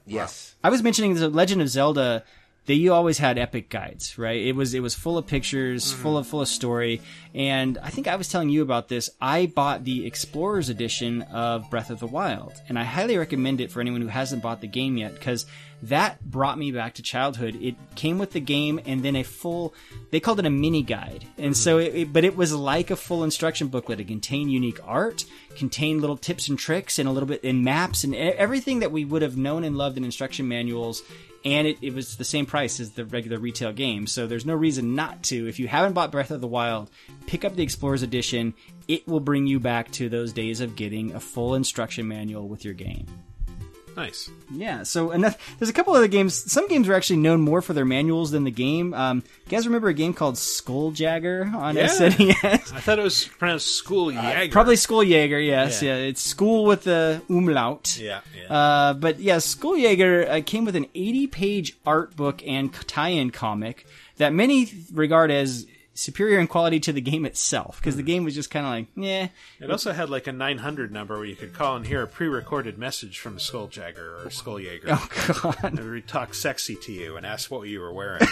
Yes. 0.07 0.55
I 0.65 0.71
was 0.71 0.83
mentioning 0.83 1.15
the 1.15 1.29
Legend 1.29 1.63
of 1.63 1.69
Zelda. 1.69 2.25
They 2.65 2.75
you 2.75 2.93
always 2.93 3.19
had 3.19 3.39
epic 3.39 3.71
guides, 3.71 4.19
right? 4.19 4.41
It 4.41 4.55
was 4.55 4.73
it 4.73 4.81
was 4.81 4.95
full 4.95 5.19
of 5.19 5.27
pictures, 5.27 5.85
mm-hmm. 5.85 6.03
full 6.03 6.17
of 6.17 6.29
full 6.29 6.43
of 6.43 6.49
story, 6.49 7.01
and 7.35 7.77
I 7.79 7.91
think 7.91 8.07
I 8.07 8.15
was 8.15 8.29
telling 8.29 8.51
you 8.51 8.63
about 8.63 8.89
this. 8.89 9.11
I 9.21 9.47
bought 9.47 9.83
the 9.83 10.07
Explorers 10.07 10.69
edition 10.69 11.23
of 11.23 11.69
Breath 11.71 11.91
of 11.91 11.99
the 11.99 12.07
Wild, 12.07 12.53
and 12.69 12.79
I 12.79 12.85
highly 12.85 13.19
recommend 13.19 13.61
it 13.61 13.73
for 13.73 13.81
anyone 13.81 14.01
who 14.01 14.07
hasn't 14.07 14.43
bought 14.45 14.61
the 14.61 14.69
game 14.69 14.97
yet 14.97 15.15
because 15.15 15.45
that 15.83 16.25
brought 16.25 16.57
me 16.57 16.71
back 16.71 16.95
to 16.95 17.03
childhood. 17.03 17.59
It 17.61 17.75
came 17.97 18.21
with 18.21 18.31
the 18.31 18.39
game 18.39 18.81
and 18.87 19.03
then 19.03 19.17
a 19.17 19.25
full. 19.25 19.75
They 20.13 20.21
called 20.21 20.39
it 20.39 20.47
a 20.47 20.51
mini 20.51 20.83
guide, 20.83 21.27
and 21.39 21.57
so 21.57 21.79
mm-hmm. 21.79 21.97
it, 21.97 22.01
it- 22.01 22.13
but 22.13 22.25
it 22.25 22.37
was 22.37 22.55
like 22.55 22.93
a 22.93 22.97
full 22.97 23.25
instruction 23.25 23.67
booklet. 23.67 23.99
It 23.99 24.07
contained 24.07 24.53
unique 24.53 24.79
art, 24.85 25.25
contained 25.57 26.01
little 26.01 26.17
tips 26.17 26.47
and 26.47 26.57
tricks, 26.57 27.01
and 27.01 27.09
a 27.09 27.13
little 27.13 27.29
bit 27.29 27.43
in 27.43 27.65
maps 27.65 28.05
and 28.05 28.15
everything 28.15 28.79
that 28.79 28.93
we 28.93 29.05
would 29.05 29.23
have 29.23 29.37
known 29.37 29.65
and 29.65 29.77
loved 29.77 29.97
in 29.97 30.05
instruction 30.05 30.47
manuals 30.47 31.03
and 31.45 31.67
it, 31.67 31.79
it 31.83 31.95
was 31.95 32.17
the 32.17 32.25
same 32.25 32.47
price 32.47 32.81
as 32.81 32.93
the 32.93 33.05
regular 33.05 33.39
retail 33.39 33.73
game. 33.73 34.07
So 34.07 34.27
there's 34.27 34.47
no 34.47 34.55
reason 34.55 34.95
not 34.95 35.23
to. 35.25 35.49
If 35.49 35.59
you 35.59 35.69
haven't 35.69 35.95
bought 35.95 36.13
Breath 36.13 36.31
of 36.31 36.41
the 36.41 36.47
Wild, 36.47 36.91
pick 37.27 37.45
up 37.45 37.57
the 37.57 37.63
Explorers 37.63 38.03
Edition. 38.03 38.55
It 38.89 39.07
will 39.07 39.21
bring 39.21 39.47
you 39.47 39.61
back 39.61 39.91
to 39.93 40.09
those 40.09 40.33
days 40.33 40.61
of 40.61 40.77
getting 40.77 41.13
a 41.13 41.21
full 41.21 41.55
instruction 41.55 42.07
manual 42.07 42.49
with 42.49 42.65
your 42.65 42.75
game. 42.75 43.07
Nice. 43.97 44.31
Yeah, 44.51 44.85
so 44.85 45.11
and 45.11 45.25
that, 45.25 45.39
there's 45.59 45.69
a 45.69 45.73
couple 45.73 45.93
other 45.95 46.09
games. 46.09 46.51
Some 46.51 46.67
games 46.69 46.89
are 46.89 46.95
actually 46.95 47.19
known 47.19 47.41
more 47.41 47.61
for 47.61 47.73
their 47.75 47.85
manuals 47.85 48.31
than 48.31 48.45
the 48.45 48.51
game. 48.51 48.95
Um, 48.95 49.23
you 49.47 49.51
guys 49.51 49.67
remember 49.67 49.89
a 49.89 49.95
game 49.95 50.15
called 50.15 50.37
Skuljagger 50.37 51.53
on 51.55 51.77
Yeah. 51.77 51.87
SNES? 51.89 52.73
I 52.73 52.81
thought 52.81 52.99
it 52.99 53.03
was 53.03 53.27
pronounced 53.39 53.75
School 53.77 54.07
Jäger. 54.13 54.51
Probably 54.51 54.77
Skulljäger, 54.77 55.45
yes. 55.45 55.83
Yeah. 55.83 55.97
Yeah. 55.97 56.05
it's 56.05 56.23
school 56.23 56.65
with 56.65 56.85
the 56.85 57.21
umlaut. 57.29 57.99
Yeah, 58.01 58.21
yeah. 58.39 58.53
Uh, 58.53 58.95
but 58.95 59.21
yeah, 59.21 59.37
Skulljäger 59.37 60.29
uh, 60.29 60.43
came 60.45 60.65
with 60.65 60.77
an 60.77 60.87
80 60.95 61.27
page 61.27 61.77
art 61.87 62.17
book 62.17 62.43
and 62.47 62.73
tie 62.73 63.09
in 63.11 63.31
comic 63.31 63.87
that 64.17 64.33
many 64.33 64.71
regard 64.93 65.31
as 65.31 65.67
superior 65.95 66.39
in 66.39 66.47
quality 66.47 66.81
to 66.81 66.93
the 66.93 67.01
game 67.01 67.25
itself 67.25 67.79
because 67.81 67.97
the 67.97 68.03
game 68.03 68.25
was 68.25 68.35
just 68.35 68.51
kind 68.51 68.67
of 68.67 68.73
like, 68.73 68.87
yeah. 68.97 69.29
It 69.61 69.71
also 69.71 69.93
had 69.93 70.11
like 70.11 70.27
a 70.27 70.33
900 70.33 70.93
number 70.93 71.17
where 71.17 71.25
you 71.25 71.37
could 71.37 71.53
call 71.53 71.77
and 71.77 71.87
hear 71.87 72.03
a 72.03 72.07
pre-recorded 72.07 72.79
message 72.79 73.19
from 73.19 73.37
Skuljagger 73.39 74.25
or 74.25 74.27
Skulljager. 74.27 74.85
Oh, 74.89 75.43
God. 75.43 75.57
And 75.65 75.79
it 75.79 75.85
would 75.85 76.09
talk 76.09 76.35
sexy 76.35 76.77
to 76.77 76.93
you 76.93 77.17
and 77.17 77.27
ask 77.27 77.51
what 77.51 77.69
you 77.69 77.81
were 77.81 77.93
wearing. 77.93 78.23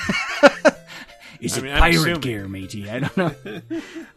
Is 1.41 1.55
I 1.57 1.61
it 1.61 1.65
mean, 1.65 1.73
I'm 1.73 1.81
pirate 1.81 2.21
gear, 2.21 2.49
matey? 2.49 2.91
I 2.91 2.99
don't 3.01 3.17
know. 3.17 3.63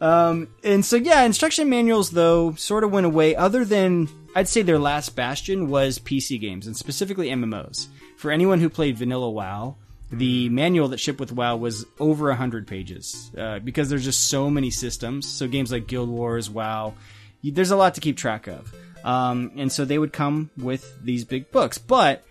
um, 0.00 0.48
and 0.62 0.84
so, 0.84 0.96
yeah, 0.96 1.22
instruction 1.22 1.70
manuals, 1.70 2.10
though, 2.10 2.54
sort 2.54 2.84
of 2.84 2.92
went 2.92 3.06
away, 3.06 3.34
other 3.34 3.64
than 3.64 4.08
I'd 4.34 4.48
say 4.48 4.62
their 4.62 4.78
last 4.78 5.16
bastion 5.16 5.68
was 5.68 5.98
PC 5.98 6.40
games, 6.40 6.66
and 6.66 6.76
specifically 6.76 7.28
MMOs. 7.28 7.86
For 8.16 8.30
anyone 8.30 8.60
who 8.60 8.68
played 8.68 8.98
Vanilla 8.98 9.30
WoW, 9.30 9.76
the 10.18 10.48
manual 10.48 10.88
that 10.88 10.98
shipped 11.00 11.20
with 11.20 11.32
WoW 11.32 11.56
was 11.56 11.86
over 11.98 12.28
100 12.28 12.66
pages 12.66 13.30
uh, 13.36 13.58
because 13.58 13.88
there's 13.88 14.04
just 14.04 14.28
so 14.28 14.48
many 14.50 14.70
systems. 14.70 15.26
So, 15.28 15.46
games 15.48 15.70
like 15.72 15.86
Guild 15.86 16.08
Wars, 16.08 16.48
WoW, 16.50 16.94
you, 17.42 17.52
there's 17.52 17.70
a 17.70 17.76
lot 17.76 17.94
to 17.94 18.00
keep 18.00 18.16
track 18.16 18.46
of. 18.46 18.74
Um, 19.04 19.52
and 19.56 19.70
so, 19.70 19.84
they 19.84 19.98
would 19.98 20.12
come 20.12 20.50
with 20.56 20.96
these 21.02 21.24
big 21.24 21.50
books. 21.50 21.78
But 21.78 22.24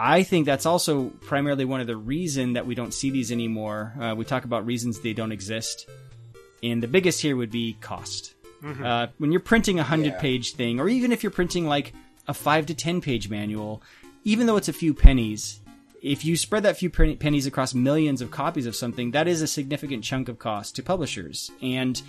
I 0.00 0.22
think 0.24 0.46
that's 0.46 0.66
also 0.66 1.10
primarily 1.22 1.64
one 1.64 1.80
of 1.80 1.86
the 1.86 1.96
reason 1.96 2.54
that 2.54 2.66
we 2.66 2.74
don't 2.74 2.92
see 2.92 3.10
these 3.10 3.30
anymore. 3.30 3.92
Uh, 4.00 4.14
we 4.16 4.24
talk 4.24 4.44
about 4.44 4.66
reasons 4.66 5.00
they 5.00 5.12
don't 5.12 5.32
exist, 5.32 5.88
and 6.62 6.82
the 6.82 6.88
biggest 6.88 7.20
here 7.20 7.36
would 7.36 7.50
be 7.50 7.76
cost. 7.80 8.34
Mhm. 8.62 8.84
Uh, 8.84 9.06
when 9.18 9.30
you're 9.30 9.40
printing 9.40 9.78
a 9.78 9.82
hundred 9.84 10.14
Yeah. 10.14 10.20
page 10.20 10.52
thing, 10.54 10.80
or 10.80 10.88
even 10.88 11.12
if 11.12 11.22
you're 11.22 11.30
printing 11.30 11.66
like 11.66 11.92
a 12.26 12.34
five 12.34 12.66
to 12.66 12.74
ten 12.74 13.00
page 13.00 13.28
manual, 13.28 13.82
even 14.24 14.46
though 14.46 14.56
it's 14.56 14.68
a 14.68 14.72
few 14.72 14.94
pennies, 14.94 15.60
if 16.04 16.22
you 16.22 16.36
spread 16.36 16.64
that 16.64 16.76
few 16.76 16.90
pennies 16.90 17.46
across 17.46 17.72
millions 17.72 18.20
of 18.20 18.30
copies 18.30 18.66
of 18.66 18.76
something, 18.76 19.12
that 19.12 19.26
is 19.26 19.40
a 19.40 19.46
significant 19.46 20.04
chunk 20.04 20.28
of 20.28 20.38
cost 20.38 20.76
to 20.76 20.82
publishers. 20.82 21.50
And 21.62 22.00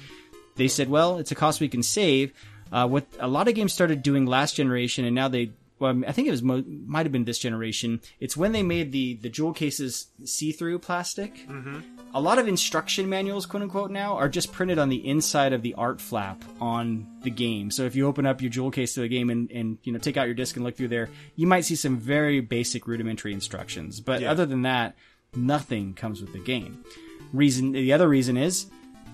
they 0.57 0.67
said, 0.67 0.89
well, 0.89 1.17
it's 1.17 1.31
a 1.31 1.35
cost 1.35 1.61
we 1.61 1.69
can 1.69 1.81
save. 1.81 2.33
Uh, 2.73 2.87
what 2.87 3.07
a 3.19 3.27
lot 3.27 3.47
of 3.47 3.55
games 3.55 3.71
started 3.71 4.03
doing 4.03 4.25
last 4.25 4.55
generation, 4.55 5.05
and 5.05 5.15
now 5.15 5.29
they, 5.29 5.51
well, 5.79 6.03
I 6.05 6.11
think 6.11 6.27
it 6.27 6.31
was 6.31 6.43
might 6.43 7.05
have 7.05 7.13
been 7.13 7.23
this 7.23 7.39
generation. 7.39 8.01
It's 8.19 8.35
when 8.35 8.51
they 8.51 8.63
made 8.63 8.91
the 8.91 9.13
the 9.15 9.29
jewel 9.29 9.53
cases 9.53 10.07
see 10.25 10.51
through 10.51 10.79
plastic. 10.79 11.47
Mm-hmm. 11.47 11.94
A 12.15 12.21
lot 12.21 12.39
of 12.39 12.47
instruction 12.47 13.09
manuals, 13.09 13.45
quote 13.45 13.61
unquote, 13.61 13.91
now 13.91 14.15
are 14.15 14.29
just 14.29 14.53
printed 14.53 14.79
on 14.79 14.87
the 14.87 15.05
inside 15.05 15.51
of 15.51 15.61
the 15.61 15.73
art 15.73 15.99
flap 15.99 16.45
on 16.61 17.05
the 17.23 17.29
game. 17.29 17.69
So 17.69 17.83
if 17.83 17.93
you 17.93 18.07
open 18.07 18.25
up 18.25 18.41
your 18.41 18.49
jewel 18.49 18.71
case 18.71 18.93
to 18.93 19.01
the 19.01 19.09
game 19.09 19.29
and, 19.29 19.51
and 19.51 19.77
you 19.83 19.91
know 19.91 19.99
take 19.99 20.15
out 20.15 20.25
your 20.25 20.33
disc 20.33 20.55
and 20.55 20.63
look 20.63 20.77
through 20.77 20.87
there, 20.87 21.09
you 21.35 21.45
might 21.45 21.65
see 21.65 21.75
some 21.75 21.97
very 21.97 22.39
basic 22.39 22.87
rudimentary 22.87 23.33
instructions. 23.33 23.99
But 23.99 24.21
Yeah. 24.21 24.31
other 24.31 24.45
than 24.45 24.61
that, 24.61 24.95
nothing 25.35 25.93
comes 25.93 26.21
with 26.21 26.31
the 26.31 26.39
game. 26.39 26.85
Reason 27.33 27.73
the 27.73 27.91
other 27.91 28.07
reason 28.07 28.37
is 28.37 28.67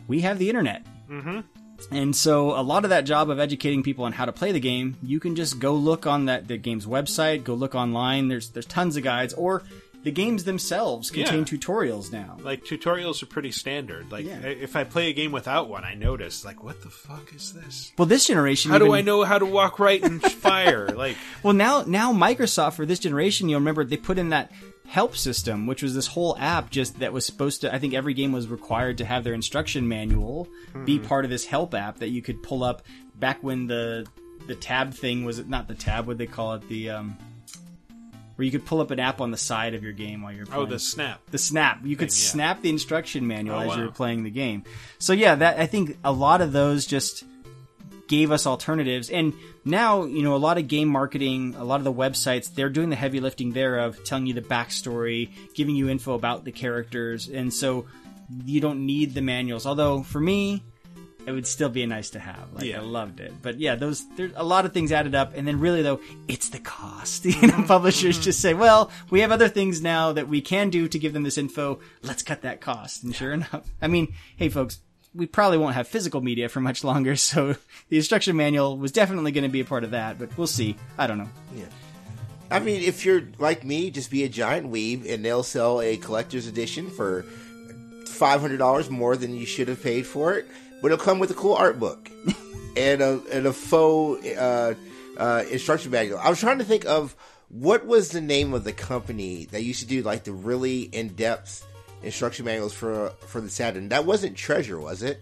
we 0.07 0.21
have 0.21 0.37
the 0.37 0.47
internet. 0.49 0.85
Mm-hmm. 1.09 1.39
And 1.91 2.15
so 2.15 2.51
a 2.51 2.61
lot 2.61 2.83
of 2.83 2.91
that 2.91 3.05
job 3.05 3.31
of 3.31 3.39
educating 3.39 3.81
people 3.81 4.05
on 4.05 4.11
how 4.13 4.25
to 4.25 4.31
play 4.31 4.51
the 4.51 4.59
game, 4.59 4.95
you 5.01 5.19
can 5.19 5.35
just 5.35 5.57
go 5.57 5.73
look 5.73 6.05
on 6.05 6.25
that 6.25 6.47
the 6.47 6.57
game's 6.57 6.85
website, 6.85 7.43
go 7.43 7.55
look 7.55 7.73
online. 7.73 8.27
There's 8.27 8.49
there's 8.49 8.67
tons 8.67 8.95
of 8.95 9.01
guides 9.03 9.33
or 9.33 9.63
the 10.03 10.11
games 10.11 10.43
themselves 10.45 11.11
contain 11.11 11.39
Yeah. 11.39 11.45
tutorials 11.45 12.11
now. 12.11 12.37
Like 12.41 12.63
tutorials 12.65 13.21
are 13.21 13.27
pretty 13.27 13.51
standard. 13.51 14.11
Like 14.11 14.25
I- 14.25 14.29
if 14.47 14.75
I 14.75 14.83
play 14.83 15.09
a 15.09 15.13
game 15.13 15.31
without 15.31 15.69
one, 15.69 15.83
I 15.83 15.93
notice 15.93 16.43
like 16.43 16.63
what 16.63 16.81
the 16.81 16.89
fuck 16.89 17.33
is 17.35 17.53
this? 17.53 17.91
Well, 17.97 18.07
this 18.07 18.25
generation 18.27 18.71
How 18.71 18.77
do 18.79 18.93
I 18.93 19.01
know 19.01 19.23
how 19.23 19.37
to 19.37 19.45
walk 19.45 19.79
right 19.79 20.01
and 20.01 20.21
fire? 20.31 20.87
Like 20.89 21.17
Well, 21.43 21.53
now 21.53 21.83
now 21.85 22.11
Microsoft 22.13 22.73
for 22.73 22.85
this 22.85 22.99
generation, 22.99 23.47
you'll 23.49 23.59
remember 23.59 23.83
they 23.85 23.97
put 23.97 24.17
in 24.17 24.29
that 24.29 24.51
help 24.87 25.15
system, 25.15 25.67
which 25.67 25.81
was 25.83 25.93
this 25.95 26.07
whole 26.07 26.35
app 26.37 26.69
just 26.69 26.99
that 26.99 27.13
was 27.13 27.25
supposed 27.25 27.61
to. 27.61 27.73
I 27.73 27.79
think 27.79 27.93
every 27.93 28.13
game 28.13 28.31
was 28.31 28.47
required 28.47 28.97
to 28.97 29.05
have 29.05 29.23
their 29.23 29.33
instruction 29.33 29.87
manual 29.87 30.49
be 30.85 30.99
Mhm. 30.99 31.07
part 31.07 31.23
of 31.25 31.31
this 31.31 31.45
help 31.45 31.73
app 31.73 31.99
that 31.99 32.09
you 32.09 32.21
could 32.21 32.41
pull 32.43 32.63
up 32.63 32.81
back 33.19 33.41
when 33.43 33.67
the 33.67 34.05
the 34.47 34.55
tab 34.55 34.93
thing 34.93 35.23
was 35.23 35.45
not 35.47 35.67
the 35.67 35.75
tab. 35.75 36.07
What 36.07 36.17
they 36.17 36.25
call 36.25 36.55
it 36.55 36.67
the 36.67 36.89
um. 36.89 37.15
Where 38.35 38.45
you 38.45 38.51
could 38.51 38.65
pull 38.65 38.81
up 38.81 38.91
an 38.91 38.99
app 38.99 39.21
on 39.21 39.29
the 39.31 39.37
side 39.37 39.73
of 39.73 39.83
your 39.83 39.91
game 39.93 40.21
while 40.21 40.31
you're 40.33 40.45
playing. 40.45 40.61
Oh, 40.61 40.65
the 40.65 40.79
snap. 40.79 41.21
The 41.31 41.37
snap. 41.37 41.79
You 41.83 41.95
could 41.95 42.09
Thing, 42.11 42.17
yeah. 42.23 42.29
snap 42.31 42.61
the 42.61 42.69
instruction 42.69 43.27
manual 43.27 43.57
Oh, 43.57 43.61
as 43.61 43.67
wow. 43.69 43.77
you're 43.77 43.91
playing 43.91 44.23
the 44.23 44.29
game. 44.31 44.63
So 44.99 45.13
yeah, 45.13 45.35
that 45.35 45.59
I 45.59 45.65
think 45.67 45.97
a 46.03 46.11
lot 46.11 46.41
of 46.41 46.51
those 46.51 46.85
just 46.87 47.23
gave 48.07 48.31
us 48.31 48.45
alternatives. 48.47 49.09
And 49.09 49.33
now, 49.63 50.03
you 50.05 50.21
know, 50.23 50.35
a 50.35 50.37
lot 50.37 50.57
of 50.57 50.67
game 50.67 50.87
marketing, 50.89 51.55
a 51.57 51.63
lot 51.63 51.75
of 51.79 51.83
the 51.83 51.93
websites, 51.93 52.53
they're 52.53 52.69
doing 52.69 52.89
the 52.89 52.95
heavy 52.95 53.19
lifting 53.19 53.51
there 53.53 53.79
of 53.79 54.03
telling 54.03 54.25
you 54.27 54.33
the 54.33 54.41
backstory, 54.41 55.29
giving 55.55 55.75
you 55.75 55.87
info 55.89 56.13
about 56.13 56.43
the 56.43 56.51
characters. 56.51 57.29
And 57.29 57.53
so 57.53 57.85
you 58.45 58.59
don't 58.59 58.85
need 58.85 59.13
the 59.13 59.21
manuals. 59.21 59.65
Although 59.65 60.03
for 60.03 60.19
me, 60.19 60.63
it 61.25 61.31
would 61.31 61.47
still 61.47 61.69
be 61.69 61.85
nice 61.85 62.11
to 62.11 62.19
have. 62.19 62.53
Like 62.53 62.65
Yeah. 62.65 62.79
I 62.79 62.81
loved 62.81 63.19
it. 63.19 63.33
But 63.41 63.59
yeah, 63.59 63.75
those 63.75 64.07
there's 64.15 64.33
a 64.35 64.43
lot 64.43 64.65
of 64.65 64.73
things 64.73 64.91
added 64.91 65.15
up 65.15 65.33
and 65.35 65.47
then 65.47 65.59
really 65.59 65.81
though, 65.81 65.99
it's 66.27 66.49
the 66.49 66.59
cost. 66.59 67.25
You 67.31 67.47
know, 67.47 67.63
publishers 67.63 68.15
mm-hmm. 68.15 68.23
just 68.23 68.39
say, 68.39 68.53
"Well, 68.53 68.91
we 69.09 69.21
have 69.21 69.31
other 69.31 69.47
things 69.47 69.81
now 69.81 70.11
that 70.13 70.27
we 70.27 70.41
can 70.41 70.69
do 70.69 70.87
to 70.87 70.99
give 70.99 71.13
them 71.13 71.23
this 71.23 71.37
info. 71.37 71.79
Let's 72.03 72.23
cut 72.23 72.41
that 72.41 72.61
cost." 72.61 73.03
And 73.03 73.15
sure 73.15 73.33
enough, 73.33 73.63
I 73.81 73.87
mean, 73.87 74.13
hey 74.35 74.49
folks, 74.49 74.79
we 75.13 75.25
probably 75.25 75.57
won't 75.57 75.75
have 75.75 75.87
physical 75.87 76.21
media 76.21 76.49
for 76.49 76.59
much 76.59 76.83
longer, 76.83 77.15
so 77.15 77.55
the 77.89 77.97
instruction 77.97 78.35
manual 78.35 78.77
was 78.77 78.91
definitely 78.91 79.31
going 79.31 79.43
to 79.43 79.49
be 79.49 79.61
a 79.61 79.65
part 79.65 79.83
of 79.83 79.91
that, 79.91 80.19
but 80.19 80.37
we'll 80.37 80.47
see. 80.47 80.75
I 80.97 81.07
don't 81.07 81.17
know. 81.17 81.29
Yeah. 81.55 81.65
I 82.49 82.59
mean, 82.59 82.81
if 82.81 83.05
you're 83.05 83.23
like 83.39 83.63
me, 83.63 83.91
just 83.91 84.11
be 84.11 84.23
a 84.23 84.29
giant 84.29 84.67
weave, 84.67 85.09
and 85.09 85.23
they'll 85.23 85.43
sell 85.43 85.81
a 85.81 85.95
collector's 85.97 86.47
edition 86.47 86.89
for 86.89 87.23
five 88.05 88.41
hundred 88.41 88.57
dollars 88.57 88.89
more 88.89 89.15
than 89.15 89.35
you 89.35 89.45
should 89.45 89.67
have 89.69 89.81
paid 89.81 90.05
for 90.05 90.33
it. 90.33 90.47
But 90.81 90.91
it'll 90.91 91.03
come 91.03 91.19
with 91.19 91.31
a 91.31 91.35
cool 91.35 91.53
art 91.53 91.79
book 91.79 92.09
and 92.77 93.01
a 93.01 93.21
and 93.31 93.45
a 93.45 93.53
faux 93.53 94.25
uh, 94.25 94.73
uh, 95.17 95.43
instruction 95.51 95.91
manual. 95.91 96.19
I 96.19 96.29
was 96.29 96.39
trying 96.39 96.57
to 96.59 96.63
think 96.65 96.85
of 96.85 97.15
what 97.49 97.85
was 97.85 98.09
the 98.09 98.21
name 98.21 98.53
of 98.53 98.63
the 98.63 98.73
company 98.73 99.45
that 99.51 99.61
used 99.63 99.81
to 99.81 99.85
do 99.87 100.01
like 100.01 100.23
the 100.23 100.31
really 100.31 100.81
in 100.83 101.09
depth 101.09 101.67
instruction 102.01 102.45
manuals 102.45 102.73
for 102.73 103.09
for 103.27 103.41
the 103.41 103.49
Saturn. 103.49 103.89
That 103.89 104.05
wasn't 104.05 104.35
Treasure, 104.37 104.79
was 104.79 105.03
it? 105.03 105.21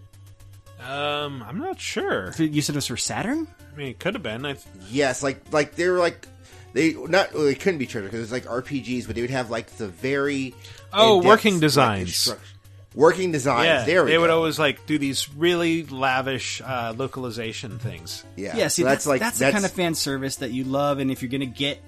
Um, 0.86 1.42
I'm 1.46 1.58
not 1.58 1.78
sure. 1.78 2.32
You 2.38 2.62
said 2.62 2.74
it 2.74 2.78
was 2.78 2.86
for 2.86 2.96
Saturn. 2.96 3.46
I 3.72 3.76
mean, 3.76 3.88
it 3.88 3.98
could 3.98 4.14
have 4.14 4.22
been. 4.22 4.46
I 4.46 4.56
Yes, 4.88 5.22
like 5.22 5.52
like 5.52 5.74
they 5.74 5.88
were 5.88 5.98
like 5.98 6.26
they 6.72 6.94
not 6.94 7.34
well, 7.34 7.46
it 7.46 7.60
couldn't 7.60 7.78
be 7.78 7.86
treasure 7.86 8.06
because 8.06 8.20
it's 8.22 8.32
like 8.32 8.44
RPGs, 8.46 9.06
but 9.06 9.14
they 9.14 9.20
would 9.20 9.30
have 9.30 9.50
like 9.50 9.66
the 9.76 9.88
very 9.88 10.54
Oh, 10.92 11.16
in-depth, 11.16 11.26
working 11.28 11.54
like, 11.54 11.60
designs. 11.60 12.08
instruct- 12.08 12.42
Working 12.94 13.30
Designs. 13.32 13.64
yeah, 13.66 13.84
there 13.84 14.04
we 14.04 14.10
they 14.10 14.16
go. 14.16 14.22
would 14.22 14.30
always 14.30 14.58
like 14.58 14.84
do 14.86 14.98
these 14.98 15.32
really 15.34 15.84
lavish 15.84 16.60
uh, 16.64 16.92
localization 16.96 17.78
things. 17.78 18.24
yeah, 18.36 18.56
Yeah, 18.56 18.68
see, 18.68 18.82
So 18.82 18.88
that's, 18.88 19.06
like 19.06 19.20
that's 19.20 19.38
the 19.38 19.50
kind 19.52 19.64
of 19.64 19.70
fan 19.70 19.94
service 19.94 20.36
that 20.36 20.50
you 20.50 20.64
love, 20.64 20.98
and 20.98 21.10
if 21.10 21.22
you're 21.22 21.30
going 21.30 21.40
to 21.40 21.46
get, 21.46 21.80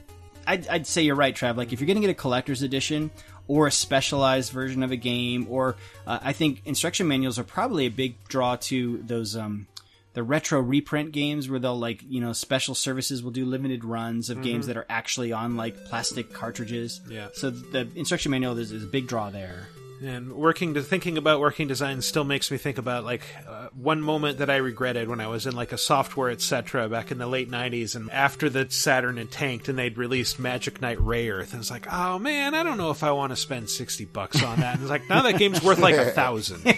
I'd, 0.46 0.66
I'd 0.68 0.86
say 0.86 1.02
you're 1.02 1.16
right, 1.16 1.34
Trav. 1.34 1.56
Like, 1.56 1.72
if 1.72 1.80
you're 1.80 1.86
going 1.86 1.96
to 1.96 2.00
get 2.00 2.10
a 2.10 2.14
collector's 2.14 2.62
edition 2.62 3.10
or 3.48 3.66
a 3.66 3.72
specialized 3.72 4.52
version 4.52 4.82
of 4.84 4.92
a 4.92 4.96
game, 4.96 5.46
or 5.50 5.74
uh, 6.06 6.18
I 6.22 6.32
think 6.32 6.62
instruction 6.64 7.08
manuals 7.08 7.38
are 7.38 7.44
probably 7.44 7.86
a 7.86 7.90
big 7.90 8.14
draw 8.28 8.54
to 8.56 8.98
those 9.04 9.34
um, 9.36 9.66
the 10.14 10.22
retro 10.22 10.60
reprint 10.60 11.10
games 11.10 11.48
where 11.48 11.58
they'll 11.58 11.78
like 11.78 12.02
you 12.08 12.20
know 12.20 12.32
special 12.32 12.74
services 12.76 13.22
will 13.22 13.30
do 13.32 13.44
limited 13.44 13.82
runs 13.84 14.30
of 14.30 14.42
games 14.42 14.64
Mhm. 14.64 14.68
that 14.68 14.76
are 14.76 14.86
actually 14.88 15.32
on 15.32 15.56
like 15.56 15.84
plastic 15.86 16.32
cartridges. 16.32 17.00
Yeah. 17.10 17.28
So 17.34 17.50
the 17.50 17.88
instruction 17.96 18.30
manual 18.30 18.56
is, 18.58 18.70
is 18.70 18.84
a 18.84 18.86
big 18.86 19.08
draw 19.08 19.30
there. 19.30 19.66
And 20.02 20.32
working 20.32 20.74
to 20.74 20.82
thinking 20.82 21.16
about 21.16 21.40
working 21.40 21.68
design 21.68 22.02
still 22.02 22.24
makes 22.24 22.50
me 22.50 22.58
think 22.58 22.78
about 22.78 23.04
like 23.04 23.22
uh, 23.48 23.68
one 23.74 24.00
moment 24.00 24.38
that 24.38 24.50
I 24.50 24.56
regretted 24.56 25.08
when 25.08 25.20
I 25.20 25.28
was 25.28 25.46
in 25.46 25.54
like 25.54 25.72
a 25.72 25.78
Software 25.78 26.30
Etc. 26.30 26.88
back 26.88 27.10
in 27.10 27.18
the 27.18 27.26
late 27.26 27.50
'90s, 27.50 27.94
and 27.94 28.10
after 28.10 28.50
the 28.50 28.68
Saturn 28.70 29.16
had 29.16 29.30
tanked 29.30 29.68
and 29.68 29.78
they'd 29.78 29.96
released 29.96 30.38
Magic 30.38 30.80
Knight 30.80 30.98
Rayearth, 30.98 31.52
and 31.52 31.60
it's 31.60 31.70
like, 31.70 31.86
oh 31.92 32.18
man, 32.18 32.54
I 32.54 32.62
don't 32.62 32.78
know 32.78 32.90
if 32.90 33.02
I 33.02 33.12
want 33.12 33.30
to 33.30 33.36
spend 33.36 33.70
sixty 33.70 34.04
bucks 34.04 34.42
on 34.42 34.60
that. 34.60 34.74
And 34.74 34.82
it's 34.82 34.90
like 34.90 35.08
now 35.08 35.22
that 35.22 35.38
game's 35.38 35.62
worth 35.62 35.78
like 35.78 35.96
a 35.96 36.10
thousand. 36.10 36.62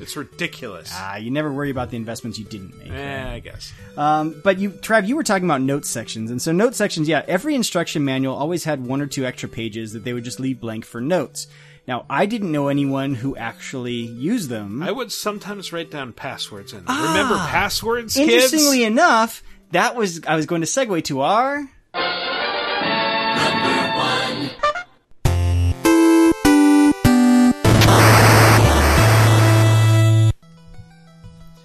It's 0.00 0.16
ridiculous. 0.16 0.90
Ah, 0.92 1.16
you 1.16 1.30
never 1.30 1.52
worry 1.52 1.70
about 1.70 1.90
the 1.90 1.96
investments 1.96 2.38
you 2.38 2.44
didn't 2.44 2.76
make. 2.78 2.90
Eh, 2.90 3.32
I 3.32 3.38
guess. 3.38 3.72
Um, 3.96 4.40
but 4.42 4.58
you, 4.58 4.70
Trav, 4.70 5.06
you 5.06 5.14
were 5.14 5.22
talking 5.22 5.44
about 5.44 5.62
note 5.62 5.86
sections, 5.86 6.30
and 6.30 6.42
so 6.42 6.50
note 6.52 6.74
sections, 6.74 7.08
yeah, 7.08 7.24
every 7.28 7.54
instruction 7.54 8.04
manual 8.04 8.34
always 8.34 8.64
had 8.64 8.84
one 8.84 9.00
or 9.00 9.06
two 9.06 9.24
extra 9.24 9.48
pages 9.48 9.92
that 9.92 10.04
they 10.04 10.12
would 10.12 10.24
just 10.24 10.40
leave 10.40 10.60
blank 10.60 10.84
for 10.84 11.00
notes. 11.00 11.46
Now, 11.86 12.06
I 12.08 12.24
didn't 12.26 12.50
know 12.50 12.68
anyone 12.68 13.14
who 13.14 13.36
actually 13.36 13.92
used 13.92 14.48
them. 14.48 14.82
I 14.82 14.90
would 14.90 15.12
sometimes 15.12 15.72
write 15.72 15.90
down 15.90 16.12
passwords 16.14 16.72
in. 16.72 16.84
them. 16.84 17.02
Remember 17.08 17.36
passwords, 17.36 18.14
kids? 18.14 18.28
Ah. 18.30 18.32
Interestingly 18.32 18.84
enough, 18.84 19.42
that 19.72 19.94
was 19.94 20.24
I 20.26 20.34
was 20.36 20.46
going 20.46 20.62
to 20.62 20.66
segue 20.66 21.04
to 21.04 21.20
our 21.20 21.68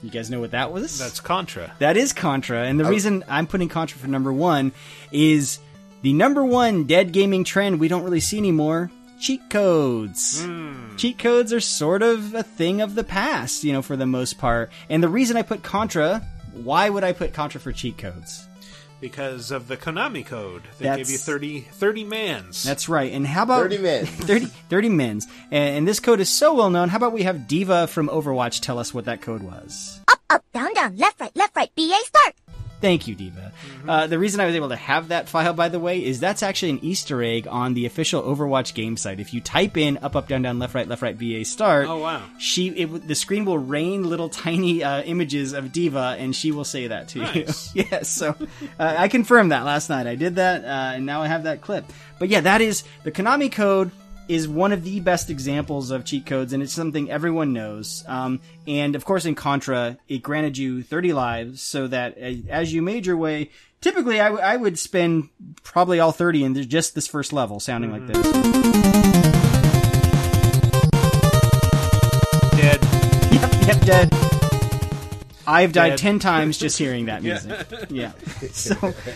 You 0.01 0.09
guys 0.09 0.29
know 0.29 0.39
what 0.39 0.51
that 0.51 0.71
was? 0.71 0.97
That's 0.97 1.19
Contra. 1.19 1.73
That 1.79 1.97
is 1.97 2.13
Contra, 2.13 2.63
and 2.63 2.79
the 2.79 2.85
Oh. 2.85 2.89
reason 2.89 3.23
I'm 3.27 3.45
putting 3.47 3.67
Contra 3.67 3.99
for 3.99 4.07
number 4.07 4.31
one 4.31 4.71
is 5.11 5.59
the 6.03 6.13
number 6.13 6.43
one 6.45 6.85
dead 6.85 7.11
gaming 7.11 7.43
trend 7.43 7.81
we 7.81 7.89
don't 7.89 8.03
really 8.03 8.21
see 8.21 8.37
anymore: 8.37 8.89
cheat 9.19 9.49
codes. 9.49 10.43
Hmm. 10.43 10.95
Cheat 10.95 11.19
codes 11.19 11.53
are 11.53 11.59
sort 11.59 12.01
of 12.01 12.33
a 12.33 12.43
thing 12.43 12.81
of 12.81 12.95
the 12.95 13.03
past, 13.03 13.63
you 13.63 13.73
know, 13.73 13.81
for 13.81 13.95
the 13.95 14.05
most 14.05 14.37
part. 14.37 14.71
And 14.89 15.03
the 15.03 15.09
reason 15.09 15.37
I 15.37 15.41
put 15.41 15.63
Contra, 15.63 16.25
why 16.53 16.89
would 16.89 17.03
I 17.03 17.13
put 17.13 17.33
Contra 17.33 17.59
for 17.59 17.71
cheat 17.71 17.97
codes? 17.97 18.47
Because 19.01 19.51
of 19.51 19.67
the 19.69 19.77
Konami 19.77 20.25
code. 20.25 20.63
They 20.77 20.85
That's- 20.85 21.07
gave 21.07 21.11
you 21.13 21.17
30, 21.17 21.61
30 21.61 22.03
mans. 22.03 22.63
That's 22.63 22.89
right. 22.89 23.11
And 23.13 23.25
how 23.25 23.43
about 23.43 23.61
30 23.61 23.77
men. 23.77 24.05
30, 24.05 24.45
30 24.45 24.89
mins. 24.89 25.27
And, 25.51 25.77
and 25.77 25.87
this 25.87 26.01
code 26.01 26.19
is 26.19 26.29
so 26.29 26.53
well 26.53 26.69
known. 26.69 26.89
How 26.89 26.97
about 26.97 27.13
we 27.13 27.23
have 27.23 27.47
D.Va 27.47 27.87
from 27.87 28.09
Overwatch 28.09 28.59
tell 28.61 28.77
us 28.77 28.93
what 28.93 29.05
that 29.05 29.21
code 29.21 29.41
was? 29.41 30.01
Up, 30.09 30.19
up, 30.29 30.43
down, 30.53 30.73
down, 30.73 30.97
left, 30.97 31.21
right, 31.21 31.33
left, 31.35 31.55
right, 31.55 31.73
BA 31.75 31.95
start. 32.05 32.35
Thank 32.81 33.07
you, 33.07 33.15
D.Va. 33.15 33.51
Uh, 33.85 34.07
the 34.07 34.17
reason 34.17 34.39
I 34.39 34.45
was 34.45 34.55
able 34.55 34.69
to 34.69 34.75
have 34.77 35.09
that 35.09 35.27
file, 35.27 35.53
by 35.53 35.67
the 35.67 35.79
way, 35.79 36.01
is 36.03 36.21
that's 36.21 36.41
actually 36.41 36.69
an 36.69 36.79
Easter 36.81 37.21
egg 37.21 37.45
on 37.49 37.73
the 37.73 37.85
official 37.85 38.21
Overwatch 38.23 38.73
game 38.73 38.95
site. 38.95 39.19
If 39.19 39.33
you 39.33 39.41
type 39.41 39.75
in 39.75 39.97
up, 40.01 40.15
up, 40.15 40.29
down, 40.29 40.43
down, 40.43 40.59
left, 40.59 40.73
right, 40.75 40.87
left, 40.87 41.01
right, 41.01 41.17
BA 41.17 41.43
start, 41.43 41.87
Oh, 41.89 41.97
wow. 41.97 42.23
she 42.37 42.69
it, 42.69 43.05
the 43.07 43.15
screen 43.15 43.43
will 43.43 43.57
rain 43.57 44.03
little 44.09 44.29
tiny 44.45 44.81
uh, 44.81 45.01
images 45.01 45.51
of 45.51 45.73
D.Va, 45.73 46.15
and 46.19 46.33
she 46.33 46.51
will 46.53 46.63
say 46.63 46.87
that 46.87 47.09
to 47.09 47.19
Nice. 47.19 47.75
you. 47.75 47.83
yes, 47.91 48.07
so 48.09 48.29
uh, 48.79 48.95
I 48.97 49.09
confirmed 49.09 49.51
that 49.51 49.65
last 49.65 49.89
night. 49.89 50.07
I 50.07 50.15
did 50.15 50.35
that, 50.35 50.63
uh, 50.63 50.95
and 50.95 51.05
now 51.05 51.21
I 51.21 51.27
have 51.27 51.43
that 51.43 51.59
clip. 51.59 51.83
But 52.17 52.29
yeah, 52.29 52.41
that 52.41 52.61
is 52.61 52.83
the 53.03 53.11
Konami 53.11 53.51
code 53.51 53.91
is 54.29 54.47
one 54.47 54.71
of 54.71 54.83
the 54.83 54.99
best 54.99 55.31
examples 55.31 55.89
of 55.89 56.05
cheat 56.05 56.25
codes, 56.25 56.53
and 56.53 56.61
it's 56.61 56.71
something 56.71 57.09
everyone 57.09 57.51
knows. 57.51 58.03
Um, 58.07 58.39
and 58.67 58.95
of 58.95 59.03
course, 59.03 59.25
in 59.25 59.33
Contra, 59.33 59.97
it 60.07 60.19
granted 60.19 60.55
you 60.55 60.83
30 60.83 61.13
lives, 61.13 61.61
so 61.61 61.87
that 61.87 62.15
as 62.17 62.71
you 62.71 62.83
made 62.83 63.07
your 63.07 63.17
way, 63.17 63.49
typically 63.81 64.21
I, 64.21 64.25
w- 64.25 64.43
I 64.43 64.55
would 64.55 64.77
spend 64.77 65.29
probably 65.63 65.99
all 65.99 66.11
30 66.11 66.43
in 66.43 66.69
just 66.69 66.93
this 66.93 67.07
first 67.07 67.33
level, 67.33 67.59
sounding 67.59 67.91
like 67.91 68.05
this. 68.05 68.21
Dead. 72.51 72.79
Yep, 73.31 73.67
yep, 73.67 73.81
dead. 73.81 74.28
I've 75.49 75.73
died 75.73 75.89
Dead. 75.89 75.97
ten 75.97 76.19
times 76.19 76.57
just 76.57 76.77
hearing 76.83 77.05
that 77.07 77.23
music. 77.23 77.67
yeah. 77.89 78.11
So, 78.51 78.75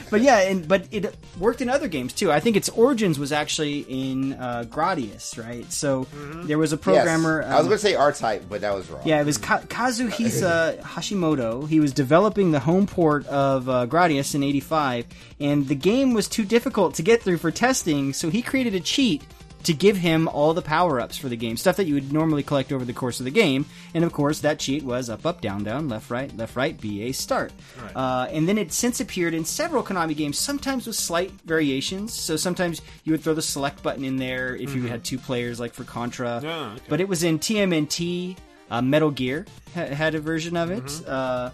but 0.09 0.21
yeah, 0.21 0.39
and 0.39 0.67
but 0.67 0.88
it 0.91 1.15
worked 1.39 1.61
in 1.61 1.69
other 1.69 1.88
games 1.88 2.13
too. 2.13 2.31
I 2.31 2.39
think 2.39 2.55
its 2.57 2.69
origins 2.69 3.19
was 3.19 3.31
actually 3.31 3.79
in 3.81 4.34
uh, 4.34 4.65
Gradius, 4.67 5.38
right? 5.43 5.71
So 5.71 6.07
there 6.45 6.57
was 6.57 6.73
a 6.73 6.77
programmer. 6.77 7.41
Yes. 7.41 7.51
I 7.51 7.55
was 7.55 7.59
um, 7.61 7.67
going 7.67 7.77
to 7.77 7.84
say 7.86 7.95
R 7.95 8.11
type, 8.11 8.45
but 8.49 8.61
that 8.61 8.73
was 8.73 8.89
wrong. 8.89 9.01
yeah, 9.05 9.21
it 9.21 9.25
was 9.25 9.38
Ka- 9.38 9.61
Kazuhisa 9.61 10.79
Hashimoto. 10.81 11.67
He 11.67 11.79
was 11.79 11.93
developing 11.93 12.51
the 12.51 12.59
home 12.59 12.88
port 12.88 13.25
of 13.27 13.69
uh, 13.69 13.86
Gradius 13.88 14.36
in 14.36 14.43
'85, 14.43 15.05
and 15.39 15.67
the 15.67 15.75
game 15.75 16.13
was 16.13 16.27
too 16.27 16.45
difficult 16.45 16.95
to 16.95 17.03
get 17.03 17.21
through 17.21 17.38
for 17.38 17.51
testing, 17.51 18.13
so 18.13 18.29
he 18.29 18.41
created 18.41 18.73
a 18.75 18.79
cheat 18.79 19.21
to 19.64 19.74
give 19.74 19.97
him 19.97 20.28
all 20.28 20.53
the 20.53 20.61
power 20.61 20.99
ups 20.99 21.18
for 21.18 21.30
the 21.30 21.36
game, 21.38 21.55
stuff 21.57 21.78
that 21.78 21.86
you 21.88 21.93
would 21.93 22.11
normally 22.11 22.43
collect 22.43 22.72
over 22.72 22.84
the 22.84 22.93
course 22.93 23.20
of 23.20 23.24
the 23.26 23.32
game. 23.32 23.66
And 23.93 24.03
of 24.03 24.11
course, 24.11 24.39
that 24.41 24.59
cheat 24.59 24.84
was 24.84 25.09
up, 25.09 25.26
up, 25.26 25.39
down, 25.41 25.64
down, 25.64 25.88
left, 25.89 26.09
right, 26.09 26.36
left, 26.36 26.55
right, 26.55 26.80
BA, 26.80 27.14
start. 27.14 27.51
Right. 27.82 27.95
Uh, 27.95 28.28
and 28.32 28.47
then 28.47 28.57
it 28.57 28.74
since 28.74 28.99
appeared 28.99 29.34
in 29.34 29.45
several 29.45 29.82
Konami 29.84 30.16
games, 30.18 30.38
sometimes 30.38 30.86
with 30.86 30.95
slight 30.97 31.32
variations. 31.45 32.14
So 32.14 32.36
sometimes 32.36 32.82
you 33.05 33.14
would 33.14 33.22
throw 33.22 33.34
the 33.34 33.41
select 33.41 33.82
button 33.84 34.03
in 34.03 34.18
there 34.18 34.55
if 34.55 34.76
you 34.76 34.84
Mhm. 34.84 34.89
had 34.89 35.03
two 35.03 35.18
players, 35.18 35.59
like 35.59 35.74
for 35.74 35.84
Contra. 35.86 36.41
Oh, 36.43 36.47
okay. 36.74 36.82
But 36.89 36.99
it 37.01 37.07
was 37.07 37.24
in 37.24 37.39
TMNT. 37.39 38.36
Uh, 38.72 38.82
Metal 38.82 39.11
Gear 39.11 39.45
ha- 39.76 39.86
had 39.93 40.16
a 40.16 40.20
version 40.20 40.57
of 40.57 40.72
it. 40.72 40.84
Mm-hmm. 40.84 41.05
Uh, 41.07 41.49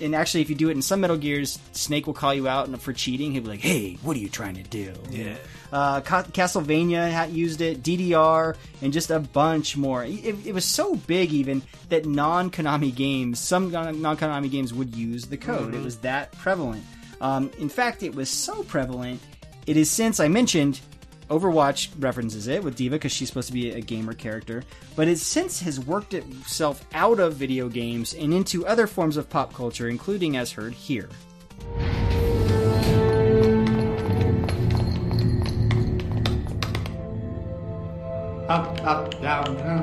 and 0.00 0.14
actually, 0.14 0.40
if 0.42 0.50
you 0.50 0.56
do 0.56 0.68
it 0.68 0.72
in 0.72 0.82
some 0.82 1.00
Metal 1.00 1.16
Gears, 1.16 1.58
Snake 1.72 2.06
will 2.06 2.14
call 2.14 2.32
you 2.34 2.48
out 2.48 2.68
for 2.80 2.92
cheating. 2.92 3.32
He'll 3.32 3.42
be 3.42 3.48
like, 3.48 3.60
"Hey, 3.60 3.98
what 4.02 4.16
are 4.16 4.20
you 4.20 4.28
trying 4.28 4.54
to 4.56 4.62
do?" 4.62 4.92
Yeah. 5.10 5.36
Uh, 5.72 6.00
Ca- 6.02 6.24
Castlevania 6.24 7.10
had 7.10 7.30
used 7.30 7.60
it, 7.62 7.82
DDR, 7.82 8.56
and 8.82 8.92
just 8.92 9.10
a 9.10 9.18
bunch 9.20 9.76
more. 9.76 10.04
It, 10.04 10.36
it 10.46 10.52
was 10.54 10.64
so 10.66 10.94
big, 10.96 11.32
even 11.32 11.62
that 11.88 12.04
non-Konami 12.04 12.94
games, 12.94 13.38
some 13.40 13.70
non- 13.70 14.02
non-Konami 14.02 14.50
games 14.50 14.74
would 14.74 14.94
use 14.94 15.26
the 15.26 15.36
code. 15.38 15.74
It 15.74 15.80
Mhm. 15.80 15.84
was 15.84 15.96
that 15.98 16.32
prevalent. 16.32 16.84
Um, 17.22 17.50
in 17.58 17.68
fact, 17.70 18.02
it 18.02 18.14
was 18.14 18.28
so 18.28 18.62
prevalent. 18.64 19.20
It 19.66 19.76
is 19.76 19.90
since 19.90 20.20
I 20.20 20.28
mentioned 20.28 20.80
Overwatch 21.28 21.88
references 21.98 22.46
it 22.46 22.62
with 22.62 22.76
D.Va 22.76 22.96
because 22.96 23.12
she's 23.12 23.28
supposed 23.28 23.48
to 23.48 23.52
be 23.52 23.70
a 23.70 23.80
gamer 23.80 24.14
character, 24.14 24.64
but 24.96 25.08
it 25.08 25.18
since 25.18 25.60
has 25.60 25.80
worked 25.80 26.14
itself 26.14 26.84
out 26.92 27.20
of 27.20 27.34
video 27.34 27.68
games 27.68 28.12
and 28.14 28.34
into 28.34 28.66
other 28.66 28.86
forms 28.86 29.16
of 29.16 29.30
pop 29.30 29.54
culture, 29.54 29.88
including 29.88 30.36
as 30.36 30.52
heard 30.52 30.74
here. 30.74 31.08
Up, 38.48 38.84
up, 38.84 39.22
down, 39.22 39.56
down. 39.56 39.82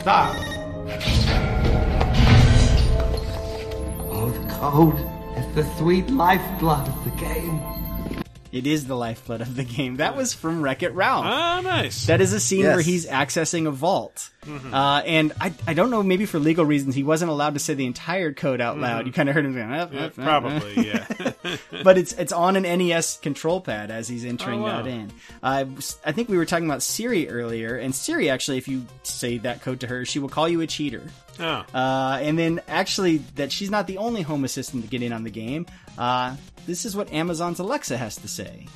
Stop. 0.00 0.34
Oh, 4.08 4.30
the 4.30 4.52
code. 4.54 4.96
It's 5.36 5.54
the 5.54 5.76
sweet 5.76 6.08
lifeblood 6.08 6.88
of 6.88 7.04
the 7.04 7.10
game. 7.22 7.60
It 8.52 8.66
is 8.66 8.86
the 8.86 8.96
lifeblood 8.96 9.40
of 9.42 9.54
the 9.54 9.62
game. 9.64 9.96
That 9.98 10.16
was 10.16 10.34
from 10.34 10.60
Wreck 10.60 10.82
It 10.82 10.92
Ralph. 10.92 11.24
Ah, 11.24 11.60
nice. 11.62 12.06
That 12.06 12.20
is 12.20 12.32
a 12.32 12.40
scene 12.40 12.60
Yes. 12.60 12.74
where 12.74 12.82
he's 12.82 13.06
accessing 13.06 13.66
a 13.68 13.70
vault. 13.70 14.28
Mhm. 14.44 14.72
Uh, 14.72 15.02
and 15.04 15.32
I, 15.40 15.52
I 15.68 15.74
don't 15.74 15.90
know, 15.90 16.02
maybe 16.02 16.26
for 16.26 16.38
legal 16.40 16.64
reasons, 16.64 16.94
he 16.94 17.02
wasn't 17.04 17.30
allowed 17.30 17.54
to 17.54 17.60
say 17.60 17.74
the 17.74 17.86
entire 17.86 18.32
code 18.32 18.60
out 18.60 18.78
loud. 18.78 19.02
Mhm. 19.04 19.06
You 19.06 19.12
kind 19.12 19.28
of 19.28 19.34
heard 19.36 19.44
him 19.44 19.54
going, 19.54 19.72
"Up, 19.72 19.92
Yeah, 19.92 20.00
up, 20.06 20.18
up, 20.18 20.24
probably, 20.24 20.90
up." 20.90 21.06
yeah. 21.44 21.56
but 21.84 21.96
it's 21.98 22.12
it's 22.14 22.32
on 22.32 22.56
an 22.56 22.62
NES 22.64 23.18
control 23.18 23.60
pad 23.60 23.90
as 23.90 24.08
he's 24.08 24.24
entering 24.24 24.60
Oh, 24.60 24.64
wow. 24.64 24.82
that 24.82 24.88
in. 24.90 25.12
Uh, 25.42 25.64
I 26.04 26.12
think 26.12 26.28
we 26.28 26.36
were 26.36 26.46
talking 26.46 26.64
about 26.66 26.82
Siri 26.82 27.28
earlier, 27.28 27.76
and 27.76 27.94
Siri 27.94 28.30
actually, 28.30 28.58
if 28.58 28.66
you 28.66 28.84
say 29.04 29.38
that 29.38 29.62
code 29.62 29.80
to 29.80 29.86
her, 29.86 30.04
she 30.04 30.18
will 30.18 30.28
call 30.28 30.48
you 30.48 30.60
a 30.62 30.66
cheater. 30.66 31.02
Oh. 31.38 31.64
Uh, 31.72 32.18
and 32.20 32.38
then 32.38 32.60
actually, 32.68 33.18
that 33.36 33.52
she's 33.52 33.70
not 33.70 33.86
the 33.86 33.98
only 33.98 34.22
home 34.22 34.44
assistant 34.44 34.82
to 34.84 34.90
get 34.90 35.02
in 35.02 35.12
on 35.12 35.22
the 35.24 35.30
game. 35.30 35.66
Uh, 36.00 36.36
this 36.66 36.86
is 36.86 36.96
what 36.96 37.12
Amazon's 37.12 37.58
Alexa 37.58 37.98
has 37.98 38.16
to 38.16 38.26
say. 38.26 38.66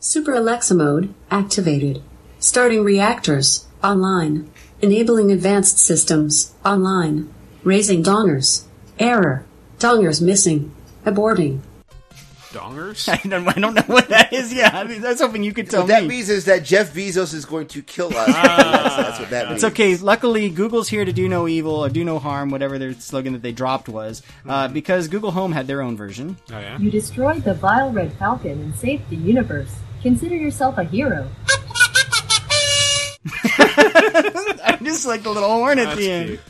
Super 0.00 0.34
Alexa 0.34 0.74
mode 0.74 1.14
activated. 1.30 2.02
Starting 2.40 2.82
reactors 2.82 3.66
online. 3.84 4.50
Enabling 4.82 5.30
advanced 5.30 5.78
systems 5.78 6.54
online. 6.64 7.32
Raising 7.62 8.02
dongers. 8.02 8.64
Error. 8.98 9.46
Dongers 9.78 10.20
missing. 10.20 10.74
Aborting. 11.04 11.60
Dongers? 12.56 13.08
I 13.24 13.28
don't, 13.28 13.46
I 13.48 13.60
don't 13.60 13.74
know 13.74 13.82
what 13.82 14.08
that 14.08 14.32
is. 14.32 14.52
Yeah, 14.52 14.70
I, 14.72 14.84
mean, 14.84 15.04
I 15.04 15.10
was 15.10 15.20
hoping 15.20 15.42
you 15.42 15.52
could 15.52 15.68
tell 15.70 15.82
What 15.82 15.88
that 15.88 16.06
means 16.06 16.30
is 16.30 16.46
that 16.46 16.64
Jeff 16.64 16.94
Bezos 16.94 17.34
is 17.34 17.44
going 17.44 17.66
to 17.68 17.82
kill 17.82 18.16
us. 18.16 18.28
Ah. 18.28 18.56
that's, 18.82 18.96
that's 18.96 19.20
what 19.20 19.30
that 19.30 19.48
means. 19.48 19.62
It's 19.62 19.72
okay. 19.72 19.96
Luckily, 19.96 20.48
Google's 20.48 20.88
here 20.88 21.04
to 21.04 21.12
do 21.12 21.28
no 21.28 21.46
evil 21.46 21.74
or 21.74 21.88
do 21.88 22.04
no 22.04 22.18
harm, 22.18 22.50
whatever 22.50 22.78
their 22.78 22.94
slogan 22.94 23.34
that 23.34 23.42
they 23.42 23.52
dropped 23.52 23.88
was, 23.88 24.22
uh, 24.48 24.68
because 24.68 25.08
Google 25.08 25.32
Home 25.32 25.52
had 25.52 25.66
their 25.66 25.82
own 25.82 25.96
version. 25.96 26.36
Oh, 26.50 26.58
yeah? 26.58 26.78
You 26.78 26.90
destroyed 26.90 27.44
the 27.44 27.54
vile 27.54 27.92
red 27.92 28.12
falcon 28.14 28.52
and 28.52 28.74
saved 28.76 29.08
the 29.10 29.16
universe. 29.16 29.74
Consider 30.02 30.36
yourself 30.36 30.78
a 30.78 30.84
hero. 30.84 31.28
I 33.58 34.78
just 34.82 35.06
like 35.06 35.22
the 35.22 35.30
little 35.30 35.48
horn 35.48 35.78
at 35.78 35.86
That's 35.86 35.98
the 35.98 36.10
end. 36.10 36.28
cute. 36.28 36.40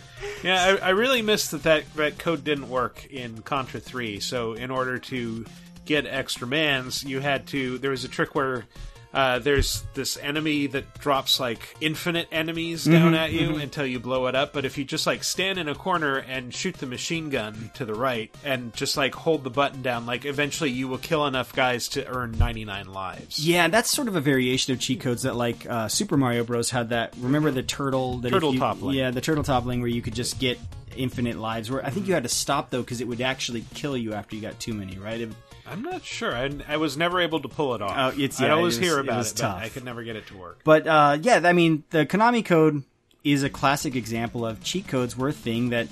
Yeah, 0.43 0.77
I, 0.83 0.87
I 0.87 0.89
really 0.91 1.23
missed 1.23 1.51
that, 1.53 1.63
that 1.63 1.95
that 1.95 2.19
code 2.19 2.45
didn't 2.45 2.69
work 2.69 3.07
in 3.11 3.43
Contra 3.43 3.81
3. 3.81 4.21
So, 4.21 4.53
in 4.53 4.71
order 4.71 4.99
to 4.99 5.45
get 5.87 6.05
extra 6.07 6.47
mans, 6.47 7.03
you 7.05 7.21
had 7.21 7.47
to. 7.49 7.79
There 7.79 7.91
was 7.93 8.05
a 8.05 8.09
trick 8.09 8.35
where 8.35 8.67
uh, 9.15 9.39
there's 9.39 9.83
this 9.95 10.19
enemy 10.19 10.67
that 10.67 10.99
drops 10.99 11.41
like 11.41 11.75
infinite 11.81 12.29
enemies 12.31 12.85
down 12.85 13.13
Mhm, 13.13 13.17
at 13.17 13.33
you 13.33 13.49
mhm. 13.51 13.63
until 13.63 13.87
you 13.87 13.99
blow 13.99 14.27
it 14.27 14.35
up. 14.35 14.53
But 14.53 14.67
if 14.67 14.77
you 14.77 14.85
just 14.85 15.07
like 15.07 15.25
stand 15.25 15.59
in 15.59 15.69
a 15.69 15.75
corner 15.75 16.19
and 16.19 16.53
shoot 16.53 16.75
the 16.75 16.85
machine 16.87 17.31
gun 17.31 17.71
to 17.75 17.87
the 17.87 17.95
right 17.95 18.31
and 18.45 18.75
just 18.75 18.95
like 18.99 19.15
hold 19.15 19.43
the 19.43 19.49
button 19.49 19.81
down, 19.81 20.05
like 20.05 20.27
eventually 20.27 20.69
you 20.71 20.87
will 20.87 20.99
kill 20.99 21.25
enough 21.27 21.55
guys 21.55 21.89
to 21.91 22.07
earn 22.07 22.33
99 22.33 22.93
lives. 22.93 23.39
Yeah, 23.47 23.69
that's 23.69 23.91
sort 23.91 24.09
of 24.09 24.17
a 24.17 24.21
variation 24.21 24.75
of 24.75 24.81
cheat 24.81 25.01
codes 25.01 25.23
that 25.23 25.35
like 25.35 25.65
uh, 25.67 25.89
Super 25.89 26.19
Mario 26.19 26.45
Bros. 26.45 26.69
had 26.69 26.91
that. 26.91 27.15
Remember 27.19 27.51
the 27.51 27.63
turtle? 27.63 28.19
That 28.19 28.31
Turtle 28.31 28.53
you- 28.53 28.59
toppling. 28.61 28.97
Yeah, 28.99 29.13
the 29.13 29.23
turtle 29.23 29.45
toppling 29.45 29.81
where 29.81 29.89
you 29.89 30.03
could 30.03 30.15
just 30.15 30.39
get 30.39 30.59
infinite 30.95 31.39
lives. 31.39 31.71
Where 31.71 31.83
I 31.85 31.89
think 31.89 32.07
you 32.07 32.13
had 32.13 32.25
to 32.25 32.29
stop 32.29 32.69
though 32.69 32.83
because 32.83 33.01
it 33.01 33.09
would 33.09 33.23
actually 33.23 33.65
kill 33.73 33.97
you 33.97 34.13
after 34.13 34.37
you 34.37 34.43
got 34.43 34.61
too 34.61 34.75
many. 34.75 34.99
Right? 34.99 35.27
I'm 35.71 35.83
not 35.83 36.05
sure. 36.05 36.35
I, 36.35 36.51
I 36.69 36.77
was 36.77 36.97
never 36.97 37.21
able 37.21 37.41
to 37.41 37.49
pull 37.49 37.75
it 37.75 37.83
off. 37.83 37.95
Oh, 37.97 38.09
it's- 38.19 38.41
I'd 38.41 38.51
always 38.51 38.77
it 38.77 38.81
was- 38.81 38.89
hear 38.89 38.99
it 38.99 39.05
about 39.05 39.27
it, 39.27 39.35
tough. 39.37 39.59
but 39.59 39.65
I 39.65 39.69
could 39.69 39.85
never 39.85 40.03
get 40.05 40.17
it 40.17 40.27
to 40.29 40.37
work. 40.37 40.61
But 40.65 40.87
uh, 40.87 41.19
yeah, 41.21 41.41
I 41.45 41.53
mean, 41.53 41.85
the 41.91 42.07
Konami 42.07 42.45
code 42.45 42.83
is 43.25 43.43
a 43.43 43.51
classic 43.51 43.97
example 43.97 44.47
of 44.47 44.63
cheat 44.63 44.87
codes 44.87 45.17
were 45.17 45.29
a 45.29 45.33
thing 45.33 45.71
that 45.71 45.89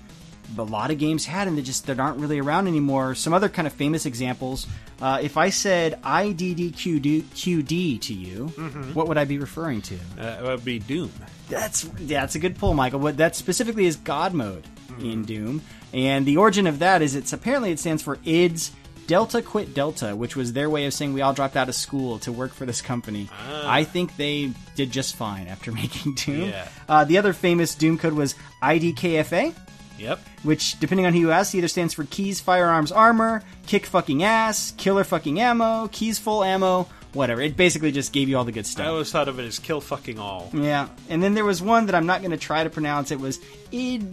a 0.56 0.62
lot 0.62 0.90
of 0.92 0.98
games 0.98 1.24
had, 1.26 1.48
and 1.48 1.56
they 1.58 1.62
just 1.62 1.86
that 1.86 1.98
aren't 1.98 2.18
really 2.18 2.38
around 2.38 2.68
anymore. 2.68 3.14
Some 3.14 3.32
other 3.32 3.48
kind 3.48 3.66
of 3.66 3.72
famous 3.72 4.06
examples. 4.06 4.66
Uh, 5.00 5.18
if 5.22 5.36
I 5.36 5.48
said 5.50 6.00
IDDQD 6.02 8.00
to 8.00 8.14
you, 8.14 8.52
Mhm. 8.56 8.94
what 8.94 9.08
would 9.08 9.18
I 9.18 9.24
be 9.24 9.38
referring 9.38 9.82
to? 9.82 9.94
Uh, 10.18 10.36
it 10.40 10.42
would 10.44 10.64
be 10.64 10.78
Doom. 10.78 11.10
That's 11.48 11.84
yeah, 11.98 12.20
that's 12.20 12.34
a 12.34 12.38
good 12.38 12.56
pull, 12.58 12.74
Michael. 12.74 13.00
What 13.00 13.16
that 13.16 13.36
specifically 13.36 13.86
is 13.86 13.96
God 13.96 14.34
mode 14.34 14.64
in 15.00 15.24
Doom, 15.24 15.62
and 15.92 16.24
the 16.24 16.36
origin 16.36 16.66
of 16.66 16.78
that 16.78 17.02
is 17.02 17.14
it's 17.16 17.32
apparently 17.32 17.70
it 17.72 17.78
stands 17.80 18.02
for 18.02 18.18
IDS 18.24 18.70
Delta 19.06 19.42
Quit 19.42 19.74
Delta, 19.74 20.16
which 20.16 20.36
was 20.36 20.52
their 20.52 20.70
way 20.70 20.86
of 20.86 20.94
saying 20.94 21.12
we 21.12 21.20
all 21.20 21.32
dropped 21.32 21.56
out 21.56 21.68
of 21.68 21.74
school 21.74 22.18
to 22.20 22.32
work 22.32 22.52
for 22.52 22.66
this 22.66 22.80
company. 22.80 23.28
I 23.48 23.84
think 23.84 24.16
they 24.16 24.52
did 24.74 24.90
just 24.90 25.16
fine 25.16 25.46
after 25.46 25.72
making 25.82 26.14
Doom. 26.14 26.50
Yeah. 26.50 26.68
Uh, 26.88 27.04
the 27.04 27.18
other 27.18 27.32
famous 27.32 27.74
Doom 27.74 27.98
code 27.98 28.14
was 28.14 28.34
IDKFA. 28.62 29.54
Yep. 29.98 30.18
Which, 30.42 30.78
depending 30.80 31.06
on 31.06 31.12
who 31.12 31.20
you 31.20 31.30
ask, 31.30 31.54
either 31.54 31.68
stands 31.68 31.94
for 31.94 32.04
keys, 32.04 32.40
firearms, 32.40 32.90
armor, 32.90 33.42
kick 33.66 33.86
fucking 33.86 34.24
ass, 34.24 34.72
killer 34.76 35.04
fucking 35.04 35.40
ammo, 35.40 35.88
keys 35.88 36.18
full 36.18 36.42
ammo, 36.42 36.88
whatever. 37.12 37.40
It 37.40 37.56
basically 37.56 37.92
just 37.92 38.12
gave 38.12 38.28
you 38.28 38.36
all 38.36 38.44
the 38.44 38.52
good 38.52 38.66
stuff. 38.66 38.86
I 38.86 38.88
always 38.90 39.12
thought 39.12 39.28
of 39.28 39.38
it 39.38 39.44
as 39.44 39.58
kill 39.60 39.80
fucking 39.80 40.18
all. 40.18 40.50
Yeah, 40.52 40.88
and 41.08 41.22
then 41.22 41.34
there 41.34 41.44
was 41.44 41.62
one 41.62 41.86
that 41.86 41.94
I'm 41.94 42.06
not 42.06 42.20
going 42.22 42.32
to 42.32 42.36
try 42.36 42.64
to 42.64 42.70
pronounce. 42.70 43.12
It 43.12 43.20
was 43.20 43.38
id 43.70 44.12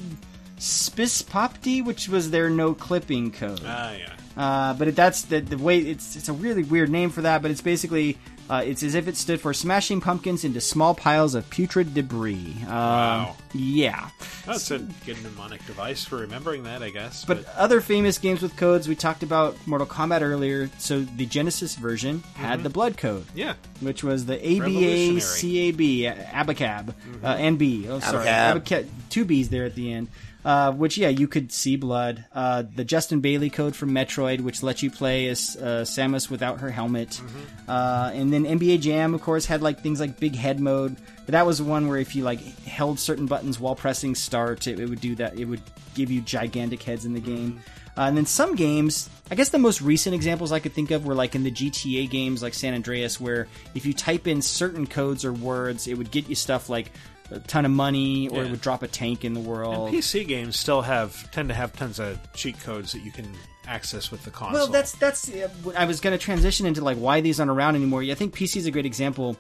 spispopti, 0.59 1.83
which 1.83 2.07
was 2.07 2.29
their 2.29 2.49
no 2.49 2.73
clipping 2.73 3.31
code. 3.31 3.61
Ah, 3.65 3.93
yeah. 3.93 4.13
Uh, 4.37 4.73
but 4.75 4.87
it, 4.89 4.95
that's 4.95 5.23
the, 5.23 5.39
the 5.41 5.57
way 5.57 5.79
it's 5.79 6.15
it's 6.15 6.29
a 6.29 6.33
really 6.33 6.63
weird 6.63 6.89
name 6.89 7.09
for 7.09 7.21
that. 7.21 7.41
But 7.41 7.51
it's 7.51 7.61
basically 7.61 8.17
uh, 8.49 8.63
it's 8.65 8.83
as 8.83 8.95
if 8.95 9.07
it 9.07 9.15
stood 9.17 9.39
for 9.41 9.53
smashing 9.53 10.01
pumpkins 10.01 10.43
into 10.43 10.59
small 10.61 10.93
piles 10.95 11.35
of 11.35 11.49
putrid 11.49 11.93
debris. 11.93 12.55
Um, 12.63 12.67
Wow. 12.71 13.35
Yeah. 13.53 14.09
That's 14.45 14.71
a 14.71 14.79
good 15.05 15.21
mnemonic 15.23 15.65
device 15.65 16.03
for 16.05 16.17
remembering 16.17 16.63
that, 16.63 16.81
I 16.81 16.89
guess. 16.89 17.25
But 17.25 17.45
other 17.57 17.81
famous 17.81 18.17
games 18.17 18.41
with 18.41 18.55
codes, 18.55 18.87
we 18.87 18.95
talked 18.95 19.23
about 19.23 19.55
Mortal 19.67 19.85
Kombat 19.87 20.21
earlier. 20.21 20.69
So 20.79 21.01
the 21.01 21.25
Genesis 21.25 21.75
version 21.75 22.23
had 22.35 22.59
Mhm. 22.59 22.63
the 22.63 22.69
blood 22.69 22.97
code. 22.97 23.25
Yeah. 23.35 23.53
Which 23.81 24.03
was 24.03 24.25
the 24.25 24.35
ABA 24.39 24.61
Revolutionary. 24.63 25.71
CAB, 25.71 26.25
Abacab, 26.33 26.93
uh, 27.23 27.51
B. 27.51 27.87
Oh, 27.89 27.99
sorry. 27.99 28.25
Abacab. 28.25 28.61
Abacab. 28.63 28.87
Two 29.09 29.25
B's 29.25 29.49
there 29.49 29.65
at 29.65 29.75
the 29.75 29.91
end. 29.91 30.07
Uh, 30.43 30.71
which, 30.71 30.97
yeah, 30.97 31.09
you 31.09 31.27
could 31.27 31.51
see 31.51 31.75
blood. 31.75 32.25
Uh, 32.33 32.63
the 32.75 32.83
Justin 32.83 33.19
Bailey 33.19 33.49
code 33.49 33.75
from 33.75 33.91
Metroid, 33.91 34.41
which 34.41 34.63
lets 34.63 34.81
you 34.81 34.89
play 34.89 35.27
as 35.27 35.55
uh, 35.55 35.83
Samus 35.85 36.29
without 36.29 36.59
her 36.61 36.71
helmet. 36.71 37.21
Uh, 37.67 38.11
and 38.13 38.33
then 38.33 38.45
NBA 38.45 38.81
Jam, 38.81 39.13
of 39.13 39.21
course, 39.21 39.45
had 39.45 39.61
like 39.61 39.81
things 39.81 39.99
like 39.99 40.19
Big 40.19 40.35
Head 40.35 40.59
mode. 40.59 40.95
But 41.25 41.33
that 41.33 41.45
was 41.45 41.61
one 41.61 41.87
where 41.87 41.99
if 41.99 42.15
you 42.15 42.23
like 42.23 42.41
held 42.65 42.99
certain 42.99 43.27
buttons 43.27 43.59
while 43.59 43.75
pressing 43.75 44.15
start, 44.15 44.65
it, 44.67 44.79
it 44.79 44.89
would 44.89 45.01
do 45.01 45.15
that. 45.15 45.37
It 45.37 45.45
would 45.45 45.61
give 45.93 46.09
you 46.09 46.21
gigantic 46.21 46.81
heads 46.81 47.05
in 47.05 47.13
the 47.13 47.19
game. 47.19 47.61
Uh, 47.97 48.01
and 48.03 48.15
then 48.15 48.25
some 48.25 48.55
games, 48.55 49.09
I 49.29 49.35
guess 49.35 49.49
the 49.49 49.59
most 49.59 49.81
recent 49.81 50.15
examples 50.15 50.51
I 50.51 50.59
could 50.59 50.73
think 50.73 50.91
of 50.91 51.05
were 51.05 51.13
like 51.13 51.35
in 51.35 51.43
the 51.43 51.51
GTA 51.51 52.09
games, 52.09 52.41
like 52.41 52.53
San 52.53 52.73
Andreas, 52.73 53.19
where 53.19 53.47
if 53.75 53.85
you 53.85 53.93
type 53.93 54.27
in 54.27 54.41
certain 54.41 54.87
codes 54.87 55.25
or 55.25 55.33
words, 55.33 55.87
it 55.87 55.97
would 55.97 56.09
get 56.09 56.29
you 56.29 56.35
stuff 56.35 56.69
like 56.69 56.91
a 57.31 57.39
ton 57.39 57.65
of 57.65 57.71
money, 57.71 58.27
or 58.27 58.43
it 58.43 58.51
would 58.51 58.61
drop 58.61 58.83
a 58.83 58.87
tank 58.87 59.23
in 59.25 59.33
the 59.33 59.39
world. 59.39 59.89
And 59.89 59.97
PC 59.97 60.27
games 60.27 60.57
still 60.57 60.81
have 60.81 61.29
tend 61.31 61.49
to 61.49 61.55
have 61.55 61.73
tons 61.73 61.99
of 61.99 62.19
cheat 62.33 62.59
codes 62.59 62.91
that 62.93 62.99
you 62.99 63.11
can 63.11 63.33
access 63.67 64.11
with 64.11 64.23
the 64.23 64.31
console. 64.31 64.63
Well, 64.63 64.67
that's 64.67 64.93
that's. 64.93 65.31
uh, 65.33 65.49
I 65.75 65.85
was 65.85 65.99
going 65.99 66.17
to 66.17 66.23
transition 66.23 66.65
into 66.65 66.83
like 66.83 66.97
why 66.97 67.21
these 67.21 67.39
aren't 67.39 67.51
around 67.51 67.75
anymore. 67.75 68.03
I 68.03 68.13
think 68.13 68.35
PC 68.35 68.57
is 68.57 68.65
a 68.65 68.71
great 68.71 68.85
example. 68.85 69.37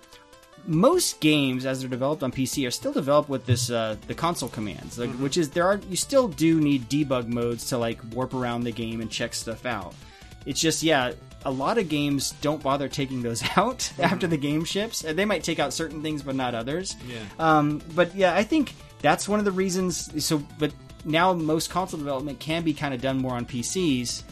Most 0.67 1.19
games, 1.21 1.65
as 1.65 1.81
they're 1.81 1.89
developed 1.89 2.21
on 2.21 2.31
PC, 2.31 2.67
are 2.67 2.71
still 2.71 2.93
developed 2.93 3.29
with 3.29 3.45
this 3.45 3.69
uh, 3.71 3.95
the 4.07 4.13
console 4.13 4.49
commands, 4.49 4.99
like, 4.99 5.09
which 5.11 5.37
is 5.37 5.49
there 5.49 5.65
are 5.65 5.79
you 5.89 5.95
still 5.95 6.27
do 6.27 6.59
need 6.59 6.87
debug 6.87 7.27
modes 7.27 7.69
to 7.69 7.77
like 7.77 7.99
warp 8.13 8.33
around 8.33 8.63
the 8.63 8.71
game 8.71 9.01
and 9.01 9.09
check 9.09 9.33
stuff 9.33 9.65
out. 9.65 9.95
It's 10.45 10.59
just 10.61 10.83
yeah, 10.83 11.13
a 11.45 11.51
lot 11.51 11.77
of 11.77 11.89
games 11.89 12.31
don't 12.41 12.61
bother 12.61 12.87
taking 12.87 13.21
those 13.21 13.43
out 13.57 13.91
after 13.99 14.27
the 14.27 14.37
game 14.37 14.63
ships. 14.63 15.03
And 15.03 15.17
They 15.17 15.25
might 15.25 15.43
take 15.43 15.59
out 15.59 15.73
certain 15.73 16.01
things, 16.01 16.23
but 16.23 16.35
not 16.35 16.55
others. 16.55 16.95
Yeah. 17.07 17.19
Um, 17.39 17.81
but 17.95 18.15
yeah, 18.15 18.35
I 18.35 18.43
think 18.43 18.73
that's 19.01 19.27
one 19.27 19.39
of 19.39 19.45
the 19.45 19.51
reasons. 19.51 20.23
So, 20.23 20.43
but 20.59 20.71
now 21.05 21.33
most 21.33 21.69
console 21.69 21.99
development 21.99 22.39
can 22.39 22.63
be 22.63 22.73
kind 22.73 22.93
of 22.93 23.01
done 23.01 23.17
more 23.17 23.33
on 23.33 23.45
PCs. 23.45 24.23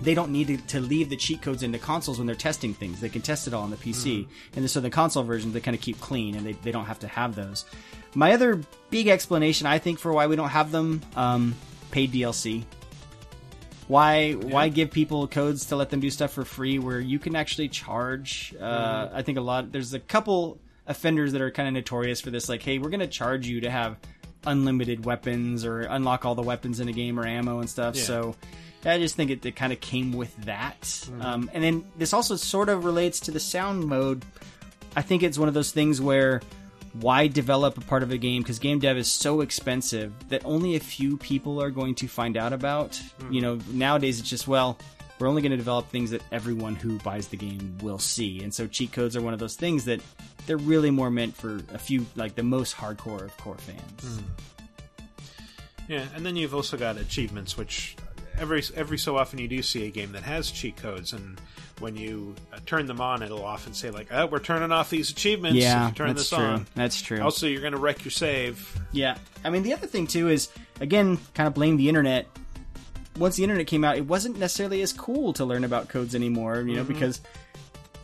They 0.00 0.14
don't 0.14 0.30
need 0.30 0.48
to, 0.48 0.56
to 0.58 0.80
leave 0.80 1.08
the 1.08 1.16
cheat 1.16 1.40
codes 1.40 1.62
into 1.62 1.78
consoles 1.78 2.18
when 2.18 2.26
they're 2.26 2.36
testing 2.36 2.74
things. 2.74 3.00
They 3.00 3.08
can 3.08 3.22
test 3.22 3.46
it 3.46 3.54
all 3.54 3.62
on 3.62 3.70
the 3.70 3.76
PC. 3.76 4.26
And 4.54 4.68
so 4.68 4.80
the 4.80 4.90
console 4.90 5.22
versions, 5.22 5.54
they 5.54 5.60
kind 5.60 5.74
of 5.74 5.80
keep 5.80 5.98
clean 6.00 6.34
and 6.34 6.46
they, 6.46 6.52
they 6.52 6.70
don't 6.70 6.84
have 6.84 6.98
to 7.00 7.08
have 7.08 7.34
those. 7.34 7.64
My 8.14 8.32
other 8.32 8.60
big 8.90 9.08
explanation, 9.08 9.66
I 9.66 9.78
think, 9.78 9.98
for 9.98 10.12
why 10.12 10.26
we 10.26 10.36
don't 10.36 10.50
have 10.50 10.70
them, 10.70 11.00
um, 11.16 11.54
paid 11.90 12.12
DLC. 12.12 12.64
Why 13.88 14.32
why 14.32 14.68
give 14.68 14.90
people 14.90 15.28
codes 15.28 15.66
to 15.66 15.76
let 15.76 15.90
them 15.90 16.00
do 16.00 16.10
stuff 16.10 16.32
for 16.32 16.44
free 16.44 16.78
where 16.78 16.98
you 16.98 17.18
can 17.18 17.36
actually 17.36 17.68
charge? 17.68 18.54
Uh, 18.58 19.08
I 19.12 19.22
think 19.22 19.38
a 19.38 19.40
lot. 19.40 19.70
There's 19.70 19.94
a 19.94 20.00
couple 20.00 20.58
offenders 20.86 21.32
that 21.32 21.40
are 21.40 21.50
kind 21.50 21.68
of 21.68 21.74
notorious 21.74 22.20
for 22.20 22.30
this. 22.30 22.48
Like, 22.48 22.62
hey, 22.62 22.78
we're 22.78 22.90
going 22.90 23.00
to 23.00 23.06
charge 23.06 23.46
you 23.46 23.60
to 23.60 23.70
have 23.70 23.96
unlimited 24.44 25.04
weapons 25.04 25.64
or 25.64 25.82
unlock 25.82 26.24
all 26.24 26.34
the 26.34 26.42
weapons 26.42 26.80
in 26.80 26.88
a 26.88 26.92
game 26.92 27.18
or 27.18 27.26
ammo 27.26 27.60
and 27.60 27.68
stuff. 27.68 27.96
Yeah. 27.96 28.02
So 28.02 28.36
I 28.84 28.98
just 28.98 29.16
think 29.16 29.30
it, 29.30 29.44
it 29.44 29.56
kind 29.56 29.72
of 29.72 29.80
came 29.80 30.12
with 30.12 30.34
that. 30.44 31.08
Um, 31.20 31.50
and 31.52 31.62
then 31.62 31.84
this 31.96 32.12
also 32.12 32.36
sort 32.36 32.68
of 32.68 32.84
relates 32.84 33.20
to 33.20 33.30
the 33.30 33.40
sound 33.40 33.84
mode. 33.84 34.24
I 34.94 35.02
think 35.02 35.22
it's 35.22 35.38
one 35.38 35.48
of 35.48 35.54
those 35.54 35.72
things 35.72 36.00
where 36.00 36.40
why 37.00 37.26
develop 37.26 37.78
a 37.78 37.80
part 37.82 38.02
of 38.02 38.10
a 38.10 38.18
game 38.18 38.42
because 38.42 38.58
game 38.58 38.78
dev 38.78 38.96
is 38.96 39.10
so 39.10 39.40
expensive 39.40 40.12
that 40.28 40.44
only 40.44 40.76
a 40.76 40.80
few 40.80 41.16
people 41.16 41.60
are 41.60 41.70
going 41.70 41.94
to 41.96 42.08
find 42.08 42.36
out 42.36 42.52
about. 42.52 42.96
Hmm. 43.20 43.32
You 43.32 43.40
know, 43.42 43.58
nowadays 43.70 44.20
it's 44.20 44.28
just 44.28 44.48
well, 44.48 44.78
we're 45.18 45.28
only 45.28 45.42
going 45.42 45.52
to 45.52 45.56
develop 45.56 45.88
things 45.88 46.10
that 46.10 46.22
everyone 46.32 46.74
who 46.74 46.98
buys 46.98 47.28
the 47.28 47.36
game 47.36 47.78
will 47.82 47.98
see. 47.98 48.42
And 48.42 48.52
so 48.52 48.66
cheat 48.66 48.92
codes 48.92 49.16
are 49.16 49.22
one 49.22 49.32
of 49.32 49.38
those 49.38 49.56
things 49.56 49.84
that 49.86 50.00
they're 50.46 50.56
really 50.56 50.90
more 50.90 51.10
meant 51.10 51.34
for 51.34 51.60
a 51.72 51.78
few 51.78 52.06
like 52.16 52.34
the 52.34 52.42
most 52.42 52.76
hardcore 52.76 53.22
of 53.22 53.36
core 53.38 53.56
fans. 53.58 54.18
Hmm. 54.18 54.24
Yeah, 55.88 56.04
and 56.14 56.26
then 56.26 56.36
you've 56.36 56.54
also 56.54 56.76
got 56.76 56.96
achievements, 56.96 57.56
which 57.56 57.96
every 58.38 58.62
every 58.74 58.98
so 58.98 59.16
often 59.16 59.38
you 59.38 59.48
do 59.48 59.62
see 59.62 59.86
a 59.86 59.90
game 59.90 60.12
that 60.12 60.22
has 60.22 60.50
cheat 60.50 60.76
codes, 60.76 61.12
and 61.12 61.40
when 61.80 61.96
you 61.96 62.34
uh, 62.52 62.58
turn 62.66 62.86
them 62.86 63.00
on, 63.00 63.22
it'll 63.22 63.44
often 63.44 63.74
say 63.74 63.90
like, 63.90 64.08
"Oh, 64.10 64.26
we're 64.26 64.38
turning 64.38 64.72
off 64.72 64.90
these 64.90 65.10
achievements." 65.10 65.58
Yeah, 65.58 65.84
if 65.86 65.90
you 65.92 65.94
turn 65.96 66.08
that's 66.08 66.20
this 66.20 66.28
true. 66.30 66.38
on." 66.46 66.66
That's 66.74 67.00
true. 67.00 67.20
Also, 67.20 67.46
you're 67.46 67.60
going 67.60 67.72
to 67.74 67.78
wreck 67.78 68.04
your 68.04 68.12
save. 68.12 68.78
Yeah. 68.92 69.18
I 69.44 69.50
mean, 69.50 69.62
the 69.62 69.72
other 69.74 69.86
thing, 69.86 70.06
too, 70.06 70.28
is, 70.28 70.48
again, 70.80 71.18
kind 71.34 71.46
of 71.46 71.54
blame 71.54 71.76
the 71.76 71.88
internet. 71.88 72.26
Once 73.18 73.36
the 73.36 73.44
internet 73.44 73.66
came 73.66 73.82
out, 73.84 73.96
it 73.96 74.06
wasn't 74.06 74.38
necessarily 74.38 74.82
as 74.82 74.92
cool 74.92 75.32
to 75.34 75.44
learn 75.44 75.64
about 75.64 75.88
codes 75.88 76.14
anymore, 76.14 76.60
you 76.60 76.76
know, 76.76 76.84
Mhm. 76.84 76.88
because 76.88 77.20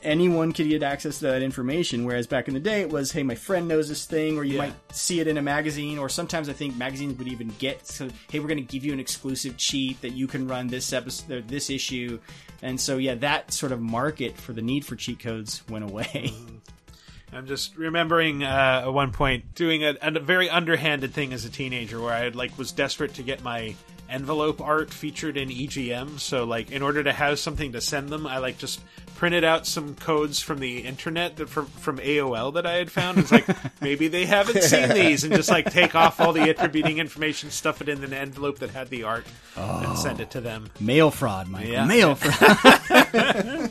anyone 0.03 0.53
could 0.53 0.69
get 0.69 0.83
access 0.83 1.19
to 1.21 1.27
that 1.27 1.43
information. 1.43 2.05
Whereas 2.05 2.27
back 2.27 2.49
in 2.49 2.55
the 2.55 2.61
day, 2.61 2.81
it 2.83 2.91
was, 2.91 3.13
hey, 3.13 3.23
my 3.23 3.35
friend 3.35 3.69
knows 3.69 3.89
this 3.89 4.05
thing, 4.05 4.37
or 4.39 4.45
you 4.45 4.55
Yeah. 4.55 4.67
might 4.67 4.75
see 4.95 5.21
it 5.21 5.27
in 5.29 5.39
a 5.39 5.43
magazine, 5.43 5.99
or 5.99 6.09
sometimes 6.09 6.49
I 6.49 6.53
think 6.53 6.77
magazines 6.77 7.19
would 7.19 7.29
even 7.29 7.49
get, 7.59 7.87
so, 7.87 8.09
hey, 8.31 8.41
we're 8.41 8.49
going 8.49 8.65
to 8.65 8.73
give 8.73 8.85
you 8.85 8.93
an 8.93 9.01
exclusive 9.01 9.57
cheat 9.57 10.01
that 10.03 10.11
you 10.11 10.27
can 10.27 10.47
run 10.49 10.67
this 10.69 10.93
episode, 10.93 11.49
this 11.49 11.71
issue. 11.71 12.19
And 12.63 12.81
so, 12.81 12.99
yeah, 12.99 13.15
that 13.17 13.53
sort 13.53 13.73
of 13.73 13.81
market 13.81 14.37
for 14.37 14.53
the 14.53 14.63
need 14.63 14.85
for 14.85 14.97
cheat 14.97 15.19
codes 15.21 15.63
went 15.69 15.85
away. 15.85 16.33
I'm 17.35 17.47
just 17.47 17.77
remembering 17.79 18.45
uh, 18.45 18.83
at 18.85 18.93
one 18.93 19.11
point 19.11 19.55
doing 19.55 19.85
a, 19.85 19.97
a 20.03 20.21
very 20.21 20.51
underhanded 20.51 21.15
thing 21.15 21.33
as 21.33 21.47
a 21.47 21.51
teenager, 21.51 21.99
where 21.99 22.13
I 22.13 22.29
like 22.29 22.59
was 22.59 22.73
desperate 22.73 23.15
to 23.15 23.23
get 23.23 23.43
my 23.43 23.75
envelope 24.11 24.61
art 24.61 24.93
featured 24.93 25.39
in 25.39 25.49
EGM. 25.49 26.21
So 26.21 26.45
like 26.45 26.71
in 26.73 26.83
order 26.83 27.03
to 27.03 27.11
have 27.13 27.39
something 27.39 27.73
to 27.73 27.81
send 27.81 28.11
them, 28.11 28.27
I 28.27 28.37
like 28.37 28.59
just 28.59 28.81
printed 29.15 29.45
out 29.45 29.67
some 29.67 29.95
codes 29.95 30.41
from 30.41 30.59
the 30.59 30.81
internet 30.81 31.37
that 31.37 31.49
from 31.49 31.67
from 31.67 31.99
AOL 31.99 32.55
that 32.55 32.67
I 32.67 32.75
had 32.75 32.91
found. 32.91 33.19
It's 33.19 33.33
like 33.33 33.47
maybe 33.81 34.09
they 34.09 34.27
haven't 34.27 34.63
seen 34.63 34.89
these, 34.91 35.25
and 35.25 35.35
just 35.35 35.51
like 35.51 35.71
take 35.71 35.95
off 35.95 36.21
all 36.21 36.33
the 36.33 36.49
attributing 36.51 36.99
information, 36.99 37.51
stuff 37.51 37.81
it 37.81 37.89
in 37.89 38.03
an 38.05 38.13
envelope 38.13 38.59
that 38.61 38.71
had 38.71 38.89
the 38.91 39.05
art, 39.05 39.27
and 39.57 39.99
send 39.99 40.21
it 40.21 40.31
to 40.33 40.41
them. 40.41 40.69
Oh. 40.69 40.85
Mail 40.85 41.11
fraud, 41.11 41.49
Michael. 41.49 41.71
Yeah. 41.71 41.87
Mail 41.87 42.15
fraud. 42.17 43.71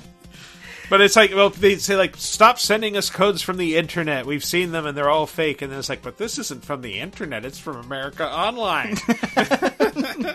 But 0.92 1.00
it's 1.00 1.16
like, 1.16 1.34
well, 1.34 1.50
they 1.50 1.78
say 1.78 1.96
like, 1.96 2.18
stop 2.18 2.60
sending 2.60 2.98
us 2.98 3.10
codes 3.10 3.42
from 3.42 3.56
the 3.56 3.78
internet. 3.78 4.26
We've 4.26 4.44
seen 4.44 4.74
them 4.74 4.86
and 4.86 4.98
they're 4.98 5.10
all 5.10 5.26
fake. 5.26 5.62
And 5.62 5.72
then 5.72 5.80
it's 5.80 5.88
like, 5.88 6.02
but 6.02 6.18
this 6.18 6.38
isn't 6.38 6.66
from 6.66 6.82
the 6.82 7.00
internet. 7.00 7.46
It's 7.46 7.58
from 7.58 7.78
America 7.78 8.30
Online. 8.30 8.98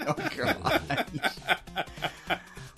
Oh, 0.08 0.14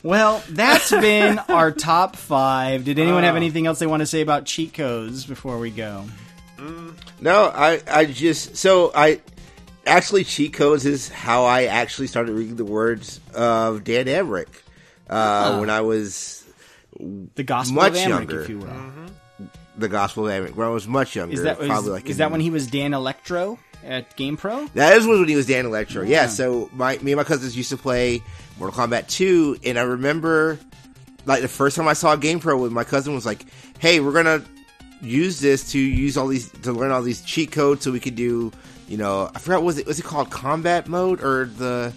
well, 0.03 0.43
that's 0.51 0.91
been 0.91 1.39
our 1.49 1.71
top 1.73 2.17
five. 2.17 2.85
Did 2.85 2.99
anyone 2.99 3.23
have 3.25 3.37
anything 3.37 3.67
else 3.67 3.79
they 3.79 3.87
want 3.87 4.01
to 4.01 4.07
say 4.07 4.21
about 4.21 4.45
cheat 4.45 4.75
codes 4.75 5.25
before 5.27 5.59
we 5.59 5.71
go? 5.71 6.05
Mm, 6.57 6.95
no, 7.21 7.45
I, 7.55 7.81
I 7.91 8.05
just 8.05 8.57
so 8.57 8.91
I 8.95 9.21
actually 9.87 10.25
cheat 10.25 10.53
codes 10.55 10.85
is 10.87 11.09
how 11.09 11.45
I 11.45 11.65
actually 11.65 12.09
started 12.09 12.33
reading 12.33 12.57
the 12.57 12.65
words 12.65 13.21
of 13.35 13.85
Dan 13.85 14.07
Amrich 14.07 14.49
uh, 15.09 15.53
Oh. 15.55 15.61
when 15.61 15.71
I 15.71 15.81
was 15.83 16.45
The 17.37 17.43
Gospel 17.45 17.77
much 17.77 17.93
of 17.93 17.99
Amrich, 17.99 18.09
younger. 18.09 18.43
if 18.43 18.49
you 18.49 18.59
will. 18.59 18.67
Mm-hmm. 18.67 19.07
The 19.79 19.89
Gospel 19.89 20.29
of 20.29 20.33
Amrich 20.33 20.55
when 20.57 20.67
I 20.67 20.71
was 20.71 20.89
much 20.89 21.15
younger. 21.15 21.35
Is 21.35 21.43
that 21.43 21.61
is, 21.61 21.69
probably 21.69 21.91
like 21.93 22.07
is 22.07 22.17
in- 22.17 22.19
that 22.19 22.31
when 22.33 22.41
he 22.41 22.51
was 22.51 22.67
Dan 22.67 22.91
Elektro 22.91 23.59
at 23.85 24.17
GamePro? 24.17 24.73
That 24.75 24.97
is 24.97 25.07
was 25.07 25.21
when 25.21 25.29
he 25.29 25.37
was 25.37 25.47
Dan 25.47 25.65
Elektro. 25.65 26.03
Yeah. 26.03 26.23
Yeah. 26.23 26.27
So 26.29 26.71
my 26.73 26.99
me 26.99 27.13
and 27.13 27.17
my 27.17 27.25
cousins 27.25 27.57
used 27.57 27.71
to 27.71 27.77
play 27.77 28.23
Mortal 28.59 28.87
Kombat 28.87 29.09
2, 29.09 29.59
and 29.65 29.79
I 29.79 29.83
remember 29.83 30.59
like 31.27 31.43
the 31.43 31.49
first 31.49 31.77
time 31.77 31.89
I 31.89 31.93
saw 31.93 32.17
GamePro 32.17 32.61
with 32.61 32.73
my 32.73 32.85
cousin 32.85 33.15
was 33.15 33.27
like, 33.27 33.45
"Hey, 33.79 34.01
we're 34.01 34.13
gonna 34.13 34.43
use 35.01 35.41
this 35.41 35.71
to 35.73 35.79
use 35.79 36.17
all 36.17 36.27
these 36.27 36.51
to 36.63 36.73
learn 36.73 36.91
all 36.91 37.03
these 37.03 37.21
cheat 37.23 37.53
codes 37.53 37.85
so 37.85 37.93
we 37.93 38.01
could 38.01 38.17
do, 38.17 38.51
you 38.89 38.97
know, 38.97 39.31
I 39.35 39.39
forgot 39.39 39.59
what 39.59 39.67
was 39.67 39.79
it 39.79 39.87
was 39.87 39.99
it 39.99 40.05
called 40.05 40.31
combat 40.31 40.89
mode 40.89 41.23
or 41.23 41.47
the 41.47 41.93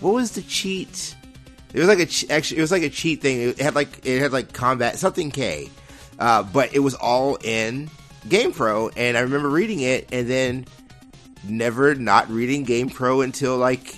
what 0.00 0.14
was 0.14 0.32
the 0.32 0.42
cheat? 0.42 1.14
It 1.72 1.80
was 1.80 1.88
like 1.88 1.98
a 1.98 2.32
actually 2.32 2.58
it 2.58 2.62
was 2.62 2.72
like 2.72 2.82
a 2.82 2.90
cheat 2.90 3.20
thing. 3.20 3.40
It 3.50 3.60
had 3.60 3.74
like 3.74 4.06
it 4.06 4.20
had 4.20 4.32
like 4.32 4.52
combat 4.52 4.98
something 4.98 5.30
K, 5.30 5.68
uh, 6.18 6.42
but 6.42 6.74
it 6.74 6.78
was 6.78 6.94
all 6.94 7.36
in 7.36 7.90
GamePro, 8.28 8.92
and 8.96 9.16
I 9.16 9.20
remember 9.20 9.48
reading 9.48 9.80
it 9.80 10.08
and 10.12 10.28
then 10.28 10.66
never 11.44 11.94
not 11.94 12.28
reading 12.30 12.64
GamePro 12.66 13.22
until 13.24 13.56
like 13.56 13.94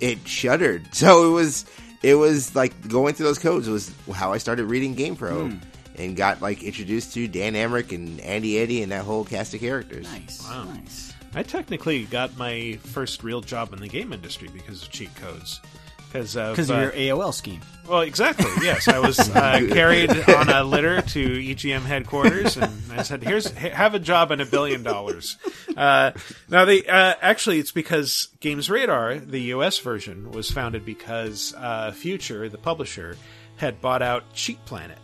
it 0.00 0.26
shuttered. 0.26 0.86
So 0.94 1.30
it 1.30 1.32
was 1.34 1.64
it 2.02 2.14
was 2.14 2.54
like 2.54 2.88
going 2.88 3.14
through 3.14 3.26
those 3.26 3.38
codes 3.38 3.68
was 3.68 3.92
how 4.14 4.32
I 4.32 4.38
started 4.38 4.66
reading 4.66 4.94
GamePro 4.94 5.50
Hmm. 5.52 5.58
and 6.00 6.16
got 6.16 6.40
like 6.40 6.62
introduced 6.62 7.14
to 7.14 7.26
Dan 7.28 7.54
Amrich 7.54 7.92
and 7.92 8.20
Andy 8.20 8.58
Eddy 8.58 8.82
and 8.82 8.92
that 8.92 9.04
whole 9.04 9.24
cast 9.24 9.54
of 9.54 9.60
characters. 9.60 10.04
Nice, 10.12 10.42
Wow. 10.44 10.64
nice. 10.64 11.12
I 11.34 11.42
technically 11.42 12.04
got 12.04 12.36
my 12.38 12.78
first 12.84 13.22
real 13.22 13.40
job 13.42 13.72
in 13.74 13.80
the 13.80 13.88
game 13.88 14.12
industry 14.12 14.48
because 14.52 14.82
of 14.82 14.90
cheat 14.90 15.14
codes. 15.16 15.60
Because 16.08 16.36
of 16.36 16.80
your 16.80 16.90
AOL 16.92 17.32
scheme. 17.34 17.60
Well, 17.88 18.02
exactly. 18.02 18.46
Yes, 18.62 18.86
I 18.88 18.98
was 18.98 19.18
uh, 19.18 19.66
carried 19.72 20.10
on 20.10 20.48
a 20.50 20.62
litter 20.62 21.00
to 21.00 21.28
EGM 21.38 21.82
headquarters, 21.82 22.56
and 22.56 22.72
I 22.92 23.02
said, 23.02 23.22
"Here's 23.22 23.50
have 23.52 23.94
a 23.94 23.98
job 23.98 24.30
and 24.30 24.42
a 24.42 24.46
billion 24.46 24.82
dollars." 24.82 25.36
Uh, 25.76 26.12
now, 26.48 26.64
they 26.64 26.84
uh, 26.84 27.14
actually 27.22 27.58
it's 27.60 27.72
because 27.72 28.28
Games 28.40 28.68
Radar, 28.68 29.18
the 29.18 29.40
U.S. 29.54 29.78
version, 29.78 30.32
was 30.32 30.50
founded 30.50 30.84
because 30.84 31.54
uh, 31.56 31.92
Future, 31.92 32.48
the 32.48 32.58
publisher, 32.58 33.16
had 33.56 33.80
bought 33.80 34.02
out 34.02 34.24
Cheat 34.34 34.62
Planet. 34.66 34.98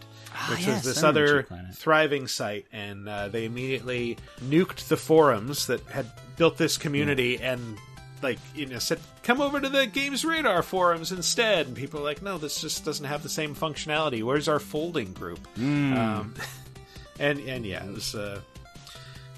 Which 0.50 0.58
Ah, 0.58 0.64
yes, 0.66 0.84
was 0.84 0.94
this 0.94 1.04
other 1.04 1.46
thriving 1.74 2.26
site, 2.26 2.66
and 2.72 3.08
uh, 3.08 3.28
they 3.28 3.44
immediately 3.44 4.18
nuked 4.42 4.88
the 4.88 4.96
forums 4.96 5.68
that 5.68 5.80
had 5.86 6.10
built 6.36 6.58
this 6.58 6.76
community 6.76 7.38
and 7.40 7.78
like 8.24 8.40
you 8.56 8.66
know 8.66 8.80
said 8.80 8.98
come 9.22 9.40
over 9.40 9.60
to 9.60 9.68
the 9.68 9.86
games 9.86 10.24
radar 10.24 10.62
forums 10.62 11.12
instead. 11.12 11.68
And 11.68 11.76
people 11.76 12.00
are 12.00 12.04
like 12.04 12.22
no 12.22 12.38
this 12.38 12.60
just 12.60 12.84
doesn't 12.84 13.04
have 13.04 13.22
the 13.22 13.28
same 13.28 13.54
functionality. 13.54 14.24
Where's 14.24 14.48
our 14.48 14.58
folding 14.58 15.12
group? 15.12 15.46
Mm. 15.56 15.96
um, 15.96 16.34
and 17.20 17.38
and 17.40 17.64
yeah 17.64 17.84
it 17.84 17.92
was 17.92 18.16
uh 18.16 18.40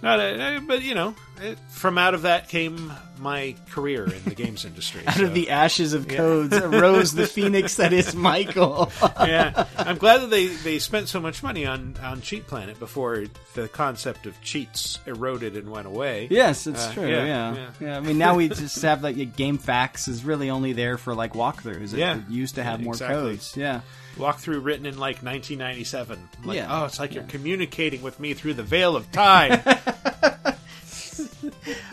not 0.07 0.21
a, 0.21 0.61
but 0.67 0.83
you 0.83 0.95
know 0.95 1.15
it, 1.43 1.59
from 1.71 1.99
out 1.99 2.15
of 2.15 2.23
that 2.23 2.49
came 2.49 2.93
my 3.19 3.55
career 3.71 4.05
in 4.05 4.23
the 4.25 4.35
games 4.35 4.65
industry 4.71 5.03
Out 5.07 5.15
so- 5.15 5.25
of 5.25 5.35
the 5.35 5.51
ashes 5.51 5.93
of 5.95 6.11
Yeah. 6.11 6.17
codes 6.19 6.55
arose 6.55 7.13
the 7.15 7.27
phoenix 7.27 7.77
that 7.77 7.93
is 7.95 8.15
Michael. 8.15 8.91
yeah, 9.21 9.67
I'm 9.79 9.97
glad 9.97 10.19
that 10.23 10.31
they, 10.31 10.47
they 10.49 10.79
spent 10.79 11.09
so 11.09 11.19
much 11.21 11.43
money 11.43 11.65
on, 11.65 11.97
on 12.03 12.21
Cheat 12.21 12.47
Planet 12.47 12.79
before 12.79 13.25
the 13.55 13.69
concept 13.69 14.27
of 14.27 14.39
cheats 14.43 14.99
eroded 15.07 15.57
and 15.57 15.71
went 15.71 15.87
away. 15.87 16.29
Yes, 16.31 16.67
it's 16.67 16.87
Uh, 16.89 16.93
true. 16.93 17.09
Yeah, 17.09 17.69
yeah. 17.81 17.97
I 17.97 18.01
mean, 18.01 18.19
now 18.19 18.35
we 18.37 18.49
just 18.49 18.81
have 18.83 19.03
like 19.03 19.17
GameFAQs 19.17 20.09
is 20.09 20.25
really 20.25 20.51
only 20.51 20.73
there 20.75 20.99
for 20.99 21.15
like 21.15 21.33
walkthroughs. 21.33 21.93
It, 21.95 21.99
Yeah. 21.99 22.19
it 22.19 22.29
used 22.29 22.57
to 22.57 22.63
have 22.65 22.81
more 22.83 22.95
Exactly. 22.95 23.17
codes. 23.33 23.57
Yeah. 23.57 23.81
Walkthrough 24.17 24.65
written 24.65 24.87
in 24.87 24.95
like 24.99 25.23
1997. 25.23 26.19
Like, 26.45 26.57
Yeah. 26.57 26.67
oh, 26.71 26.85
it's 26.87 26.99
like 26.99 27.15
you're 27.15 27.25
communicating 27.25 28.03
with 28.03 28.19
me 28.21 28.35
through 28.35 28.55
the 28.55 28.63
veil 28.63 28.97
of 28.97 29.11
time. 29.13 29.61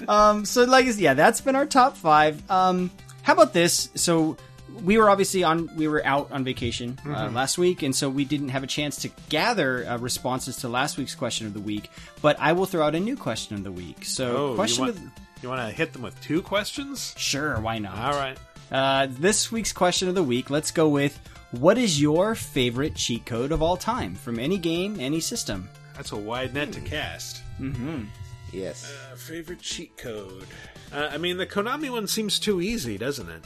Um. 0.08 0.45
So 0.45 0.64
like, 0.66 0.86
yeah, 0.98 1.14
that's 1.14 1.41
been 1.41 1.56
our 1.56 1.66
top 1.66 1.95
five. 1.98 2.41
Um. 2.52 2.91
How 3.22 3.34
about 3.34 3.54
this? 3.54 3.90
So 3.95 4.36
we 4.84 4.98
were 4.98 5.10
obviously 5.10 5.44
on 5.44 5.70
we 5.78 5.88
were 5.88 6.06
out 6.06 6.32
on 6.32 6.44
vacation 6.44 7.00
uh, 7.06 7.08
Mhm. 7.30 7.34
last 7.34 7.58
week, 7.58 7.84
and 7.84 7.95
so 7.95 8.10
we 8.10 8.26
didn't 8.26 8.50
have 8.50 8.64
a 8.64 8.68
chance 8.68 8.98
to 9.04 9.10
gather 9.30 9.86
uh, 9.88 9.98
responses 9.98 10.58
to 10.58 10.68
last 10.70 10.98
week's 10.98 11.16
question 11.16 11.48
of 11.48 11.54
the 11.54 11.62
week. 11.62 11.90
But 12.22 12.38
I 12.40 12.52
will 12.54 12.66
throw 12.66 12.86
out 12.86 12.95
a 12.95 13.00
new 13.00 13.16
question 13.16 13.56
of 13.56 13.64
the 13.64 13.72
week. 13.72 14.04
So 14.04 14.52
oh, 14.52 14.56
question 14.56 14.84
you 14.86 14.90
of 14.90 15.00
want, 15.00 15.12
you 15.41 15.50
want 15.50 15.62
to 15.62 15.76
hit 15.76 15.94
them 15.94 16.02
with 16.02 16.20
two 16.22 16.41
questions? 16.41 17.14
Sure, 17.18 17.60
why 17.62 17.78
not? 17.80 17.98
All 17.98 18.20
right. 18.20 18.38
Uh, 18.72 19.08
this 19.10 19.52
week's 19.52 19.72
question 19.72 20.10
of 20.10 20.16
the 20.16 20.24
week, 20.24 20.50
let's 20.50 20.72
go 20.72 20.90
with 20.90 21.18
what 21.60 21.78
is 21.78 22.02
your 22.02 22.36
favorite 22.36 22.96
cheat 22.96 23.26
code 23.26 23.52
of 23.52 23.62
all 23.62 23.78
time 23.78 24.16
from 24.16 24.40
any 24.40 24.58
game, 24.58 25.00
any 25.00 25.20
system? 25.20 25.70
That's 25.96 26.12
a 26.12 26.18
wide 26.18 26.54
net 26.54 26.72
to 26.74 26.82
cast. 26.82 27.42
Mm-hmm. 27.60 28.06
Yes. 28.52 28.92
Uh, 29.12 29.16
favorite 29.16 29.60
cheat 29.62 29.96
code. 29.98 30.46
Uh, 30.94 31.10
I 31.12 31.18
mean, 31.18 31.38
the 31.38 31.48
Konami 31.48 31.90
one 31.92 32.08
seems 32.08 32.40
too 32.40 32.62
easy, 32.62 32.98
doesn't 32.98 33.30
it? 33.30 33.44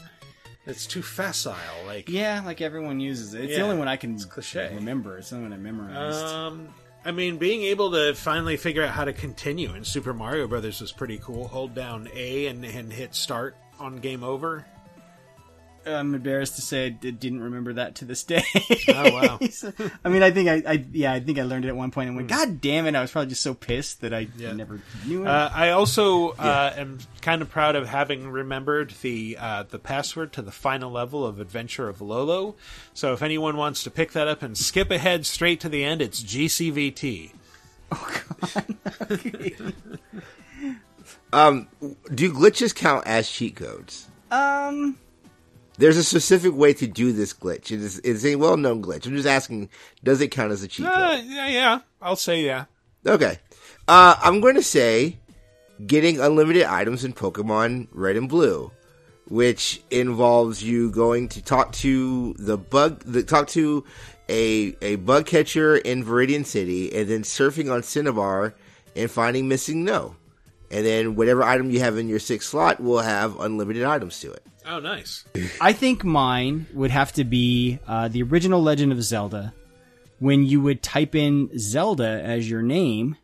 It's 0.66 0.86
too 0.86 1.00
facile. 1.02 1.54
Like 1.86 2.08
Yeah, 2.10 2.42
like 2.44 2.60
everyone 2.60 3.00
uses 3.00 3.32
it. 3.32 3.44
It's 3.44 3.56
the 3.56 3.62
only 3.62 3.78
one 3.78 3.88
I 3.88 3.96
can 3.96 4.18
cliche. 4.18 4.74
remember. 4.74 5.16
It's 5.18 5.30
the 5.30 5.36
only 5.36 5.48
one 5.48 5.58
I 5.58 5.62
memorized. 5.62 6.26
Um, 6.26 6.68
I 7.06 7.10
mean, 7.12 7.38
being 7.38 7.62
able 7.62 7.90
to 7.92 8.14
finally 8.14 8.58
figure 8.58 8.82
out 8.82 8.90
how 8.90 9.04
to 9.06 9.14
continue 9.14 9.74
in 9.74 9.84
Super 9.84 10.12
Mario 10.12 10.46
Brothers 10.46 10.80
was 10.82 10.92
pretty 10.92 11.18
cool. 11.18 11.48
Hold 11.48 11.74
down 11.74 12.08
A 12.14 12.48
and, 12.48 12.62
and 12.64 12.92
hit 12.92 13.14
start 13.14 13.56
on 13.78 13.96
game 13.96 14.22
over. 14.22 14.66
I'm 15.94 16.14
embarrassed 16.14 16.56
to 16.56 16.62
say 16.62 16.86
I 16.86 16.88
d- 16.90 17.10
didn't 17.10 17.42
remember 17.42 17.72
that 17.74 17.96
to 17.96 18.04
this 18.04 18.22
day. 18.24 18.42
Oh, 18.88 19.12
wow. 19.12 19.38
So, 19.50 19.72
I 20.04 20.08
mean, 20.08 20.22
I 20.22 20.30
think 20.30 20.48
I, 20.48 20.62
I, 20.72 20.84
yeah, 20.92 21.12
I 21.12 21.20
think 21.20 21.38
I 21.38 21.42
learned 21.42 21.64
it 21.64 21.68
at 21.68 21.76
one 21.76 21.90
point 21.90 22.08
and 22.08 22.16
went, 22.16 22.28
God 22.28 22.60
damn 22.60 22.86
it! 22.86 22.94
I 22.94 23.00
was 23.00 23.10
probably 23.10 23.30
just 23.30 23.42
so 23.42 23.54
pissed 23.54 24.02
that 24.02 24.12
I 24.14 24.28
Yeah. 24.36 24.52
never 24.52 24.80
knew 25.06 25.22
it. 25.22 25.28
Uh, 25.28 25.50
I 25.52 25.70
also 25.70 26.30
uh, 26.30 26.72
am 26.76 26.98
kind 27.22 27.42
of 27.42 27.50
proud 27.50 27.76
of 27.76 27.88
having 27.88 28.28
remembered 28.30 28.92
the 29.02 29.36
uh, 29.40 29.62
the 29.64 29.78
password 29.78 30.32
to 30.34 30.42
the 30.42 30.52
final 30.52 30.90
level 30.90 31.26
of 31.26 31.40
Adventure 31.40 31.88
of 31.88 32.00
Lolo. 32.00 32.54
So 32.94 33.12
if 33.12 33.22
anyone 33.22 33.56
wants 33.56 33.82
to 33.84 33.90
pick 33.90 34.12
that 34.12 34.28
up 34.28 34.42
and 34.42 34.56
skip 34.56 34.90
ahead 34.90 35.24
straight 35.26 35.60
to 35.60 35.68
the 35.68 35.82
end, 35.84 36.02
it's 36.02 36.22
GCVT. 36.22 37.32
Oh 37.90 38.22
god. 38.42 38.76
Okay. 39.10 39.56
um, 41.32 41.68
do 42.14 42.32
glitches 42.32 42.74
count 42.74 43.06
as 43.06 43.30
cheat 43.30 43.56
codes? 43.56 44.08
um, 44.30 44.98
There's 45.78 45.96
a 45.96 46.04
specific 46.04 46.54
way 46.54 46.74
to 46.74 46.86
do 46.86 47.12
this 47.12 47.32
glitch. 47.32 47.70
It 47.70 47.80
is, 47.80 48.00
it's 48.00 48.24
a 48.24 48.34
well-known 48.34 48.82
glitch. 48.82 49.06
I'm 49.06 49.14
just 49.14 49.28
asking, 49.28 49.70
does 50.02 50.20
it 50.20 50.28
count 50.28 50.52
as 50.52 50.62
a 50.62 50.68
cheat 50.68 50.86
code? 50.86 50.94
Uh, 50.94 51.22
yeah, 51.24 51.48
yeah, 51.48 51.80
I'll 52.02 52.16
say 52.16 52.44
yeah. 52.44 52.64
Okay. 53.06 53.38
Uh, 53.86 54.16
I'm 54.20 54.40
going 54.40 54.56
to 54.56 54.62
say 54.62 55.18
getting 55.86 56.20
unlimited 56.20 56.64
items 56.64 57.04
in 57.04 57.12
Pokemon 57.12 57.86
Red 57.92 58.16
and 58.16 58.28
Blue, 58.28 58.72
which 59.28 59.80
involves 59.90 60.62
you 60.62 60.90
going 60.90 61.28
to 61.28 61.42
talk 61.42 61.72
to 61.72 62.34
the 62.34 62.58
bug, 62.58 63.00
the, 63.04 63.22
talk 63.22 63.46
to 63.48 63.84
a 64.28 64.76
a 64.82 64.96
bug 64.96 65.26
catcher 65.26 65.76
in 65.76 66.04
Viridian 66.04 66.44
City, 66.44 66.92
and 66.92 67.08
then 67.08 67.22
surfing 67.22 67.72
on 67.72 67.82
Cinnabar 67.82 68.54
and 68.96 69.10
finding 69.10 69.48
MissingNo, 69.48 70.14
and 70.70 70.84
then 70.84 71.14
whatever 71.14 71.44
item 71.44 71.70
you 71.70 71.80
have 71.80 71.96
in 71.96 72.08
your 72.08 72.18
sixth 72.18 72.50
slot 72.50 72.80
will 72.80 72.98
have 72.98 73.38
unlimited 73.38 73.84
items 73.84 74.18
to 74.20 74.32
it. 74.32 74.44
Oh, 74.68 74.80
nice. 74.80 75.24
I 75.60 75.72
think 75.72 76.04
mine 76.04 76.66
would 76.74 76.90
have 76.90 77.12
to 77.14 77.24
be 77.24 77.78
uh, 77.86 78.08
the 78.08 78.22
original 78.22 78.62
Legend 78.62 78.92
of 78.92 79.02
Zelda, 79.02 79.54
when 80.18 80.44
you 80.44 80.60
would 80.60 80.82
type 80.82 81.14
in 81.14 81.50
Zelda 81.58 82.20
as 82.22 82.50
your 82.50 82.60
name, 82.60 83.16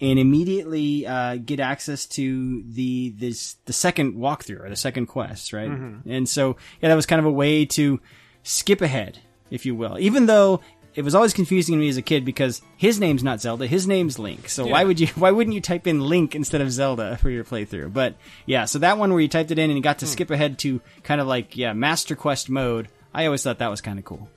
and 0.00 0.18
immediately 0.18 1.06
uh, 1.06 1.36
get 1.36 1.60
access 1.60 2.04
to 2.06 2.62
the 2.68 3.10
this 3.16 3.54
the 3.66 3.72
second 3.72 4.16
walkthrough 4.16 4.64
or 4.64 4.68
the 4.68 4.76
second 4.76 5.06
quest, 5.06 5.52
right? 5.52 5.70
Mhm. 5.70 6.02
And 6.06 6.28
so 6.28 6.56
yeah, 6.80 6.88
that 6.88 6.94
was 6.96 7.06
kind 7.06 7.20
of 7.20 7.26
a 7.26 7.30
way 7.30 7.64
to 7.66 8.00
skip 8.42 8.80
ahead, 8.82 9.18
if 9.50 9.64
you 9.64 9.74
will. 9.76 9.98
Even 9.98 10.26
though 10.26 10.60
it 10.94 11.02
was 11.02 11.14
always 11.14 11.32
confusing 11.32 11.74
to 11.74 11.80
me 11.80 11.88
as 11.88 11.96
a 11.96 12.02
kid 12.02 12.24
because 12.24 12.60
his 12.76 13.00
name's 13.00 13.22
not 13.24 13.40
Zelda, 13.40 13.66
his 13.66 13.86
name's 13.86 14.18
Link. 14.18 14.48
So 14.48 14.66
why 14.66 14.84
would 14.84 15.00
you 15.00 15.06
why 15.16 15.30
wouldn't 15.30 15.54
you 15.54 15.60
type 15.60 15.86
in 15.86 16.00
Link 16.00 16.34
instead 16.34 16.60
of 16.60 16.70
Zelda 16.70 17.16
for 17.16 17.30
your 17.30 17.44
playthrough? 17.44 17.92
But 17.92 18.16
yeah, 18.46 18.64
so 18.66 18.78
that 18.80 18.98
one 18.98 19.10
where 19.12 19.20
you 19.20 19.28
typed 19.28 19.50
it 19.50 19.58
in 19.58 19.70
and 19.70 19.76
you 19.76 19.82
got 19.82 19.98
to 20.00 20.06
skip 20.06 20.30
ahead 20.30 20.58
to 20.60 20.80
kind 21.02 21.20
of 21.20 21.26
like 21.26 21.56
yeah, 21.56 21.72
Master 21.72 22.14
Quest 22.16 22.50
mode. 22.50 22.88
I 23.14 23.26
always 23.26 23.42
thought 23.42 23.58
that 23.58 23.68
was 23.70 23.80
kind 23.80 23.98
of 23.98 24.04
cool. 24.04 24.28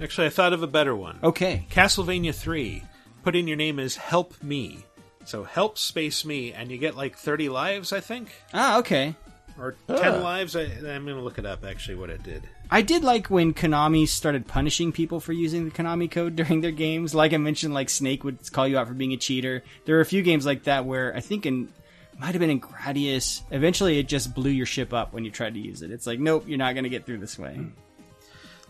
Actually, 0.00 0.28
I 0.28 0.30
thought 0.30 0.52
of 0.52 0.62
a 0.62 0.66
better 0.66 0.96
one. 0.96 1.18
Okay. 1.22 1.66
Castlevania 1.70 2.34
3. 2.34 2.82
Put 3.22 3.36
in 3.36 3.46
your 3.46 3.56
name 3.58 3.78
as 3.78 3.96
Help 3.96 4.42
Me. 4.42 4.78
So 5.26 5.44
help 5.44 5.76
space 5.76 6.24
me, 6.24 6.52
and 6.54 6.70
you 6.70 6.78
get 6.78 6.96
like 6.96 7.16
30 7.18 7.50
lives, 7.50 7.92
I 7.92 8.00
think? 8.00 8.32
Ah, 8.54 8.78
okay. 8.78 9.14
Or 9.58 9.76
10 9.88 9.96
Ah. 9.98 10.16
lives? 10.22 10.56
I, 10.56 10.62
I'm 10.62 11.04
going 11.04 11.16
to 11.16 11.20
look 11.20 11.38
it 11.38 11.44
up, 11.44 11.64
actually, 11.66 11.96
what 11.96 12.08
it 12.08 12.22
did. 12.22 12.48
I 12.70 12.82
did 12.82 13.02
like 13.02 13.28
when 13.28 13.52
Konami 13.52 14.06
started 14.06 14.46
punishing 14.46 14.92
people 14.92 15.18
for 15.20 15.32
using 15.32 15.64
the 15.64 15.70
Konami 15.70 16.10
code 16.10 16.36
during 16.40 16.60
their 16.60 16.70
games. 16.70 17.14
Like 17.14 17.32
I 17.32 17.36
mentioned, 17.36 17.74
like 17.74 17.88
Snake 17.90 18.22
would 18.24 18.52
call 18.52 18.68
you 18.68 18.78
out 18.78 18.86
for 18.88 18.94
being 18.94 19.12
a 19.12 19.16
cheater. 19.16 19.64
There 19.84 19.96
were 19.96 20.00
a 20.00 20.06
few 20.06 20.22
games 20.22 20.46
like 20.46 20.64
that 20.64 20.84
where 20.84 21.14
I 21.16 21.20
think 21.20 21.46
in 21.46 21.72
might 22.18 22.32
have 22.32 22.40
been 22.40 22.50
in 22.50 22.60
Gradius. 22.60 23.40
Eventually, 23.50 23.98
it 23.98 24.06
just 24.06 24.34
blew 24.34 24.50
your 24.50 24.66
ship 24.66 24.92
up 24.92 25.12
when 25.14 25.24
you 25.24 25.30
tried 25.30 25.54
to 25.54 25.60
use 25.60 25.80
it. 25.82 25.90
It's 25.90 26.06
like, 26.06 26.20
nope, 26.20 26.44
you're 26.46 26.58
not 26.58 26.74
going 26.74 26.84
to 26.84 26.90
get 26.90 27.06
through 27.06 27.18
this 27.18 27.38
way. 27.38 27.58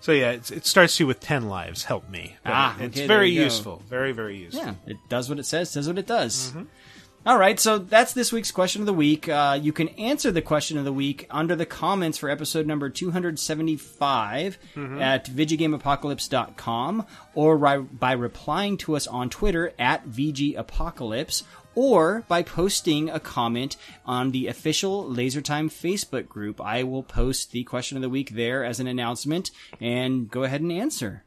So 0.03 0.13
yeah, 0.13 0.31
it's, 0.31 0.51
it 0.51 0.65
starts 0.67 0.99
you 1.01 1.07
with 1.07 1.21
10 1.21 1.49
lives. 1.49 1.85
Help 1.85 2.09
me. 2.09 2.37
But 2.45 2.53
Ah, 2.55 2.77
it's 2.81 2.97
okay, 2.97 3.07
very 3.07 3.19
there 3.19 3.25
you 3.25 3.41
go. 3.41 3.45
useful. 3.45 3.83
Very, 3.89 4.13
very 4.13 4.39
useful. 4.39 4.63
Yeah, 4.65 4.75
it 4.87 4.97
does 5.09 5.29
what 5.29 5.39
it 5.39 5.45
says, 5.47 5.69
says 5.71 5.89
what 5.89 5.99
it 5.99 6.07
does. 6.07 6.55
All 7.27 7.37
right, 7.39 7.61
so 7.61 7.77
that's 7.77 8.15
this 8.15 8.33
week's 8.33 8.51
question 8.51 8.81
of 8.81 8.87
the 8.87 8.95
week. 8.95 9.29
Uh, 9.29 9.59
you 9.61 9.75
can 9.75 9.89
answer 9.91 10.31
the 10.31 10.41
question 10.41 10.79
of 10.79 10.87
the 10.87 10.93
week 10.93 11.27
under 11.31 11.55
the 11.55 11.67
comments 11.67 12.17
for 12.17 12.31
episode 12.31 12.67
number 12.67 12.89
275 12.89 14.59
Mhm. 14.75 15.01
at 15.03 15.27
VidjagameApocalypse.com 15.27 17.05
or 17.35 17.59
ri- 17.59 17.83
by 17.83 18.13
replying 18.13 18.79
to 18.79 18.97
us 18.97 19.07
on 19.07 19.29
Twitter 19.29 19.75
at 19.79 20.09
VGApocalypse 20.09 21.43
or 21.75 22.25
by 22.27 22.43
posting 22.43 23.11
a 23.11 23.21
comment 23.21 23.77
on 24.07 24.31
the 24.31 24.47
official 24.47 25.05
LaserTime 25.05 25.69
Facebook 25.71 26.27
group. 26.27 26.59
I 26.59 26.85
will 26.85 27.03
post 27.03 27.53
the 27.53 27.65
question 27.65 27.99
of 27.99 28.03
the 28.03 28.09
week 28.09 28.31
there 28.31 28.65
as 28.65 28.81
an 28.81 28.87
announcement 28.87 29.51
and 29.79 30.31
go 30.31 30.45
ahead 30.45 30.63
and 30.63 30.73
answer. 30.73 31.25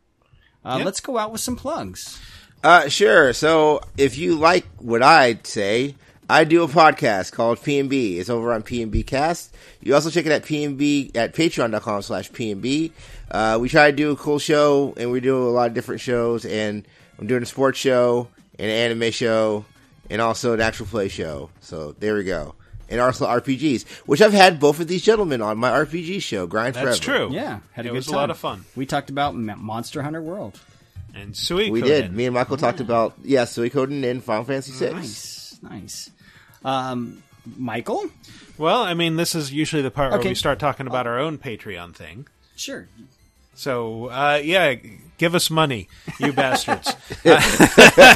Uh, 0.65 0.77
Yep. 0.77 0.85
Let's 0.85 1.01
go 1.01 1.17
out 1.19 1.31
with 1.31 1.41
some 1.41 1.55
plugs. 1.55 2.19
Uh, 2.63 2.87
sure. 2.87 3.33
So 3.33 3.81
if 3.97 4.17
you 4.17 4.35
like 4.35 4.65
what 4.79 5.03
I 5.03 5.39
say, 5.43 5.95
I 6.29 6.45
do 6.45 6.63
a 6.63 6.67
podcast 6.67 7.33
called 7.33 7.59
PNB. 7.59 8.17
It's 8.17 8.29
over 8.29 8.53
on 8.53 8.63
PNB 8.63 9.05
Cast. 9.05 9.53
You 9.81 9.93
also 9.93 10.09
check 10.09 10.25
it 10.25 10.31
at 10.31 10.43
PNB 10.43 11.15
at 11.15 11.33
patreon.com 11.33 12.01
slash 12.01 12.31
PNB. 12.31 12.91
Uh, 13.29 13.57
we 13.59 13.67
try 13.67 13.91
to 13.91 13.95
do 13.97 14.11
a 14.11 14.15
cool 14.15 14.39
show 14.39 14.93
and 14.97 15.11
we 15.11 15.19
do 15.19 15.37
a 15.47 15.49
lot 15.51 15.67
of 15.67 15.73
different 15.73 15.99
shows 16.01 16.45
and 16.45 16.87
I'm 17.19 17.27
doing 17.27 17.43
a 17.43 17.45
sports 17.45 17.77
show 17.79 18.29
and 18.57 18.69
an 18.71 18.91
anime 18.91 19.11
show 19.11 19.65
and 20.09 20.21
also 20.21 20.53
an 20.53 20.61
actual 20.61 20.85
play 20.85 21.09
show. 21.09 21.49
So 21.59 21.91
there 21.99 22.15
we 22.15 22.23
go. 22.23 22.55
And 22.89 23.01
also 23.01 23.25
RPGs, 23.25 23.87
which 24.05 24.21
I've 24.21 24.33
had 24.33 24.59
both 24.59 24.79
of 24.79 24.87
these 24.87 25.01
gentlemen 25.03 25.41
on 25.41 25.57
my 25.57 25.71
RPG 25.71 26.21
show, 26.21 26.45
Grind 26.47 26.75
That's 26.75 26.99
Forever. 26.99 27.25
That's 27.25 27.29
true. 27.29 27.29
Yeah, 27.35 27.59
had 27.71 27.85
a 27.85 27.89
It 27.89 27.91
good 27.91 27.95
was 27.95 28.07
a 28.07 28.11
lot 28.11 28.29
of 28.29 28.37
fun. 28.37 28.65
We 28.75 28.85
talked 28.85 29.09
about 29.09 29.35
Monster 29.35 30.03
Hunter 30.03 30.21
World. 30.21 30.59
And 31.13 31.33
Suikoden. 31.33 31.71
We 31.71 31.81
did. 31.81 32.13
Me 32.13 32.25
and 32.25 32.33
Michael 32.33 32.57
talked 32.57 32.79
about, 32.79 33.13
yeah, 33.23 33.43
Suikoden 33.43 34.03
in 34.03 34.19
Final 34.21 34.43
Fantasy 34.45 34.71
VI. 34.73 34.93
Nice, 34.93 35.59
nice. 35.61 36.09
Um, 36.65 37.21
Michael? 37.57 38.09
Well, 38.57 38.81
I 38.83 38.93
mean, 38.93 39.15
this 39.17 39.35
is 39.35 39.51
usually 39.53 39.81
the 39.81 39.91
part 39.91 40.13
Okay. 40.13 40.19
where 40.23 40.29
we 40.31 40.35
start 40.35 40.59
talking 40.59 40.87
about 40.87 41.05
our 41.07 41.19
own 41.19 41.37
Patreon 41.37 41.93
thing. 41.93 42.27
Sure. 42.55 42.87
So, 43.55 44.07
uh, 44.07 44.41
yeah, 44.43 44.75
give 45.17 45.35
us 45.35 45.49
money, 45.49 45.87
you 46.19 46.33
bastards. 46.33 46.89
Uh, 47.25 47.39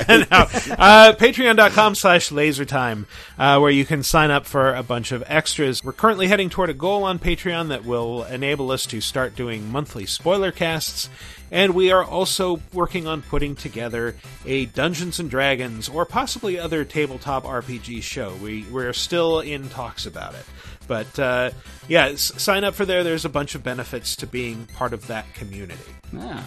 no, 0.32 0.38
uh, 0.78 1.14
Patreon.com 1.18 1.96
slash 1.96 2.30
lasertime, 2.30 3.06
uh, 3.38 3.60
where 3.60 3.72
you 3.72 3.86
can 3.86 4.04
sign 4.04 4.32
up 4.32 4.46
for 4.46 4.74
a 4.74 4.84
bunch 4.84 5.12
of 5.12 5.24
extras. 5.28 5.84
We're 5.84 5.94
currently 5.94 6.28
heading 6.28 6.50
toward 6.50 6.70
a 6.70 6.74
goal 6.74 7.04
on 7.04 7.20
Patreon 7.20 7.70
that 7.70 7.86
will 7.86 8.24
enable 8.26 8.72
us 8.72 8.86
to 8.88 9.02
start 9.02 9.36
doing 9.36 9.72
monthly 9.72 10.06
spoiler 10.06 10.52
casts. 10.52 11.10
And 11.50 11.74
we 11.74 11.92
are 11.94 12.04
also 12.04 12.60
working 12.74 13.08
on 13.08 13.22
putting 13.22 13.56
together 13.56 14.16
a 14.46 14.66
Dungeons 14.66 15.18
and 15.20 15.30
Dragons 15.30 15.88
or 15.88 16.06
possibly 16.06 16.60
other 16.60 16.84
tabletop 16.84 17.46
RPG 17.46 18.02
show. 18.04 18.34
We, 18.44 18.66
we're 18.70 18.92
still 18.92 19.40
in 19.40 19.70
talks 19.70 20.06
about 20.06 20.34
it. 20.36 20.44
But 20.88 21.18
uh, 21.18 21.52
yeah, 21.88 22.08
s- 22.08 22.34
sign 22.42 22.66
up 22.66 22.76
for 22.76 22.84
there. 22.86 23.02
There's 23.06 23.24
a 23.24 23.30
bunch 23.30 23.56
of 23.56 23.64
benefits 23.64 24.18
to 24.18 24.28
being 24.28 24.66
part 24.76 24.92
of 24.92 25.08
that 25.08 25.34
community. 25.36 25.80
Yeah. 26.12 26.44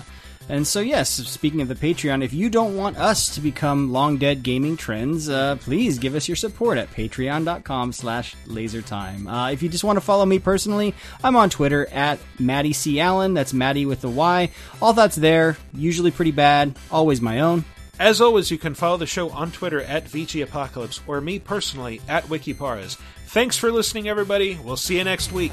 And 0.50 0.66
so, 0.66 0.80
yes, 0.80 1.08
speaking 1.10 1.60
of 1.60 1.68
the 1.68 1.76
Patreon, 1.76 2.24
if 2.24 2.32
you 2.32 2.50
don't 2.50 2.76
want 2.76 2.96
us 2.96 3.32
to 3.36 3.40
become 3.40 3.92
long 3.92 4.16
dead 4.16 4.42
gaming 4.42 4.76
trends, 4.76 5.28
uh, 5.28 5.54
please 5.60 6.00
give 6.00 6.16
us 6.16 6.26
your 6.26 6.34
support 6.34 6.76
at 6.76 6.90
patreon.com 6.90 7.92
slash 7.92 8.34
lasertime. 8.46 9.30
Uh, 9.30 9.52
if 9.52 9.62
you 9.62 9.68
just 9.68 9.84
want 9.84 9.96
to 9.96 10.00
follow 10.00 10.26
me 10.26 10.40
personally, 10.40 10.92
I'm 11.22 11.36
on 11.36 11.50
Twitter 11.50 11.88
at 11.90 12.18
Maddie 12.40 12.72
C. 12.72 12.98
Allen. 12.98 13.32
That's 13.32 13.52
Maddie 13.52 13.86
with 13.86 14.00
the 14.00 14.08
Y. 14.08 14.50
All 14.82 14.92
that's 14.92 15.14
there, 15.14 15.56
usually 15.72 16.10
pretty 16.10 16.32
bad, 16.32 16.76
always 16.90 17.20
my 17.20 17.38
own. 17.38 17.64
As 18.00 18.20
always, 18.20 18.50
you 18.50 18.58
can 18.58 18.74
follow 18.74 18.96
the 18.96 19.06
show 19.06 19.30
on 19.30 19.52
Twitter 19.52 19.82
at 19.82 20.06
VG 20.06 20.42
Apocalypse 20.42 21.00
or 21.06 21.20
me 21.20 21.38
personally 21.38 22.00
at 22.08 22.24
Wikiparas. 22.24 22.96
Thanks 23.26 23.56
for 23.56 23.70
listening, 23.70 24.08
everybody. 24.08 24.58
We'll 24.64 24.76
see 24.76 24.98
you 24.98 25.04
next 25.04 25.30
week. 25.30 25.52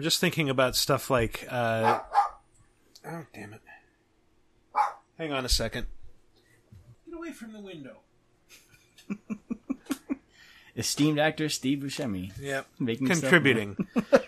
I'm 0.00 0.04
just 0.04 0.18
thinking 0.18 0.48
about 0.48 0.76
stuff 0.76 1.10
like. 1.10 1.46
Uh... 1.50 2.00
Oh, 3.06 3.26
damn 3.34 3.52
it. 3.52 3.60
Hang 5.18 5.30
on 5.30 5.44
a 5.44 5.48
second. 5.50 5.88
Get 7.04 7.18
away 7.18 7.32
from 7.32 7.52
the 7.52 7.60
window. 7.60 7.98
Esteemed 10.74 11.18
actor 11.18 11.50
Steve 11.50 11.80
Buscemi. 11.80 12.32
Yep. 12.40 12.66
Making 12.78 13.08
Contributing. 13.08 13.76